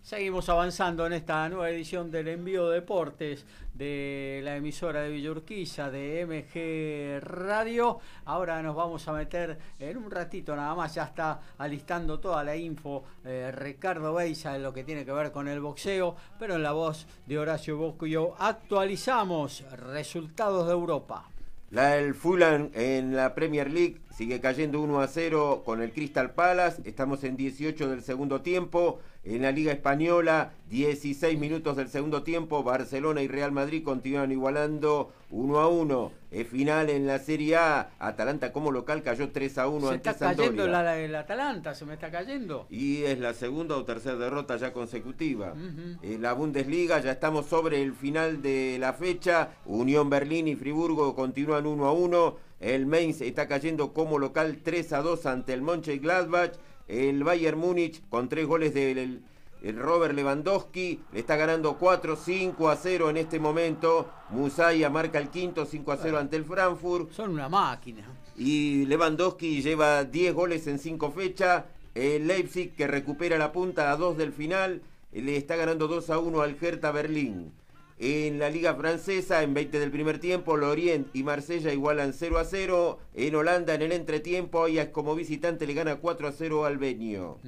Seguimos 0.05 0.47
avanzando 0.49 1.07
en 1.07 1.13
esta 1.13 1.49
nueva 1.49 1.69
edición 1.69 2.11
del 2.11 2.27
envío 2.27 2.69
de 2.69 2.75
deportes 2.75 3.43
de 3.75 4.41
la 4.43 4.55
emisora 4.55 5.01
de 5.01 5.09
Villurquiza 5.09 5.91
de 5.91 6.25
MG 6.25 7.23
Radio. 7.23 7.99
Ahora 8.25 8.61
nos 8.61 8.75
vamos 8.75 9.07
a 9.07 9.13
meter 9.13 9.57
en 9.79 9.97
un 9.97 10.09
ratito 10.09 10.55
nada 10.55 10.73
más, 10.73 10.95
ya 10.95 11.03
está 11.03 11.39
alistando 11.57 12.19
toda 12.19 12.43
la 12.43 12.55
info 12.55 13.03
eh, 13.23 13.51
Ricardo 13.53 14.13
Beisa 14.13 14.55
en 14.55 14.63
lo 14.63 14.73
que 14.73 14.83
tiene 14.83 15.05
que 15.05 15.11
ver 15.11 15.31
con 15.31 15.47
el 15.47 15.59
boxeo, 15.59 16.15
pero 16.39 16.55
en 16.55 16.63
la 16.63 16.71
voz 16.71 17.05
de 17.25 17.37
Horacio 17.37 17.77
Bosco 17.77 18.05
actualizamos 18.39 19.63
resultados 19.71 20.67
de 20.67 20.73
Europa. 20.73 21.29
La 21.71 21.97
el 21.97 22.13
Fulham 22.13 22.69
en 22.73 23.15
la 23.15 23.33
Premier 23.33 23.69
League 23.69 23.99
sigue 24.11 24.39
cayendo 24.39 24.79
1 24.81 25.01
a 25.01 25.07
0 25.07 25.63
con 25.65 25.81
el 25.81 25.91
Crystal 25.91 26.31
Palace. 26.31 26.81
Estamos 26.85 27.23
en 27.23 27.35
18 27.35 27.89
del 27.89 28.01
segundo 28.01 28.41
tiempo. 28.41 28.99
En 29.25 29.41
la 29.41 29.51
Liga 29.51 29.71
Española, 29.71 30.51
16 30.69 31.39
minutos 31.39 31.75
del 31.75 31.89
segundo 31.89 32.21
tiempo, 32.21 32.61
Barcelona 32.61 33.23
y 33.23 33.27
Real 33.27 33.51
Madrid 33.51 33.83
continúan 33.83 34.31
igualando 34.31 35.13
1 35.31 35.59
a 35.59 35.67
1. 35.67 36.11
Es 36.29 36.47
final 36.47 36.91
en 36.91 37.07
la 37.07 37.17
Serie 37.17 37.55
A. 37.55 37.89
Atalanta 37.97 38.53
como 38.53 38.71
local 38.71 39.01
cayó 39.01 39.31
3 39.31 39.57
a 39.57 39.67
1 39.67 39.89
se 39.89 39.95
está 39.95 40.13
cayendo 40.13 40.67
la, 40.67 40.99
el 40.99 41.15
Atalanta, 41.15 41.73
se 41.73 41.85
me 41.85 41.95
está 41.95 42.11
cayendo. 42.11 42.67
Y 42.69 43.01
es 43.01 43.17
la 43.17 43.33
segunda 43.33 43.75
o 43.77 43.83
tercera 43.83 44.15
derrota 44.15 44.57
ya 44.57 44.71
consecutiva. 44.71 45.55
En 46.03 46.21
la 46.21 46.33
Bundesliga 46.33 46.99
ya 46.99 47.13
estamos 47.13 47.47
sobre 47.47 47.81
el 47.81 47.93
final 47.93 48.43
de 48.43 48.77
la 48.79 48.93
fecha. 48.93 49.49
Unión 49.65 50.07
Berlín 50.07 50.47
y 50.47 50.55
Friburgo 50.55 51.15
continúan 51.15 51.65
1 51.65 51.83
a 51.83 51.93
1. 51.93 52.37
El 52.59 52.85
Mainz 52.85 53.21
está 53.21 53.47
cayendo 53.47 53.91
como 53.91 54.19
local 54.19 54.59
3 54.63 54.93
a 54.93 55.01
2 55.01 55.25
ante 55.25 55.53
el 55.53 55.63
Mönchengladbach. 55.63 56.51
El 56.87 57.23
Bayern 57.23 57.57
Múnich 57.57 58.01
con 58.09 58.29
tres 58.29 58.45
goles 58.45 58.73
del 58.73 59.23
Robert 59.63 60.13
Lewandowski 60.13 61.01
le 61.11 61.19
está 61.19 61.35
ganando 61.35 61.77
4, 61.77 62.15
5 62.15 62.69
a 62.69 62.75
0 62.75 63.09
en 63.09 63.17
este 63.17 63.39
momento. 63.39 64.11
Musaya 64.29 64.89
marca 64.89 65.17
el 65.17 65.29
quinto 65.29 65.65
5 65.65 65.91
a 65.91 65.97
0 65.97 66.19
ante 66.19 66.35
el 66.35 66.45
Frankfurt. 66.45 67.11
Son 67.11 67.31
una 67.31 67.49
máquina. 67.49 68.03
Y 68.37 68.85
Lewandowski 68.85 69.61
lleva 69.61 70.03
10 70.03 70.33
goles 70.33 70.67
en 70.67 70.77
5 70.77 71.11
fechas. 71.11 71.63
El 71.95 72.27
Leipzig 72.27 72.75
que 72.75 72.87
recupera 72.87 73.37
la 73.37 73.51
punta 73.51 73.91
a 73.91 73.95
2 73.95 74.17
del 74.17 74.33
final 74.33 74.81
le 75.11 75.37
está 75.37 75.55
ganando 75.55 75.87
2 75.87 76.09
a 76.09 76.19
1 76.19 76.41
al 76.41 76.57
Hertha 76.61 76.91
Berlín. 76.91 77.51
En 77.97 78.39
la 78.39 78.49
Liga 78.49 78.75
Francesa, 78.75 79.41
en 79.41 79.53
20 79.53 79.79
del 79.79 79.89
primer 79.89 80.19
tiempo, 80.19 80.57
Lorient 80.57 81.07
y 81.15 81.23
Marsella 81.23 81.71
igualan 81.71 82.11
0 82.11 82.39
a 82.39 82.43
0. 82.43 82.99
En 83.13 83.35
Holanda, 83.35 83.73
en 83.73 83.83
el 83.83 83.93
entretiempo, 83.93 84.65
Ajax 84.65 84.91
como 84.91 85.15
visitante 85.15 85.65
le 85.65 85.73
gana 85.73 85.95
4 85.95 86.27
a 86.27 86.31
0 86.33 86.65
al 86.65 86.77
Benio. 86.77 87.39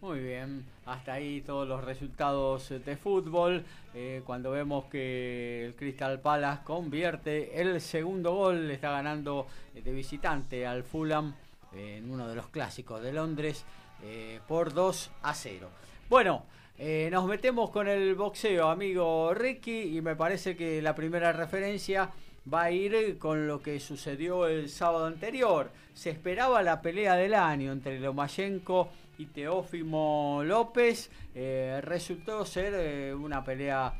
Muy 0.00 0.20
bien, 0.20 0.66
hasta 0.84 1.14
ahí 1.14 1.42
todos 1.42 1.66
los 1.66 1.84
resultados 1.84 2.68
de 2.68 2.96
fútbol. 2.96 3.64
Eh, 3.94 4.22
cuando 4.26 4.50
vemos 4.50 4.86
que 4.86 5.64
el 5.64 5.74
Crystal 5.74 6.20
Palace 6.20 6.62
convierte 6.64 7.60
el 7.60 7.80
segundo 7.80 8.34
gol, 8.34 8.66
le 8.66 8.74
está 8.74 8.90
ganando 8.90 9.46
de 9.72 9.92
visitante 9.92 10.66
al 10.66 10.82
Fulham 10.82 11.34
en 11.72 12.10
uno 12.10 12.28
de 12.28 12.34
los 12.34 12.48
clásicos 12.48 13.02
de 13.02 13.12
Londres 13.12 13.64
eh, 14.02 14.40
por 14.48 14.74
2 14.74 15.10
a 15.22 15.34
0. 15.34 15.68
Bueno, 16.08 16.44
eh, 16.78 17.08
nos 17.10 17.26
metemos 17.26 17.70
con 17.70 17.88
el 17.88 18.14
boxeo, 18.14 18.68
amigo 18.68 19.32
Ricky, 19.32 19.96
y 19.96 20.02
me 20.02 20.14
parece 20.14 20.56
que 20.56 20.82
la 20.82 20.94
primera 20.94 21.32
referencia 21.32 22.10
va 22.52 22.64
a 22.64 22.70
ir 22.70 23.16
con 23.18 23.46
lo 23.46 23.62
que 23.62 23.80
sucedió 23.80 24.46
el 24.46 24.68
sábado 24.68 25.06
anterior. 25.06 25.70
Se 25.94 26.10
esperaba 26.10 26.62
la 26.62 26.82
pelea 26.82 27.16
del 27.16 27.32
año 27.32 27.72
entre 27.72 27.98
Lomachenko 27.98 28.90
y 29.16 29.26
Teófimo 29.26 30.42
López. 30.44 31.10
Eh, 31.34 31.80
resultó 31.82 32.44
ser 32.44 32.74
eh, 32.76 33.14
una 33.14 33.42
pelea 33.42 33.94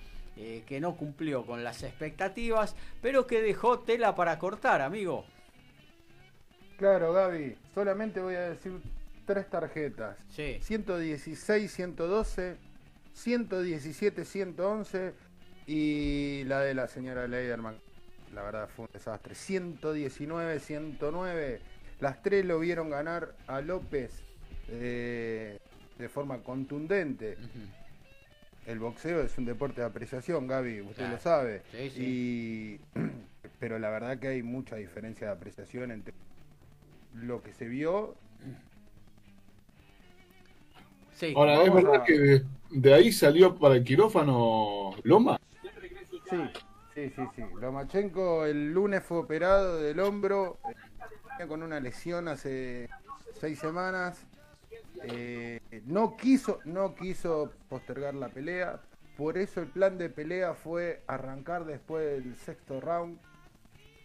que 0.66 0.81
no 0.82 0.98
cumplió 0.98 1.47
con 1.47 1.65
las 1.65 1.82
expectativas, 1.82 2.77
pero 3.01 3.27
que 3.27 3.40
dejó 3.40 3.78
tela 3.78 4.15
para 4.15 4.39
cortar, 4.39 4.82
amigo. 4.82 5.24
Claro, 6.77 7.15
Gaby. 7.15 7.57
Solamente 7.74 8.20
voy 8.20 8.35
a 8.35 8.51
decir 8.51 8.78
tres 9.24 9.48
tarjetas. 9.48 10.19
Sí. 10.28 10.59
116, 10.61 11.73
112 11.73 12.65
117, 13.16 14.24
111 14.26 15.14
y 15.66 16.44
la 16.44 16.60
de 16.60 16.74
la 16.74 16.86
señora 16.86 17.26
Leiderman. 17.26 17.76
La 18.34 18.43
verdad 18.43 18.68
fue 18.68 18.84
un 18.84 18.90
desastre. 18.93 19.34
119, 19.34 20.60
109. 20.60 21.60
Las 22.01 22.22
tres 22.22 22.44
lo 22.44 22.60
vieron 22.60 22.90
ganar 22.90 23.34
a 23.47 23.62
López 23.62 24.22
eh, 24.68 25.59
de 25.98 26.09
forma 26.10 26.43
contundente. 26.43 27.38
El 28.66 28.80
boxeo 28.80 29.22
es 29.22 29.38
un 29.38 29.47
deporte 29.47 29.80
de 29.80 29.86
apreciación, 29.86 30.47
Gaby, 30.47 30.82
usted 30.82 31.09
lo 31.10 31.18
sabe. 31.18 31.62
Y, 31.97 32.78
pero 33.59 33.78
la 33.78 33.88
verdad 33.88 34.18
que 34.18 34.28
hay 34.28 34.43
mucha 34.43 34.76
diferencia 34.76 35.28
de 35.28 35.32
apreciación 35.32 35.90
entre 35.90 36.12
lo 37.14 37.43
que 37.43 37.55
se 37.55 37.66
vio 37.66 38.14
Ahora, 41.34 41.62
¿es 41.62 41.72
verdad 41.72 42.05
que 42.05 42.43
de, 42.70 42.94
ahí 42.94 43.12
salió 43.12 43.55
para 43.56 43.76
el 43.76 43.84
quirófano 43.84 44.93
Loma? 45.02 45.40
Sí, 46.28 46.36
sí, 46.94 47.12
sí, 47.14 47.22
sí. 47.34 47.43
Lomachenko 47.60 48.44
el 48.44 48.72
lunes 48.72 49.02
fue 49.02 49.18
operado 49.18 49.80
del 49.80 50.01
hombro 50.01 50.59
eh, 51.38 51.47
con 51.47 51.62
una 51.62 51.80
lesión 51.80 52.28
hace 52.28 52.88
seis 53.40 53.59
semanas. 53.59 54.26
Eh, 55.05 55.60
no 55.86 56.16
quiso, 56.16 56.59
no 56.64 56.94
quiso 56.94 57.52
postergar 57.68 58.14
la 58.14 58.28
pelea. 58.28 58.80
Por 59.16 59.38
eso 59.38 59.60
el 59.60 59.68
plan 59.68 59.97
de 59.97 60.10
pelea 60.10 60.55
fue 60.55 61.02
arrancar 61.06 61.64
después 61.64 62.05
del 62.05 62.36
sexto 62.36 62.80
round 62.80 63.18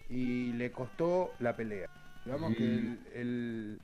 y 0.10 0.54
le 0.54 0.72
costó 0.72 1.34
la 1.40 1.56
pelea. 1.56 1.90
Digamos 2.24 2.56
que 2.56 2.64
mm. 2.64 2.98
el 3.16 3.80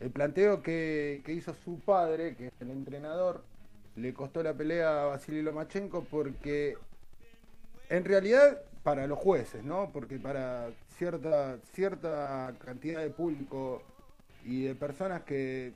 el 0.00 0.10
planteo 0.10 0.62
que, 0.62 1.22
hizo 1.26 1.54
su 1.64 1.80
padre, 1.80 2.36
que 2.36 2.48
es 2.48 2.52
el 2.60 2.70
entrenador, 2.70 3.44
le 3.96 4.12
costó 4.12 4.42
la 4.42 4.54
pelea 4.54 5.02
a 5.02 5.06
Vasily 5.06 5.42
Lomachenko 5.42 6.04
porque 6.04 6.76
en 7.88 8.04
realidad 8.04 8.60
para 8.82 9.06
los 9.06 9.18
jueces, 9.18 9.64
¿no? 9.64 9.90
Porque 9.92 10.18
para 10.18 10.70
cierta, 10.98 11.58
cierta 11.72 12.54
cantidad 12.64 13.00
de 13.00 13.10
público 13.10 13.82
y 14.44 14.64
de 14.64 14.74
personas 14.74 15.22
que 15.22 15.72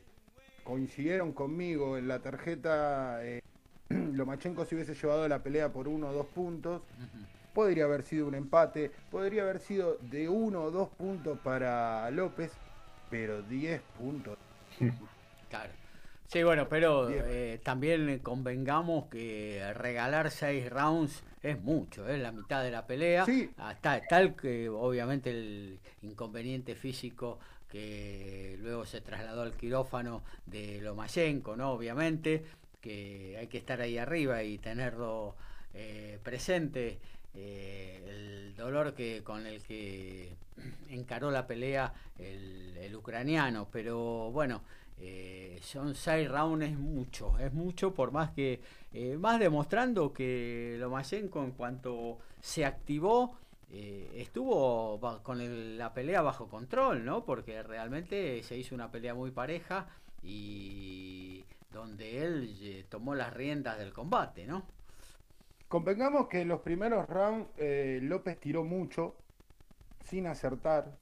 coincidieron 0.65 1.33
conmigo 1.33 1.97
en 1.97 2.07
la 2.07 2.21
tarjeta, 2.21 3.25
eh, 3.25 3.41
Lomachenko 3.89 4.65
se 4.65 4.75
hubiese 4.75 4.95
llevado 4.95 5.27
la 5.29 5.43
pelea 5.43 5.73
por 5.73 5.89
uno 5.89 6.11
o 6.11 6.13
dos 6.13 6.27
puntos. 6.27 6.83
Podría 7.55 7.85
haber 7.85 8.03
sido 8.03 8.29
un 8.29 8.37
empate, 8.37 8.93
podría 9.11 9.43
haber 9.43 9.59
sido 9.59 9.97
de 10.03 10.29
uno 10.29 10.63
o 10.63 10.71
dos 10.71 10.89
puntos 10.91 11.37
para 11.41 12.09
López, 12.13 12.53
pero 13.11 13.43
10 13.43 13.83
puntos. 13.99 14.39
Claro. 15.49 15.71
Sí, 16.27 16.45
bueno, 16.45 16.69
pero 16.69 17.11
eh, 17.11 17.59
también 17.63 18.21
convengamos 18.21 19.07
que 19.07 19.73
regalar 19.75 20.31
seis 20.31 20.71
rounds 20.71 21.25
es 21.43 21.61
mucho, 21.61 22.09
es 22.09 22.21
la 22.21 22.31
mitad 22.31 22.63
de 22.63 22.71
la 22.71 22.87
pelea. 22.87 23.25
Sí. 23.25 23.51
Está, 23.71 24.01
tal 24.09 24.37
que 24.37 24.69
obviamente 24.69 25.31
el 25.31 25.81
inconveniente 26.03 26.77
físico 26.77 27.41
que 27.69 28.57
luego 28.61 28.85
se 28.85 29.01
trasladó 29.01 29.43
al 29.43 29.55
quirófano 29.55 30.23
de 30.47 30.81
Lomachenko, 30.81 31.57
¿no? 31.57 31.73
Obviamente, 31.73 32.45
que 32.81 33.37
hay 33.39 33.47
que 33.47 33.59
estar 33.59 33.81
ahí 33.81 33.99
arriba 33.99 34.43
y 34.43 34.59
tenerlo 34.59 35.35
eh, 35.75 36.19
presente. 36.23 36.99
Eh, 37.43 38.05
el 38.07 38.55
dolor 38.57 38.95
que 38.95 39.23
con 39.25 39.47
el 39.47 39.63
que 39.63 40.37
encaró 40.91 41.31
la 41.31 41.47
pelea 41.47 41.95
el, 42.19 42.77
el 42.77 42.95
ucraniano, 42.95 43.69
pero 43.71 44.31
bueno, 44.31 44.63
eh, 45.03 45.59
son 45.63 45.95
seis 45.95 46.29
rounds 46.29 46.67
es 46.67 46.79
mucho, 46.79 47.39
es 47.39 47.55
mucho 47.55 47.95
por 47.95 48.13
más 48.13 48.33
que, 48.33 48.61
eh, 48.93 49.17
más 49.17 49.41
demostrando 49.41 50.13
que 50.13 50.77
Lomachenko 50.79 51.43
en 51.43 51.53
cuanto 51.53 52.19
se 52.43 52.67
activó, 52.67 53.39
eh, 53.71 54.11
estuvo 54.17 55.01
con 55.23 55.79
la 55.79 55.95
pelea 55.95 56.21
bajo 56.21 56.49
control, 56.49 57.03
¿no? 57.05 57.25
Porque 57.25 57.63
realmente 57.63 58.43
se 58.43 58.59
hizo 58.59 58.75
una 58.75 58.91
pelea 58.91 59.15
muy 59.15 59.31
pareja 59.31 59.89
y 60.23 61.45
donde 61.73 62.23
él 62.23 62.85
tomó 62.91 63.15
las 63.15 63.33
riendas 63.33 63.79
del 63.79 63.95
combate, 63.95 64.47
¿no? 64.47 64.67
Convengamos 65.71 66.27
que 66.27 66.41
en 66.41 66.49
los 66.49 66.63
primeros 66.63 67.09
rounds 67.09 67.49
López 68.03 68.41
tiró 68.41 68.65
mucho, 68.65 69.15
sin 70.05 70.27
acertar, 70.27 70.99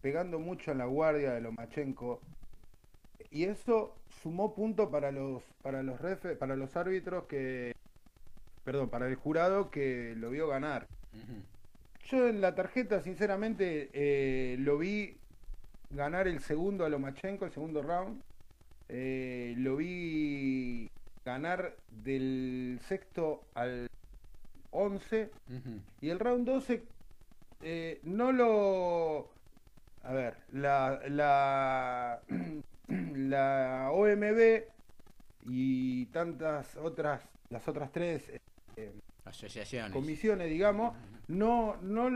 pegando 0.00 0.40
mucho 0.40 0.72
en 0.72 0.78
la 0.78 0.86
guardia 0.86 1.32
de 1.32 1.40
Lomachenko. 1.40 2.20
Y 3.30 3.44
eso 3.44 3.94
sumó 4.20 4.56
punto 4.56 4.90
para 4.90 5.12
los 5.12 5.44
para 5.62 5.84
los 5.84 6.00
para 6.36 6.56
los 6.56 6.76
árbitros 6.76 7.26
que 7.26 7.76
perdón 8.64 8.88
para 8.88 9.06
el 9.06 9.14
jurado 9.14 9.70
que 9.70 10.14
lo 10.16 10.30
vio 10.30 10.48
ganar. 10.48 10.88
Yo 12.06 12.28
en 12.28 12.40
la 12.40 12.56
tarjeta 12.56 13.02
sinceramente 13.02 13.88
eh, 13.92 14.56
lo 14.58 14.78
vi 14.78 15.16
ganar 15.90 16.26
el 16.26 16.40
segundo 16.40 16.84
a 16.84 16.88
Lomachenko 16.88 17.44
el 17.44 17.52
segundo 17.52 17.82
round. 17.82 18.20
Eh, 18.88 19.54
lo 19.58 19.76
vi 19.76 20.90
ganar 21.24 21.76
del 21.88 22.80
sexto 22.88 23.44
al 23.54 23.91
11 24.72 25.30
y 26.00 26.10
el 26.10 26.18
round 26.18 26.46
12 26.46 26.82
eh, 27.62 28.00
no 28.02 28.32
lo 28.32 29.30
a 30.02 30.12
ver 30.12 30.36
la, 30.52 31.00
la 31.08 32.20
la 32.88 33.90
OMB 33.92 34.64
y 35.46 36.06
tantas 36.06 36.76
otras, 36.76 37.22
las 37.50 37.66
otras 37.68 37.90
tres 37.92 38.30
eh, 38.76 38.92
asociaciones, 39.24 39.92
comisiones, 39.92 40.48
digamos, 40.48 40.94
no, 41.28 41.76
no, 41.82 42.10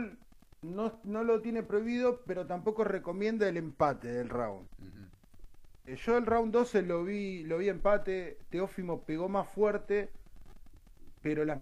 no, 0.61 0.99
no, 1.03 1.23
lo 1.23 1.41
tiene 1.41 1.63
prohibido, 1.63 2.21
pero 2.25 2.45
tampoco 2.45 2.83
recomienda 2.83 3.47
el 3.47 3.57
empate 3.57 4.09
del 4.09 4.29
round. 4.29 4.67
Eh, 5.85 5.95
yo 5.95 6.17
el 6.17 6.25
round 6.25 6.53
12 6.53 6.81
lo 6.83 7.03
vi, 7.03 7.43
lo 7.43 7.57
vi 7.57 7.69
empate, 7.69 8.37
Teófimo 8.49 9.01
pegó 9.01 9.29
más 9.29 9.47
fuerte, 9.49 10.09
pero 11.21 11.45
las 11.45 11.59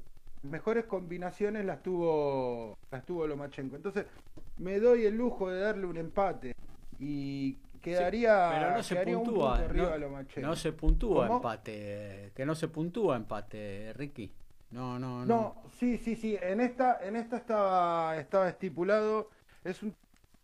mejores 0.49 0.85
combinaciones 0.85 1.65
las 1.65 1.81
tuvo, 1.81 2.77
las 2.91 3.05
tuvo 3.05 3.27
Lomachenko. 3.27 3.75
Entonces, 3.75 4.05
me 4.57 4.79
doy 4.79 5.05
el 5.05 5.15
lujo 5.15 5.49
de 5.49 5.59
darle 5.59 5.85
un 5.85 5.97
empate. 5.97 6.55
Y 6.99 7.57
quedaría, 7.81 8.49
pero 8.51 8.71
no 8.77 8.83
se 8.83 8.95
puntúa, 8.95 9.67
no, 10.41 10.55
se 10.55 10.71
puntúa 10.71 11.27
empate, 11.27 12.31
que 12.33 12.45
no 12.45 12.55
se 12.55 12.67
puntúa 12.67 13.15
empate, 13.15 13.93
Ricky. 13.93 14.31
No, 14.71 14.97
no, 14.97 15.25
no. 15.25 15.25
No, 15.25 15.63
sí, 15.77 15.97
sí, 15.97 16.15
sí, 16.15 16.37
en 16.41 16.61
esta 16.61 17.05
en 17.05 17.15
esta 17.15 17.37
estaba 17.37 18.17
estaba 18.17 18.49
estipulado, 18.49 19.29
es 19.63 19.83
un 19.83 19.93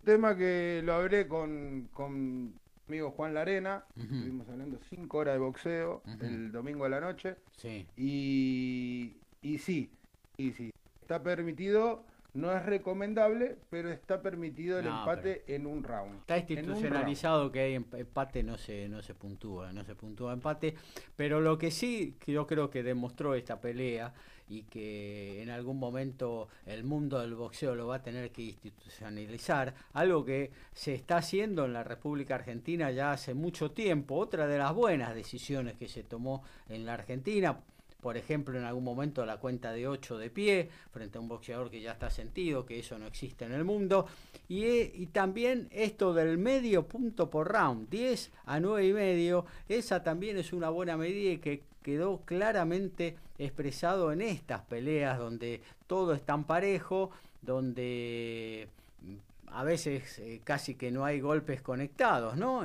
tema 0.03 0.35
que 0.35 0.81
lo 0.83 0.93
hablé 0.93 1.27
con 1.27 1.89
con 1.93 2.53
amigo 2.87 3.11
Juan 3.11 3.33
Larena, 3.33 3.85
estuvimos 3.97 4.47
hablando 4.49 4.77
cinco 4.89 5.19
horas 5.19 5.35
de 5.35 5.39
boxeo 5.39 6.03
el 6.19 6.51
domingo 6.51 6.85
a 6.85 6.89
la 6.89 6.99
noche. 6.99 7.37
Sí. 7.57 7.87
Y 7.95 9.15
y 9.41 9.57
sí, 9.57 9.91
y 10.38 10.51
sí, 10.51 10.72
está 11.01 11.22
permitido 11.22 12.05
no 12.34 12.55
es 12.55 12.65
recomendable, 12.65 13.57
pero 13.69 13.91
está 13.91 14.22
permitido 14.22 14.80
el 14.80 14.88
empate 14.88 15.43
en 15.53 15.68
un 15.68 15.84
round. 15.84 16.19
Está 16.19 16.38
institucionalizado 16.38 17.51
que 17.51 17.59
hay 17.59 17.76
empate, 17.76 18.41
no 18.41 18.57
se, 18.57 18.88
no 18.88 19.01
se 19.01 19.13
puntúa, 19.13 19.73
no 19.73 19.84
se 19.84 19.95
puntúa 19.95 20.31
empate. 20.31 20.76
Pero 21.18 21.41
lo 21.41 21.57
que 21.57 21.72
sí, 21.72 22.15
que 22.19 22.31
yo 22.31 22.47
creo 22.47 22.69
que 22.69 22.84
demostró 22.84 23.35
esta 23.35 23.59
pelea 23.59 24.13
y 24.47 24.63
que 24.63 25.41
en 25.41 25.49
algún 25.49 25.77
momento 25.77 26.49
el 26.65 26.84
mundo 26.84 27.19
del 27.19 27.35
boxeo 27.35 27.76
lo 27.76 27.88
va 27.88 27.97
a 27.97 28.01
tener 28.01 28.31
que 28.31 28.43
institucionalizar, 28.43 29.73
algo 29.93 30.26
que 30.26 30.51
se 30.73 30.93
está 30.93 31.18
haciendo 31.18 31.65
en 31.65 31.73
la 31.73 31.84
República 31.84 32.35
Argentina 32.35 32.91
ya 32.91 33.11
hace 33.11 33.34
mucho 33.34 33.72
tiempo, 33.72 34.15
otra 34.15 34.47
de 34.47 34.57
las 34.57 34.73
buenas 34.73 35.15
decisiones 35.15 35.76
que 35.77 35.88
se 35.88 36.03
tomó 36.03 36.43
en 36.68 36.85
la 36.85 36.95
Argentina, 36.95 37.61
por 38.01 38.17
ejemplo, 38.17 38.57
en 38.57 38.65
algún 38.65 38.83
momento 38.83 39.25
la 39.25 39.37
cuenta 39.37 39.71
de 39.71 39.87
8 39.87 40.17
de 40.17 40.29
pie 40.29 40.69
frente 40.91 41.17
a 41.17 41.21
un 41.21 41.27
boxeador 41.27 41.69
que 41.69 41.81
ya 41.81 41.91
está 41.91 42.09
sentido, 42.09 42.65
que 42.65 42.79
eso 42.79 42.97
no 42.97 43.05
existe 43.05 43.45
en 43.45 43.53
el 43.53 43.63
mundo. 43.63 44.07
Y, 44.49 44.63
eh, 44.65 44.91
y 44.95 45.05
también 45.07 45.67
esto 45.71 46.13
del 46.13 46.37
medio 46.37 46.87
punto 46.87 47.29
por 47.29 47.51
round, 47.51 47.89
10 47.89 48.31
a 48.45 48.59
9 48.59 48.87
y 48.87 48.93
medio, 48.93 49.45
esa 49.69 50.03
también 50.03 50.37
es 50.37 50.51
una 50.51 50.69
buena 50.69 50.97
medida 50.97 51.31
y 51.31 51.37
que 51.37 51.61
quedó 51.83 52.21
claramente 52.25 53.15
expresado 53.37 54.11
en 54.11 54.21
estas 54.21 54.61
peleas 54.61 55.17
donde 55.17 55.61
todo 55.87 56.13
es 56.13 56.21
tan 56.23 56.43
parejo, 56.43 57.11
donde 57.41 58.67
mm, 59.01 59.15
a 59.53 59.63
veces 59.63 60.19
eh, 60.19 60.41
casi 60.43 60.75
que 60.75 60.91
no 60.91 61.05
hay 61.05 61.19
golpes 61.19 61.61
conectados, 61.61 62.37
¿no? 62.37 62.63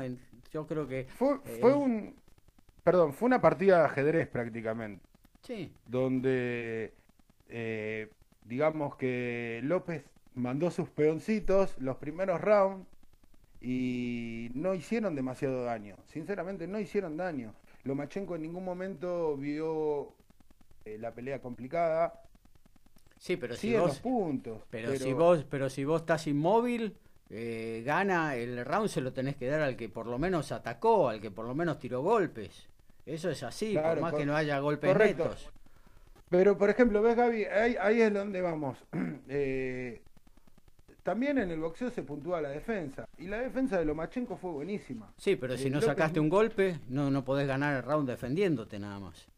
yo 0.52 0.66
creo 0.66 0.86
que... 0.86 1.06
Fue, 1.16 1.38
fue 1.60 1.70
eh, 1.70 1.74
un... 1.74 2.14
Perdón, 2.82 3.12
fue 3.12 3.26
una 3.26 3.40
partida 3.40 3.80
de 3.80 3.84
ajedrez 3.86 4.28
prácticamente. 4.28 5.04
Donde, 5.86 6.92
eh, 7.48 8.08
digamos 8.44 8.96
que 8.96 9.60
López 9.62 10.04
mandó 10.34 10.70
sus 10.70 10.88
peoncitos 10.88 11.74
los 11.78 11.96
primeros 11.96 12.40
rounds 12.40 12.86
y 13.60 14.50
no 14.54 14.74
hicieron 14.74 15.14
demasiado 15.14 15.64
daño. 15.64 15.96
Sinceramente, 16.06 16.66
no 16.66 16.78
hicieron 16.78 17.16
daño. 17.16 17.54
Lomachenko 17.84 18.36
en 18.36 18.42
ningún 18.42 18.64
momento 18.64 19.36
vio 19.36 20.12
eh, 20.84 20.98
la 20.98 21.12
pelea 21.12 21.40
complicada. 21.40 22.22
Sí, 23.18 23.36
pero 23.36 23.56
si 23.56 23.74
vos, 23.76 23.98
puntos. 24.00 24.62
Pero, 24.70 24.94
si 24.96 25.12
vos, 25.12 25.44
pero 25.48 25.70
si 25.70 25.84
vos 25.84 26.02
estás 26.02 26.26
inmóvil, 26.26 26.96
eh, 27.30 27.82
gana 27.84 28.36
el 28.36 28.64
round 28.64 28.88
se 28.88 29.00
lo 29.00 29.12
tenés 29.12 29.36
que 29.36 29.46
dar 29.46 29.62
al 29.62 29.76
que 29.76 29.88
por 29.88 30.06
lo 30.06 30.18
menos 30.18 30.52
atacó, 30.52 31.08
al 31.08 31.20
que 31.20 31.30
por 31.30 31.46
lo 31.46 31.54
menos 31.54 31.78
tiró 31.78 32.02
golpes. 32.02 32.68
Eso 33.06 33.30
es 33.30 33.42
así, 33.44 33.78
por 33.78 34.00
más 34.00 34.14
que 34.14 34.26
no 34.26 34.34
haya 34.34 34.58
golpes 34.58 34.96
netos. 34.96 35.48
Pero, 36.28 36.58
por 36.58 36.68
ejemplo, 36.68 37.00
ves, 37.02 37.16
Gaby, 37.16 37.44
ahí, 37.44 38.00
es 38.00 38.12
donde 38.12 38.42
vamos. 38.42 38.76
Eh, 39.28 40.02
también 41.02 41.38
en 41.38 41.50
el 41.50 41.60
boxeo 41.60 41.90
se 41.90 42.02
puntúa 42.02 42.40
la 42.40 42.48
defensa. 42.48 43.08
Y 43.18 43.26
la 43.26 43.38
defensa 43.38 43.78
de 43.78 43.84
Lomachenko 43.84 44.36
fue 44.36 44.50
buenísima. 44.50 45.12
Sí, 45.16 45.36
pero 45.36 45.56
si 45.56 45.70
no 45.70 45.80
sacaste 45.80 46.18
un 46.20 46.28
golpe, 46.28 46.78
no, 46.88 47.10
no 47.10 47.24
podés 47.24 47.46
ganar 47.46 47.76
el 47.76 47.82
round 47.82 48.08
defendiéndote 48.08 48.78
nada 48.78 48.98
más. 48.98 49.28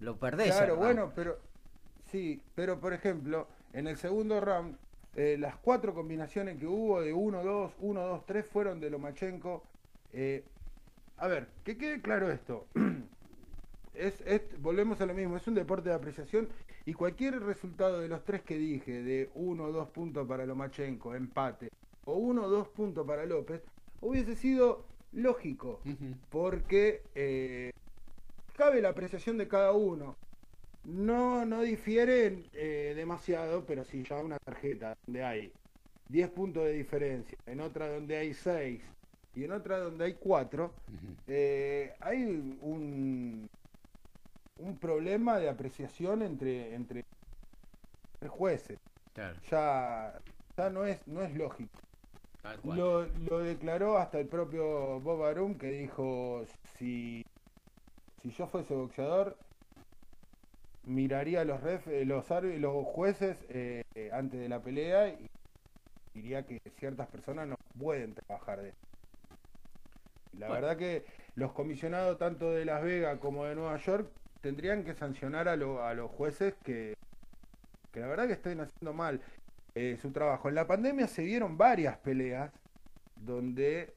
Lo 0.00 0.16
perdés. 0.16 0.54
Claro, 0.54 0.76
bueno, 0.76 1.12
pero. 1.14 1.38
Sí, 2.10 2.40
pero 2.54 2.78
por 2.78 2.92
ejemplo, 2.92 3.48
en 3.72 3.86
el 3.86 3.96
segundo 3.96 4.40
round, 4.40 4.76
eh, 5.16 5.36
las 5.38 5.56
cuatro 5.56 5.94
combinaciones 5.94 6.58
que 6.58 6.66
hubo 6.66 7.00
de 7.00 7.14
1-2, 7.14 7.72
1-2-3 7.80 8.44
fueron 8.44 8.80
de 8.80 8.90
Lomachenko. 8.90 9.62
Eh, 10.12 10.44
a 11.18 11.28
ver, 11.28 11.48
que 11.64 11.76
quede 11.76 12.00
claro 12.00 12.30
esto. 12.30 12.66
Es, 13.94 14.22
volvemos 14.60 15.00
a 15.00 15.06
lo 15.06 15.14
mismo, 15.14 15.36
es 15.36 15.48
un 15.48 15.56
deporte 15.56 15.88
de 15.88 15.96
apreciación 15.96 16.48
y 16.84 16.92
cualquier 16.92 17.40
resultado 17.42 17.98
de 17.98 18.06
los 18.06 18.24
tres 18.24 18.42
que 18.42 18.56
dije, 18.56 19.02
de 19.02 19.28
uno 19.34 19.64
o 19.64 19.72
dos 19.72 19.88
puntos 19.88 20.24
para 20.28 20.46
Lomachenko, 20.46 21.16
empate, 21.16 21.70
o 22.04 22.14
uno 22.14 22.44
o 22.44 22.48
dos 22.48 22.68
puntos 22.68 23.04
para 23.04 23.26
López, 23.26 23.60
hubiese 24.00 24.36
sido 24.36 24.84
lógico, 25.12 25.80
porque 26.30 27.02
eh, 27.16 27.72
cabe 28.56 28.80
la 28.80 28.90
apreciación 28.90 29.36
de 29.36 29.48
cada 29.48 29.72
uno. 29.72 30.16
No, 30.84 31.44
no 31.44 31.62
difieren 31.62 32.44
eh, 32.52 32.92
demasiado, 32.94 33.64
pero 33.66 33.84
si 33.84 34.04
ya 34.04 34.18
una 34.18 34.38
tarjeta 34.38 34.96
donde 35.06 35.24
hay 35.24 35.52
10 36.08 36.30
puntos 36.30 36.64
de 36.64 36.72
diferencia, 36.72 37.36
en 37.46 37.60
otra 37.60 37.92
donde 37.92 38.16
hay 38.16 38.32
6, 38.32 38.80
y 39.38 39.44
en 39.44 39.52
otra 39.52 39.78
donde 39.78 40.04
hay 40.04 40.14
cuatro, 40.14 40.72
eh, 41.28 41.94
hay 42.00 42.24
un, 42.60 43.48
un 44.58 44.76
problema 44.78 45.38
de 45.38 45.48
apreciación 45.48 46.22
entre, 46.22 46.74
entre, 46.74 47.04
jueces. 48.26 48.80
Ya, 49.48 50.18
ya 50.56 50.70
no 50.70 50.84
es, 50.84 51.06
no 51.06 51.22
es 51.22 51.36
lógico. 51.36 51.78
Lo, 52.64 53.06
lo, 53.06 53.38
declaró 53.38 53.98
hasta 53.98 54.18
el 54.18 54.26
propio 54.26 54.98
Bob 55.00 55.22
Arum 55.22 55.54
que 55.54 55.68
dijo 55.68 56.44
si, 56.76 57.24
si 58.20 58.30
yo 58.30 58.48
fuese 58.48 58.74
boxeador 58.74 59.36
miraría 60.84 61.44
los 61.44 61.60
ref, 61.60 61.86
eh, 61.86 62.04
los, 62.04 62.28
los 62.58 62.86
jueces 62.86 63.36
eh, 63.50 63.84
antes 64.12 64.40
de 64.40 64.48
la 64.48 64.60
pelea 64.60 65.08
y 65.10 65.30
diría 66.14 66.44
que 66.44 66.60
ciertas 66.78 67.06
personas 67.08 67.46
no 67.46 67.56
pueden 67.78 68.14
trabajar 68.14 68.62
de 68.62 68.72
La 70.36 70.48
verdad 70.48 70.76
que 70.76 71.04
los 71.34 71.52
comisionados 71.52 72.18
tanto 72.18 72.50
de 72.52 72.64
Las 72.64 72.82
Vegas 72.82 73.18
como 73.18 73.44
de 73.44 73.54
Nueva 73.54 73.76
York 73.78 74.10
tendrían 74.40 74.84
que 74.84 74.94
sancionar 74.94 75.48
a, 75.48 75.52
a 75.52 75.94
los 75.94 76.10
jueces 76.10 76.54
que, 76.62 76.96
que 77.92 78.00
la 78.00 78.06
verdad 78.06 78.26
que 78.26 78.34
están 78.34 78.60
haciendo 78.60 78.92
mal 78.92 79.20
eh, 79.74 79.96
su 80.00 80.10
trabajo. 80.10 80.48
En 80.48 80.54
la 80.54 80.66
pandemia 80.66 81.06
se 81.06 81.22
dieron 81.22 81.56
varias 81.56 81.96
peleas 81.98 82.50
donde 83.16 83.94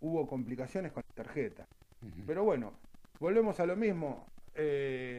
hubo 0.00 0.26
complicaciones 0.26 0.92
con 0.92 1.02
la 1.08 1.24
tarjeta. 1.24 1.66
Pero 2.26 2.44
bueno, 2.44 2.72
volvemos 3.18 3.58
a 3.60 3.66
lo 3.66 3.76
mismo. 3.76 4.26
Eh, 4.54 5.18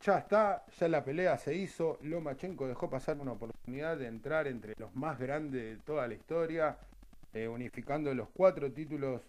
ya 0.00 0.18
está, 0.18 0.64
ya 0.78 0.88
la 0.88 1.04
pelea 1.04 1.38
se 1.38 1.54
hizo. 1.54 1.98
Lomachenko 2.02 2.66
dejó 2.66 2.90
pasar 2.90 3.18
una 3.18 3.32
oportunidad 3.32 3.96
de 3.96 4.06
entrar 4.06 4.46
entre 4.46 4.74
los 4.78 4.94
más 4.94 5.18
grandes 5.18 5.62
de 5.62 5.76
toda 5.84 6.06
la 6.08 6.14
historia, 6.14 6.78
eh, 7.38 7.46
unificando 7.46 8.12
los 8.14 8.28
cuatro 8.30 8.72
títulos, 8.72 9.22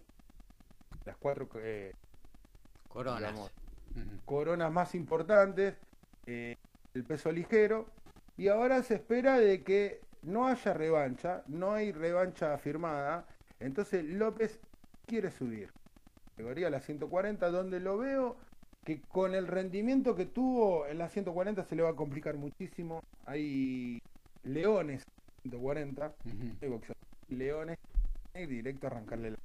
las 1.06 1.15
cuatro 1.18 1.48
eh, 1.57 1.94
coronas. 2.88 3.52
coronas 4.26 4.72
más 4.72 4.95
importantes, 4.95 5.76
eh, 6.26 6.56
el 6.95 7.03
peso 7.03 7.31
ligero. 7.31 7.86
Y 8.36 8.48
ahora 8.48 8.81
se 8.81 8.95
espera 8.95 9.38
de 9.38 9.64
que 9.64 10.02
no 10.23 10.48
haya 10.48 10.73
revancha, 10.73 11.44
no 11.48 11.73
hay 11.73 11.91
revancha 11.91 12.57
firmada. 12.57 13.27
Entonces 13.60 14.03
López 14.03 14.60
quiere 15.06 15.30
subir. 15.30 15.72
Categoría 16.31 16.68
a 16.68 16.72
la 16.72 16.80
140, 16.80 17.52
donde 17.52 17.80
lo 17.80 17.99
veo 17.99 18.38
que 18.86 19.02
con 19.02 19.36
el 19.36 19.45
rendimiento 19.45 20.15
que 20.15 20.26
tuvo 20.26 20.88
en 20.88 20.98
la 20.98 21.10
140 21.10 21.64
se 21.64 21.76
le 21.76 21.84
va 21.84 21.90
a 21.90 21.95
complicar 21.95 22.38
muchísimo. 22.38 23.03
Hay 23.27 24.02
leones 24.44 25.06
140, 25.44 26.11
leones, 27.30 27.77
y 28.41 28.45
directo 28.45 28.88
arrancarle 28.88 29.32
la 29.32 29.38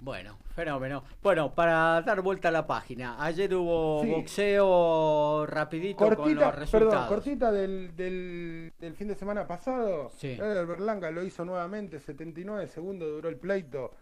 bueno, 0.00 0.38
fenómeno. 0.54 1.02
Bueno, 1.22 1.52
para 1.52 2.00
dar 2.02 2.22
vuelta 2.22 2.48
a 2.48 2.52
la 2.52 2.66
página, 2.66 3.16
ayer 3.22 3.52
hubo 3.54 4.04
boxeo 4.04 5.44
rapidito 5.44 5.98
con 6.14 6.36
los 6.36 6.54
resultados. 6.54 6.70
Perdón, 6.70 7.08
cortita 7.08 7.50
del, 7.50 7.96
del, 7.96 8.94
fin 8.94 9.08
de 9.08 9.16
semana 9.16 9.44
pasado. 9.44 10.12
Sí. 10.16 10.38
El 10.40 10.66
Berlanga 10.66 11.10
lo 11.10 11.24
hizo 11.24 11.44
nuevamente, 11.44 11.98
79 11.98 12.68
segundos 12.68 13.08
duró 13.08 13.28
el 13.28 13.36
pleito, 13.36 13.94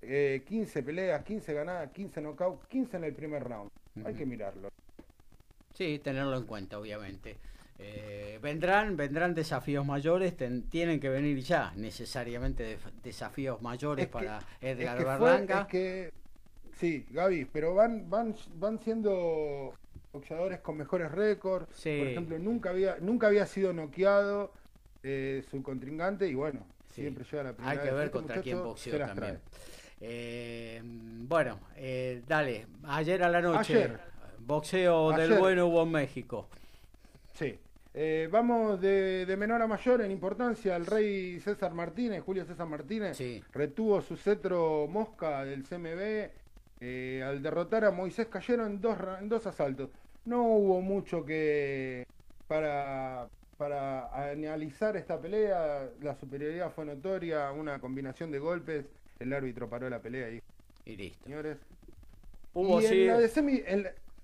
15 0.00 0.78
eh, 0.78 0.82
peleas, 0.82 1.22
15 1.22 1.52
ganadas, 1.52 1.90
15 1.90 2.22
knockouts, 2.22 2.66
15 2.68 2.96
en 2.96 3.04
el 3.04 3.12
primer 3.12 3.44
round. 3.44 3.70
Hay 4.06 4.14
que 4.14 4.24
mirarlo. 4.24 4.70
Sí, 5.74 6.00
tenerlo 6.02 6.38
en 6.38 6.46
cuenta, 6.46 6.78
obviamente. 6.78 7.36
Eh, 7.78 8.38
vendrán, 8.40 8.96
vendrán 8.96 9.34
desafíos 9.34 9.84
mayores, 9.84 10.34
tienen 10.68 11.00
que 11.00 11.08
venir 11.08 11.38
ya 11.40 11.72
necesariamente 11.76 12.78
desafíos 13.02 13.60
mayores 13.60 14.06
para 14.06 14.40
Edgar 14.60 15.00
es 15.48 15.66
que 15.66 16.12
sí, 16.78 17.06
Gaby, 17.10 17.46
pero 17.46 17.74
van, 17.74 18.08
van, 18.08 18.36
van 18.54 18.78
siendo 18.78 19.74
boxeadores 20.12 20.60
con 20.60 20.76
mejores 20.76 21.10
récords. 21.10 21.66
Por 21.82 21.90
ejemplo, 21.90 22.38
nunca 22.38 22.70
había, 22.70 22.98
nunca 23.00 23.26
había 23.28 23.46
sido 23.46 23.72
noqueado 23.72 24.52
eh, 25.02 25.42
su 25.50 25.62
contrincante 25.62 26.28
y 26.28 26.34
bueno, 26.34 26.64
siempre 26.92 27.24
llega 27.24 27.42
la 27.42 27.52
primera 27.54 27.72
Hay 27.72 27.88
que 27.88 27.94
ver 27.94 28.04
este 28.04 28.12
contra 28.12 28.40
quién 28.42 28.62
boxeó 28.62 28.98
también. 28.98 29.40
Eh, 30.00 30.80
bueno, 30.84 31.58
dale, 32.28 32.66
ayer 32.84 33.22
a 33.22 33.28
la 33.28 33.40
noche, 33.40 33.90
boxeo 34.40 35.12
del 35.12 35.38
bueno 35.38 35.66
hubo 35.66 35.82
en 35.82 35.90
México. 35.90 36.48
Sí, 37.34 37.58
eh, 37.94 38.28
vamos 38.30 38.80
de, 38.80 39.34
menor 39.38 39.60
a 39.60 39.66
mayor 39.66 40.00
en 40.02 40.10
importancia. 40.10 40.76
El 40.76 40.86
rey 40.86 41.40
César 41.40 41.74
Martínez, 41.74 42.22
Julio 42.22 42.44
César 42.44 42.66
Martínez, 42.66 43.18
retuvo 43.52 44.00
su 44.00 44.16
cetro 44.16 44.86
mosca 44.88 45.44
del 45.44 45.64
CMB. 45.64 46.30
Eh, 46.84 47.22
al 47.24 47.42
derrotar 47.42 47.84
a 47.84 47.90
Moisés 47.90 48.26
cayeron 48.26 48.72
en 48.72 48.80
dos, 48.80 48.96
en 49.20 49.28
dos 49.28 49.46
asaltos. 49.46 49.90
No 50.24 50.42
hubo 50.44 50.80
mucho 50.80 51.24
que 51.24 52.06
para, 52.48 53.28
para 53.58 54.30
analizar 54.30 54.96
esta 54.96 55.20
pelea. 55.20 55.90
La 56.00 56.14
superioridad 56.14 56.72
fue 56.72 56.86
notoria, 56.86 57.52
una 57.52 57.78
combinación 57.78 58.30
de 58.30 58.38
golpes. 58.38 58.86
El 59.18 59.32
árbitro 59.32 59.68
paró 59.68 59.88
la 59.90 60.00
pelea 60.00 60.30
y, 60.30 60.42
y 60.86 60.96
listo. 60.96 61.24
Señores. 61.24 61.58
Hubo 62.54 62.80
y 62.80 62.86
en 62.86 63.06
la 63.06 63.18
de 63.18 63.28
semi, 63.28 63.62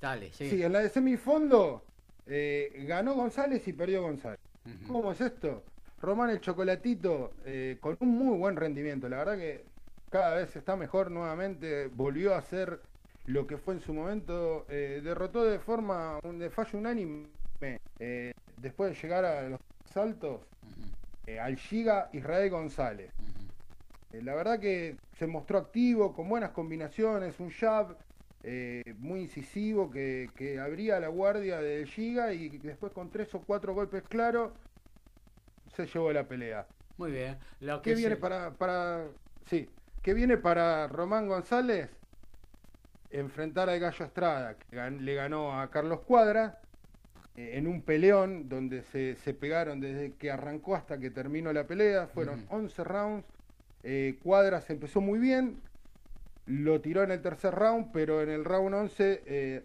Dale, 0.01 0.32
sí. 0.32 0.51
sí, 0.51 0.62
en 0.62 0.72
la 0.72 0.80
de 0.80 0.90
semifondo 0.90 1.82
eh, 2.28 2.84
ganó 2.86 3.14
González 3.14 3.66
y 3.66 3.72
perdió 3.72 4.02
González. 4.02 4.40
¿Cómo 4.86 5.12
es 5.12 5.20
esto? 5.20 5.62
Román 6.00 6.30
el 6.30 6.40
Chocolatito 6.40 7.32
eh, 7.44 7.78
con 7.80 7.96
un 8.00 8.10
muy 8.10 8.36
buen 8.36 8.56
rendimiento. 8.56 9.09
La 9.09 9.18
verdad 9.18 9.38
que 9.38 9.64
cada 10.10 10.36
vez 10.36 10.55
está 10.55 10.76
mejor 10.76 11.10
nuevamente. 11.10 11.88
Volvió 11.88 12.34
a 12.34 12.42
ser 12.42 12.80
lo 13.26 13.46
que 13.46 13.56
fue 13.56 13.74
en 13.74 13.80
su 13.80 13.94
momento. 13.94 14.66
Eh, 14.68 15.00
derrotó 15.02 15.44
de 15.44 15.59
forma 15.59 16.20
de 16.22 16.50
fallo 16.50 16.78
unánime 16.78 17.28
después 18.59 18.90
de 18.90 19.00
llegar 19.00 19.24
a 19.24 19.48
los 19.48 19.60
saltos 19.92 20.42
al 21.40 21.56
Giga 21.56 22.09
Israel 22.12 22.50
González. 22.50 23.10
la 24.12 24.34
verdad 24.34 24.60
que 24.60 24.96
se 25.18 25.26
mostró 25.26 25.59
activo, 25.59 26.14
con 26.14 26.28
buenas 26.28 26.50
combinaciones, 26.50 27.38
un 27.40 27.50
jab, 27.50 27.96
eh, 28.44 28.94
muy 28.98 29.20
incisivo 29.23 29.90
que, 29.90 30.31
que, 30.36 30.60
abría 30.60 31.01
la 31.01 31.09
guardia 31.09 31.60
del 31.60 31.86
Giga 31.86 32.32
y 32.32 32.48
después 32.59 32.93
con 32.93 33.10
tres 33.10 33.35
o 33.35 33.40
cuatro 33.40 33.74
golpes 33.74 34.02
claros 34.05 34.52
se 35.74 35.86
llevó 35.86 36.12
la 36.12 36.24
pelea. 36.24 36.66
Muy 36.97 37.12
bien. 37.12 37.39
Lo 37.60 37.82
que 37.82 37.90
¿Qué 37.90 37.97
viene 37.97 38.16
para, 38.16 38.51
para 38.52 39.06
sí, 39.47 39.69
qué 40.02 40.15
viene 40.15 40.36
para 40.36 40.89
Román 40.89 41.28
González? 41.28 41.90
Enfrentar 43.10 43.70
al 43.70 43.81
Gallo 43.81 44.05
Estrada, 44.05 44.56
que 44.56 44.90
le 44.90 45.15
ganó 45.15 45.59
a 45.59 45.70
Carlos 45.70 46.01
Cuadra 46.01 46.60
eh, 47.36 47.52
en 47.55 47.66
un 47.66 47.82
peleón 47.82 48.48
donde 48.48 48.82
se, 48.82 49.16
se, 49.16 49.32
pegaron 49.32 49.81
desde 49.81 50.12
que 50.12 50.31
arrancó 50.31 50.77
hasta 50.77 50.98
que 50.98 51.10
terminó 51.10 51.52
la 51.52 51.66
pelea. 51.66 52.06
Fueron 52.09 52.44
11 52.51 52.85
rounds. 52.85 53.24
Eh, 53.85 54.19
Cuadra 54.23 54.60
se 54.60 54.73
empezó 54.73 55.01
muy 55.01 55.19
bien, 55.19 55.60
lo 56.48 56.80
tiró 56.80 57.02
en 57.02 57.10
el 57.10 57.20
tercer 57.20 57.54
round, 57.54 57.92
pero 57.92 58.22
en 58.22 58.30
el 58.30 58.44
round 58.44 58.74
11 58.74 59.22
eh, 59.26 59.62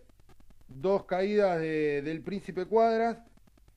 dos 0.68 1.05
caídas 1.05 1.60
del 1.60 2.22
Príncipe 2.22 2.65
Cuadras 2.65 3.18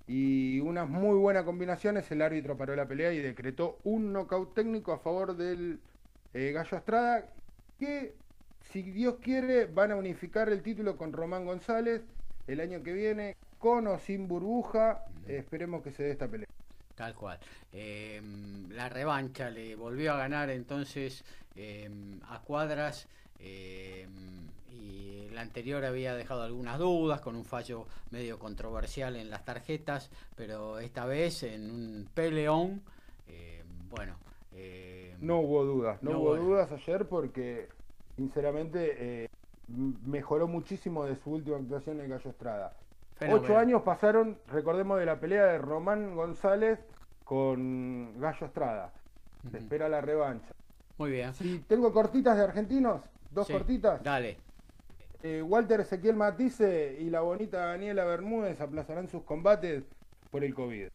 y 0.09 0.59
unas 0.61 0.89
muy 0.89 1.17
buenas 1.17 1.45
combinaciones. 1.45 2.11
El 2.11 2.21
árbitro 2.21 2.57
paró 2.57 2.75
la 2.75 2.87
pelea 2.87 3.13
y 3.13 3.19
decretó 3.19 3.79
un 3.85 4.13
knockout 4.13 4.55
técnico 4.55 4.93
a 4.93 4.99
favor 4.99 5.37
del 5.37 5.79
eh, 6.35 6.51
Gallo 6.53 6.77
Estrada, 6.77 7.29
que 7.79 8.15
si 8.73 8.83
Dios 8.83 9.17
quiere 9.23 9.67
van 9.67 9.93
a 9.93 9.97
unificar 9.97 10.49
el 10.49 10.63
título 10.63 10.97
con 10.97 11.13
Román 11.13 11.45
González 11.45 12.03
el 12.49 12.61
año 12.61 12.83
que 12.83 12.93
viene, 12.93 13.37
con 13.59 13.87
o 13.87 13.99
sin 14.01 14.27
burbuja. 14.27 15.05
esperemos 15.29 15.83
que 15.83 15.93
se 15.93 16.03
dé 16.03 16.11
esta 16.11 16.27
pelea. 16.27 16.49
Tal 16.97 17.15
cual. 17.15 17.39
Eh, 17.73 18.21
la 18.71 18.89
revancha 18.89 19.51
le 19.51 19.77
volvió 19.77 20.15
a 20.15 20.17
ganar 20.17 20.51
entonces 20.51 21.25
eh, 21.57 21.91
a 22.29 22.41
Cuadras 22.43 23.09
eh, 23.39 24.07
y 24.71 25.29
la 25.31 25.41
anterior 25.41 25.85
había 25.85 26.15
dejado 26.15 26.43
algunas 26.43 26.79
dudas 26.79 27.21
con 27.21 27.37
un 27.37 27.45
fallo 27.45 27.87
medio 28.11 28.39
controversial 28.39 29.17
en 29.17 29.31
las 29.31 29.45
tarjetas, 29.45 30.11
pero 30.35 30.79
esta 30.79 31.07
vez 31.07 31.43
en 31.43 31.71
un 31.71 32.09
peleón, 32.15 32.83
bueno. 33.89 34.17
no 35.21 35.41
hubo 35.41 35.65
dudas, 35.65 36.03
no, 36.03 36.19
hubo 36.19 36.37
dudas 36.37 36.71
ayer 36.73 37.07
porque 37.09 37.69
sinceramente 38.17 39.29
mejoró 39.69 40.49
muchísimo 40.49 41.05
de 41.05 41.17
su 41.17 41.33
última 41.33 41.57
actuación 41.57 42.01
en 42.01 42.11
Gallo 42.11 42.31
Estrada. 42.31 42.73
Ocho 43.31 43.57
años 43.57 43.83
pasaron, 43.83 44.39
recordemos, 44.49 44.99
de 44.99 45.07
la 45.07 45.19
pelea 45.19 45.47
de 45.47 45.59
Román 45.59 46.15
González 46.15 46.79
con 47.25 48.21
Gallo 48.21 48.47
Estrada. 48.47 48.93
Se 49.51 49.59
espera 49.59 49.89
la 49.89 50.01
revancha. 50.01 50.56
Muy 50.99 51.11
bien. 51.11 51.35
Si 51.35 51.59
tengo 51.61 51.93
cortitas 51.93 52.37
de 52.37 52.45
argentinos, 52.45 53.03
dos 53.31 53.49
cortitas. 53.49 54.03
Dale. 54.03 54.39
Eh, 55.23 55.43
Walter 55.43 55.81
Ezequiel 55.81 56.17
Matisse 56.17 56.99
y 57.01 57.11
la 57.11 57.21
bonita 57.21 57.67
Daniela 57.67 58.05
Bermúdez 58.05 58.61
aplazarán 58.61 59.09
sus 59.09 59.23
combates 59.23 59.85
por 60.31 60.45
el 60.45 60.55
COVID. 60.55 60.89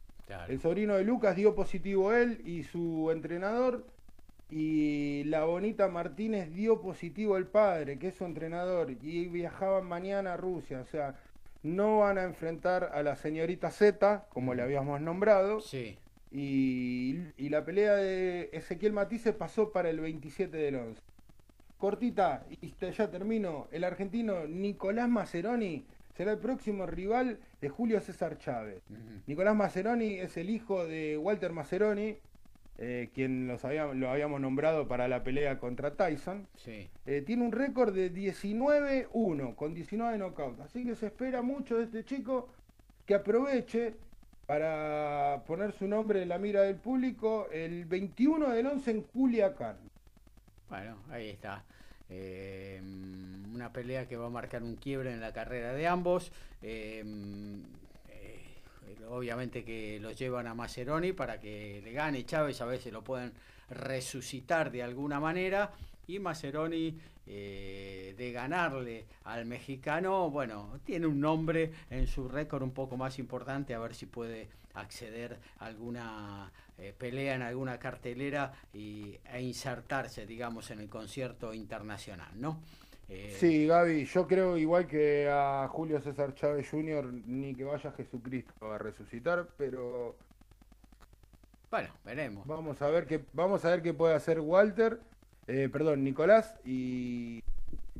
El 0.48 0.61
sobrino 0.61 0.95
de 0.95 1.03
Lucas 1.03 1.36
dio 1.36 1.56
positivo 1.56 2.14
él 2.14 2.41
y 2.45 2.64
su 2.64 3.11
entrenador 3.11 3.86
y 4.52 5.23
la 5.26 5.45
bonita 5.45 5.88
Martínez 5.88 6.53
dio 6.53 6.82
positivo 6.82 7.38
el 7.38 7.48
padre, 7.48 7.98
que 7.98 8.10
es 8.10 8.15
su 8.15 8.26
entrenador, 8.26 8.91
y 8.91 9.28
viajaban 9.28 9.86
mañana 9.86 10.34
a 10.34 10.38
Rusia, 10.38 10.82
o 10.82 10.86
sea, 10.86 11.15
no 11.64 11.99
van 11.99 12.18
a 12.18 12.23
enfrentar 12.23 12.91
a 12.94 13.02
la 13.02 13.15
señorita 13.15 13.72
Z, 13.72 14.26
como 14.30 14.53
le 14.53 14.61
habíamos 14.61 14.99
nombrado. 14.99 15.61
Sí. 15.61 15.98
Y, 16.32 17.49
la 17.49 17.66
pelea 17.66 17.95
de 17.95 18.49
Ezequiel 18.53 18.94
Matisse 18.94 19.34
pasó 19.34 19.72
para 19.72 19.90
el 19.90 19.99
27 19.99 20.56
del 20.56 20.76
11. 20.76 21.02
Cortita, 21.78 22.45
y 22.62 22.74
ya 22.80 23.12
termino. 23.12 23.68
El 23.72 23.84
argentino 23.84 24.48
Nicolás 24.48 25.10
Maceroni 25.10 25.86
será 26.16 26.32
el 26.32 26.38
próximo 26.38 26.86
rival 26.86 27.40
de 27.60 27.70
Julio 27.70 27.99
César 27.99 28.38
Chávez. 28.38 28.82
Nicolás 29.28 29.56
Maceroni 29.56 30.20
es 30.20 30.38
el 30.38 30.49
hijo 30.49 30.86
de 30.86 31.18
Walter 31.18 31.52
Maceroni, 31.52 32.18
eh, 32.78 33.10
quien 33.14 33.48
los 33.48 33.64
lo 33.64 34.10
habíamos 34.10 34.40
nombrado 34.40 34.88
para 34.88 35.08
la 35.08 35.24
pelea 35.24 35.60
contra 35.60 35.95
Tyson. 35.95 36.48
Sí. 36.56 36.88
Eh, 37.06 37.22
tiene 37.26 37.44
un 37.44 37.52
récord 37.52 37.94
de 37.94 38.14
19-1, 38.14 39.56
con 39.56 39.74
19 39.74 40.18
knockouts. 40.18 40.62
Así 40.62 40.86
que 40.86 40.95
se 40.95 41.08
espera 41.08 41.41
mucho 41.41 41.78
de 41.78 41.84
este 41.84 42.06
chico 42.06 42.48
que 43.06 43.16
aproveche 43.16 43.95
para 44.52 45.41
poner 45.48 45.72
su 45.72 45.88
nombre 45.88 46.22
en 46.22 46.28
la 46.28 46.38
mira 46.38 46.64
del 46.64 46.76
público 46.76 47.48
el 47.53 47.86
21 47.86 48.49
del 48.49 48.68
11 48.68 48.91
en 48.91 49.02
Culiacán. 49.03 49.78
Bueno, 50.68 50.98
ahí 51.10 51.30
está. 51.30 51.64
Eh, 52.10 52.82
una 53.53 53.72
pelea 53.72 54.10
que 54.10 54.18
va 54.18 54.26
a 54.26 54.30
marcar 54.30 54.61
un 54.61 54.76
quiebre 54.76 55.14
en 55.14 55.22
la 55.22 55.32
carrera 55.32 55.72
de 55.72 55.88
ambos. 55.88 56.34
Eh, 56.61 57.02
eh, 58.10 58.98
obviamente 59.10 59.64
que 59.64 60.02
los 60.02 60.19
llevan 60.19 60.48
a 60.48 60.53
Maceroni 60.53 61.14
para 61.14 61.40
que 61.40 61.80
le 61.82 61.94
gane 61.94 62.26
Chávez, 62.26 62.60
a 62.60 62.65
veces 62.65 62.91
lo 62.91 63.06
pueden 63.06 63.32
resucitar 63.69 64.69
de 64.69 64.84
alguna 64.84 65.22
manera. 65.22 65.72
Y 66.11 66.19
Maceroni 66.19 66.93
eh, 67.25 68.13
de 68.17 68.31
ganarle 68.33 69.05
al 69.23 69.45
mexicano, 69.45 70.29
bueno, 70.29 70.81
tiene 70.83 71.07
un 71.07 71.21
nombre 71.21 71.71
en 71.89 72.05
su 72.05 72.27
récord 72.27 72.63
un 72.63 72.73
poco 72.73 72.97
más 72.97 73.17
importante, 73.17 73.73
a 73.73 73.79
ver 73.79 73.95
si 73.95 74.07
puede 74.07 74.49
acceder 74.73 75.39
a 75.59 75.67
alguna 75.67 76.51
eh, 76.77 76.93
pelea 76.97 77.35
en 77.35 77.43
alguna 77.43 77.79
cartelera 77.79 78.51
y, 78.73 79.17
e 79.31 79.41
insertarse, 79.41 80.25
digamos, 80.25 80.69
en 80.71 80.81
el 80.81 80.89
concierto 80.89 81.53
internacional, 81.53 82.31
¿no? 82.35 82.59
Eh, 83.07 83.33
sí, 83.39 83.65
Gaby, 83.67 84.03
yo 84.03 84.27
creo 84.27 84.57
igual 84.57 84.88
que 84.88 85.29
a 85.31 85.65
Julio 85.69 86.01
César 86.01 86.35
Chávez 86.35 86.69
Jr., 86.69 87.05
ni 87.25 87.55
que 87.55 87.63
vaya 87.63 87.89
Jesucristo 87.93 88.69
a 88.69 88.77
resucitar, 88.77 89.47
pero... 89.57 90.17
Bueno, 91.69 91.88
veremos. 92.03 92.45
Vamos 92.45 92.81
a 92.81 92.89
ver 92.89 93.07
qué, 93.07 93.23
vamos 93.31 93.63
a 93.63 93.69
ver 93.69 93.81
qué 93.81 93.93
puede 93.93 94.13
hacer 94.13 94.41
Walter 94.41 94.99
eh, 95.52 95.69
perdón, 95.69 96.03
Nicolás, 96.06 96.56
y, 96.64 97.44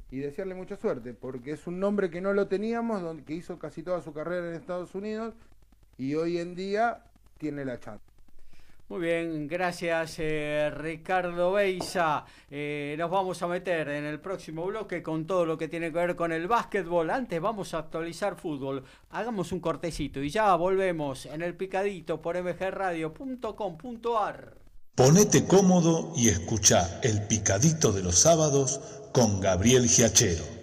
desearle 0.10 0.56
mucha 0.56 0.78
suerte, 0.78 1.14
porque 1.14 1.52
es 1.52 1.68
un 1.68 1.82
nombre 1.82 2.10
que 2.10 2.22
no 2.22 2.32
lo 2.34 2.48
teníamos, 2.48 3.04
que 3.24 3.34
hizo 3.34 3.60
casi 3.60 3.84
toda 3.84 4.00
su 4.02 4.14
carrera 4.14 4.48
en 4.50 4.56
Estados 4.56 4.96
Unidos 4.96 5.34
y 5.98 6.16
hoy 6.16 6.38
en 6.38 6.56
día 6.56 7.04
tiene 7.38 7.66
la 7.66 7.78
chance. 7.80 8.06
Muy 8.88 9.02
bien, 9.02 9.48
gracias 9.48 10.16
eh, 10.20 10.72
Ricardo 10.74 11.52
Beisa. 11.54 12.26
Eh, 12.50 12.96
nos 12.98 13.12
vamos 13.12 13.42
a 13.42 13.48
meter 13.48 13.90
en 13.90 14.06
el 14.06 14.20
próximo 14.20 14.66
bloque 14.66 15.04
con 15.04 15.26
todo 15.26 15.46
lo 15.46 15.58
que 15.58 15.68
tiene 15.68 15.92
que 15.92 15.98
ver 15.98 16.16
con 16.16 16.32
el 16.32 16.48
básquetbol. 16.48 17.10
Antes 17.10 17.42
vamos 17.42 17.74
a 17.74 17.80
actualizar 17.80 18.36
fútbol. 18.36 18.84
Hagamos 19.10 19.52
un 19.52 19.60
cortecito 19.60 20.22
y 20.22 20.30
ya 20.30 20.56
volvemos 20.56 21.26
en 21.26 21.42
el 21.42 21.56
picadito 21.56 22.22
por 22.22 22.42
mgradio.com.ar. 22.42 24.61
Ponete 24.96 25.46
cómodo 25.46 26.12
y 26.18 26.28
escucha 26.28 27.00
El 27.02 27.22
Picadito 27.24 27.94
de 27.94 28.04
los 28.04 28.20
Sábados 28.20 28.82
con 29.14 29.40
Gabriel 29.40 29.88
Giachero. 29.88 30.61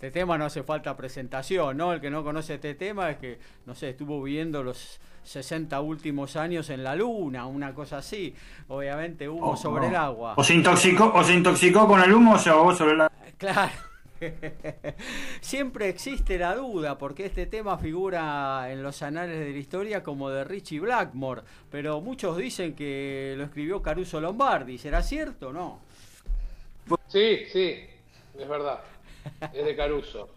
Este 0.00 0.12
tema 0.12 0.38
no 0.38 0.46
hace 0.46 0.62
falta 0.62 0.96
presentación, 0.96 1.76
¿no? 1.76 1.92
El 1.92 2.00
que 2.00 2.08
no 2.08 2.24
conoce 2.24 2.54
este 2.54 2.74
tema 2.74 3.10
es 3.10 3.18
que, 3.18 3.38
no 3.66 3.74
sé, 3.74 3.90
estuvo 3.90 4.22
viendo 4.22 4.62
los 4.62 4.98
60 5.24 5.78
últimos 5.82 6.36
años 6.36 6.70
en 6.70 6.82
la 6.82 6.96
luna, 6.96 7.44
una 7.44 7.74
cosa 7.74 7.98
así. 7.98 8.34
Obviamente 8.68 9.28
humo 9.28 9.50
oh, 9.50 9.56
sobre 9.58 9.88
el 9.88 9.96
agua. 9.96 10.32
O 10.38 10.42
se 10.42 10.54
intoxicó, 10.54 11.12
o 11.14 11.22
se 11.22 11.34
intoxicó 11.34 11.86
con 11.86 12.00
el 12.00 12.14
humo 12.14 12.32
o 12.32 12.38
se 12.38 12.48
ahogó 12.48 12.74
sobre 12.74 12.94
el 12.94 13.00
agua. 13.02 13.16
Claro. 13.36 13.72
Siempre 15.42 15.90
existe 15.90 16.38
la 16.38 16.54
duda 16.54 16.96
porque 16.96 17.26
este 17.26 17.44
tema 17.44 17.76
figura 17.76 18.72
en 18.72 18.82
los 18.82 19.02
anales 19.02 19.38
de 19.38 19.50
la 19.50 19.58
historia 19.58 20.02
como 20.02 20.30
de 20.30 20.44
Richie 20.44 20.80
Blackmore, 20.80 21.42
pero 21.70 22.00
muchos 22.00 22.38
dicen 22.38 22.74
que 22.74 23.34
lo 23.36 23.44
escribió 23.44 23.82
Caruso 23.82 24.18
Lombardi. 24.18 24.78
¿Será 24.78 25.02
cierto 25.02 25.48
o 25.48 25.52
no? 25.52 25.80
Sí, 27.08 27.44
sí, 27.52 27.80
es 28.38 28.48
verdad. 28.48 28.80
Es 29.52 29.64
de 29.64 29.76
Caruso. 29.76 30.28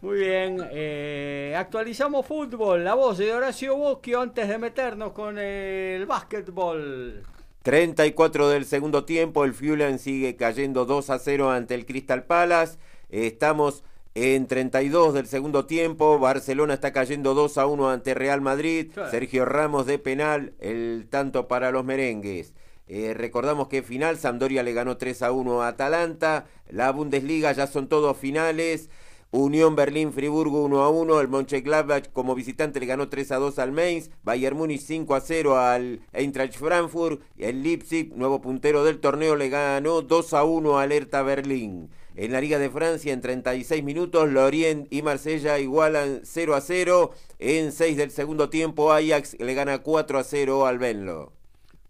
Muy 0.00 0.18
bien. 0.18 0.58
Eh, 0.70 1.54
actualizamos 1.56 2.26
fútbol. 2.26 2.84
La 2.84 2.94
voz 2.94 3.18
de 3.18 3.32
Horacio 3.32 3.76
Bosquio 3.76 4.20
antes 4.20 4.48
de 4.48 4.58
meternos 4.58 5.12
con 5.12 5.38
el 5.38 6.06
básquetbol. 6.06 7.22
34 7.62 8.48
del 8.48 8.64
segundo 8.64 9.04
tiempo. 9.04 9.44
El 9.44 9.54
Fulham 9.54 9.98
sigue 9.98 10.36
cayendo 10.36 10.84
2 10.84 11.10
a 11.10 11.18
0 11.18 11.50
ante 11.50 11.74
el 11.74 11.86
Crystal 11.86 12.24
Palace. 12.24 12.78
Estamos 13.10 13.84
en 14.14 14.46
32 14.46 15.14
del 15.14 15.26
segundo 15.26 15.66
tiempo. 15.66 16.18
Barcelona 16.18 16.74
está 16.74 16.92
cayendo 16.92 17.34
2 17.34 17.58
a 17.58 17.66
1 17.66 17.90
ante 17.90 18.14
Real 18.14 18.40
Madrid. 18.40 18.90
Sergio 19.10 19.44
Ramos 19.44 19.86
de 19.86 19.98
penal. 19.98 20.54
El 20.60 21.06
tanto 21.10 21.48
para 21.48 21.70
los 21.70 21.84
merengues. 21.84 22.54
Eh, 22.88 23.12
recordamos 23.14 23.68
que 23.68 23.82
final 23.82 24.18
Sampdoria 24.18 24.62
le 24.62 24.72
ganó 24.72 24.96
3 24.96 25.22
a 25.22 25.32
1 25.32 25.62
a 25.62 25.68
Atalanta. 25.68 26.46
La 26.68 26.90
Bundesliga 26.90 27.52
ya 27.52 27.66
son 27.66 27.88
todos 27.88 28.16
finales. 28.16 28.88
Unión 29.30 29.76
Berlín 29.76 30.14
Friburgo 30.14 30.64
1 30.64 30.82
a 30.82 30.88
1, 30.88 31.20
el 31.20 31.28
Mönchengladbach 31.28 32.10
como 32.14 32.34
visitante 32.34 32.80
le 32.80 32.86
ganó 32.86 33.10
3 33.10 33.32
a 33.32 33.36
2 33.36 33.58
al 33.58 33.72
Mainz, 33.72 34.10
Bayern 34.22 34.56
Múnich 34.56 34.80
5 34.80 35.14
a 35.14 35.20
0 35.20 35.58
al 35.58 36.00
Eintracht 36.14 36.56
Frankfurt, 36.56 37.20
el 37.36 37.62
Leipzig, 37.62 38.14
nuevo 38.16 38.40
puntero 38.40 38.84
del 38.84 39.00
torneo, 39.00 39.36
le 39.36 39.50
ganó 39.50 40.00
2 40.00 40.32
a 40.32 40.44
1 40.44 40.78
al 40.78 40.92
Hertha 40.92 41.20
Berlín. 41.20 41.90
En 42.14 42.32
la 42.32 42.40
Liga 42.40 42.58
de 42.58 42.70
Francia 42.70 43.12
en 43.12 43.20
36 43.20 43.84
minutos 43.84 44.30
Lorient 44.30 44.90
y 44.90 45.02
Marsella 45.02 45.58
igualan 45.58 46.22
0 46.24 46.54
a 46.54 46.62
0, 46.62 47.10
en 47.38 47.70
6 47.70 47.98
del 47.98 48.10
segundo 48.10 48.48
tiempo 48.48 48.92
Ajax 48.92 49.36
le 49.38 49.52
gana 49.52 49.82
4 49.82 50.18
a 50.18 50.24
0 50.24 50.66
al 50.66 50.78
Benlo. 50.78 51.37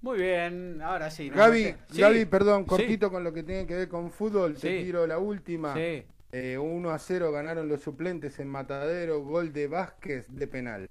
Muy 0.00 0.18
bien, 0.18 0.80
ahora 0.80 1.10
sí. 1.10 1.28
Gaby, 1.28 1.74
Gaby, 1.90 2.24
perdón, 2.26 2.64
cortito 2.64 3.10
con 3.10 3.24
lo 3.24 3.32
que 3.32 3.42
tiene 3.42 3.66
que 3.66 3.74
ver 3.74 3.88
con 3.88 4.10
fútbol, 4.10 4.54
te 4.54 4.84
tiro 4.84 5.06
la 5.06 5.18
última. 5.18 5.74
Sí. 5.74 6.04
1 6.30 6.90
eh, 6.90 6.92
a 6.92 6.98
0 6.98 7.32
ganaron 7.32 7.68
los 7.68 7.80
suplentes 7.80 8.38
en 8.38 8.48
Matadero, 8.48 9.22
gol 9.22 9.52
de 9.52 9.66
Vázquez 9.66 10.26
de 10.28 10.46
penal. 10.46 10.88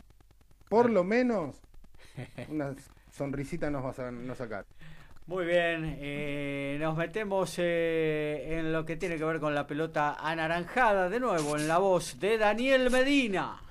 Por 0.68 0.90
lo 0.90 1.04
menos 1.04 1.62
una 2.50 2.76
sonrisita 3.12 3.70
nos 3.70 3.84
vas 3.84 4.00
a 4.00 4.36
sacar. 4.36 4.66
Muy 5.28 5.46
bien, 5.46 5.98
eh, 6.00 6.78
nos 6.80 6.96
metemos 6.96 7.56
eh, 7.58 8.60
en 8.60 8.72
lo 8.72 8.86
que 8.86 8.96
tiene 8.96 9.18
que 9.18 9.26
ver 9.26 9.40
con 9.40 9.54
la 9.54 9.68
pelota 9.68 10.16
anaranjada 10.20 11.10
de 11.10 11.20
nuevo 11.20 11.58
en 11.58 11.68
la 11.68 11.80
voz 11.80 12.20
de 12.20 12.38
Daniel 12.38 12.90
Medina. 12.90 13.62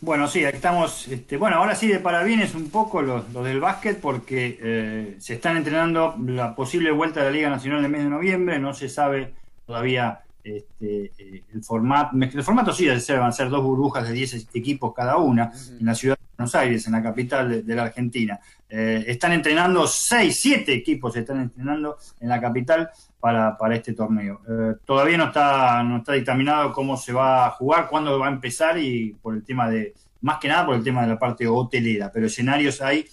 Bueno, 0.00 0.28
sí, 0.28 0.44
estamos, 0.44 1.08
este, 1.08 1.36
bueno, 1.36 1.56
ahora 1.56 1.74
sí 1.74 1.88
de 1.88 1.98
parabienes 1.98 2.54
un 2.54 2.70
poco 2.70 3.02
los, 3.02 3.32
del 3.42 3.58
básquet 3.58 4.00
porque 4.00 4.56
eh, 4.62 5.16
se 5.18 5.34
están 5.34 5.56
entrenando 5.56 6.14
la 6.24 6.54
posible 6.54 6.92
vuelta 6.92 7.20
de 7.20 7.26
la 7.26 7.32
Liga 7.32 7.50
Nacional 7.50 7.80
en 7.80 7.84
el 7.86 7.90
mes 7.90 8.04
de 8.04 8.10
noviembre, 8.10 8.58
no 8.60 8.74
se 8.74 8.88
sabe 8.88 9.34
todavía 9.66 10.20
este, 10.44 11.10
eh, 11.18 11.42
el 11.52 11.64
formato, 11.64 12.16
el 12.16 12.42
formato 12.44 12.72
sí 12.72 12.86
van 12.86 13.22
a 13.22 13.32
ser 13.32 13.50
dos 13.50 13.62
burbujas 13.62 14.06
de 14.06 14.14
10 14.14 14.46
equipos 14.54 14.94
cada 14.94 15.16
una 15.16 15.52
en 15.78 15.84
la 15.84 15.96
ciudad 15.96 16.16
de 16.16 16.24
Buenos 16.36 16.54
Aires, 16.54 16.86
en 16.86 16.92
la 16.92 17.02
capital 17.02 17.66
de, 17.66 17.74
la 17.74 17.82
Argentina. 17.82 18.38
Eh, 18.70 19.04
están 19.08 19.32
entrenando 19.32 19.86
6, 19.86 20.38
7 20.38 20.74
equipos, 20.74 21.16
están 21.16 21.40
entrenando 21.40 21.98
en 22.20 22.28
la 22.28 22.40
capital 22.40 22.88
para, 23.20 23.56
para 23.56 23.76
este 23.76 23.92
torneo. 23.92 24.40
Eh, 24.48 24.74
todavía 24.84 25.18
no 25.18 25.26
está, 25.26 25.82
no 25.82 25.98
está 25.98 26.12
dictaminado 26.12 26.72
cómo 26.72 26.96
se 26.96 27.12
va 27.12 27.46
a 27.46 27.50
jugar, 27.50 27.88
cuándo 27.88 28.18
va 28.18 28.26
a 28.26 28.32
empezar 28.32 28.78
y 28.78 29.14
por 29.22 29.34
el 29.34 29.44
tema 29.44 29.68
de, 29.68 29.94
más 30.20 30.38
que 30.38 30.48
nada 30.48 30.66
por 30.66 30.76
el 30.76 30.84
tema 30.84 31.02
de 31.02 31.08
la 31.08 31.18
parte 31.18 31.46
hotelera, 31.46 32.10
pero 32.12 32.26
escenarios 32.26 32.80
hay 32.80 33.06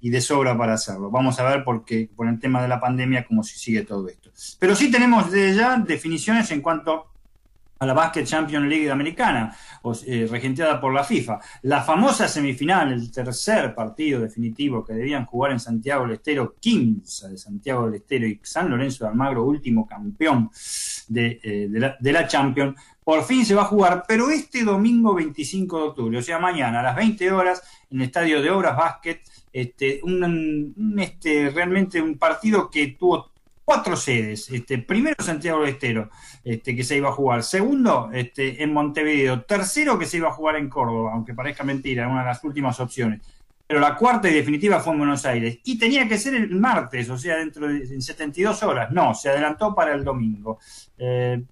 y 0.00 0.10
de 0.10 0.20
sobra 0.20 0.58
para 0.58 0.74
hacerlo. 0.74 1.10
Vamos 1.10 1.38
a 1.38 1.44
ver 1.44 1.62
porque 1.64 2.10
por 2.14 2.28
el 2.28 2.38
tema 2.40 2.60
de 2.60 2.68
la 2.68 2.80
pandemia 2.80 3.24
cómo 3.24 3.44
se 3.44 3.56
sigue 3.56 3.82
todo 3.82 4.08
esto. 4.08 4.30
Pero 4.58 4.74
sí 4.74 4.90
tenemos 4.90 5.30
de 5.30 5.54
ya 5.54 5.76
definiciones 5.78 6.50
en 6.50 6.60
cuanto 6.60 7.11
a 7.82 7.86
la 7.86 7.94
Basket 7.94 8.24
Champions 8.24 8.68
League 8.68 8.88
Americana, 8.88 9.56
eh, 10.06 10.28
regenteada 10.30 10.80
por 10.80 10.94
la 10.94 11.02
FIFA. 11.02 11.40
La 11.62 11.82
famosa 11.82 12.28
semifinal, 12.28 12.92
el 12.92 13.10
tercer 13.10 13.74
partido 13.74 14.20
definitivo 14.20 14.84
que 14.84 14.92
debían 14.92 15.26
jugar 15.26 15.50
en 15.50 15.58
Santiago 15.58 16.04
del 16.04 16.12
Estero, 16.12 16.54
15 16.60 17.30
de 17.30 17.36
Santiago 17.36 17.86
del 17.86 17.96
Estero 17.96 18.24
y 18.28 18.38
San 18.40 18.70
Lorenzo 18.70 19.04
de 19.04 19.10
Almagro, 19.10 19.44
último 19.44 19.84
campeón 19.84 20.48
de, 21.08 21.40
eh, 21.42 21.68
la, 22.00 22.28
Champions, 22.28 22.80
por 23.02 23.24
fin 23.24 23.44
se 23.44 23.56
va 23.56 23.62
a 23.62 23.64
jugar, 23.64 24.04
pero 24.06 24.30
este 24.30 24.62
domingo 24.62 25.12
25 25.16 25.76
de 25.76 25.84
octubre, 25.84 26.18
o 26.18 26.22
sea, 26.22 26.38
mañana 26.38 26.78
a 26.78 26.82
las 26.84 26.94
20 26.94 27.32
horas, 27.32 27.62
en 27.90 28.00
el 28.00 28.06
Estadio 28.06 28.40
de 28.40 28.50
Obras 28.50 28.76
Basket, 28.76 29.20
este, 29.52 30.00
este, 30.98 31.50
realmente 31.50 32.00
un 32.00 32.16
partido 32.16 32.70
que 32.70 32.86
tuvo 32.96 33.32
cuatro 33.64 33.96
sedes. 33.96 34.50
Este, 34.50 34.78
primero 34.78 35.16
Santiago 35.18 35.60
del 35.60 35.70
Estero, 35.70 36.10
este, 36.44 36.74
que 36.74 36.84
se 36.84 36.96
iba 36.96 37.08
a 37.08 37.12
jugar. 37.12 37.42
Segundo, 37.42 38.10
este, 38.12 38.62
en 38.62 38.72
Montevideo. 38.72 39.42
Tercero, 39.42 39.98
que 39.98 40.06
se 40.06 40.16
iba 40.16 40.28
a 40.28 40.32
jugar 40.32 40.56
en 40.56 40.68
Córdoba, 40.68 41.12
aunque 41.14 41.34
parezca 41.34 41.64
mentira, 41.64 42.08
una 42.08 42.20
de 42.20 42.26
las 42.26 42.42
últimas 42.44 42.78
opciones. 42.80 43.20
Pero 43.72 43.80
la 43.80 43.96
cuarta 43.96 44.28
y 44.28 44.34
definitiva 44.34 44.80
fue 44.80 44.92
en 44.92 44.98
Buenos 44.98 45.24
Aires. 45.24 45.58
Y 45.64 45.78
tenía 45.78 46.06
que 46.06 46.18
ser 46.18 46.34
el 46.34 46.54
martes, 46.56 47.08
o 47.08 47.16
sea, 47.16 47.36
dentro 47.36 47.68
de 47.68 48.02
72 48.02 48.62
horas. 48.64 48.90
No, 48.90 49.14
se 49.14 49.30
adelantó 49.30 49.74
para 49.74 49.94
el 49.94 50.04
domingo. 50.04 50.58
Eh, 50.98 51.42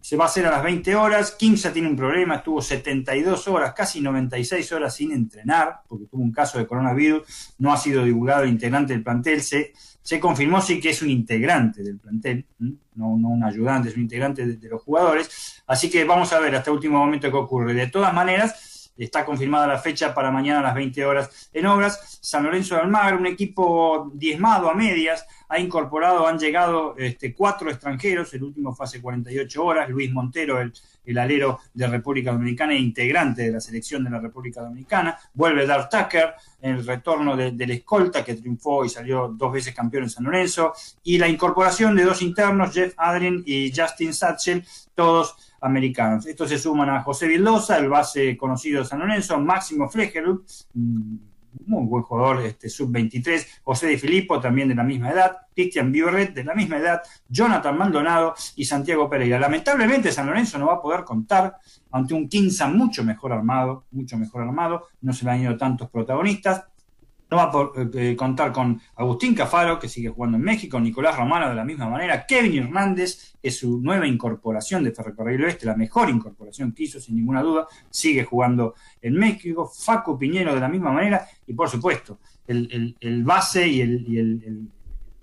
se 0.00 0.16
va 0.16 0.24
a 0.24 0.28
hacer 0.28 0.46
a 0.46 0.52
las 0.52 0.62
20 0.62 0.94
horas. 0.96 1.32
Kimsa 1.32 1.70
tiene 1.70 1.88
un 1.88 1.96
problema, 1.96 2.36
estuvo 2.36 2.62
72 2.62 3.46
horas, 3.48 3.74
casi 3.74 4.00
96 4.00 4.72
horas 4.72 4.94
sin 4.94 5.12
entrenar, 5.12 5.82
porque 5.86 6.06
tuvo 6.06 6.22
un 6.22 6.32
caso 6.32 6.58
de 6.58 6.66
coronavirus. 6.66 7.54
No 7.58 7.72
ha 7.72 7.76
sido 7.76 8.04
divulgado 8.04 8.44
el 8.44 8.48
integrante 8.48 8.94
del 8.94 9.02
plantel. 9.02 9.42
Se, 9.42 9.74
se 10.02 10.18
confirmó 10.18 10.60
sí 10.60 10.80
que 10.80 10.90
es 10.90 11.00
un 11.00 11.10
integrante 11.10 11.82
del 11.82 11.98
plantel, 11.98 12.44
no, 12.94 13.08
un 13.08 13.44
ayudante, 13.44 13.88
es 13.88 13.96
un 13.96 14.02
integrante 14.02 14.44
de, 14.44 14.68
los 14.68 14.82
jugadores. 14.82 15.62
Así 15.66 15.88
que 15.88 16.04
vamos 16.04 16.32
a 16.32 16.40
ver 16.40 16.54
hasta 16.56 16.70
el 16.70 16.76
último 16.76 16.98
momento 16.98 17.30
qué 17.30 17.36
ocurre. 17.36 17.72
De 17.72 17.86
todas 17.86 18.12
maneras, 18.12 18.90
está 18.96 19.24
confirmada 19.24 19.66
la 19.66 19.78
fecha 19.78 20.12
para 20.12 20.30
mañana 20.30 20.58
a 20.58 20.62
las 20.62 20.74
20 20.74 21.04
horas 21.04 21.50
en 21.52 21.66
Obras. 21.66 22.18
San 22.20 22.42
Lorenzo 22.42 22.74
de 22.74 22.82
Almagro, 22.82 23.18
un 23.18 23.26
equipo 23.26 24.10
diezmado 24.14 24.68
a 24.68 24.74
medias, 24.74 25.24
ha 25.48 25.58
incorporado, 25.58 26.26
han 26.26 26.38
llegado 26.38 26.96
este, 26.98 27.32
cuatro 27.32 27.70
extranjeros, 27.70 28.34
el 28.34 28.42
último 28.42 28.74
fue 28.74 28.84
hace 28.84 29.00
48 29.00 29.64
horas, 29.64 29.88
Luis 29.88 30.12
Montero, 30.12 30.60
el 30.60 30.72
el 31.04 31.18
alero 31.18 31.60
de 31.72 31.86
República 31.86 32.32
Dominicana 32.32 32.72
e 32.72 32.78
integrante 32.78 33.42
de 33.42 33.52
la 33.52 33.60
selección 33.60 34.04
de 34.04 34.10
la 34.10 34.20
República 34.20 34.60
Dominicana. 34.60 35.18
Vuelve 35.34 35.66
Darth 35.66 35.90
Tucker, 35.90 36.34
el 36.60 36.86
retorno 36.86 37.36
del 37.36 37.70
escolta 37.70 38.24
que 38.24 38.34
triunfó 38.34 38.84
y 38.84 38.88
salió 38.88 39.28
dos 39.28 39.52
veces 39.52 39.74
campeón 39.74 40.04
en 40.04 40.10
San 40.10 40.24
Lorenzo. 40.24 40.72
Y 41.02 41.18
la 41.18 41.28
incorporación 41.28 41.96
de 41.96 42.04
dos 42.04 42.22
internos, 42.22 42.72
Jeff 42.72 42.94
Adrien 42.96 43.42
y 43.46 43.72
Justin 43.74 44.14
Satchel, 44.14 44.64
todos 44.94 45.36
americanos. 45.60 46.26
Estos 46.26 46.48
se 46.48 46.58
suman 46.58 46.90
a 46.90 47.02
José 47.02 47.26
Vildosa, 47.26 47.78
el 47.78 47.88
base 47.88 48.36
conocido 48.36 48.80
de 48.80 48.88
San 48.88 48.98
Lorenzo, 48.98 49.38
Máximo 49.38 49.88
Flegerup, 49.88 50.44
muy 51.66 51.86
buen 51.86 52.02
jugador, 52.02 52.42
este, 52.42 52.68
sub-23, 52.68 53.46
José 53.62 53.86
de 53.88 53.98
Filippo, 53.98 54.40
también 54.40 54.68
de 54.68 54.74
la 54.74 54.84
misma 54.84 55.10
edad, 55.10 55.36
Cristian 55.54 55.92
Biorret, 55.92 56.34
de 56.34 56.44
la 56.44 56.54
misma 56.54 56.78
edad, 56.78 57.02
Jonathan 57.28 57.76
Maldonado 57.76 58.34
y 58.56 58.64
Santiago 58.64 59.08
Pereira. 59.08 59.38
Lamentablemente 59.38 60.10
San 60.12 60.26
Lorenzo 60.26 60.58
no 60.58 60.66
va 60.66 60.74
a 60.74 60.82
poder 60.82 61.04
contar 61.04 61.56
ante 61.90 62.14
un 62.14 62.28
Quinza 62.28 62.68
mucho 62.68 63.04
mejor 63.04 63.32
armado, 63.32 63.84
mucho 63.90 64.16
mejor 64.16 64.42
armado, 64.42 64.88
no 65.02 65.12
se 65.12 65.24
le 65.24 65.32
han 65.32 65.42
ido 65.42 65.56
tantos 65.56 65.90
protagonistas, 65.90 66.64
no 67.32 67.38
va 67.38 67.44
a 67.44 67.80
eh, 67.80 67.90
eh, 67.94 68.16
contar 68.16 68.52
con 68.52 68.78
Agustín 68.96 69.34
Cafaro, 69.34 69.78
que 69.78 69.88
sigue 69.88 70.10
jugando 70.10 70.36
en 70.36 70.44
México, 70.44 70.78
Nicolás 70.78 71.16
Romano 71.16 71.48
de 71.48 71.54
la 71.54 71.64
misma 71.64 71.88
manera, 71.88 72.26
Kevin 72.26 72.64
Hernández, 72.64 73.36
que 73.40 73.48
es 73.48 73.58
su 73.58 73.80
nueva 73.80 74.06
incorporación 74.06 74.84
de 74.84 74.92
Ferrocarril 74.92 75.42
Oeste, 75.42 75.64
la 75.64 75.74
mejor 75.74 76.10
incorporación 76.10 76.72
que 76.72 76.82
hizo, 76.82 77.00
sin 77.00 77.16
ninguna 77.16 77.42
duda, 77.42 77.66
sigue 77.88 78.24
jugando 78.24 78.74
en 79.00 79.14
México, 79.14 79.66
Faco 79.66 80.18
Piñero 80.18 80.54
de 80.54 80.60
la 80.60 80.68
misma 80.68 80.92
manera, 80.92 81.26
y 81.46 81.54
por 81.54 81.70
supuesto, 81.70 82.18
el, 82.46 83.22
base 83.24 83.66
y, 83.66 83.80
el, 83.80 84.68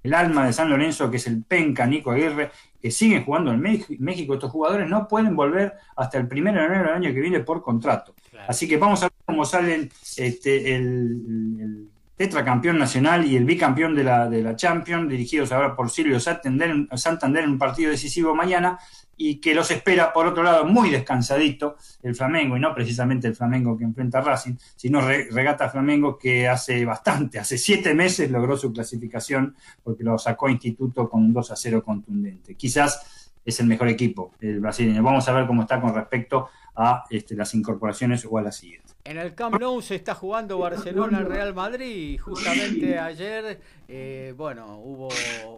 el, 0.03 0.13
alma 0.15 0.47
de 0.47 0.53
San 0.53 0.67
Lorenzo, 0.67 1.11
que 1.11 1.17
es 1.17 1.27
el 1.27 1.43
Penca, 1.43 1.85
Nico 1.85 2.09
Aguirre, 2.09 2.49
que 2.81 2.89
siguen 2.89 3.23
jugando 3.23 3.51
en 3.51 3.59
México. 3.59 4.33
Estos 4.33 4.49
jugadores 4.49 4.89
no 4.89 5.07
pueden 5.07 5.35
volver 5.35 5.73
hasta 5.95 6.17
el 6.17 6.23
1 6.25 6.33
de 6.33 6.49
enero 6.49 6.85
del 6.85 6.87
año 6.87 7.13
que 7.13 7.21
viene 7.21 7.41
por 7.41 7.61
contrato. 7.61 8.15
Así 8.47 8.67
que 8.67 8.77
vamos 8.77 9.03
a 9.03 9.05
ver 9.05 9.13
cómo 9.25 9.45
salen 9.45 9.91
este, 10.17 10.73
el 10.73 11.89
tetracampeón 12.19 12.77
nacional 12.77 13.25
y 13.25 13.37
el 13.37 13.45
bicampeón 13.45 13.95
de 13.95 14.03
la, 14.03 14.29
de 14.29 14.43
la 14.43 14.53
Champions, 14.53 15.07
dirigidos 15.09 15.53
ahora 15.53 15.73
por 15.73 15.89
Silvio 15.89 16.19
Santander, 16.19 16.69
en 16.69 17.49
un 17.49 17.57
partido 17.57 17.91
decisivo 17.91 18.35
mañana, 18.35 18.77
y 19.15 19.37
que 19.39 19.55
los 19.55 19.71
espera, 19.71 20.11
por 20.11 20.27
otro 20.27 20.43
lado, 20.43 20.65
muy 20.65 20.89
descansadito 20.89 21.77
el 22.03 22.15
Flamengo, 22.15 22.57
y 22.57 22.59
no 22.59 22.75
precisamente 22.75 23.29
el 23.29 23.37
Flamengo 23.37 23.77
que 23.77 23.85
enfrenta 23.85 24.17
a 24.17 24.21
Racing, 24.21 24.55
sino 24.75 24.99
Regata 24.99 25.69
Flamengo 25.69 26.17
que 26.17 26.45
hace 26.45 26.83
bastante, 26.83 27.39
hace 27.39 27.57
siete 27.57 27.93
meses 27.93 28.29
logró 28.29 28.57
su 28.57 28.73
clasificación 28.73 29.55
porque 29.81 30.03
lo 30.03 30.17
sacó 30.17 30.49
Instituto 30.49 31.09
con 31.09 31.23
un 31.23 31.31
2 31.31 31.51
a 31.51 31.55
0 31.55 31.81
contundente. 31.85 32.55
Quizás 32.55 33.31
es 33.45 33.59
el 33.61 33.67
mejor 33.67 33.87
equipo, 33.87 34.33
el 34.41 34.59
brasileño. 34.59 35.01
Vamos 35.01 35.25
a 35.29 35.31
ver 35.31 35.47
cómo 35.47 35.61
está 35.61 35.79
con 35.79 35.95
respecto 35.95 36.49
a 36.79 37.03
este, 37.09 37.35
las 37.35 37.53
incorporaciones 37.53 38.25
o 38.29 38.37
a 38.37 38.41
las 38.41 38.55
siguientes. 38.55 38.95
En 39.03 39.17
el 39.17 39.33
Camp 39.35 39.59
Nou 39.59 39.81
se 39.81 39.95
está 39.95 40.13
jugando 40.15 40.59
Barcelona-Real 40.59 41.53
Madrid 41.53 42.13
y 42.13 42.17
justamente 42.17 42.99
ayer, 42.99 43.59
eh, 43.87 44.33
bueno, 44.37 44.77
hubo 44.77 45.09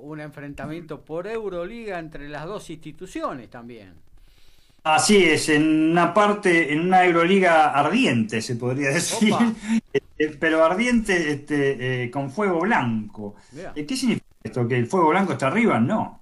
un 0.02 0.20
enfrentamiento 0.20 1.02
por 1.02 1.28
Euroliga 1.28 2.00
entre 2.00 2.30
las 2.30 2.46
dos 2.46 2.70
instituciones 2.70 3.50
también. 3.50 3.94
Así 4.84 5.18
es, 5.18 5.50
en 5.50 5.92
una 5.92 6.14
parte, 6.14 6.74
en 6.74 6.80
una 6.80 7.06
Euroliga 7.06 7.72
ardiente, 7.72 8.42
se 8.42 8.56
podría 8.56 8.90
decir, 8.90 9.34
este, 9.94 10.38
pero 10.40 10.66
ardiente 10.66 11.34
este, 11.34 12.06
eh, 12.06 12.12
con 12.12 12.32
fuego 12.32 12.62
blanco. 12.62 13.36
Eh, 13.76 13.86
¿Qué 13.86 13.96
significa 13.96 14.26
esto? 14.42 14.68
¿Que 14.68 14.78
el 14.78 14.88
fuego 14.88 15.10
blanco 15.10 15.34
está 15.34 15.48
arriba? 15.48 15.80
No. 15.80 16.21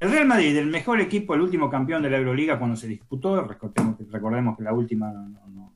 El 0.00 0.12
Real 0.12 0.26
Madrid, 0.26 0.56
el 0.56 0.66
mejor 0.66 1.00
equipo, 1.00 1.34
el 1.34 1.40
último 1.40 1.68
campeón 1.68 2.02
de 2.02 2.10
la 2.10 2.18
Euroliga 2.18 2.58
cuando 2.58 2.76
se 2.76 2.86
disputó, 2.86 3.42
recordemos, 3.42 4.56
que 4.56 4.62
la 4.62 4.72
última 4.72 5.12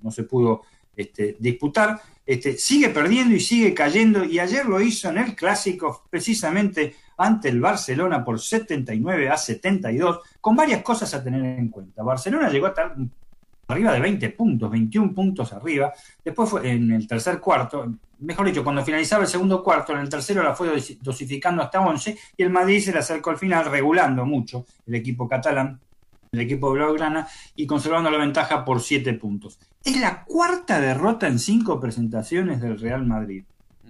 no 0.01 0.11
se 0.11 0.23
pudo 0.24 0.62
este, 0.97 1.36
disputar, 1.40 2.01
este, 2.24 2.57
sigue 2.57 2.90
perdiendo 2.90 3.35
y 3.35 3.40
sigue 3.40 3.74
cayendo, 3.74 4.24
y 4.24 4.39
ayer 4.39 4.66
lo 4.66 4.81
hizo 4.81 5.09
en 5.09 5.19
el 5.19 5.35
clásico, 5.35 6.05
precisamente 6.09 6.94
ante 7.16 7.49
el 7.49 7.61
Barcelona 7.61 8.24
por 8.24 8.40
79 8.40 9.28
a 9.28 9.36
72, 9.36 10.20
con 10.40 10.55
varias 10.55 10.82
cosas 10.82 11.12
a 11.15 11.24
tener 11.24 11.44
en 11.44 11.69
cuenta. 11.69 12.03
Barcelona 12.03 12.49
llegó 12.49 12.66
a 12.66 12.70
estar 12.70 12.94
arriba 13.73 13.93
de 13.93 14.01
20 14.01 14.31
puntos, 14.31 14.70
21 14.70 15.15
puntos 15.15 15.53
arriba, 15.53 15.93
después 16.24 16.49
fue 16.49 16.70
en 16.70 16.93
el 16.93 17.07
tercer 17.07 17.40
cuarto, 17.40 17.93
mejor 18.20 18.47
dicho, 18.47 18.62
cuando 18.62 18.85
finalizaba 18.85 19.23
el 19.24 19.28
segundo 19.28 19.62
cuarto, 19.62 19.93
en 19.93 19.99
el 19.99 20.09
tercero 20.09 20.43
la 20.43 20.55
fue 20.55 20.69
dosificando 21.01 21.62
hasta 21.62 21.81
11, 21.81 22.16
y 22.36 22.43
el 22.43 22.51
Madrid 22.51 22.81
se 22.81 22.93
le 22.93 22.99
acercó 22.99 23.31
al 23.31 23.39
final 23.39 23.65
regulando 23.70 24.24
mucho 24.24 24.65
el 24.86 24.94
equipo 24.94 25.28
catalán 25.28 25.81
el 26.32 26.40
equipo 26.40 26.69
de 26.69 26.78
Blaugrana 26.78 27.28
y 27.57 27.66
conservando 27.66 28.11
la 28.11 28.16
ventaja 28.16 28.65
por 28.65 28.81
siete 28.81 29.12
puntos. 29.12 29.59
Es 29.85 30.01
la 30.01 30.24
cuarta 30.24 30.81
derrota 30.81 31.27
en 31.27 31.39
cinco 31.39 31.78
presentaciones 31.78 32.62
del 32.62 32.81
Real 32.81 33.05
Madrid 33.05 33.44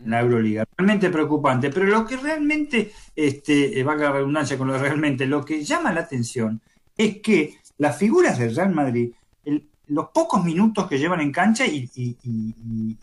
en 0.04 0.10
la 0.10 0.22
Euroliga. 0.22 0.64
Realmente 0.76 1.08
preocupante, 1.08 1.70
pero 1.70 1.86
lo 1.86 2.04
que 2.04 2.16
realmente, 2.16 2.90
este, 3.14 3.78
eh, 3.78 3.84
valga 3.84 4.06
la 4.06 4.16
redundancia 4.16 4.58
con 4.58 4.66
lo 4.66 4.76
realmente, 4.76 5.24
lo 5.24 5.44
que 5.44 5.62
llama 5.62 5.92
la 5.92 6.00
atención 6.00 6.60
es 6.96 7.18
que 7.18 7.58
las 7.78 7.96
figuras 7.96 8.40
del 8.40 8.56
Real 8.56 8.74
Madrid, 8.74 9.12
los 9.92 10.08
pocos 10.08 10.44
minutos 10.44 10.86
que 10.88 10.98
llevan 10.98 11.20
en 11.20 11.30
cancha 11.30 11.64
y, 11.66 11.88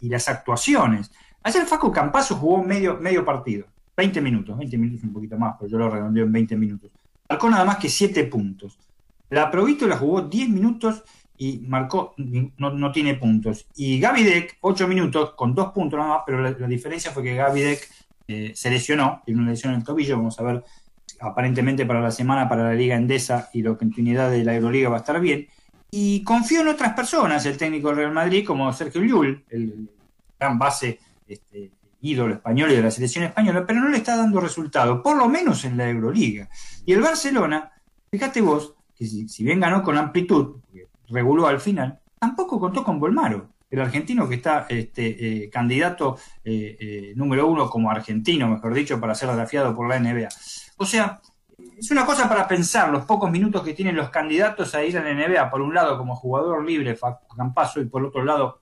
las 0.02 0.28
actuaciones. 0.28 1.12
Ayer 1.44 1.66
Faco 1.66 1.92
Campazo 1.92 2.36
jugó 2.36 2.64
medio, 2.64 2.98
medio 2.98 3.24
partido, 3.24 3.68
20 3.96 4.22
minutos, 4.22 4.58
20 4.58 4.78
minutos 4.78 5.04
un 5.04 5.14
poquito 5.14 5.38
más, 5.38 5.56
pero 5.58 5.72
yo 5.72 5.78
lo 5.78 5.90
redondeo 5.90 6.26
en 6.26 6.32
20 6.32 6.56
minutos. 6.58 6.92
Marcó 7.30 7.50
nada 7.50 7.66
más 7.66 7.78
que 7.78 7.90
7 7.90 8.24
puntos. 8.26 8.78
La 9.30 9.52
la 9.52 9.98
jugó 9.98 10.22
10 10.24 10.50
minutos 10.50 11.04
y 11.38 11.60
marcó, 11.60 12.16
no, 12.18 12.92
tiene 12.92 13.14
puntos. 13.16 13.68
Y 13.76 14.00
Gavidec, 14.00 14.58
8 14.62 14.88
minutos 14.88 15.34
con 15.36 15.54
2 15.54 15.72
puntos 15.72 16.00
nada 16.00 16.16
más, 16.16 16.24
pero 16.26 16.42
la, 16.42 16.68
diferencia 16.68 17.12
fue 17.12 17.24
que 17.24 17.36
Gavidec 17.36 17.88
eh, 18.28 18.52
se 18.56 18.70
lesionó, 18.72 19.22
tiene 19.26 19.42
una 19.42 19.52
lesión 19.52 19.74
en 19.74 19.80
el 19.80 19.86
tobillo, 19.86 20.18
vamos 20.18 20.40
a 20.40 20.44
ver, 20.44 20.64
aparentemente 21.20 21.86
para 21.86 22.02
la 22.02 22.12
semana, 22.12 22.50
para 22.50 22.64
la 22.64 22.74
Liga 22.74 22.96
Endesa 22.96 23.50
y 23.54 23.62
la 23.62 23.76
continuidad 23.76 24.32
de 24.32 24.44
la 24.44 24.56
Euroliga 24.56 24.90
va 24.90 24.98
a 24.98 25.00
estar 25.00 25.20
bien. 25.22 25.48
Y 25.92 26.24
confío 26.24 26.62
en 26.62 26.68
otras 26.68 26.94
personas, 26.94 27.46
el 27.46 27.58
técnico 27.58 27.90
del 27.90 27.98
Real 27.98 28.14
Madrid, 28.14 28.46
como 28.46 28.72
Sergio 28.74 29.02
Llull, 29.02 29.44
el 29.50 29.90
gran 30.40 30.60
base 30.60 31.00
este, 31.28 31.72
ídolo 32.02 32.36
español 32.36 32.72
y 32.72 32.76
de 32.76 32.84
la 32.84 32.92
selección 32.92 33.26
española, 33.26 33.66
pero 33.66 33.82
no 33.82 33.90
le 33.90 33.98
está 33.98 34.16
dando 34.16 34.40
resultado, 34.40 35.02
por 35.02 35.18
lo 35.18 35.28
menos 35.28 35.66
en 35.66 35.78
la 35.78 35.90
Euroliga. 35.90 36.50
Y 36.86 36.94
el 36.94 37.02
Barcelona, 37.02 37.72
fíjate 38.10 38.42
vos, 38.42 38.76
que 38.96 39.06
si, 39.06 39.44
bien 39.44 39.60
ganó 39.60 39.84
con 39.84 39.98
amplitud, 39.98 40.58
reguló 41.10 41.48
al 41.48 41.60
final, 41.60 42.00
tampoco 42.20 42.60
contó 42.60 42.84
con 42.84 43.00
Bolmaro, 43.00 43.50
el 43.70 43.82
argentino 43.82 44.28
que 44.28 44.36
está 44.36 44.66
este, 44.70 45.44
eh, 45.44 45.50
candidato 45.50 46.18
eh, 46.44 46.76
eh, 46.80 47.14
número 47.16 47.48
uno 47.48 47.70
como 47.70 47.92
argentino, 47.92 48.48
mejor 48.48 48.74
dicho, 48.74 49.00
para 49.00 49.14
ser 49.14 49.30
desafiado 49.30 49.76
por 49.76 49.88
la 49.88 50.00
NBA. 50.00 50.28
O 50.78 50.86
sea, 50.86 51.22
es 51.78 51.92
una 51.92 52.06
cosa 52.06 52.28
para 52.28 52.48
pensar 52.48 52.92
los 52.92 53.06
pocos 53.06 53.32
minutos 53.32 53.64
que 53.64 53.74
tienen 53.74 53.96
los 53.96 54.10
candidatos 54.10 54.76
a 54.76 54.84
ir 54.84 54.98
a 54.98 55.04
la 55.04 55.14
NBA, 55.14 55.50
por 55.50 55.62
un 55.62 55.74
lado 55.74 55.98
como 55.98 56.16
jugador 56.16 56.66
libre, 56.66 56.98
Campaso, 57.36 57.80
y 57.80 57.86
por 57.86 58.04
otro 58.06 58.24
lado 58.24 58.60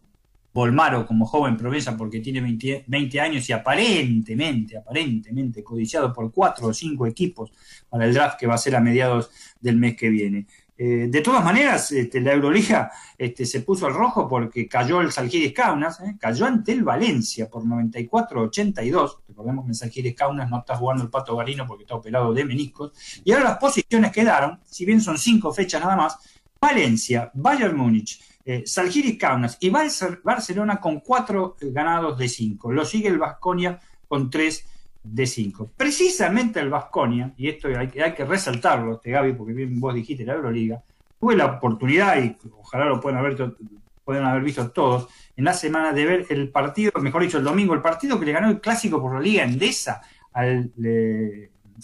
Volmaro 0.53 1.05
como 1.05 1.27
joven 1.27 1.55
promesa 1.55 1.95
porque 1.95 2.19
tiene 2.19 2.41
20, 2.41 3.19
años 3.19 3.47
y 3.47 3.53
aparentemente, 3.53 4.75
aparentemente 4.75 5.63
codiciado 5.63 6.11
por 6.11 6.31
cuatro 6.31 6.67
o 6.67 6.73
cinco 6.73 7.05
equipos 7.05 7.51
para 7.87 8.05
el 8.05 8.13
draft 8.13 8.39
que 8.39 8.47
va 8.47 8.55
a 8.55 8.57
ser 8.57 8.75
a 8.75 8.81
mediados 8.81 9.29
del 9.59 9.77
mes 9.77 9.95
que 9.95 10.09
viene. 10.09 10.47
Eh, 10.79 11.07
de 11.09 11.21
todas 11.21 11.43
maneras, 11.43 11.91
este, 11.91 12.21
la 12.21 12.33
Euroliga 12.33 12.91
este, 13.17 13.45
se 13.47 13.61
puso 13.61 13.87
al 13.87 13.95
rojo 13.95 14.27
porque 14.27 14.67
cayó 14.67 15.01
el 15.01 15.11
Salgiris 15.11 15.51
Kaunas, 15.51 15.99
eh, 16.01 16.15
cayó 16.19 16.45
ante 16.45 16.71
el 16.71 16.83
Valencia 16.83 17.49
por 17.49 17.63
94-82. 17.63 19.17
Recordemos 19.27 19.65
que 19.65 19.71
el 19.71 19.75
Salgiris 19.75 20.15
Kaunas 20.15 20.49
no 20.49 20.59
está 20.59 20.75
jugando 20.75 21.03
el 21.03 21.09
Pato 21.09 21.35
Garino 21.35 21.65
porque 21.65 21.83
está 21.83 21.95
operado 21.95 22.31
de 22.31 22.45
meniscos. 22.45 22.91
Y 23.23 23.31
ahora 23.31 23.45
las 23.45 23.57
posiciones 23.57 24.11
quedaron, 24.11 24.59
si 24.65 24.85
bien 24.85 25.01
son 25.01 25.17
cinco 25.17 25.51
fechas 25.51 25.81
nada 25.81 25.95
más, 25.95 26.17
Valencia, 26.61 27.31
Bayern 27.33 27.75
Múnich, 27.75 28.21
eh, 28.45 28.63
Salgiris 28.65 29.17
Kaunas 29.17 29.57
y 29.59 29.69
Barcelona 29.69 30.79
con 30.79 30.99
cuatro 30.99 31.57
ganados 31.59 32.17
de 32.19 32.29
cinco. 32.29 32.71
Lo 32.71 32.85
sigue 32.85 33.09
el 33.09 33.17
Vasconia 33.17 33.79
con 34.07 34.29
tres 34.29 34.65
de 35.13 35.25
5. 35.25 35.71
Precisamente 35.75 36.59
el 36.59 36.69
Vasconia, 36.69 37.33
y 37.37 37.49
esto 37.49 37.67
hay, 37.67 37.89
que 37.89 38.25
resaltarlo, 38.25 38.95
este 38.95 39.11
Gaby, 39.11 39.33
porque 39.33 39.53
bien 39.53 39.79
vos 39.79 39.93
dijiste 39.93 40.25
la 40.25 40.33
Euroliga, 40.33 40.81
tuve 41.19 41.35
la 41.35 41.45
oportunidad, 41.45 42.21
y 42.21 42.35
ojalá 42.59 42.85
lo 42.85 42.99
puedan 42.99 43.19
haber, 43.19 43.55
pueden 44.03 44.23
haber 44.23 44.43
visto 44.43 44.69
todos, 44.71 45.07
en 45.35 45.45
la 45.45 45.53
semana 45.53 45.93
de 45.93 46.05
ver 46.05 46.25
el 46.29 46.49
partido, 46.49 46.91
mejor 47.01 47.21
dicho, 47.21 47.37
el 47.37 47.43
domingo, 47.43 47.73
el 47.73 47.81
partido 47.81 48.19
que 48.19 48.25
le 48.25 48.31
ganó 48.31 48.49
el 48.49 48.59
clásico 48.59 49.01
por 49.01 49.13
la 49.13 49.19
Liga 49.19 49.43
Endesa 49.43 50.01
al, 50.33 50.71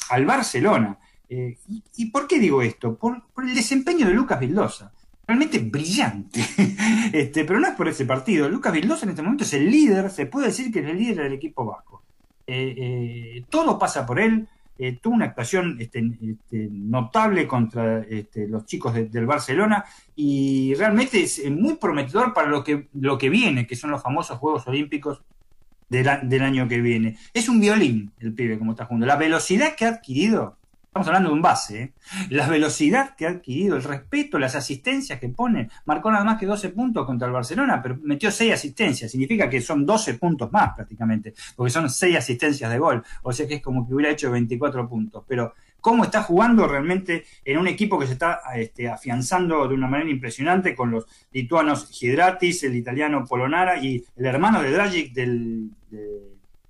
al 0.09 0.25
Barcelona. 0.25 0.97
Eh, 1.29 1.57
y, 1.95 2.05
por 2.11 2.27
qué 2.27 2.39
digo 2.39 2.61
esto? 2.61 2.95
Por, 2.95 3.23
el 3.43 3.55
desempeño 3.55 4.07
de 4.07 4.13
Lucas 4.13 4.39
Vildosa. 4.39 4.91
Realmente 5.25 5.59
brillante. 5.59 6.41
este, 7.13 7.45
pero 7.45 7.59
no 7.59 7.67
es 7.67 7.75
por 7.75 7.87
ese 7.87 8.05
partido. 8.05 8.49
Lucas 8.49 8.73
Vildosa 8.73 9.05
en 9.05 9.11
este 9.11 9.21
momento 9.21 9.43
es 9.43 9.53
el 9.53 9.69
líder, 9.69 10.09
se 10.09 10.25
puede 10.25 10.47
decir 10.47 10.71
que 10.71 10.79
es 10.79 10.87
el 10.87 10.97
líder 10.97 11.23
del 11.23 11.33
equipo 11.33 11.65
vasco. 11.65 11.92
Eh, 12.53 12.75
eh, 12.77 13.45
todo 13.49 13.79
pasa 13.79 14.05
por 14.05 14.19
él. 14.19 14.47
Eh, 14.77 14.97
tuvo 15.01 15.15
una 15.15 15.25
actuación 15.25 15.77
este, 15.79 15.99
este, 16.21 16.67
notable 16.71 17.47
contra 17.47 17.99
este, 17.99 18.47
los 18.47 18.65
chicos 18.65 18.93
del 18.93 19.25
Barcelona 19.27 19.85
y 20.15 20.73
realmente 20.73 21.21
es 21.21 21.49
muy 21.51 21.75
prometedor 21.75 22.33
para 22.33 22.49
lo 22.49 22.63
que, 22.63 22.87
lo 22.93 23.17
que 23.17 23.29
viene, 23.29 23.67
que 23.67 23.75
son 23.75 23.91
los 23.91 24.01
famosos 24.01 24.39
Juegos 24.39 24.67
Olímpicos 24.67 25.21
del, 25.89 26.09
del 26.23 26.41
año 26.41 26.67
que 26.67 26.81
viene. 26.81 27.17
Es 27.33 27.49
un 27.49 27.59
violín 27.59 28.11
el 28.19 28.33
pibe 28.33 28.57
como 28.57 28.71
está 28.71 28.85
jugando. 28.85 29.05
La 29.05 29.15
velocidad 29.15 29.75
que 29.75 29.85
ha 29.85 29.89
adquirido 29.89 30.57
Estamos 30.93 31.07
hablando 31.07 31.29
de 31.29 31.33
un 31.33 31.41
base. 31.41 31.81
¿eh? 31.81 31.93
La 32.29 32.47
velocidad 32.47 33.15
que 33.15 33.25
ha 33.25 33.31
adquirido, 33.31 33.75
el 33.75 33.83
respeto, 33.83 34.37
las 34.37 34.53
asistencias 34.53 35.19
que 35.19 35.27
pone. 35.27 35.67
Marcó 35.85 36.11
nada 36.11 36.23
más 36.23 36.37
que 36.39 36.45
12 36.45 36.69
puntos 36.69 37.03
contra 37.07 37.25
el 37.25 37.33
Barcelona, 37.33 37.81
pero 37.81 37.97
metió 38.03 38.29
6 38.29 38.53
asistencias. 38.53 39.09
Significa 39.09 39.49
que 39.49 39.59
son 39.59 39.87
12 39.87 40.13
puntos 40.19 40.51
más 40.51 40.75
prácticamente, 40.75 41.33
porque 41.55 41.71
son 41.71 41.89
6 41.89 42.15
asistencias 42.15 42.69
de 42.69 42.77
gol. 42.77 43.03
O 43.23 43.33
sea 43.33 43.47
que 43.47 43.55
es 43.55 43.61
como 43.63 43.87
que 43.87 43.95
hubiera 43.95 44.11
hecho 44.11 44.29
24 44.29 44.87
puntos. 44.87 45.23
Pero 45.27 45.55
cómo 45.81 46.03
está 46.03 46.21
jugando 46.21 46.67
realmente 46.67 47.25
en 47.43 47.57
un 47.57 47.67
equipo 47.67 47.97
que 47.97 48.05
se 48.05 48.13
está 48.13 48.41
este, 48.55 48.87
afianzando 48.87 49.67
de 49.67 49.73
una 49.73 49.87
manera 49.87 50.11
impresionante 50.11 50.75
con 50.75 50.91
los 50.91 51.07
lituanos 51.31 51.89
Hidratis, 51.99 52.65
el 52.65 52.75
italiano 52.75 53.25
Polonara 53.25 53.79
y 53.79 54.05
el 54.15 54.25
hermano 54.27 54.61
de 54.61 54.69
Dragic 54.69 55.11
del 55.11 55.71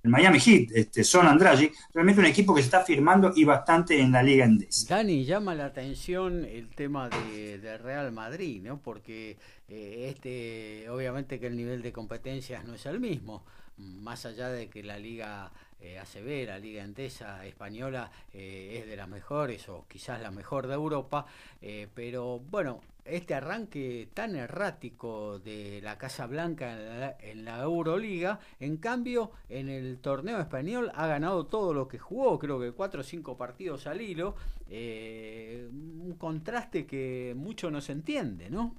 el 0.04 0.10
Miami 0.10 0.38
Heat, 0.38 0.68
este, 0.74 1.02
Son 1.02 1.26
Andragi, 1.26 1.72
realmente 1.92 2.20
un 2.20 2.26
equipo 2.26 2.54
que 2.54 2.60
se 2.60 2.66
está 2.66 2.84
firmando 2.84 3.32
y 3.34 3.44
bastante 3.44 3.98
en 3.98 4.12
la 4.12 4.22
liga 4.22 4.44
endesa. 4.44 4.94
Dani, 4.94 5.24
llama 5.24 5.54
la 5.54 5.64
atención 5.64 6.44
el 6.44 6.68
tema 6.68 7.08
de, 7.08 7.78
Real 7.78 8.12
Madrid, 8.12 8.62
¿no? 8.62 8.78
Porque 8.78 9.36
eh, 9.68 10.12
este, 10.14 10.88
obviamente 10.90 11.40
que 11.40 11.46
el 11.46 11.56
nivel 11.56 11.82
de 11.82 11.92
competencias 11.92 12.64
no 12.64 12.74
es 12.74 12.86
el 12.86 13.00
mismo, 13.00 13.44
más 13.78 14.26
allá 14.26 14.48
de 14.50 14.68
que 14.68 14.82
la 14.82 14.98
liga 14.98 15.50
eh, 15.84 15.98
ACB, 15.98 16.46
la 16.46 16.58
Liga 16.58 16.82
Endesa 16.82 17.44
Española, 17.44 18.10
eh, 18.32 18.80
es 18.80 18.88
de 18.88 18.96
las 18.96 19.06
mejores 19.06 19.68
o 19.68 19.84
quizás 19.86 20.20
la 20.20 20.30
mejor 20.30 20.66
de 20.66 20.74
Europa, 20.74 21.26
eh, 21.60 21.88
pero 21.94 22.38
bueno, 22.38 22.80
este 23.04 23.34
arranque 23.34 24.08
tan 24.14 24.34
errático 24.36 25.38
de 25.38 25.80
la 25.82 25.98
Casa 25.98 26.26
Blanca 26.26 27.16
en 27.20 27.44
la, 27.44 27.62
Euroliga, 27.62 28.40
en 28.60 28.78
cambio 28.78 29.30
en 29.48 29.68
el 29.68 29.98
torneo 29.98 30.40
español 30.40 30.90
ha 30.94 31.06
ganado 31.06 31.46
todo 31.46 31.74
lo 31.74 31.88
que 31.88 31.98
jugó, 31.98 32.38
creo 32.38 32.58
que 32.58 32.72
cuatro 32.72 33.00
o 33.00 33.04
cinco 33.04 33.36
partidos 33.36 33.86
al 33.86 34.00
hilo, 34.00 34.36
un 34.68 36.16
contraste 36.18 36.86
que 36.86 37.34
mucho 37.36 37.70
no 37.70 37.80
se 37.80 37.92
entiende, 37.92 38.50
¿no? 38.50 38.74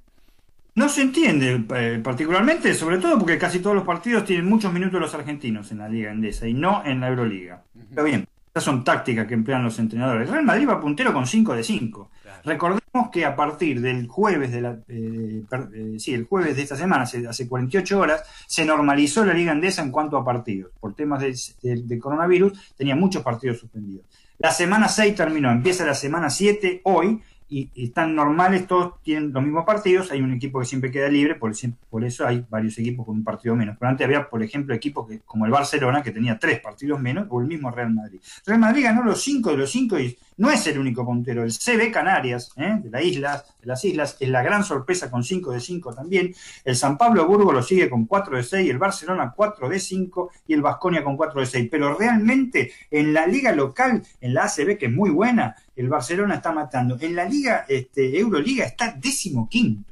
No 0.76 0.90
se 0.90 1.04
entiende 1.04 1.64
eh, 1.74 2.02
particularmente, 2.04 2.74
sobre 2.74 2.98
todo 2.98 3.18
porque 3.18 3.38
casi 3.38 3.60
todos 3.60 3.78
los 3.78 3.86
partidos 3.86 4.26
tienen 4.26 4.46
muchos 4.46 4.74
minutos 4.74 5.00
los 5.00 5.14
argentinos 5.14 5.72
en 5.72 5.78
la 5.78 5.88
Liga 5.88 6.12
Endesa 6.12 6.48
y 6.48 6.54
no 6.54 6.84
en 6.86 7.00
la 7.00 7.08
Euroliga. 7.08 7.64
Pero 7.92 8.04
bien, 8.04 8.28
estas 8.48 8.64
son 8.64 8.84
tácticas 8.84 9.26
que 9.26 9.36
emplean 9.36 9.64
los 9.64 9.80
entrenadores. 9.80 10.30
Real 10.30 10.44
Madrid 10.44 10.68
va 10.68 10.82
puntero 10.82 11.14
con 11.14 11.26
5 11.26 11.56
de 11.56 11.64
5. 11.64 12.12
Recordemos 12.44 12.84
que 13.12 13.26
a 13.26 13.36
partir 13.36 13.82
del 13.82 14.08
jueves 14.08 14.52
de 14.52 14.62
la, 14.62 14.80
eh, 14.88 15.44
eh, 15.74 15.96
sí, 16.00 16.14
el 16.14 16.26
jueves 16.26 16.56
de 16.56 16.62
esta 16.64 16.76
semana, 16.76 17.04
hace, 17.04 17.28
hace, 17.28 17.48
48 17.48 18.00
horas, 18.00 18.24
se 18.48 18.66
normalizó 18.66 19.26
la 19.26 19.34
Liga 19.34 19.52
Endesa 19.52 19.84
en 19.84 19.92
cuanto 19.92 20.18
a 20.18 20.24
partidos. 20.24 20.72
Por 20.80 20.94
temas 20.96 21.22
de, 21.22 22.00
coronavirus, 22.00 22.74
tenía 22.78 22.96
muchos 22.96 23.22
partidos 23.22 23.60
suspendidos. 23.60 24.06
La 24.40 24.52
semana 24.52 24.88
6 24.88 25.16
terminó, 25.16 25.52
empieza 25.52 25.86
la 25.86 25.94
semana 25.94 26.30
7 26.30 26.82
hoy 26.84 27.22
y, 27.50 27.70
están 27.76 28.16
normales, 28.16 28.66
todos 28.68 29.02
tienen 29.04 29.32
los 29.32 29.44
mismos 29.44 29.66
partidos, 29.66 30.12
hay 30.12 30.22
un 30.22 30.34
equipo 30.34 30.60
que 30.60 30.66
siempre 30.66 30.92
queda 30.92 31.08
libre, 31.08 31.36
por, 31.36 31.54
por 31.90 32.04
eso 32.04 32.26
hay 32.26 32.46
varios 32.50 32.78
equipos 32.80 33.06
con 33.06 33.16
un 33.18 33.24
partido 33.24 33.56
menos. 33.56 33.78
Pero 33.80 33.90
antes 33.90 34.06
había, 34.06 34.30
por 34.30 34.42
ejemplo, 34.42 34.74
equipos 34.74 35.08
que, 35.08 35.20
como 35.20 35.46
el 35.46 35.52
Barcelona, 35.52 36.02
que 36.02 36.12
tenía 36.12 36.40
tres 36.40 36.60
partidos 36.60 37.00
menos, 37.00 37.28
o 37.30 37.42
el 37.42 37.48
mismo 37.48 37.72
Real 37.72 37.94
Madrid. 37.94 38.20
Real 38.46 38.60
Madrid 38.60 38.84
ganó 38.84 39.04
los 39.04 39.22
cinco 39.22 39.52
de 39.52 39.58
los 39.58 39.72
cinco 39.72 40.00
y 40.00 40.18
no 40.38 40.50
es 40.50 40.68
el 40.68 40.80
único 40.80 41.06
puntero. 41.06 41.44
El 41.44 41.52
CB 41.52 41.92
Canarias, 41.92 42.52
¿eh? 42.58 42.78
de, 42.82 42.90
la 42.90 43.02
isla, 43.02 43.44
de 43.62 43.68
las 43.68 43.84
islas, 43.86 44.18
es 44.20 44.30
la 44.30 44.44
gran 44.44 44.64
sorpresa 44.64 45.10
con 45.10 45.24
5 45.24 45.52
de 45.52 45.60
5 45.60 45.94
también. 45.94 46.36
El 46.64 46.76
San 46.76 46.98
Pablo 46.98 47.26
Burgo 47.26 47.52
lo 47.52 47.64
sigue 47.64 47.90
con 47.90 48.06
4 48.06 48.38
de 48.38 48.44
6, 48.44 48.70
el 48.70 48.78
Barcelona 48.78 49.34
4 49.36 49.70
de 49.70 49.80
5 49.80 50.32
y 50.48 50.54
el 50.54 50.62
Vasconia 50.62 51.04
con 51.04 51.16
4 51.16 51.40
de 51.40 51.48
6. 51.48 51.68
Pero 51.72 51.96
realmente 51.96 52.72
en 52.92 53.14
la 53.14 53.26
liga 53.28 53.52
local, 53.54 54.04
en 54.20 54.34
la 54.34 54.46
ACB, 54.46 54.78
que 54.78 54.88
es 54.88 54.92
muy 54.92 55.10
buena, 55.10 55.56
el 55.76 55.90
Barcelona 55.90 56.36
está 56.36 56.52
matando. 56.52 56.98
En 57.00 57.16
la 57.16 57.26
liga 57.26 57.66
este, 57.68 58.20
Euroliga 58.20 58.66
está 58.66 58.92
décimo 58.92 59.48
quinto. 59.50 59.90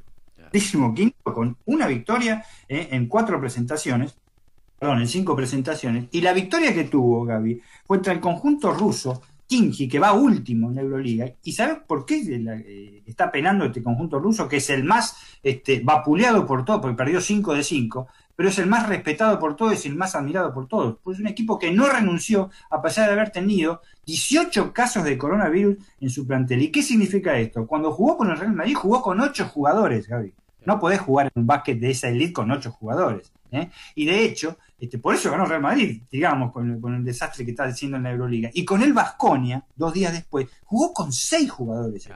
Décimo 0.52 0.94
quinto 0.94 1.34
con 1.34 1.56
una 1.64 1.86
victoria 1.86 2.44
¿eh? 2.68 2.88
en 2.92 3.08
cuatro 3.08 3.40
presentaciones. 3.40 4.14
Perdón, 4.78 5.00
en 5.00 5.08
cinco 5.08 5.34
presentaciones. 5.34 6.06
Y 6.10 6.20
la 6.20 6.32
victoria 6.32 6.74
que 6.74 6.84
tuvo 6.84 7.24
Gaby 7.24 7.60
fue 7.86 7.96
contra 7.96 8.12
el 8.12 8.20
conjunto 8.20 8.72
ruso 8.72 9.22
Kinji, 9.46 9.88
que 9.88 9.98
va 9.98 10.12
último 10.12 10.68
en 10.68 10.76
la 10.76 10.82
Euroliga. 10.82 11.30
¿Y 11.42 11.52
sabes 11.52 11.78
por 11.86 12.06
qué 12.06 12.22
eh, 12.26 13.02
está 13.06 13.30
penando 13.30 13.64
este 13.64 13.82
conjunto 13.82 14.18
ruso? 14.18 14.48
Que 14.48 14.56
es 14.56 14.70
el 14.70 14.84
más 14.84 15.16
este, 15.42 15.80
vapuleado 15.80 16.46
por 16.46 16.64
todo, 16.64 16.80
porque 16.80 16.96
perdió 16.96 17.20
5 17.20 17.54
de 17.54 17.62
5, 17.62 18.08
pero 18.36 18.48
es 18.48 18.58
el 18.58 18.66
más 18.66 18.88
respetado 18.88 19.38
por 19.38 19.56
todos 19.56 19.84
y 19.84 19.88
el 19.88 19.96
más 19.96 20.14
admirado 20.14 20.52
por 20.52 20.66
todos. 20.66 20.98
Pues 21.02 21.16
es 21.16 21.20
un 21.20 21.28
equipo 21.28 21.58
que 21.58 21.72
no 21.72 21.88
renunció 21.88 22.50
a 22.70 22.82
pesar 22.82 23.06
de 23.06 23.12
haber 23.12 23.30
tenido 23.30 23.82
18 24.06 24.72
casos 24.72 25.04
de 25.04 25.18
coronavirus 25.18 25.76
en 26.00 26.10
su 26.10 26.26
plantel. 26.26 26.62
¿Y 26.62 26.70
qué 26.70 26.82
significa 26.82 27.38
esto? 27.38 27.66
Cuando 27.66 27.92
jugó 27.92 28.16
con 28.16 28.30
el 28.30 28.38
Real 28.38 28.54
Madrid, 28.54 28.74
jugó 28.74 29.02
con 29.02 29.20
8 29.20 29.46
jugadores, 29.46 30.08
Gaby. 30.08 30.32
No 30.66 30.80
podés 30.80 31.00
jugar 31.00 31.26
en 31.26 31.42
un 31.42 31.46
básquet 31.46 31.78
de 31.78 31.90
esa 31.90 32.08
elite 32.08 32.32
con 32.32 32.50
8 32.50 32.72
jugadores. 32.72 33.32
¿eh? 33.52 33.70
Y 33.94 34.06
de 34.06 34.24
hecho, 34.24 34.56
este, 34.78 34.98
por 34.98 35.14
eso 35.14 35.30
ganó 35.30 35.46
Real 35.46 35.62
Madrid, 35.62 36.02
digamos, 36.10 36.52
con, 36.52 36.94
el 36.94 37.04
desastre 37.04 37.44
que 37.44 37.52
está 37.52 37.64
haciendo 37.64 37.96
en 37.96 38.02
la 38.02 38.10
Euroliga. 38.10 38.50
Y 38.52 38.64
con 38.64 38.82
el 38.82 38.92
Vasconia, 38.92 39.64
dos 39.74 39.92
días 39.92 40.12
después, 40.12 40.46
jugó 40.64 40.92
con 40.92 41.12
seis 41.12 41.50
jugadores. 41.50 42.08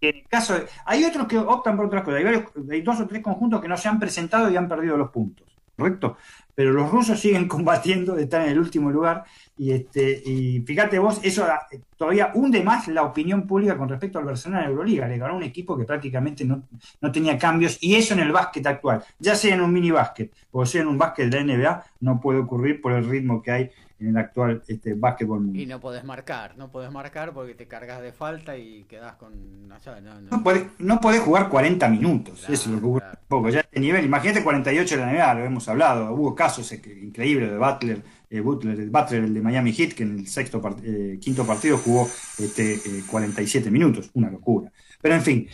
En 0.00 0.16
el 0.16 0.28
caso 0.28 0.54
hay 0.86 1.04
otros 1.04 1.26
que 1.26 1.36
optan 1.36 1.76
por 1.76 1.86
otras 1.86 2.04
cosas. 2.04 2.24
Hay, 2.24 2.44
hay 2.70 2.82
dos 2.82 3.00
o 3.00 3.06
tres 3.06 3.22
conjuntos 3.22 3.60
que 3.60 3.68
no 3.68 3.76
se 3.76 3.88
han 3.88 4.00
presentado 4.00 4.50
y 4.50 4.56
han 4.56 4.68
perdido 4.68 4.96
los 4.96 5.10
puntos. 5.10 5.46
¿Correcto? 5.76 6.16
Pero 6.54 6.72
los 6.72 6.90
rusos 6.90 7.18
siguen 7.18 7.48
combatiendo, 7.48 8.16
están 8.16 8.42
en 8.42 8.50
el 8.50 8.58
último 8.58 8.90
lugar 8.90 9.24
y, 9.60 9.72
este, 9.72 10.22
y 10.24 10.62
fíjate 10.62 10.98
vos, 10.98 11.20
eso 11.22 11.46
eh, 11.70 11.82
todavía 11.94 12.32
hunde 12.32 12.62
más 12.62 12.88
la 12.88 13.02
opinión 13.02 13.46
pública 13.46 13.76
con 13.76 13.90
respecto 13.90 14.18
al 14.18 14.24
Barcelona 14.24 14.62
en 14.62 14.70
Euroliga. 14.70 15.06
Le 15.06 15.18
ganó 15.18 15.36
un 15.36 15.42
equipo 15.42 15.76
que 15.76 15.84
prácticamente 15.84 16.46
no, 16.46 16.62
no 17.02 17.12
tenía 17.12 17.36
cambios, 17.36 17.76
y 17.82 17.94
eso 17.94 18.14
en 18.14 18.20
el 18.20 18.32
básquet 18.32 18.66
actual, 18.66 19.04
ya 19.18 19.34
sea 19.34 19.54
en 19.54 19.60
un 19.60 19.70
mini 19.70 19.90
básquet 19.90 20.32
o 20.50 20.64
sea 20.64 20.80
en 20.80 20.88
un 20.88 20.96
básquet 20.96 21.28
de 21.28 21.44
la 21.44 21.44
NBA, 21.44 21.84
no 22.00 22.18
puede 22.22 22.38
ocurrir 22.38 22.80
por 22.80 22.92
el 22.92 23.06
ritmo 23.06 23.42
que 23.42 23.50
hay 23.50 23.70
en 23.98 24.08
el 24.08 24.16
actual 24.16 24.62
este, 24.66 24.94
básquetbol 24.94 25.40
mundial. 25.40 25.62
Y 25.62 25.66
no 25.66 25.78
podés 25.78 26.04
marcar, 26.04 26.56
no 26.56 26.72
podés 26.72 26.90
marcar 26.90 27.34
porque 27.34 27.54
te 27.54 27.68
cargas 27.68 28.00
de 28.00 28.12
falta 28.12 28.56
y 28.56 28.84
quedas 28.84 29.16
con... 29.16 29.68
No, 29.68 29.76
no, 30.30 30.42
podés, 30.42 30.64
no 30.78 31.00
podés 31.00 31.20
jugar 31.20 31.50
40 31.50 31.86
minutos, 31.90 32.44
eso 32.48 32.52
es 32.52 32.66
lo 32.68 32.80
que 32.80 32.86
ocurre 32.86 33.04
poco. 33.28 33.50
Ya 33.50 33.60
este 33.60 33.78
nivel, 33.78 34.06
imagínate 34.06 34.42
48 34.42 34.96
de 34.96 35.04
la 35.04 35.12
NBA, 35.12 35.34
lo 35.34 35.44
hemos 35.44 35.68
hablado, 35.68 36.14
hubo 36.14 36.34
casos 36.34 36.72
increíbles 36.72 37.50
de 37.50 37.58
Butler 37.58 38.02
Butler, 38.30 38.88
Butler, 38.90 39.24
el 39.24 39.34
de 39.34 39.42
Miami 39.42 39.72
Heat, 39.72 39.92
que 39.92 40.04
en 40.04 40.20
el 40.20 40.26
sexto 40.28 40.62
quinto 41.20 41.44
partido 41.44 41.78
jugó 41.78 42.08
este, 42.38 42.78
47 43.06 43.70
minutos, 43.70 44.10
una 44.14 44.30
locura. 44.30 44.70
Pero 45.02 45.14
en 45.14 45.22
fin, 45.22 45.48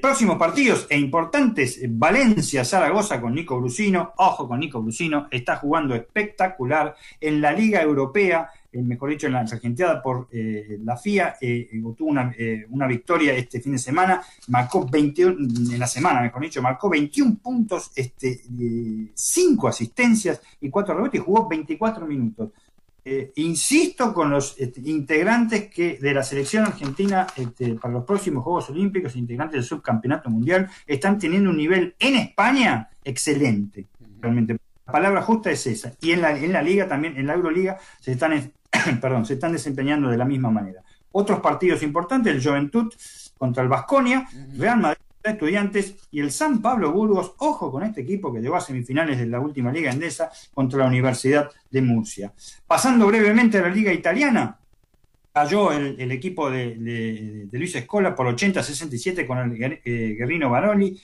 próximos 0.00 0.36
partidos 0.36 0.86
e 0.88 0.98
importantes, 0.98 1.80
Valencia, 1.88 2.64
Zaragoza 2.64 3.20
con 3.20 3.34
Nico 3.34 3.58
Brusino, 3.58 4.12
ojo 4.18 4.46
con 4.46 4.60
Nico 4.60 4.82
Brusino, 4.82 5.26
está 5.30 5.56
jugando 5.56 5.94
espectacular 5.94 6.94
en 7.20 7.40
la 7.40 7.52
Liga 7.52 7.82
Europea, 7.82 8.50
eh, 8.52 8.61
mejor 8.72 9.10
dicho, 9.10 9.26
en 9.26 9.34
la 9.34 9.40
Argentina 9.40 10.00
por 10.02 10.28
eh, 10.32 10.78
la 10.82 10.96
FIA, 10.96 11.36
eh, 11.40 11.68
tuvo 11.96 12.10
una, 12.10 12.34
una, 12.70 12.86
victoria 12.86 13.34
este 13.34 13.60
fin 13.60 13.72
de 13.72 13.78
semana, 13.78 14.22
marcó 14.48 14.86
21, 14.88 15.72
en 15.72 15.78
la 15.78 15.86
semana, 15.86 16.22
mejor 16.22 16.42
dicho, 16.42 16.62
marcó 16.62 16.88
21 16.88 17.38
puntos, 17.42 17.92
este, 17.94 18.42
5 19.14 19.68
asistencias 19.68 20.40
y 20.60 20.70
4 20.70 20.94
rebotes 20.94 21.20
y 21.20 21.24
jugó 21.24 21.48
24 21.48 22.06
minutos. 22.06 22.50
insisto 23.36 24.14
con 24.14 24.30
los 24.30 24.54
este, 24.58 24.80
integrantes 24.84 25.68
que 25.68 25.98
de 25.98 26.14
la 26.14 26.22
selección 26.22 26.64
argentina 26.64 27.26
este, 27.36 27.74
para 27.74 27.94
los 27.94 28.04
próximos 28.04 28.44
Juegos 28.44 28.70
Olímpicos, 28.70 29.16
integrantes 29.16 29.54
del 29.54 29.64
subcampeonato 29.64 30.30
mundial, 30.30 30.70
están 30.86 31.18
teniendo 31.18 31.50
un 31.50 31.56
nivel 31.56 31.94
en 31.98 32.16
España 32.16 32.88
excelente. 33.04 33.88
Realmente, 34.20 34.56
la 34.86 34.92
palabra 34.92 35.22
justa 35.22 35.50
es 35.50 35.66
esa. 35.66 35.94
Y 36.00 36.12
en 36.12 36.22
la, 36.22 36.36
en 36.36 36.52
la 36.52 36.62
liga 36.62 36.88
también, 36.88 37.16
en 37.16 37.26
la 37.26 37.34
Euroliga, 37.34 37.78
se 38.00 38.12
están 38.12 38.32
perdón, 39.00 39.26
se 39.26 39.34
están 39.34 39.52
desempeñando 39.52 40.08
de 40.08 40.16
la 40.16 40.24
misma 40.24 40.50
manera. 40.50 40.82
Otros 41.12 41.40
partidos 41.40 41.82
importantes, 41.82 42.34
el 42.34 42.42
Juventud 42.42 42.92
contra 43.36 43.62
el 43.62 43.68
Vasconia, 43.68 44.26
Real 44.56 44.80
Madrid 44.80 45.02
Estudiantes 45.22 45.94
y 46.10 46.20
el 46.20 46.32
San 46.32 46.60
Pablo 46.60 46.90
Burgos, 46.90 47.34
ojo 47.38 47.70
con 47.70 47.84
este 47.84 48.00
equipo 48.00 48.32
que 48.32 48.40
llegó 48.40 48.56
a 48.56 48.60
semifinales 48.60 49.18
de 49.18 49.26
la 49.26 49.38
última 49.38 49.70
Liga 49.70 49.92
Endesa 49.92 50.30
contra 50.52 50.80
la 50.80 50.86
Universidad 50.86 51.48
de 51.70 51.82
Murcia. 51.82 52.32
Pasando 52.66 53.06
brevemente 53.06 53.58
a 53.58 53.62
la 53.62 53.68
Liga 53.68 53.92
Italiana, 53.92 54.58
cayó 55.32 55.72
el, 55.72 56.10
equipo 56.10 56.50
de, 56.50 57.48
Luis 57.52 57.74
Escola 57.76 58.14
por 58.14 58.26
80-67 58.34 59.26
con 59.26 59.38
el 59.38 59.80
eh, 59.84 60.16
Guerrino 60.18 60.50
Baroli, 60.50 61.00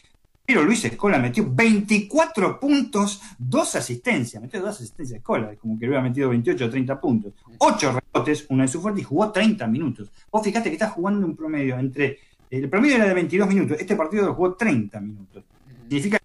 pero 0.48 0.64
Luis 0.64 0.82
Escola 0.82 1.18
metió 1.18 1.46
24 1.46 2.58
puntos, 2.58 3.20
dos 3.36 3.74
asistencias. 3.74 4.42
Metió 4.42 4.62
dos 4.62 4.76
asistencias 4.76 5.18
Escola, 5.18 5.54
como 5.60 5.78
que 5.78 5.84
hubiera 5.84 6.02
metido 6.02 6.30
28 6.30 6.64
o 6.64 6.70
30 6.70 6.98
puntos. 6.98 7.34
8 7.58 8.00
rebotes, 8.00 8.46
una 8.48 8.62
de 8.62 8.68
su 8.68 8.80
fuerte 8.80 9.02
y 9.02 9.04
jugó 9.04 9.30
30 9.30 9.66
minutos. 9.66 10.10
Vos 10.32 10.42
fijate 10.42 10.70
que 10.70 10.76
está 10.76 10.88
jugando 10.88 11.26
un 11.26 11.36
promedio 11.36 11.78
entre. 11.78 12.20
El 12.50 12.70
promedio 12.70 12.96
era 12.96 13.06
de 13.06 13.12
22 13.12 13.46
minutos, 13.46 13.76
este 13.78 13.94
partido 13.94 14.32
jugó 14.32 14.54
30 14.54 14.98
minutos. 15.00 15.44
Significa 15.86 16.18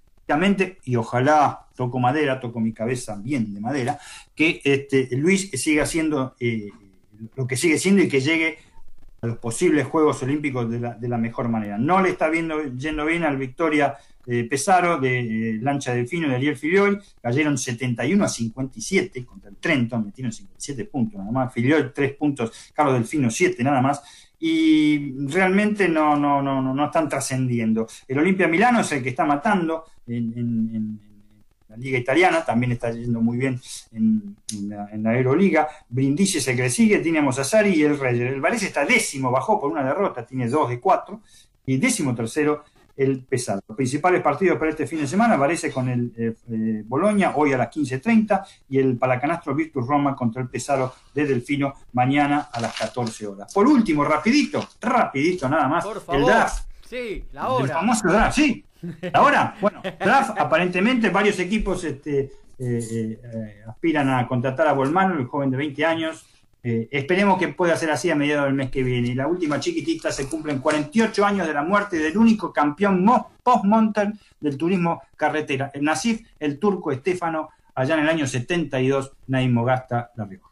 y 0.86 0.96
ojalá 0.96 1.68
toco 1.76 2.00
madera, 2.00 2.40
toco 2.40 2.62
mi 2.62 2.72
cabeza 2.72 3.18
bien 3.22 3.54
de 3.54 3.60
madera, 3.60 4.00
que 4.34 4.62
este, 4.64 5.10
Luis 5.18 5.52
siga 5.52 5.84
haciendo 5.84 6.36
eh, 6.40 6.70
lo 7.36 7.46
que 7.46 7.58
sigue 7.58 7.78
siendo 7.78 8.02
y 8.02 8.08
que 8.08 8.22
llegue 8.22 8.58
a 9.24 9.28
los 9.28 9.38
posibles 9.38 9.88
Juegos 9.88 10.22
Olímpicos 10.22 10.70
de 10.70 10.82
la, 10.82 10.96
de 10.96 11.08
la 11.08 11.18
mejor 11.18 11.48
manera. 11.48 11.78
No 11.78 12.02
le 12.02 12.10
está 12.10 12.30
viendo, 12.30 12.62
yendo 12.76 13.06
bien 13.06 13.24
al 13.24 13.38
Victoria 13.38 13.96
de 14.26 14.44
Pesaro, 14.44 15.00
de 15.00 15.20
eh, 15.20 15.60
Lancha 15.62 15.94
Delfino 15.94 16.28
de 16.28 16.36
Ariel 16.36 16.58
Filiol, 16.58 17.02
cayeron 17.22 17.58
71 17.58 18.24
a 18.24 18.28
57 18.28 19.26
contra 19.26 19.50
el 19.50 19.56
Trenton, 19.58 20.06
metieron 20.06 20.32
57 20.32 20.86
puntos 20.86 21.20
nada 21.20 21.32
más, 21.32 21.54
Filiol 21.54 21.94
3 21.94 22.14
puntos, 22.16 22.72
Carlos 22.74 22.96
Delfino 22.96 23.30
7 23.30 23.64
nada 23.64 23.82
más, 23.82 24.02
y 24.40 25.14
realmente 25.28 25.88
no, 25.88 26.18
no, 26.18 26.42
no, 26.42 26.62
no, 26.62 26.86
están 26.86 27.08
trascendiendo. 27.08 27.88
El 28.08 28.20
Olimpia 28.20 28.48
Milano 28.48 28.82
es 28.82 28.92
el 28.92 29.02
que 29.02 29.10
está 29.10 29.24
matando 29.24 29.86
en, 30.06 31.00
la 31.74 31.78
Liga 31.78 31.98
Italiana, 31.98 32.46
también 32.46 32.74
está 32.74 32.92
yendo 32.92 33.20
muy 33.20 33.38
bien 33.38 33.60
en, 33.94 34.36
la, 34.70 34.90
en 34.92 35.04
la, 35.04 35.12
Aeroliga. 35.12 35.68
Brindisi 35.90 36.38
es 36.38 36.48
el 36.48 36.58
que 36.58 36.70
sigue, 36.70 37.00
tiene 37.00 37.20
a 37.20 37.22
Mosassari 37.24 37.74
y 37.74 37.84
el 37.84 38.00
Reyes. 38.00 38.32
El 38.32 38.42
Varese 38.42 38.68
está 38.68 38.86
décimo, 38.86 39.32
bajó 39.32 39.60
por 39.60 39.72
una 39.72 39.84
derrota, 39.84 40.26
tiene 40.26 40.48
2 40.48 40.70
de 40.70 40.80
4, 40.80 41.22
y 41.66 41.78
décimo 41.78 42.14
tercero 42.14 42.64
el 42.96 43.24
pesado. 43.24 43.62
Los 43.68 43.76
principales 43.76 44.22
partidos 44.22 44.60
para 44.60 44.70
este 44.70 44.86
fin 44.86 45.00
de 45.00 45.08
semana 45.08 45.34
aparece 45.34 45.72
con 45.72 45.90
el 45.90 46.14
eh, 46.16 46.36
eh, 46.52 46.84
Boloña 46.86 47.34
hoy 47.36 47.54
a 47.54 47.58
las 47.58 47.76
15.30 47.76 48.46
y 48.70 48.78
el 48.78 48.98
Palacanastro 48.98 49.56
Virtus 49.56 49.88
Roma 49.88 50.16
contra 50.16 50.44
el 50.44 50.50
Pesaro 50.50 50.94
de 51.12 51.26
Delfino 51.26 51.74
mañana 51.94 52.50
a 52.54 52.62
las 52.62 52.78
14 52.78 53.26
horas. 53.26 53.52
Por 53.52 53.68
último, 53.68 54.04
rapidito, 54.04 54.64
rapidito 54.80 55.50
nada 55.50 55.68
más, 55.68 55.86
el 56.12 56.24
draft. 56.24 56.68
Sí, 56.88 57.26
la 57.32 57.50
hora. 57.50 57.66
El 57.66 57.72
famoso 57.72 58.08
draft, 58.08 58.36
sí. 58.36 58.64
La 59.14 59.22
hora. 59.22 59.56
Bueno, 59.62 59.82
aparentemente 60.38 61.10
varios 61.10 61.40
equipos 61.40 61.84
este, 61.84 62.32
eh, 62.60 63.64
aspiran 63.68 64.10
a 64.10 64.28
contratar 64.28 64.68
a 64.68 64.74
Bolmano, 64.74 65.18
el 65.20 65.26
joven 65.26 65.52
de 65.52 65.58
20 65.58 65.86
años, 65.86 66.26
eh, 66.66 66.88
esperemos 66.92 67.38
que 67.38 67.50
pueda 67.50 67.76
ser 67.76 67.92
así 67.92 68.10
a 68.10 68.16
mediados 68.16 68.46
del 68.46 68.54
mes 68.54 68.72
que 68.72 68.84
viene. 68.84 69.10
Y 69.10 69.16
la 69.16 69.28
última 69.28 69.60
chiquitita 69.60 70.12
se 70.12 70.30
cumplen 70.30 70.60
48 70.60 71.26
años 71.26 71.46
de 71.46 71.54
la 71.54 71.62
muerte 71.62 71.98
del 71.98 72.18
único 72.18 72.54
campeón 72.54 73.06
post-mountain 73.44 74.18
del 74.40 74.58
turismo 74.58 75.02
carretera, 75.18 75.72
el 75.74 75.84
Nasif, 75.84 76.22
el 76.40 76.60
turco 76.60 76.92
Estefano, 76.92 77.50
allá 77.76 77.96
en 77.96 78.02
el 78.02 78.10
año 78.10 78.26
72, 78.26 79.12
Naim 79.28 79.54
Mogasta, 79.54 80.12
La 80.16 80.24
Rioja. 80.24 80.50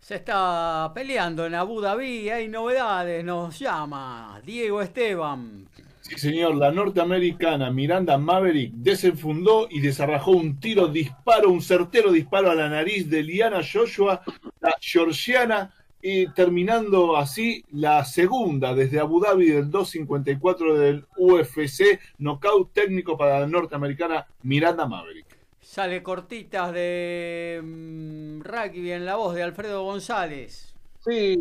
Se 0.00 0.16
está 0.16 0.90
peleando 0.92 1.46
en 1.46 1.54
Abu 1.54 1.80
Dhabi, 1.80 2.30
hay 2.30 2.48
novedades, 2.48 3.24
nos 3.24 3.58
llama 3.58 4.40
Diego 4.44 4.82
Esteban. 4.82 5.68
Sí, 6.08 6.18
señor, 6.18 6.56
la 6.56 6.70
norteamericana 6.72 7.70
Miranda 7.70 8.16
Maverick 8.16 8.72
desenfundó 8.72 9.68
y 9.70 9.80
desarrajó 9.80 10.30
un 10.30 10.58
tiro 10.58 10.88
disparo, 10.88 11.50
un 11.50 11.60
certero 11.60 12.10
disparo 12.10 12.50
a 12.50 12.54
la 12.54 12.70
nariz 12.70 13.10
de 13.10 13.22
Liana 13.22 13.60
Joshua, 13.62 14.22
la 14.60 14.74
georgiana, 14.80 15.74
y 16.00 16.28
terminando 16.28 17.16
así 17.16 17.62
la 17.72 18.04
segunda 18.06 18.74
desde 18.74 19.00
Abu 19.00 19.20
Dhabi 19.20 19.50
del 19.50 19.70
254 19.70 20.78
del 20.78 21.04
UFC, 21.18 22.00
knockout 22.18 22.72
técnico 22.72 23.18
para 23.18 23.40
la 23.40 23.46
norteamericana 23.46 24.26
Miranda 24.44 24.86
Maverick. 24.86 25.26
Sale 25.60 26.02
cortitas 26.02 26.72
de 26.72 27.60
mm, 27.62 28.40
rugby 28.40 28.92
en 28.92 29.04
la 29.04 29.16
voz 29.16 29.34
de 29.34 29.42
Alfredo 29.42 29.82
González. 29.82 30.74
Sí, 31.00 31.36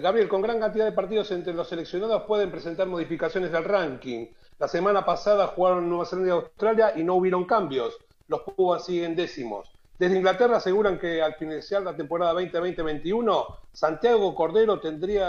Gabriel, 0.00 0.28
con 0.28 0.42
gran 0.42 0.60
cantidad 0.60 0.84
de 0.84 0.92
partidos 0.92 1.30
entre 1.32 1.52
los 1.52 1.68
seleccionados 1.68 2.22
pueden 2.22 2.50
presentar 2.50 2.86
modificaciones 2.86 3.50
del 3.50 3.64
ranking. 3.64 4.28
La 4.58 4.68
semana 4.68 5.04
pasada 5.04 5.48
jugaron 5.48 5.88
Nueva 5.88 6.06
Zelanda 6.06 6.28
y 6.28 6.32
Australia 6.32 6.92
y 6.94 7.02
no 7.02 7.16
hubieron 7.16 7.44
cambios. 7.44 7.98
Los 8.28 8.42
Pumas 8.42 8.84
siguen 8.84 9.16
décimos. 9.16 9.72
Desde 9.98 10.16
Inglaterra 10.16 10.58
aseguran 10.58 10.98
que 10.98 11.20
al 11.20 11.34
finalizar 11.34 11.82
la 11.82 11.96
temporada 11.96 12.32
2020-21, 12.34 13.56
Santiago 13.72 14.34
Cordero 14.36 14.78
tendría 14.78 15.28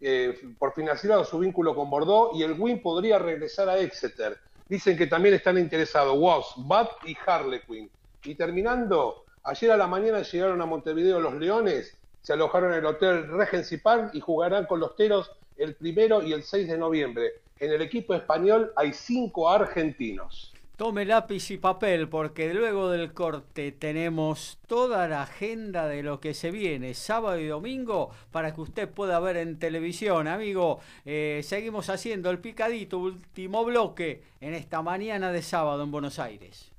eh, 0.00 0.40
por 0.58 0.72
financiado 0.72 1.24
su 1.24 1.38
vínculo 1.38 1.74
con 1.74 1.90
Bordeaux 1.90 2.34
y 2.34 2.42
el 2.42 2.58
Win 2.58 2.80
podría 2.80 3.18
regresar 3.18 3.68
a 3.68 3.78
Exeter. 3.78 4.38
Dicen 4.66 4.96
que 4.96 5.06
también 5.06 5.34
están 5.34 5.58
interesados 5.58 6.16
Wasp, 6.18 6.56
Bat 6.58 6.88
y 7.06 7.16
Harlequin. 7.26 7.90
Y 8.24 8.34
terminando, 8.34 9.24
ayer 9.44 9.70
a 9.72 9.76
la 9.76 9.86
mañana 9.86 10.22
llegaron 10.22 10.60
a 10.62 10.66
Montevideo 10.66 11.20
los 11.20 11.34
Leones 11.34 11.98
se 12.28 12.34
alojaron 12.34 12.74
en 12.74 12.80
el 12.80 12.84
Hotel 12.84 13.26
Regency 13.26 13.78
Park 13.78 14.10
y 14.12 14.20
jugarán 14.20 14.66
con 14.66 14.80
los 14.80 14.94
Teros 14.96 15.30
el 15.56 15.74
primero 15.74 16.22
y 16.22 16.34
el 16.34 16.42
6 16.42 16.68
de 16.68 16.76
noviembre. 16.76 17.40
En 17.58 17.72
el 17.72 17.80
equipo 17.80 18.12
español 18.12 18.70
hay 18.76 18.92
cinco 18.92 19.48
argentinos. 19.48 20.52
Tome 20.76 21.06
lápiz 21.06 21.50
y 21.50 21.56
papel 21.56 22.10
porque 22.10 22.52
luego 22.52 22.90
del 22.90 23.14
corte 23.14 23.72
tenemos 23.72 24.58
toda 24.66 25.08
la 25.08 25.22
agenda 25.22 25.86
de 25.86 26.02
lo 26.02 26.20
que 26.20 26.34
se 26.34 26.50
viene 26.50 26.92
sábado 26.92 27.38
y 27.38 27.46
domingo 27.46 28.10
para 28.30 28.52
que 28.52 28.60
usted 28.60 28.90
pueda 28.90 29.18
ver 29.20 29.38
en 29.38 29.58
televisión, 29.58 30.28
amigo. 30.28 30.80
Eh, 31.06 31.40
seguimos 31.44 31.88
haciendo 31.88 32.28
el 32.28 32.40
picadito, 32.40 32.98
último 32.98 33.64
bloque 33.64 34.22
en 34.42 34.52
esta 34.52 34.82
mañana 34.82 35.32
de 35.32 35.40
sábado 35.40 35.82
en 35.82 35.90
Buenos 35.90 36.18
Aires. 36.18 36.72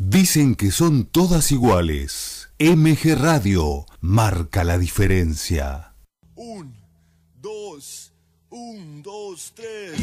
Dicen 0.00 0.54
que 0.54 0.70
son 0.70 1.06
todas 1.06 1.50
iguales. 1.50 2.54
MG 2.60 3.16
Radio 3.20 3.84
marca 4.00 4.62
la 4.62 4.78
diferencia. 4.78 5.92
Un, 6.36 6.72
dos, 7.34 8.12
un, 8.48 9.02
dos, 9.02 9.52
tres. 9.56 9.98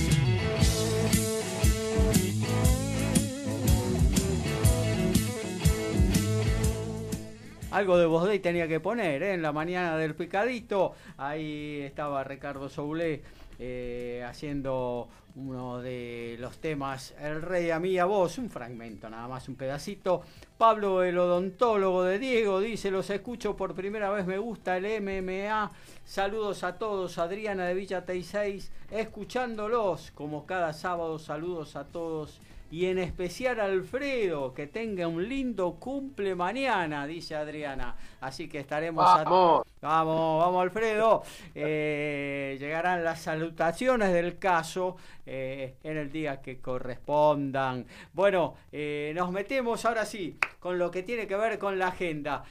Algo 7.72 7.98
de 7.98 8.06
voz 8.06 8.42
tenía 8.42 8.68
que 8.68 8.82
poner, 8.82 9.24
¿eh? 9.24 9.34
En 9.34 9.42
la 9.42 9.54
mañana 9.54 9.96
del 9.96 10.14
picadito. 10.14 10.92
Ahí 11.16 11.80
estaba 11.84 12.26
Ricardo 12.26 12.68
Soulé 12.68 13.24
eh, 13.60 14.26
haciendo 14.28 15.08
uno 15.36 15.82
de 15.82 16.38
los 16.40 16.60
temas 16.60 17.14
El 17.20 17.42
Rey 17.42 17.70
a 17.70 17.80
mí 17.80 17.98
a 17.98 18.06
vos, 18.06 18.38
un 18.38 18.50
fragmento, 18.50 19.10
nada 19.10 19.28
más 19.28 19.48
un 19.50 19.56
pedacito. 19.56 20.22
Pablo, 20.58 21.04
el 21.04 21.18
odontólogo 21.18 22.04
de 22.04 22.20
Diego, 22.20 22.60
dice, 22.62 22.90
los 22.90 23.10
escucho 23.10 23.56
por 23.56 23.76
primera 23.76 24.10
vez, 24.10 24.26
me 24.26 24.38
gusta 24.38 24.78
el 24.78 25.02
MMA. 25.02 25.72
Saludos 26.06 26.64
a 26.64 26.78
todos, 26.78 27.18
Adriana 27.18 27.66
de 27.66 27.74
Villa 27.74 28.06
6 28.08 28.72
escuchándolos 28.92 30.12
como 30.12 30.46
cada 30.46 30.72
sábado, 30.72 31.20
saludos 31.20 31.76
a 31.76 31.86
todos 31.86 32.40
y 32.76 32.88
en 32.88 32.98
especial 32.98 33.62
Alfredo, 33.62 34.54
que 34.54 34.68
tenga 34.68 35.08
un 35.08 35.30
lindo 35.30 35.76
cumple 35.80 36.36
mañana, 36.36 37.08
dice 37.08 37.34
Adriana. 37.34 37.96
Así 38.20 38.50
que 38.50 38.60
estaremos... 38.60 39.06
Vamos. 39.06 39.66
Vamos, 39.82 40.44
vamos 40.44 40.62
Alfredo. 40.62 41.24
Eh, 41.54 42.58
llegarán 42.60 43.02
las 43.06 43.22
salutaciones 43.22 44.12
del 44.12 44.38
caso 44.40 44.98
eh, 45.26 45.76
en 45.84 45.96
el 45.96 46.12
día 46.12 46.42
que 46.42 46.60
correspondan. 46.60 47.86
Bueno, 48.12 48.56
eh, 48.74 49.14
nos 49.16 49.32
metemos 49.32 49.86
ahora 49.86 50.04
sí 50.04 50.38
con 50.60 50.78
lo 50.78 50.92
que 50.92 51.04
tiene 51.04 51.28
que 51.28 51.38
ver 51.38 51.58
con 51.58 51.80
la 51.80 51.88
agenda. 51.88 52.44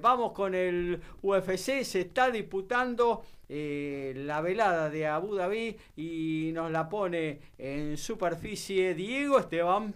vamos 0.00 0.30
con 0.30 0.54
el 0.54 1.00
UFC, 1.20 1.82
se 1.82 2.02
está 2.02 2.30
disputando 2.30 3.24
la 3.52 4.40
velada 4.40 4.90
de 4.90 5.06
Abu 5.06 5.34
Dhabi 5.34 5.76
y 5.96 6.50
nos 6.54 6.70
la 6.70 6.88
pone 6.88 7.40
en 7.58 7.96
superficie 7.96 8.94
Diego 8.94 9.38
Esteban. 9.38 9.94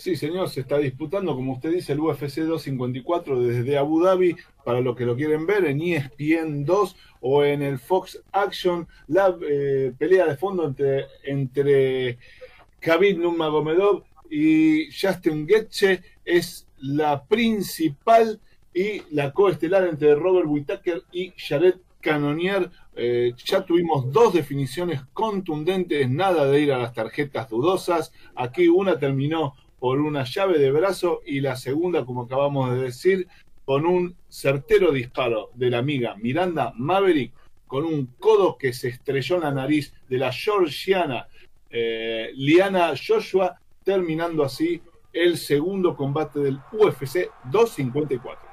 Sí, 0.00 0.16
señor, 0.16 0.48
se 0.48 0.60
está 0.60 0.78
disputando, 0.78 1.34
como 1.34 1.52
usted 1.52 1.72
dice, 1.72 1.92
el 1.92 2.00
UFC 2.00 2.38
254 2.38 3.42
desde 3.42 3.76
Abu 3.76 4.02
Dhabi, 4.02 4.34
para 4.64 4.80
los 4.80 4.96
que 4.96 5.04
lo 5.04 5.14
quieren 5.14 5.44
ver, 5.44 5.66
en 5.66 5.82
ESPN 5.82 6.64
2 6.64 6.96
o 7.20 7.44
en 7.44 7.60
el 7.60 7.78
Fox 7.78 8.18
Action, 8.32 8.88
la 9.08 9.36
eh, 9.46 9.92
pelea 9.98 10.24
de 10.24 10.38
fondo 10.38 10.66
entre, 10.66 11.04
entre 11.22 12.16
Khabib 12.80 13.18
Nurmagomedov 13.18 14.04
y 14.30 14.90
Justin 14.90 15.46
Getche 15.46 16.02
es 16.24 16.66
la 16.78 17.22
principal 17.24 18.40
y 18.72 19.02
la 19.10 19.32
coestelar 19.32 19.86
entre 19.86 20.14
Robert 20.14 20.46
Whittaker 20.48 21.02
y 21.12 21.34
Jared 21.36 21.74
Cannonier. 22.00 22.70
Eh, 22.96 23.32
ya 23.44 23.64
tuvimos 23.64 24.12
dos 24.12 24.32
definiciones 24.34 25.02
contundentes, 25.12 26.08
nada 26.08 26.46
de 26.46 26.60
ir 26.60 26.72
a 26.72 26.78
las 26.78 26.92
tarjetas 26.92 27.48
dudosas. 27.48 28.12
Aquí 28.34 28.68
una 28.68 28.98
terminó 28.98 29.54
por 29.78 30.00
una 30.00 30.24
llave 30.24 30.58
de 30.58 30.70
brazo 30.70 31.20
y 31.24 31.40
la 31.40 31.56
segunda, 31.56 32.04
como 32.04 32.22
acabamos 32.22 32.72
de 32.72 32.82
decir, 32.82 33.28
con 33.64 33.86
un 33.86 34.16
certero 34.28 34.92
disparo 34.92 35.50
de 35.54 35.70
la 35.70 35.78
amiga 35.78 36.16
Miranda 36.16 36.72
Maverick, 36.76 37.32
con 37.66 37.84
un 37.84 38.06
codo 38.18 38.58
que 38.58 38.72
se 38.72 38.88
estrelló 38.88 39.36
en 39.36 39.42
la 39.42 39.52
nariz 39.52 39.94
de 40.08 40.18
la 40.18 40.32
georgiana 40.32 41.28
eh, 41.70 42.32
Liana 42.34 42.92
Joshua, 42.96 43.60
terminando 43.84 44.42
así 44.42 44.82
el 45.12 45.38
segundo 45.38 45.96
combate 45.96 46.40
del 46.40 46.58
UFC 46.72 47.30
254. 47.44 48.49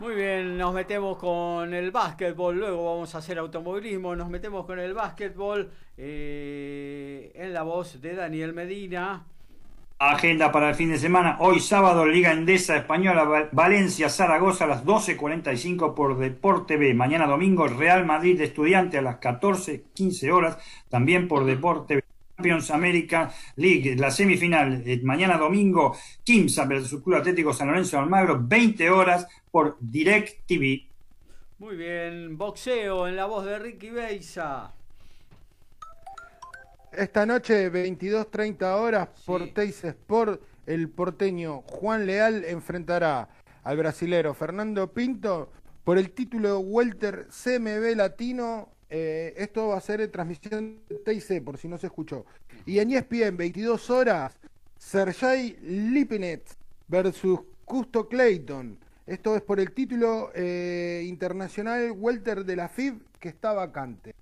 Muy 0.00 0.16
bien, 0.16 0.58
nos 0.58 0.74
metemos 0.74 1.16
con 1.18 1.72
el 1.72 1.92
básquetbol, 1.92 2.58
luego 2.58 2.84
vamos 2.84 3.14
a 3.14 3.18
hacer 3.18 3.38
automovilismo, 3.38 4.16
nos 4.16 4.28
metemos 4.28 4.66
con 4.66 4.80
el 4.80 4.92
básquetbol 4.92 5.70
eh, 5.96 7.30
en 7.32 7.54
la 7.54 7.62
voz 7.62 8.00
de 8.02 8.16
Daniel 8.16 8.52
Medina. 8.52 9.24
Agenda 10.00 10.50
para 10.50 10.70
el 10.70 10.74
fin 10.74 10.90
de 10.90 10.98
semana. 10.98 11.36
Hoy 11.38 11.60
sábado, 11.60 12.04
Liga 12.06 12.32
Endesa 12.32 12.76
Española, 12.76 13.48
Valencia, 13.52 14.08
Zaragoza 14.08 14.64
a 14.64 14.66
las 14.66 14.84
12.45 14.84 15.94
por 15.94 16.18
Deporte 16.18 16.76
B. 16.76 16.92
Mañana 16.92 17.28
domingo, 17.28 17.68
Real 17.68 18.04
Madrid 18.04 18.40
Estudiante 18.40 18.98
a 18.98 19.02
las 19.02 19.20
14.15 19.20 20.32
horas, 20.32 20.58
también 20.88 21.28
por 21.28 21.44
Deporte 21.44 21.96
B. 21.96 22.04
Champions 22.36 22.70
America 22.72 23.32
League, 23.56 23.94
la 23.96 24.10
semifinal, 24.10 24.82
eh, 24.84 25.00
mañana 25.04 25.38
domingo, 25.38 25.96
Kimsa 26.24 26.64
versus 26.64 27.00
Club 27.00 27.18
Atlético 27.18 27.52
San 27.52 27.68
Lorenzo 27.68 27.96
de 27.96 28.02
Almagro, 28.02 28.40
20 28.42 28.90
horas 28.90 29.26
por 29.52 29.76
Direct 29.80 30.44
TV. 30.46 30.88
Muy 31.58 31.76
bien, 31.76 32.36
boxeo 32.36 33.06
en 33.06 33.14
la 33.14 33.26
voz 33.26 33.44
de 33.44 33.58
Ricky 33.58 33.90
Beisa. 33.90 34.72
Esta 36.92 37.24
noche, 37.24 37.70
22.30 37.70 38.62
horas, 38.74 39.08
por 39.24 39.48
Teis 39.54 39.84
Sport, 39.84 40.42
el 40.66 40.88
porteño 40.88 41.62
Juan 41.62 42.04
Leal 42.06 42.44
enfrentará 42.44 43.28
al 43.62 43.76
brasilero 43.76 44.34
Fernando 44.34 44.92
Pinto 44.92 45.50
por 45.84 45.98
el 45.98 46.10
título 46.10 46.58
Welter 46.58 47.26
CMB 47.28 47.96
Latino. 47.96 48.70
Eh, 48.90 49.34
esto 49.36 49.68
va 49.68 49.78
a 49.78 49.80
ser 49.80 50.00
en 50.00 50.10
transmisión 50.10 50.80
de 50.88 50.93
TIC, 51.04 51.44
por 51.44 51.58
si 51.58 51.68
no 51.68 51.78
se 51.78 51.86
escuchó. 51.86 52.24
Y 52.66 52.78
en 52.78 52.90
ESPN, 52.90 53.36
22 53.36 53.90
horas, 53.90 54.36
Sergei 54.78 55.56
Lipinets 55.62 56.56
versus 56.88 57.40
Custo 57.64 58.08
Clayton. 58.08 58.78
Esto 59.06 59.36
es 59.36 59.42
por 59.42 59.60
el 59.60 59.72
título 59.72 60.30
eh, 60.34 61.04
internacional 61.06 61.92
Welter 61.92 62.44
de 62.44 62.56
la 62.56 62.68
FIB 62.68 63.02
que 63.20 63.28
está 63.28 63.52
vacante. 63.52 64.14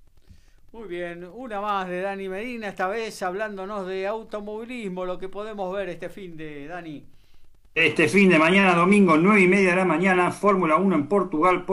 Muy 0.72 0.88
bien, 0.88 1.24
una 1.24 1.60
más 1.60 1.88
de 1.88 2.00
Dani 2.00 2.28
Medina, 2.28 2.68
esta 2.68 2.88
vez 2.88 3.22
hablándonos 3.22 3.86
de 3.86 4.06
automovilismo, 4.06 5.04
lo 5.04 5.18
que 5.18 5.28
podemos 5.28 5.72
ver 5.74 5.90
este 5.90 6.08
fin 6.08 6.36
de 6.36 6.66
Dani. 6.66 7.04
Este 7.74 8.06
fin 8.06 8.28
de 8.28 8.38
mañana, 8.38 8.74
domingo, 8.74 9.16
9 9.16 9.40
y 9.40 9.48
media 9.48 9.70
de 9.70 9.76
la 9.76 9.86
mañana, 9.86 10.30
Fórmula 10.30 10.76
1 10.76 10.94
en 10.94 11.06
Portugal, 11.06 11.64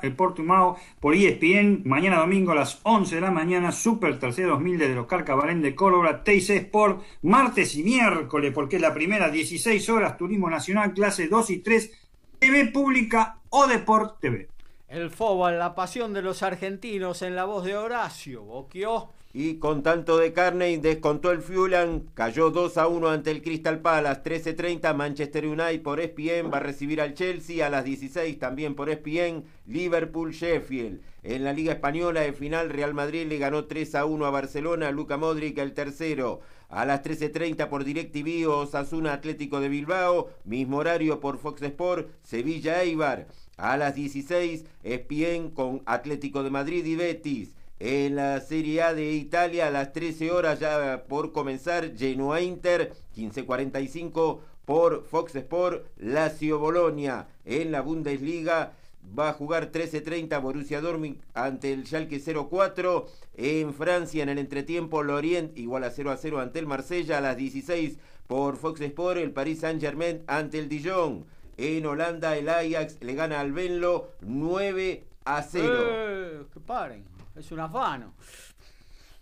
el 0.00 0.16
Portumao 0.16 0.76
por 0.98 1.14
ESPN. 1.14 1.82
Mañana 1.84 2.20
domingo 2.20 2.52
a 2.52 2.54
las 2.54 2.80
11 2.84 3.16
de 3.16 3.20
la 3.20 3.30
mañana, 3.30 3.70
Super 3.70 4.18
Tercer 4.18 4.46
2000 4.46 4.78
de 4.78 4.94
los 4.94 5.06
Carcabalén 5.06 5.60
de 5.60 5.74
Córdoba, 5.74 6.24
TIC 6.24 6.48
Sport. 6.48 7.02
Martes 7.20 7.74
y 7.76 7.82
miércoles, 7.82 8.50
porque 8.54 8.76
es 8.76 8.82
la 8.82 8.94
primera, 8.94 9.28
16 9.28 9.90
horas, 9.90 10.16
Turismo 10.16 10.48
Nacional, 10.48 10.94
clase 10.94 11.28
2 11.28 11.50
y 11.50 11.58
3, 11.58 11.92
TV 12.38 12.68
Pública 12.68 13.36
o 13.50 13.66
Deport 13.66 14.20
TV. 14.20 14.48
El 14.88 15.10
fútbol, 15.10 15.58
la 15.58 15.74
pasión 15.74 16.14
de 16.14 16.22
los 16.22 16.42
argentinos 16.42 17.20
en 17.20 17.36
la 17.36 17.44
voz 17.44 17.66
de 17.66 17.76
Horacio 17.76 18.42
Boquio. 18.42 19.10
Y 19.34 19.54
con 19.54 19.82
tanto 19.82 20.18
de 20.18 20.34
carne 20.34 20.76
descontó 20.76 21.30
el 21.30 21.40
Fulan, 21.40 22.04
cayó 22.12 22.50
2 22.50 22.76
a 22.76 22.86
1 22.86 23.08
ante 23.08 23.30
el 23.30 23.40
Crystal 23.40 23.80
Palace, 23.80 24.22
13.30 24.22 24.94
Manchester 24.94 25.46
United 25.46 25.80
por 25.80 26.00
ESPN 26.00 26.52
va 26.52 26.58
a 26.58 26.60
recibir 26.60 27.00
al 27.00 27.14
Chelsea 27.14 27.66
a 27.66 27.70
las 27.70 27.84
16 27.84 28.38
también 28.38 28.74
por 28.74 28.90
ESPN, 28.90 29.44
Liverpool 29.66 30.32
Sheffield. 30.32 31.00
En 31.22 31.44
la 31.44 31.54
Liga 31.54 31.72
Española, 31.72 32.26
el 32.26 32.34
final 32.34 32.68
Real 32.68 32.92
Madrid 32.92 33.26
le 33.26 33.38
ganó 33.38 33.64
3 33.64 33.94
a 33.94 34.04
1 34.04 34.26
a 34.26 34.30
Barcelona, 34.30 34.90
Luca 34.90 35.16
Modric 35.16 35.56
el 35.56 35.72
tercero. 35.72 36.40
A 36.68 36.84
las 36.84 37.02
13.30 37.02 37.68
por 37.68 37.84
DirecTV 37.84 38.50
Osasuna 38.50 39.14
Atlético 39.14 39.60
de 39.60 39.70
Bilbao, 39.70 40.28
mismo 40.44 40.76
horario 40.76 41.20
por 41.20 41.38
Fox 41.38 41.62
Sport, 41.62 42.10
Sevilla 42.22 42.82
Eibar. 42.82 43.28
A 43.56 43.78
las 43.78 43.94
16, 43.94 44.66
ESPN 44.82 45.50
con 45.50 45.80
Atlético 45.86 46.42
de 46.42 46.50
Madrid 46.50 46.84
y 46.84 46.96
Betis. 46.96 47.54
En 47.84 48.14
la 48.14 48.40
Serie 48.40 48.80
A 48.82 48.94
de 48.94 49.10
Italia, 49.10 49.66
a 49.66 49.70
las 49.72 49.92
13 49.92 50.30
horas 50.30 50.60
ya 50.60 51.02
por 51.08 51.32
comenzar, 51.32 51.96
Genoa 51.96 52.40
Inter, 52.40 52.92
15.45 53.16 54.38
por 54.64 55.02
Fox 55.02 55.34
Sport, 55.34 55.84
Lazio 55.96 56.60
Bolonia. 56.60 57.26
En 57.44 57.72
la 57.72 57.80
Bundesliga 57.80 58.74
va 59.18 59.30
a 59.30 59.32
jugar 59.32 59.72
13.30 59.72 60.40
Borussia 60.40 60.80
Dortmund 60.80 61.16
ante 61.34 61.72
el 61.72 61.84
Schalke 61.84 62.20
04. 62.20 63.08
En 63.34 63.74
Francia, 63.74 64.22
en 64.22 64.28
el 64.28 64.38
entretiempo, 64.38 65.02
Lorient 65.02 65.58
igual 65.58 65.82
a 65.82 65.90
0 65.90 66.12
a 66.12 66.16
0 66.16 66.38
ante 66.38 66.60
el 66.60 66.68
Marsella. 66.68 67.18
A 67.18 67.20
las 67.20 67.36
16 67.36 67.98
por 68.28 68.58
Fox 68.58 68.80
Sport, 68.80 69.18
el 69.18 69.32
Paris 69.32 69.58
Saint-Germain 69.58 70.22
ante 70.28 70.60
el 70.60 70.68
Dijon. 70.68 71.24
En 71.56 71.84
Holanda 71.84 72.36
el 72.36 72.48
Ajax 72.48 72.98
le 73.00 73.14
gana 73.16 73.40
al 73.40 73.50
Venlo 73.50 74.12
9 74.20 75.02
a 75.24 75.42
0. 75.42 75.74
Eh, 75.80 76.42
paren, 76.64 77.04
es 77.36 77.50
un 77.52 77.60
afano. 77.60 78.14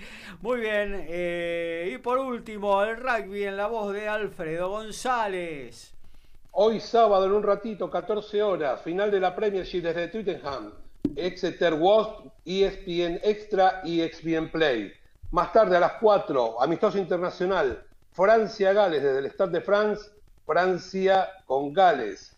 Muy 0.42 0.60
bien, 0.60 1.06
eh, 1.08 1.92
y 1.94 1.98
por 1.98 2.18
último 2.18 2.82
el 2.82 2.96
rugby 2.96 3.44
en 3.44 3.56
la 3.56 3.66
voz 3.66 3.92
de 3.92 4.08
Alfredo 4.08 4.68
González. 4.70 5.92
Hoy 6.52 6.80
sábado 6.80 7.26
en 7.26 7.32
un 7.32 7.42
ratito, 7.42 7.90
14 7.90 8.42
horas, 8.42 8.82
final 8.82 9.10
de 9.10 9.20
la 9.20 9.34
Premiership 9.34 9.82
desde 9.82 10.08
Twittenham. 10.08 10.72
Exeter 11.16 11.74
Wasp, 11.74 12.26
ESPN 12.44 13.20
Extra 13.22 13.80
y 13.84 14.00
ESPN 14.00 14.50
Play. 14.50 14.92
Más 15.30 15.52
tarde 15.52 15.76
a 15.76 15.80
las 15.80 15.92
4, 16.00 16.60
amistoso 16.60 16.98
internacional, 16.98 17.84
Francia-Gales 18.12 19.02
desde 19.02 19.18
el 19.20 19.26
Stade 19.26 19.52
de 19.52 19.60
France 19.60 20.10
Francia 20.44 21.28
con 21.46 21.72
Gales. 21.72 22.29